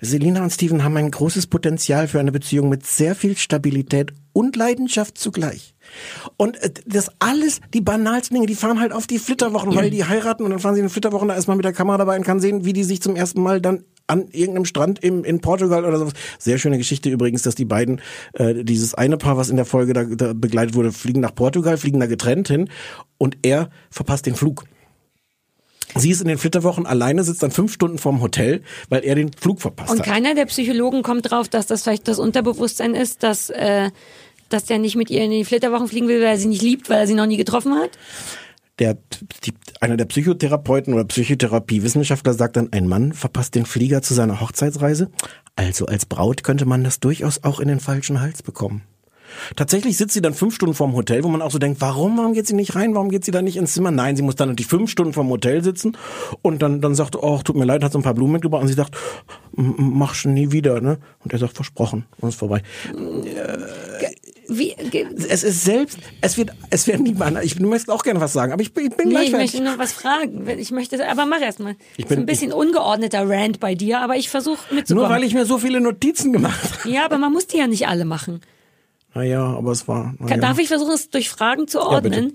Selina 0.00 0.42
und 0.42 0.50
Steven 0.50 0.84
haben 0.84 0.96
ein 0.96 1.10
großes 1.10 1.46
Potenzial 1.46 2.08
für 2.08 2.20
eine 2.20 2.32
Beziehung 2.32 2.68
mit 2.68 2.86
sehr 2.86 3.14
viel 3.14 3.36
Stabilität 3.36 4.12
und 4.32 4.56
Leidenschaft 4.56 5.16
zugleich. 5.16 5.74
Und 6.36 6.62
äh, 6.62 6.70
das 6.84 7.10
alles, 7.18 7.60
die 7.72 7.80
banalsten 7.80 8.34
Dinge, 8.34 8.46
die 8.46 8.54
fahren 8.54 8.80
halt 8.80 8.92
auf 8.92 9.06
die 9.06 9.18
Flitterwochen, 9.18 9.74
weil 9.74 9.90
die 9.90 10.04
heiraten 10.04 10.44
und 10.44 10.50
dann 10.50 10.58
fahren 10.58 10.74
sie 10.74 10.80
in 10.80 10.86
den 10.86 10.90
Flitterwochen 10.92 11.28
da 11.28 11.34
erstmal 11.34 11.56
mit 11.56 11.64
der 11.64 11.72
Kamera 11.72 11.98
dabei 11.98 12.16
und 12.16 12.24
kann 12.24 12.40
sehen, 12.40 12.64
wie 12.64 12.72
die 12.72 12.84
sich 12.84 13.00
zum 13.00 13.16
ersten 13.16 13.42
Mal 13.42 13.60
dann 13.60 13.84
an 14.06 14.28
irgendeinem 14.32 14.64
Strand 14.64 15.02
im, 15.02 15.24
in 15.24 15.40
Portugal 15.40 15.84
oder 15.84 15.98
sowas. 15.98 16.12
Sehr 16.38 16.58
schöne 16.58 16.78
Geschichte 16.78 17.10
übrigens, 17.10 17.42
dass 17.42 17.54
die 17.54 17.64
beiden, 17.64 18.00
äh, 18.34 18.64
dieses 18.64 18.94
eine 18.94 19.16
Paar, 19.16 19.36
was 19.36 19.50
in 19.50 19.56
der 19.56 19.64
Folge 19.64 19.92
da, 19.92 20.04
da 20.04 20.32
begleitet 20.32 20.74
wurde, 20.74 20.92
fliegen 20.92 21.20
nach 21.20 21.34
Portugal, 21.34 21.76
fliegen 21.76 22.00
da 22.00 22.06
getrennt 22.06 22.48
hin 22.48 22.68
und 23.18 23.38
er 23.42 23.70
verpasst 23.90 24.26
den 24.26 24.34
Flug. 24.34 24.64
Sie 25.94 26.10
ist 26.10 26.20
in 26.20 26.28
den 26.28 26.38
Flitterwochen 26.38 26.84
alleine, 26.84 27.22
sitzt 27.24 27.42
dann 27.42 27.50
fünf 27.50 27.72
Stunden 27.72 27.98
vorm 27.98 28.20
Hotel, 28.20 28.62
weil 28.88 29.04
er 29.04 29.14
den 29.14 29.32
Flug 29.32 29.60
verpasst 29.60 29.90
Und 29.90 30.00
hat. 30.00 30.06
keiner 30.06 30.34
der 30.34 30.46
Psychologen 30.46 31.02
kommt 31.02 31.30
drauf, 31.30 31.48
dass 31.48 31.66
das 31.66 31.82
vielleicht 31.82 32.08
das 32.08 32.18
Unterbewusstsein 32.18 32.94
ist, 32.94 33.22
dass, 33.22 33.50
äh, 33.50 33.90
dass 34.48 34.64
der 34.64 34.78
nicht 34.78 34.96
mit 34.96 35.10
ihr 35.10 35.22
in 35.22 35.30
die 35.30 35.44
Flitterwochen 35.44 35.88
fliegen 35.88 36.08
will, 36.08 36.20
weil 36.20 36.28
er 36.28 36.38
sie 36.38 36.48
nicht 36.48 36.62
liebt, 36.62 36.90
weil 36.90 37.00
er 37.00 37.06
sie 37.06 37.14
noch 37.14 37.26
nie 37.26 37.36
getroffen 37.36 37.74
hat. 37.74 37.90
Der, 38.78 38.98
die, 39.44 39.54
einer 39.80 39.96
der 39.96 40.04
Psychotherapeuten 40.04 40.92
oder 40.92 41.04
Psychotherapiewissenschaftler 41.04 42.34
sagt 42.34 42.56
dann, 42.56 42.72
ein 42.72 42.86
Mann 42.88 43.12
verpasst 43.14 43.54
den 43.54 43.64
Flieger 43.64 44.02
zu 44.02 44.12
seiner 44.12 44.40
Hochzeitsreise. 44.40 45.10
Also 45.54 45.86
als 45.86 46.04
Braut 46.04 46.42
könnte 46.44 46.66
man 46.66 46.84
das 46.84 47.00
durchaus 47.00 47.42
auch 47.42 47.60
in 47.60 47.68
den 47.68 47.80
falschen 47.80 48.20
Hals 48.20 48.42
bekommen. 48.42 48.82
Tatsächlich 49.56 49.96
sitzt 49.96 50.14
sie 50.14 50.22
dann 50.22 50.34
fünf 50.34 50.54
Stunden 50.54 50.74
vorm 50.74 50.94
Hotel, 50.94 51.24
wo 51.24 51.28
man 51.28 51.42
auch 51.42 51.50
so 51.50 51.58
denkt, 51.58 51.80
warum, 51.80 52.16
warum 52.16 52.32
geht 52.32 52.46
sie 52.46 52.54
nicht 52.54 52.76
rein, 52.76 52.94
warum 52.94 53.08
geht 53.10 53.24
sie 53.24 53.32
da 53.32 53.42
nicht 53.42 53.56
ins 53.56 53.72
Zimmer? 53.72 53.90
Nein, 53.90 54.14
sie 54.16 54.22
muss 54.22 54.36
dann 54.36 54.50
natürlich 54.50 54.68
fünf 54.68 54.88
Stunden 54.88 55.12
vorm 55.14 55.28
Hotel 55.30 55.64
sitzen 55.64 55.96
und 56.42 56.62
dann, 56.62 56.80
dann 56.80 56.94
sagt, 56.94 57.16
oh, 57.16 57.40
tut 57.42 57.56
mir 57.56 57.64
leid, 57.64 57.82
hat 57.82 57.92
so 57.92 57.98
ein 57.98 58.02
paar 58.04 58.14
Blumen 58.14 58.34
mitgebracht 58.34 58.62
und 58.62 58.68
sie 58.68 58.74
sagt, 58.74 58.94
"M- 59.56 59.74
m- 59.76 59.92
mach 59.98 60.14
schon 60.14 60.32
nie 60.32 60.52
wieder, 60.52 60.80
ne? 60.80 60.98
Und 61.24 61.32
er 61.32 61.40
sagt, 61.40 61.54
versprochen, 61.56 62.04
und 62.20 62.28
ist 62.28 62.36
vorbei. 62.36 62.62
Wie, 64.48 64.74
Es 65.28 65.42
ist 65.42 65.64
selbst, 65.64 65.98
es 66.20 66.36
wird, 66.36 66.50
es 66.70 66.86
werden 66.86 67.04
die 67.04 67.14
Männer, 67.14 67.42
ich 67.42 67.58
möchte 67.58 67.92
auch 67.92 68.02
gerne 68.04 68.20
was 68.20 68.32
sagen, 68.32 68.52
aber 68.52 68.62
ich 68.62 68.72
bin, 68.72 68.86
ich 68.90 68.96
bin 68.96 69.08
Nee, 69.08 69.14
gleich 69.14 69.26
ich 69.28 69.32
möchte 69.32 69.62
noch 69.62 69.78
was 69.78 69.92
fragen. 69.92 70.46
Ich 70.58 70.70
möchte, 70.70 71.08
aber 71.08 71.26
mach 71.26 71.40
erst 71.40 71.60
mal. 71.60 71.74
Ich 71.96 72.04
ist 72.04 72.08
bin- 72.08 72.20
ein 72.20 72.26
bisschen 72.26 72.52
ungeordneter 72.52 73.28
Rant 73.28 73.60
bei 73.60 73.74
dir, 73.74 74.00
aber 74.00 74.16
ich 74.16 74.28
versuche 74.30 74.74
mitzukommen. 74.74 75.08
Nur 75.08 75.14
weil 75.14 75.24
ich 75.24 75.34
mir 75.34 75.46
so 75.46 75.58
viele 75.58 75.80
Notizen 75.80 76.32
gemacht 76.32 76.60
habe. 76.80 76.90
ja, 76.90 77.04
aber 77.04 77.18
man 77.18 77.32
muss 77.32 77.46
die 77.46 77.58
ja 77.58 77.66
nicht 77.66 77.88
alle 77.88 78.04
machen. 78.04 78.40
Naja, 79.14 79.42
aber 79.44 79.72
es 79.72 79.88
war. 79.88 80.14
Ja. 80.28 80.36
Darf 80.36 80.58
ich 80.58 80.68
versuchen, 80.68 80.92
es 80.92 81.08
durch 81.10 81.28
Fragen 81.30 81.66
zu 81.68 81.80
ordnen? 81.80 82.34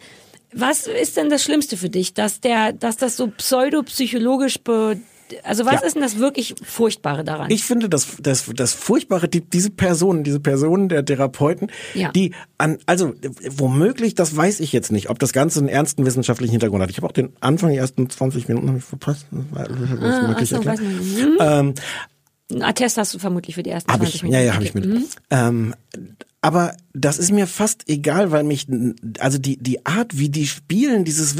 Was 0.54 0.88
ist 0.88 1.16
denn 1.16 1.30
das 1.30 1.44
Schlimmste 1.44 1.78
für 1.78 1.90
dich, 1.90 2.14
dass 2.14 2.42
der, 2.42 2.74
dass 2.74 2.98
das 2.98 3.16
so 3.16 3.28
pseudopsychologisch 3.28 4.60
be, 4.60 5.00
also 5.44 5.66
was 5.66 5.74
Ja. 5.82 5.88
ist 5.88 5.94
denn 5.96 6.02
das 6.02 6.18
wirklich 6.18 6.56
Furchtbare 6.64 7.24
daran? 7.24 7.50
Ich 7.52 7.64
finde 7.64 7.90
das, 7.90 8.18
das, 8.22 8.46
das 8.54 8.74
Furchtbare, 8.74 9.28
die, 9.28 9.42
diese 9.42 9.70
Personen, 9.70 10.24
diese 10.24 10.40
Personen 10.40 10.90
der 10.90 11.04
Therapeuten, 11.06 11.72
Ja. 11.94 12.12
die 12.12 12.34
an, 12.58 12.78
also 12.86 13.14
womöglich, 13.50 14.16
das 14.16 14.36
weiß 14.36 14.60
ich 14.60 14.72
jetzt 14.74 14.92
nicht, 14.92 15.10
ob 15.10 15.20
das 15.20 15.34
Ganze 15.34 15.60
einen 15.60 15.70
ernsten 15.70 16.06
wissenschaftlichen 16.06 16.52
Hintergrund 16.52 16.84
hat. 16.84 16.90
Ich 16.90 16.98
habe 16.98 17.08
auch 17.08 17.12
den 17.12 17.34
Anfang, 17.40 17.70
die 17.72 17.78
ersten 17.78 18.10
20 18.10 18.48
Minuten 18.48 18.68
habe 18.70 18.78
ich 18.78 18.84
verpasst. 18.84 19.26
Das 19.32 19.68
Ah, 19.70 20.36
ach 20.36 20.46
so, 20.46 20.66
weiß 20.66 20.80
nicht. 20.82 21.38
Ähm, 21.40 21.74
Ein 22.54 22.64
Attest 22.64 22.98
hast 22.98 23.14
du 23.14 23.20
vermutlich 23.20 23.56
für 23.56 23.64
die 23.64 23.70
ersten 23.70 23.92
Habe 23.92 24.04
20 24.04 24.16
ich, 24.16 24.24
Minuten. 24.24 24.40
ja, 24.42 24.46
ja, 24.46 24.54
habe 24.56 24.64
ich 24.64 24.74
mit. 24.74 24.86
Mhm. 24.86 25.06
Ähm, 25.30 25.76
aber 26.42 26.76
das 26.94 27.18
ist 27.20 27.32
mir 27.32 27.48
fast 27.48 27.88
egal, 27.88 28.32
weil 28.32 28.44
mich, 28.44 28.68
also 29.20 29.38
die, 29.38 29.58
die 29.58 29.86
Art, 29.86 30.18
wie 30.18 30.30
die 30.30 30.48
spielen, 30.48 31.06
dieses 31.06 31.38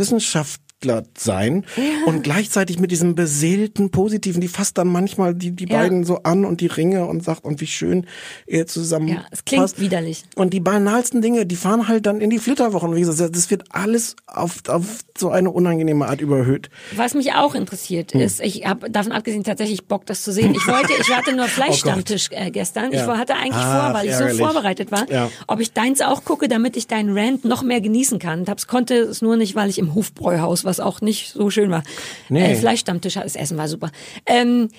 Wissenschaftler 0.82 1.04
sein 1.18 1.66
und 2.06 2.24
gleichzeitig 2.24 2.80
mit 2.80 2.92
diesem 2.92 3.16
beseelten, 3.16 3.92
positiven, 3.92 4.42
die 4.42 4.48
fasst 4.48 4.78
dann 4.78 4.88
manchmal 4.88 5.36
die, 5.36 5.52
die 5.52 5.66
Ja. 5.70 5.78
beiden 5.80 6.04
so 6.04 6.24
an 6.24 6.44
und 6.46 6.62
die 6.62 6.68
Ringe 6.68 7.06
und 7.06 7.24
sagt, 7.24 7.44
und 7.46 7.62
wie 7.62 7.68
schön 7.68 8.06
ihr 8.48 8.68
zusammen 8.68 9.08
Ja, 9.08 9.26
es 9.32 9.46
klingt 9.46 9.64
passt. 9.64 9.80
widerlich. 9.80 10.24
Und 10.36 10.54
die 10.54 10.60
banalsten 10.60 11.22
Dinge, 11.22 11.46
die 11.46 11.56
fahren 11.56 11.88
halt 11.88 12.06
dann 12.06 12.20
in 12.22 12.30
die 12.30 12.40
Flitterwochen. 12.40 12.96
Wie 12.96 13.02
gesagt, 13.02 13.36
das 13.36 13.50
wird 13.52 13.64
alles 13.70 14.16
auf, 14.28 14.58
auf 14.68 14.86
so 15.18 15.30
eine 15.30 15.52
unangenehme 15.52 16.08
Art 16.08 16.22
überhöht. 16.22 16.70
Was 16.96 17.14
mich 17.14 17.34
auch 17.34 17.54
interessiert 17.56 18.14
Hm. 18.14 18.22
ist, 18.22 18.42
ich 18.42 18.66
habe 18.66 18.90
davon 18.90 19.12
abgesehen 19.12 19.44
tatsächlich 19.44 19.86
Bock, 19.86 20.06
das 20.06 20.24
zu 20.24 20.32
sehen. 20.32 20.54
Ich 20.56 20.68
wollte, 20.68 20.94
ich 21.00 21.16
hatte 21.16 21.36
nur 21.36 21.46
Fleischstammtisch 21.48 22.30
äh, 22.32 22.50
gestern. 22.52 22.92
Ich 22.94 23.02
Oh 23.02 23.12
Ja. 23.12 23.18
hatte 23.18 23.36
eigentlich 23.36 23.54
Ach, 23.56 23.86
vor, 23.86 23.94
weil 23.94 24.06
ich 24.08 24.12
ärgerlich. 24.14 24.38
so 24.38 24.44
vorbereitet 24.46 24.92
war, 24.92 25.10
Ja. 25.12 25.30
ob 25.48 25.60
ich 25.60 25.74
deins 25.74 26.02
auch 26.02 26.24
gucke, 26.26 26.48
damit 26.48 26.78
ich 26.78 26.88
deinen 26.88 27.18
Rant 27.18 27.46
noch 27.46 27.62
mehr 27.64 27.82
genießen 27.82 28.20
kann. 28.20 28.46
Hab's 28.48 28.68
konnte 28.68 28.96
es 28.96 29.22
nur 29.22 29.38
nicht, 29.38 29.56
weil 29.56 29.70
ich 29.70 29.78
im 29.80 29.94
Hofbräuhaus, 29.96 30.66
was 30.72 30.80
auch 30.80 31.02
nicht 31.02 31.34
so 31.34 31.50
schön 31.50 31.70
war. 31.70 31.84
Nee. 32.30 32.54
Äh, 32.54 32.56
Fleischstammtisch, 32.56 33.16
das 33.16 33.36
Essen 33.36 33.58
war 33.58 33.68
super. 33.68 33.92
Ähm, 34.26 34.70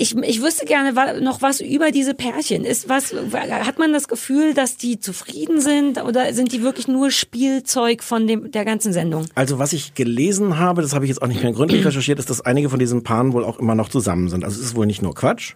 ich, 0.00 0.16
ich 0.16 0.42
wüsste 0.42 0.64
gerne 0.64 0.92
noch 1.20 1.42
was 1.42 1.60
über 1.60 1.90
diese 1.90 2.14
Pärchen. 2.14 2.64
Ist 2.64 2.88
was, 2.88 3.12
hat 3.12 3.78
man 3.80 3.92
das 3.92 4.06
Gefühl, 4.06 4.54
dass 4.54 4.76
die 4.76 5.00
zufrieden 5.00 5.60
sind 5.60 6.00
oder 6.00 6.32
sind 6.34 6.52
die 6.52 6.62
wirklich 6.62 6.86
nur 6.86 7.10
Spielzeug 7.10 8.04
von 8.04 8.28
dem, 8.28 8.52
der 8.52 8.64
ganzen 8.64 8.92
Sendung? 8.92 9.26
Also 9.34 9.58
was 9.58 9.72
ich 9.72 9.94
gelesen 9.94 10.58
habe, 10.58 10.82
das 10.82 10.94
habe 10.94 11.04
ich 11.04 11.08
jetzt 11.08 11.20
auch 11.20 11.26
nicht 11.26 11.42
mehr 11.42 11.52
gründlich 11.52 11.84
recherchiert, 11.84 12.20
ist, 12.20 12.30
dass 12.30 12.40
einige 12.40 12.70
von 12.70 12.78
diesen 12.78 13.02
Paaren 13.02 13.32
wohl 13.32 13.44
auch 13.44 13.58
immer 13.58 13.74
noch 13.74 13.88
zusammen 13.88 14.28
sind. 14.28 14.44
Also 14.44 14.60
es 14.60 14.66
ist 14.66 14.76
wohl 14.76 14.86
nicht 14.86 15.02
nur 15.02 15.16
Quatsch. 15.16 15.54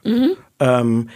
Ähm, 0.59 1.09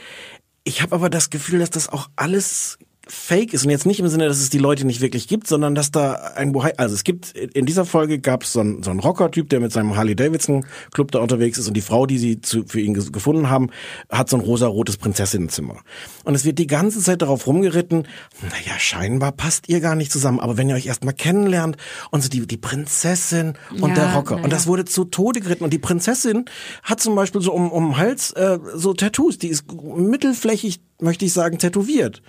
ich 0.63 0.83
habe 0.83 0.95
aber 0.95 1.11
das 1.11 1.31
Gefühl, 1.31 1.59
dass 1.59 1.71
das 1.71 1.89
auch 1.89 2.09
alles 2.15 2.79
fake 3.09 3.53
ist 3.55 3.65
und 3.65 3.71
jetzt 3.71 3.87
nicht 3.87 4.01
im 4.01 4.09
Sinne, 4.09 4.27
dass 4.27 4.41
es 4.41 4.51
die 4.51 4.59
Leute 4.59 4.85
nicht 4.85 5.01
wirklich 5.01 5.29
gibt, 5.29 5.47
sondern 5.47 5.77
dass 5.77 5.93
da 5.93 6.15
ein 6.35 6.57
also 6.77 6.95
es 6.95 7.05
gibt 7.05 7.33
in 7.37 7.65
dieser 7.65 7.85
Folge 7.85 8.19
gab 8.19 8.43
es 8.43 8.53
so 8.53 8.61
einen, 8.61 8.83
so 8.83 8.91
einen 8.91 8.99
Rocker-Typ, 8.99 9.49
der 9.49 9.61
mit 9.61 9.73
seinem 9.73 9.97
Harley 9.97 10.17
Davidson 10.17 10.67
Club 10.93 11.13
da 11.13 11.21
unterwegs 11.21 11.57
ist 11.57 11.69
und 11.69 11.75
die 11.75 11.83
Frau, 11.83 12.07
die 12.07 12.19
sie 12.19 12.41
zu, 12.41 12.65
für 12.67 12.81
ihn 12.81 12.95
gefunden 12.95 13.49
haben, 13.49 13.71
hat 14.11 14.29
so 14.29 14.37
ein 14.37 14.41
rosa-rotes 14.41 14.97
Prinzessinnenzimmer. 14.97 15.77
Und 16.25 16.35
es 16.35 16.45
wird 16.45 16.59
die 16.59 16.67
ganze 16.67 17.01
Zeit 17.01 17.23
darauf 17.23 17.47
rumgeritten, 17.47 18.09
naja 18.43 18.79
scheinbar 18.79 19.33
passt 19.33 19.69
ihr 19.69 19.81
gar 19.81 19.95
nicht 19.95 20.11
zusammen, 20.11 20.41
aber 20.41 20.57
wenn 20.57 20.69
ihr 20.69 20.75
euch 20.75 20.87
erstmal 20.87 21.15
kennenlernt 21.15 21.77
und 22.11 22.23
so 22.23 22.29
die 22.29 22.45
die 22.47 22.57
Prinzessin 22.57 23.55
und 23.81 23.91
Ja, 23.91 23.95
der 23.95 24.15
Rocker 24.15 24.35
naja. 24.35 24.45
und 24.45 24.53
das 24.53 24.67
wurde 24.67 24.85
zu 24.85 25.05
Tode 25.05 25.41
geritten 25.41 25.63
und 25.63 25.73
die 25.73 25.79
Prinzessin 25.79 26.47
hat 26.83 27.01
zum 27.01 27.15
Beispiel 27.15 27.41
so 27.41 27.53
um, 27.53 27.71
um 27.71 27.91
den 27.91 27.97
Hals 27.99 28.33
äh, 28.33 28.59
so 28.75 28.95
Tattoos, 28.95 29.39
die 29.39 29.49
ist 29.49 29.65
mittelflächig, 29.73 30.81
möchte 31.01 31.25
ich 31.25 31.33
sagen, 31.33 31.59
tätowiert 31.59 32.23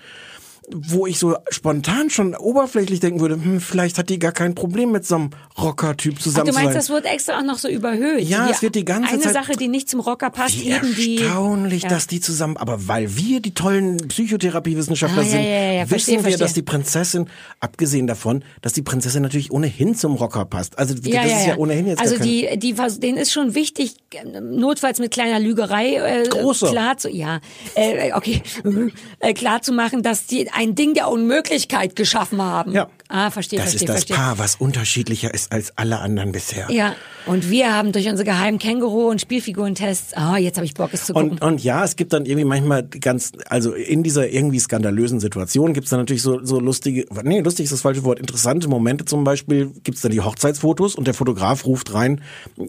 wo 0.70 1.08
ich 1.08 1.18
so 1.18 1.38
spontan 1.50 2.10
schon 2.10 2.36
oberflächlich 2.36 3.00
denken 3.00 3.22
würde, 3.22 3.36
hm, 3.36 3.62
vielleicht 3.62 3.98
hat 3.98 4.10
die 4.10 4.20
gar 4.20 4.34
kein 4.34 4.54
Problem 4.54 4.92
mit 4.92 5.06
so 5.06 5.16
einem 5.16 5.30
Rocker-Typ 5.58 6.16
Ach, 6.18 6.22
zusammen 6.22 6.48
du 6.48 6.52
zu 6.52 6.60
meinst, 6.60 6.76
das 6.76 6.90
wird 6.90 7.06
extra 7.06 7.40
auch 7.40 7.44
noch 7.44 7.58
so 7.58 7.70
überhöht. 7.70 8.24
Ja, 8.24 8.50
es 8.50 8.62
wird 8.62 8.76
die 8.76 8.84
ganze 8.84 9.14
eine 9.14 9.22
Zeit- 9.22 9.34
Sache, 9.34 9.54
die 9.54 9.70
nicht 9.70 9.90
zum 9.90 10.02
Rocker 10.02 10.30
passt, 10.30 10.60
Wie 10.60 10.70
eben 10.72 10.94
die. 10.96 11.20
erstaunlich, 11.20 11.84
Ja. 11.84 11.90
dass 11.90 12.08
die 12.08 12.20
zusammen, 12.20 12.58
aber 12.58 12.86
weil 12.90 13.16
wir 13.16 13.40
die 13.40 13.54
tollen 13.54 13.96
Psychotherapiewissenschaftler 14.10 15.22
Ah, 15.22 15.26
sind, 15.26 15.42
ja, 15.42 15.72
ja, 15.72 15.80
wissen 15.84 15.88
verstehe, 15.90 16.16
wir, 16.16 16.22
verstehe. 16.24 16.38
dass 16.40 16.54
die 16.54 16.62
Prinzessin, 16.64 17.30
abgesehen 17.62 18.06
davon, 18.08 18.44
dass 18.62 18.74
die 18.74 18.82
Prinzessin 18.82 19.22
natürlich 19.24 19.52
ohnehin 19.52 19.96
zum 19.96 20.16
Rocker 20.16 20.44
passt. 20.44 20.78
Also 20.78 20.94
das 20.96 21.06
ist 21.06 21.14
ja. 21.48 21.56
ohnehin 21.58 21.88
jetzt 21.88 22.02
also 22.02 22.18
die, 22.20 22.58
die, 22.58 22.74
denen 22.74 23.18
ist 23.18 23.32
schon 23.32 23.56
wichtig, 23.56 23.96
notfalls 24.42 25.00
mit 25.00 25.12
kleiner 25.12 25.40
Lügerei 25.40 25.96
äh, 25.96 26.28
Große. 26.28 26.68
klar 26.68 26.98
zu, 26.98 27.10
ja, 27.10 27.40
äh, 27.76 28.12
okay, 28.14 28.42
äh, 29.20 29.34
klar 29.34 29.62
zu 29.62 29.72
machen, 29.72 30.04
dass 30.04 30.26
die 30.26 30.50
ein 30.58 30.74
Ding 30.74 30.96
der 30.96 31.10
Unmöglichkeit 31.10 31.96
geschaffen 31.96 32.42
haben. 32.42 32.72
Ja. 32.72 32.90
Ah, 33.10 33.32
verstehe, 33.32 33.60
das 33.60 33.70
verstehe, 33.70 33.88
ist 33.88 33.90
das 33.90 34.04
verstehe. 34.06 34.18
Paar, 34.18 34.40
was 34.40 34.56
unterschiedlicher 34.56 35.34
ist 35.34 35.52
als 35.52 35.78
alle 35.78 36.00
anderen 36.00 36.32
bisher. 36.32 36.68
Ja, 36.70 36.96
und 37.26 37.50
wir 37.50 37.74
haben 37.74 37.92
durch 37.92 38.08
unsere 38.08 38.26
geheimen 38.26 38.60
Känguru- 38.60 39.10
und 39.10 39.22
Spielfigurentests, 39.22 40.14
ah, 40.16 40.38
jetzt 40.38 40.58
habe 40.58 40.66
ich 40.66 40.74
Bock, 40.74 40.90
es 40.94 41.06
zu 41.06 41.14
gucken. 41.14 41.32
Und, 41.32 41.42
und 41.42 41.64
ja, 41.64 41.84
es 41.84 41.96
gibt 41.96 42.14
dann 42.14 42.26
irgendwie 42.26 42.46
manchmal 42.46 42.84
ganz, 42.84 43.32
also 43.50 43.74
in 43.74 44.04
dieser 44.04 44.30
irgendwie 44.30 44.60
skandalösen 44.60 45.20
Situation 45.20 45.74
gibt's 45.74 45.90
dann 45.90 46.00
natürlich 46.00 46.22
so, 46.22 46.44
so 46.44 46.60
lustige, 46.60 47.06
nee, 47.24 47.40
lustig 47.40 47.66
ist 47.66 47.74
das 47.74 47.82
falsche 47.82 48.04
Wort, 48.04 48.20
interessante 48.20 48.68
Momente 48.68 49.06
zum 49.06 49.24
Beispiel, 49.24 49.72
gibt's 49.84 50.02
dann 50.02 50.12
die 50.12 50.22
Hochzeitsfotos 50.22 50.96
und 50.96 51.08
der 51.08 51.14
Fotograf 51.14 51.66
ruft 51.66 51.94
rein, 51.94 52.22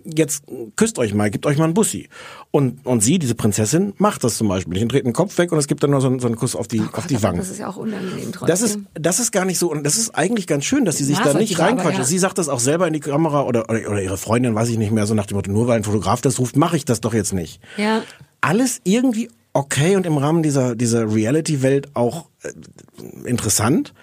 jetzt 0.05 0.45
küsst 0.77 0.99
euch 0.99 1.15
mal, 1.15 1.31
gebt 1.31 1.47
euch 1.47 1.59
mal 1.59 1.65
einen 1.65 1.75
Bussi. 1.75 2.09
Und, 2.51 2.87
und 2.87 3.03
sie, 3.03 3.19
diese 3.19 3.35
Prinzessin, 3.35 3.93
macht 3.99 4.25
das 4.25 4.39
zum 4.39 4.49
Beispiel. 4.49 4.77
Ich 4.79 4.89
dreht 4.89 5.05
den 5.05 5.13
Kopf 5.13 5.37
weg 5.39 5.53
und 5.53 5.59
es 5.59 5.67
gibt 5.67 5.83
dann 5.83 5.91
nur 5.91 6.01
so 6.01 6.07
einen, 6.07 6.19
so 6.19 6.27
einen 6.27 6.37
Kuss 6.37 6.57
auf 6.57 6.67
die, 6.67 6.83
auf 6.93 7.07
die 7.07 7.23
Wangen. 7.23 7.39
Das 7.39 7.51
ist 7.51 7.59
ja 7.59 7.69
auch 7.69 7.77
unangenehm 7.77 8.33
trotzdem. 8.33 8.49
Das 8.49 8.63
ist, 8.63 8.79
das 8.95 9.21
ist 9.21 9.33
gar 9.33 9.45
nicht 9.45 9.59
so, 9.59 9.71
und 9.71 9.85
das 9.85 9.97
ist 9.99 10.15
eigentlich 10.15 10.28
ganz 10.47 10.65
schön, 10.65 10.85
dass 10.85 10.97
sie 10.97 11.05
sich 11.05 11.17
da 11.17 11.25
nicht 11.25 11.33
Nachvollziehbar, 11.33 11.67
aber 11.67 11.77
reinquatschen. 11.77 12.01
ja. 12.03 12.07
Sie 12.07 12.19
sagt 12.19 12.39
das 12.39 12.49
auch 12.49 12.61
selber 12.61 12.87
in 12.87 12.93
die 12.93 13.01
Kamera 13.01 13.43
oder, 13.43 13.69
oder, 13.69 13.91
oder 13.91 14.03
ihre 14.03 14.19
Freundin, 14.19 14.55
weiß 14.55 14.69
ich 14.69 14.79
nicht 14.79 14.93
mehr, 14.93 15.07
so 15.07 15.15
nach 15.15 15.27
dem 15.27 15.37
Motto, 15.37 15.51
nur 15.51 15.67
weil 15.67 15.77
ein 15.77 15.85
Fotograf 15.85 16.21
das 16.21 16.39
ruft, 16.39 16.57
mache 16.57 16.77
ich 16.77 16.85
das 16.85 17.01
doch 17.01 17.15
jetzt 17.15 17.33
nicht. 17.33 17.61
Ja. 17.77 18.03
Alles 18.41 18.81
irgendwie 18.85 19.29
okay 19.53 19.97
und 19.97 20.07
im 20.07 20.17
Rahmen 20.17 20.43
dieser, 20.43 20.77
dieser 20.77 21.13
Reality-Welt 21.13 21.89
auch 21.95 22.27
äh, 22.43 23.29
interessant. 23.29 23.95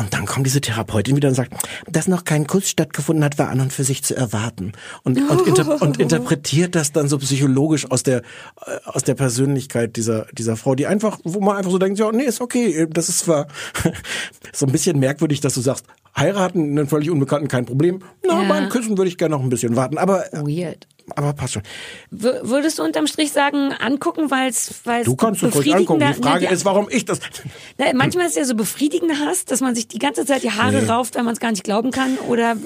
Und 0.00 0.14
dann 0.14 0.24
kommt 0.24 0.46
diese 0.46 0.62
Therapeutin 0.62 1.14
wieder 1.14 1.28
und 1.28 1.34
sagt, 1.34 1.52
dass 1.86 2.08
noch 2.08 2.24
kein 2.24 2.46
Kuss 2.46 2.70
stattgefunden 2.70 3.22
hat, 3.22 3.38
war 3.38 3.50
an 3.50 3.60
und 3.60 3.70
für 3.70 3.84
sich 3.84 4.02
zu 4.02 4.16
erwarten. 4.16 4.72
Und, 5.02 5.20
und, 5.30 5.46
inter 5.46 5.82
und 5.82 5.98
interpretiert 6.00 6.74
das 6.74 6.92
dann 6.92 7.06
so 7.06 7.18
psychologisch 7.18 7.90
aus 7.90 8.02
der, 8.02 8.22
äh, 8.64 8.78
aus 8.86 9.04
der 9.04 9.14
Persönlichkeit 9.14 9.96
dieser, 9.96 10.24
dieser 10.32 10.56
Frau, 10.56 10.74
die 10.74 10.86
einfach, 10.86 11.18
wo 11.24 11.40
man 11.40 11.58
einfach 11.58 11.70
so 11.70 11.76
denkt, 11.76 11.98
ja, 11.98 12.10
nee, 12.12 12.22
ist 12.22 12.40
okay. 12.40 12.86
Das 12.88 13.10
ist 13.10 13.18
zwar 13.20 13.46
so 14.54 14.64
ein 14.64 14.72
bisschen 14.72 14.98
merkwürdig, 14.98 15.40
dass 15.42 15.52
du 15.52 15.60
sagst, 15.60 15.84
heiraten 16.20 16.60
einen 16.78 16.86
völlig 16.86 17.10
Unbekannten, 17.10 17.48
kein 17.48 17.64
Problem. 17.66 18.00
Na, 18.26 18.42
Ja. 18.42 18.48
beim 18.48 18.68
Küssen 18.68 18.96
würde 18.98 19.08
ich 19.08 19.16
gerne 19.18 19.34
noch 19.34 19.42
ein 19.42 19.48
bisschen 19.48 19.74
warten. 19.76 19.98
Aber, 19.98 20.24
Weird. 20.32 20.86
aber 21.16 21.32
passt 21.32 21.54
schon. 21.54 21.62
W 22.10 22.28
würdest 22.42 22.78
du 22.78 22.82
unterm 22.84 23.06
Strich 23.06 23.32
sagen, 23.32 23.72
angucken, 23.80 24.30
weil 24.30 24.50
es 24.50 24.82
Du 25.04 25.16
kannst 25.16 25.42
es 25.42 25.54
ruhig 25.54 25.74
angucken. 25.74 26.04
Die 26.16 26.22
Frage 26.22 26.46
ist, 26.46 26.64
warum 26.64 26.88
ich 26.90 27.04
das... 27.04 27.18
Na, 27.78 27.86
manchmal 27.94 28.26
ist 28.26 28.32
es 28.32 28.36
ja 28.38 28.44
so 28.44 28.54
befriedigender 28.54 29.18
Hass, 29.18 29.44
dass 29.46 29.60
man 29.60 29.74
sich 29.74 29.88
die 29.88 29.98
ganze 29.98 30.24
Zeit 30.26 30.42
die 30.44 30.52
Haare 30.52 30.82
Nee. 30.82 30.88
rauft, 30.88 31.14
wenn 31.16 31.24
man 31.24 31.34
es 31.34 31.40
gar 31.40 31.50
nicht 31.50 31.64
glauben 31.64 31.90
kann. 31.90 32.16
Oder, 32.28 32.56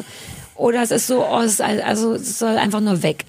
oder 0.56 0.82
es 0.82 0.90
ist 0.90 1.06
so, 1.06 1.24
oh, 1.24 1.40
es 1.40 1.52
ist, 1.54 1.60
al- 1.62 1.80
also 1.82 2.12
es 2.14 2.38
soll 2.38 2.56
einfach 2.58 2.80
nur 2.80 3.02
weg. 3.02 3.24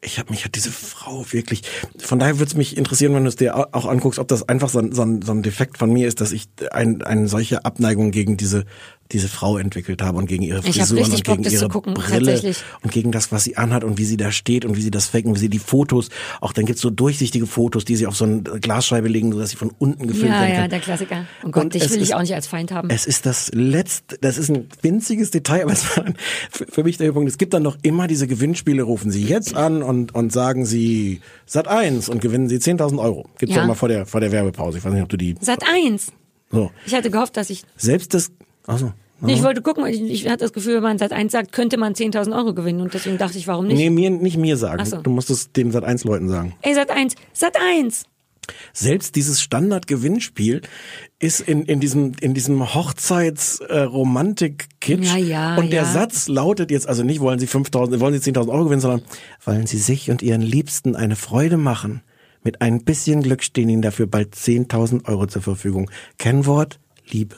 ich 0.00 0.18
habe 0.20 0.30
mich 0.30 0.44
hat 0.44 0.54
diese 0.54 0.70
Frau 0.70 1.24
wirklich. 1.32 1.62
Von 1.98 2.20
daher 2.20 2.38
würde 2.38 2.48
es 2.50 2.54
mich 2.54 2.76
interessieren, 2.76 3.14
wenn 3.14 3.24
du 3.24 3.28
es 3.28 3.34
dir 3.36 3.56
au- 3.56 3.66
auch 3.72 3.86
anguckst, 3.86 4.20
ob 4.20 4.28
das 4.28 4.48
einfach 4.48 4.68
so 4.68 4.78
ein, 4.78 4.92
so 4.92 5.02
ein, 5.02 5.22
so 5.22 5.32
ein 5.32 5.42
Defekt 5.42 5.76
von 5.78 5.92
mir 5.92 6.06
ist, 6.06 6.20
dass 6.20 6.30
ich 6.30 6.46
ein, 6.70 7.02
eine 7.02 7.26
solche 7.26 7.64
Abneigung 7.64 8.12
gegen 8.12 8.36
diese 8.36 8.64
diese 9.12 9.28
Frau 9.28 9.56
entwickelt 9.58 10.02
habe 10.02 10.18
und 10.18 10.26
gegen 10.26 10.42
ihre 10.42 10.58
Ich 10.60 10.76
Frisur 10.76 11.00
und 11.00 11.10
Bock, 11.10 11.24
gegen 11.38 11.44
zu 11.44 11.50
ihre 11.54 11.68
gucken, 11.68 11.94
Brille 11.94 12.54
und 12.82 12.92
gegen 12.92 13.10
das, 13.10 13.32
was 13.32 13.44
sie 13.44 13.56
anhat 13.56 13.84
und 13.84 13.96
wie 13.98 14.04
sie 14.04 14.16
da 14.16 14.30
steht 14.30 14.64
und 14.64 14.76
wie 14.76 14.82
sie 14.82 14.90
das 14.90 15.06
faken, 15.06 15.34
wie 15.34 15.38
sie 15.38 15.48
die 15.48 15.58
Fotos. 15.58 16.08
Auch 16.40 16.52
dann 16.52 16.66
gibt's 16.66 16.82
so 16.82 16.90
durchsichtige 16.90 17.46
Fotos, 17.46 17.84
die 17.84 17.96
sie 17.96 18.06
auf 18.06 18.16
so 18.16 18.24
eine 18.24 18.42
Glasscheibe 18.42 19.08
legen, 19.08 19.32
sodass 19.32 19.50
sie 19.50 19.56
von 19.56 19.72
unten 19.78 20.06
gefilmt 20.06 20.30
Ja, 20.34 20.40
werden 20.42 20.52
ja, 20.54 20.60
kann. 20.62 20.70
der 20.70 20.80
Klassiker. 20.80 21.24
Oh 21.44 21.50
Gott, 21.50 21.64
Und 21.64 21.74
dich 21.74 21.88
will 21.90 21.96
ich 21.96 22.02
ist- 22.10 22.14
auch 22.14 22.20
nicht 22.20 22.34
als 22.34 22.46
Feind 22.46 22.70
haben. 22.72 22.90
Es 22.90 23.06
ist 23.06 23.24
das 23.26 23.50
letzte, 23.54 24.18
das 24.20 24.36
ist 24.38 24.50
ein 24.50 24.66
winziges 24.82 25.30
Detail, 25.30 25.62
aber 25.62 25.72
es 25.72 25.96
war 25.96 26.04
ein- 26.04 26.14
für, 26.50 26.84
mich 26.84 26.98
der 26.98 27.06
Höhepunkt. 27.06 27.30
Es 27.30 27.38
gibt 27.38 27.54
dann 27.54 27.62
noch 27.62 27.76
immer 27.82 28.06
diese 28.08 28.26
Gewinnspiele, 28.26 28.82
rufen 28.82 29.10
Sie 29.10 29.24
jetzt 29.24 29.54
an 29.54 29.82
und, 29.82 30.14
und 30.14 30.32
sagen 30.32 30.66
Sie 30.66 31.20
Sat 31.46 31.66
1 31.68 32.08
und 32.08 32.20
gewinnen 32.20 32.48
Sie 32.48 32.56
10.000 32.58 32.98
Euro. 33.00 33.28
Gibt's 33.38 33.54
Ja. 33.54 33.60
ja 33.62 33.64
immer 33.64 33.74
vor 33.74 33.88
der, 33.88 34.04
vor 34.06 34.20
der 34.20 34.32
Werbepause. 34.32 34.78
Ich 34.78 34.84
weiß 34.84 34.92
nicht, 34.92 35.02
ob 35.02 35.08
du 35.08 35.16
die, 35.16 35.34
Sat 35.40 35.62
eins. 35.66 36.12
So. 36.50 36.70
Ich 36.86 36.94
hatte 36.94 37.10
gehofft, 37.10 37.36
dass 37.36 37.50
ich. 37.50 37.62
Selbst 37.76 38.14
das, 38.14 38.30
also. 38.68 38.92
Nee, 39.20 39.32
ich 39.32 39.42
wollte 39.42 39.62
gucken, 39.62 39.84
ich, 39.86 40.00
ich 40.00 40.28
hatte 40.28 40.44
das 40.44 40.52
Gefühl, 40.52 40.76
wenn 40.76 40.84
man 40.84 40.98
Sat 40.98 41.12
1 41.12 41.32
sagt, 41.32 41.50
könnte 41.50 41.76
man 41.76 41.94
10.000 41.94 42.36
Euro 42.36 42.54
gewinnen 42.54 42.80
und 42.80 42.94
deswegen 42.94 43.18
dachte 43.18 43.36
ich, 43.36 43.48
warum 43.48 43.66
nicht? 43.66 43.76
Nee, 43.76 43.90
mir, 43.90 44.10
nicht 44.10 44.36
mir 44.36 44.56
sagen. 44.56 44.84
So. 44.84 44.98
Du 44.98 45.10
musst 45.10 45.28
es 45.30 45.50
den 45.50 45.72
Sat 45.72 45.82
1 45.82 46.04
Leuten 46.04 46.28
sagen. 46.28 46.54
Ey, 46.62 46.72
Sat 46.74 46.90
1, 46.90 47.16
Sat 47.32 47.56
1! 47.60 48.04
Selbst 48.72 49.16
dieses 49.16 49.42
Standard-Gewinnspiel 49.42 50.62
ist 51.18 51.40
in, 51.40 51.64
in 51.64 51.80
diesem, 51.80 52.12
in 52.20 52.32
diesem 52.32 52.72
Hochzeits-Romantik-Kitsch. 52.74 55.04
Ja, 55.04 55.16
ja, 55.16 55.56
Und 55.56 55.72
der 55.72 55.82
ja. 55.82 55.92
Satz 55.92 56.28
lautet 56.28 56.70
jetzt 56.70 56.88
also 56.88 57.02
nicht, 57.02 57.18
wollen 57.20 57.40
Sie 57.40 57.46
5.000, 57.46 58.00
wollen 58.00 58.18
Sie 58.18 58.30
10.000 58.30 58.48
Euro 58.48 58.64
gewinnen, 58.64 58.80
sondern 58.80 59.02
wollen 59.44 59.66
Sie 59.66 59.76
sich 59.78 60.10
und 60.10 60.22
Ihren 60.22 60.42
Liebsten 60.42 60.96
eine 60.96 61.16
Freude 61.16 61.56
machen. 61.56 62.02
Mit 62.44 62.60
ein 62.62 62.84
bisschen 62.84 63.22
Glück 63.22 63.42
stehen 63.42 63.68
Ihnen 63.68 63.82
dafür 63.82 64.06
bald 64.06 64.34
10.000 64.34 65.08
Euro 65.08 65.26
zur 65.26 65.42
Verfügung. 65.42 65.90
Kennwort, 66.18 66.78
Liebe. 67.10 67.34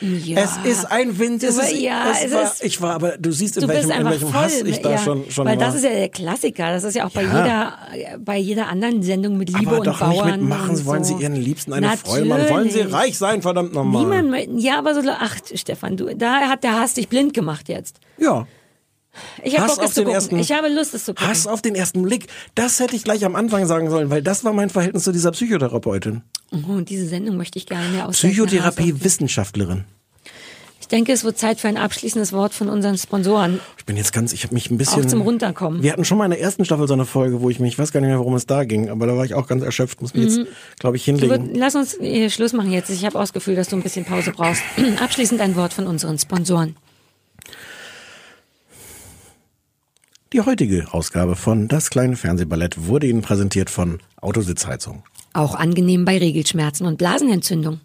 Ja. 0.00 0.40
Es 0.42 0.56
ist 0.70 0.84
ein 0.90 1.18
Wind. 1.18 1.42
Es 1.42 1.56
ist, 1.56 1.72
ja, 1.72 2.10
es 2.10 2.24
es 2.26 2.32
war, 2.32 2.42
ist- 2.42 2.64
ich 2.64 2.80
war, 2.80 2.94
aber 2.94 3.16
du 3.16 3.30
siehst, 3.32 3.56
in 3.56 3.62
Du 3.62 3.68
welchem, 3.68 3.90
in 3.90 4.04
welchem 4.04 4.28
voll, 4.28 4.40
Hass 4.42 4.60
ich 4.62 4.82
da 4.82 4.90
ja, 4.92 4.98
schon, 4.98 5.30
schon 5.30 5.46
weil 5.46 5.58
war. 5.58 5.66
das 5.66 5.76
ist 5.76 5.84
ja 5.84 5.90
der 5.90 6.08
Klassiker. 6.08 6.72
Das 6.72 6.84
ist 6.84 6.94
ja 6.94 7.06
auch 7.06 7.10
bei 7.10 7.22
jeder, 7.22 7.78
bei 8.18 8.36
jeder 8.38 8.68
anderen 8.68 9.02
Sendung 9.02 9.36
mit 9.38 9.50
Liebe 9.50 9.66
aber 9.70 9.78
und 9.78 9.86
doch 9.86 10.00
Bauern. 10.00 10.26
nicht 10.26 10.40
mitmachen, 10.40 10.70
und 10.70 10.86
wollen 10.86 11.04
so. 11.04 11.16
Sie 11.16 11.22
Ihren 11.22 11.36
Liebsten 11.36 11.72
eine 11.72 11.96
Freude 11.96 12.24
machen. 12.26 12.48
Wollen 12.50 12.70
Sie 12.70 12.80
reich 12.80 13.16
sein, 13.16 13.40
verdammt 13.42 13.72
nochmal. 13.72 14.02
Niemand, 14.24 14.60
ja, 14.62 14.78
aber 14.78 14.94
so, 14.94 15.08
ach, 15.10 15.36
Stefan, 15.54 15.96
du, 15.96 16.14
da 16.16 16.48
hat 16.48 16.64
der 16.64 16.78
Hass 16.80 16.94
dich 16.94 17.08
blind 17.08 17.32
gemacht 17.32 17.68
jetzt. 17.68 17.98
Ja. 18.18 18.46
Ich 19.42 19.54
habe 19.58 19.64
Hass 19.68 19.76
Bock, 19.76 19.84
auf 19.84 19.94
den 19.94 20.04
gucken. 20.04 20.14
ersten- 20.14 20.38
Ich 20.38 20.52
habe 20.52 20.68
Lust, 20.68 20.94
es 20.94 21.04
zu 21.04 21.14
gucken. 21.14 21.28
Hass 21.28 21.46
auf 21.46 21.62
den 21.62 21.74
ersten 21.74 22.02
Blick. 22.02 22.26
Das 22.54 22.80
hätte 22.80 22.96
ich 22.96 23.04
gleich 23.04 23.24
am 23.24 23.36
Anfang 23.36 23.66
sagen 23.66 23.90
sollen, 23.90 24.10
weil 24.10 24.22
das 24.22 24.44
war 24.44 24.52
mein 24.52 24.70
Verhältnis 24.70 25.04
zu 25.04 25.12
dieser 25.12 25.30
Psychotherapeutin. 25.32 26.22
Oh, 26.52 26.72
und 26.72 26.88
diese 26.88 27.06
Sendung 27.06 27.36
möchte 27.36 27.58
ich 27.58 27.66
gerne 27.66 27.88
mehr 27.88 28.08
auswählen. 28.08 28.32
Psychotherapie-Wissenschaftlerin. 28.34 29.84
Ich 30.80 30.88
denke, 30.88 31.12
es 31.12 31.24
wird 31.24 31.38
Zeit 31.38 31.60
für 31.60 31.68
ein 31.68 31.78
abschließendes 31.78 32.34
Wort 32.34 32.52
von 32.52 32.68
unseren 32.68 32.98
Sponsoren. 32.98 33.58
Ich 33.78 33.86
bin 33.86 33.96
jetzt 33.96 34.12
ganz, 34.12 34.34
ich 34.34 34.44
habe 34.44 34.52
mich 34.52 34.70
ein 34.70 34.76
bisschen. 34.76 35.02
Auch 35.04 35.08
zum 35.08 35.22
Runterkommen. 35.22 35.82
Wir 35.82 35.90
hatten 35.92 36.04
schon 36.04 36.18
mal 36.18 36.26
in 36.26 36.30
der 36.30 36.40
ersten 36.40 36.64
Staffel 36.66 36.86
so 36.86 36.92
eine 36.92 37.06
Folge, 37.06 37.40
wo 37.40 37.48
ich 37.48 37.58
mich, 37.58 37.72
ich 37.72 37.78
weiß 37.78 37.90
gar 37.90 38.00
nicht 38.00 38.10
mehr, 38.10 38.18
worum 38.18 38.34
es 38.34 38.44
da 38.46 38.64
ging, 38.64 38.90
aber 38.90 39.06
da 39.06 39.16
war 39.16 39.24
ich 39.24 39.32
auch 39.34 39.46
ganz 39.46 39.62
erschöpft, 39.64 40.02
muss 40.02 40.12
mich 40.12 40.24
jetzt, 40.36 40.46
glaube 40.78 40.96
ich, 40.98 41.04
hinlegen. 41.06 41.30
würd, 41.30 41.56
lass 41.56 41.74
uns 41.74 41.94
äh, 42.00 42.28
Schluss 42.28 42.52
machen 42.52 42.70
jetzt. 42.70 42.90
Ich 42.90 43.04
habe 43.06 43.16
auch 43.18 43.22
das 43.22 43.32
Gefühl, 43.32 43.54
dass 43.56 43.68
du 43.68 43.76
ein 43.76 43.82
bisschen 43.82 44.04
Pause 44.04 44.32
brauchst. 44.36 44.60
Abschließend 45.02 45.40
ein 45.40 45.56
Wort 45.56 45.72
von 45.72 45.86
unseren 45.86 46.18
Sponsoren. 46.18 46.76
Die 50.34 50.40
heutige 50.40 50.92
Ausgabe 50.92 51.36
von 51.36 51.68
Das 51.68 51.90
kleine 51.90 52.16
Fernsehballett 52.16 52.88
wurde 52.88 53.06
Ihnen 53.06 53.22
präsentiert 53.22 53.70
von 53.70 54.00
Autositzheizung. 54.20 55.04
Auch 55.32 55.54
angenehm 55.54 56.04
bei 56.04 56.18
Regelschmerzen 56.18 56.88
und 56.88 56.98
Blasenentzündung. 56.98 57.80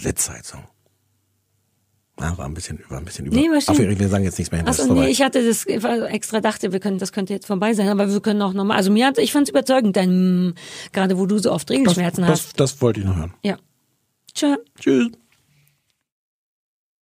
Sitzheizung. 0.00 0.62
Ah, 2.16 2.38
war 2.38 2.46
ein 2.46 2.54
bisschen 2.54 2.78
über, 2.78 2.96
ein 2.96 3.04
bisschen 3.04 3.26
über. 3.26 3.36
Nee, 3.36 3.50
war. 3.50 3.58
Aufgeregt, 3.58 4.00
wir 4.00 4.08
sagen 4.08 4.24
jetzt 4.24 4.38
nichts 4.38 4.50
mehr 4.50 4.60
hin. 4.60 4.66
das 4.66 4.80
Achso, 4.80 4.94
nee, 4.94 5.08
ich 5.08 5.20
hatte 5.20 5.46
das 5.46 5.66
extra 5.66 6.40
dachte, 6.40 6.72
wir 6.72 6.80
können, 6.80 6.96
das 6.96 7.12
könnte 7.12 7.34
jetzt 7.34 7.46
vorbei 7.46 7.74
sein, 7.74 7.90
aber 7.90 8.10
wir 8.10 8.20
können 8.20 8.40
auch 8.40 8.54
nochmal. 8.54 8.78
Also 8.78 8.90
mir 8.90 9.08
hat, 9.08 9.18
ich 9.18 9.32
fand 9.32 9.48
es 9.48 9.50
überzeugend, 9.50 9.94
dein, 9.94 10.46
mm, 10.48 10.54
gerade 10.94 11.18
wo 11.18 11.26
du 11.26 11.36
so 11.36 11.52
oft 11.52 11.68
das, 11.68 11.76
Regelschmerzen 11.76 12.22
das, 12.22 12.30
hast. 12.30 12.60
das 12.60 12.80
wollte 12.80 13.00
ich 13.00 13.06
noch 13.06 13.16
hören. 13.16 13.34
Ja. 13.42 13.58
Tschö. 14.32 14.56
Tschüss. 14.80 15.10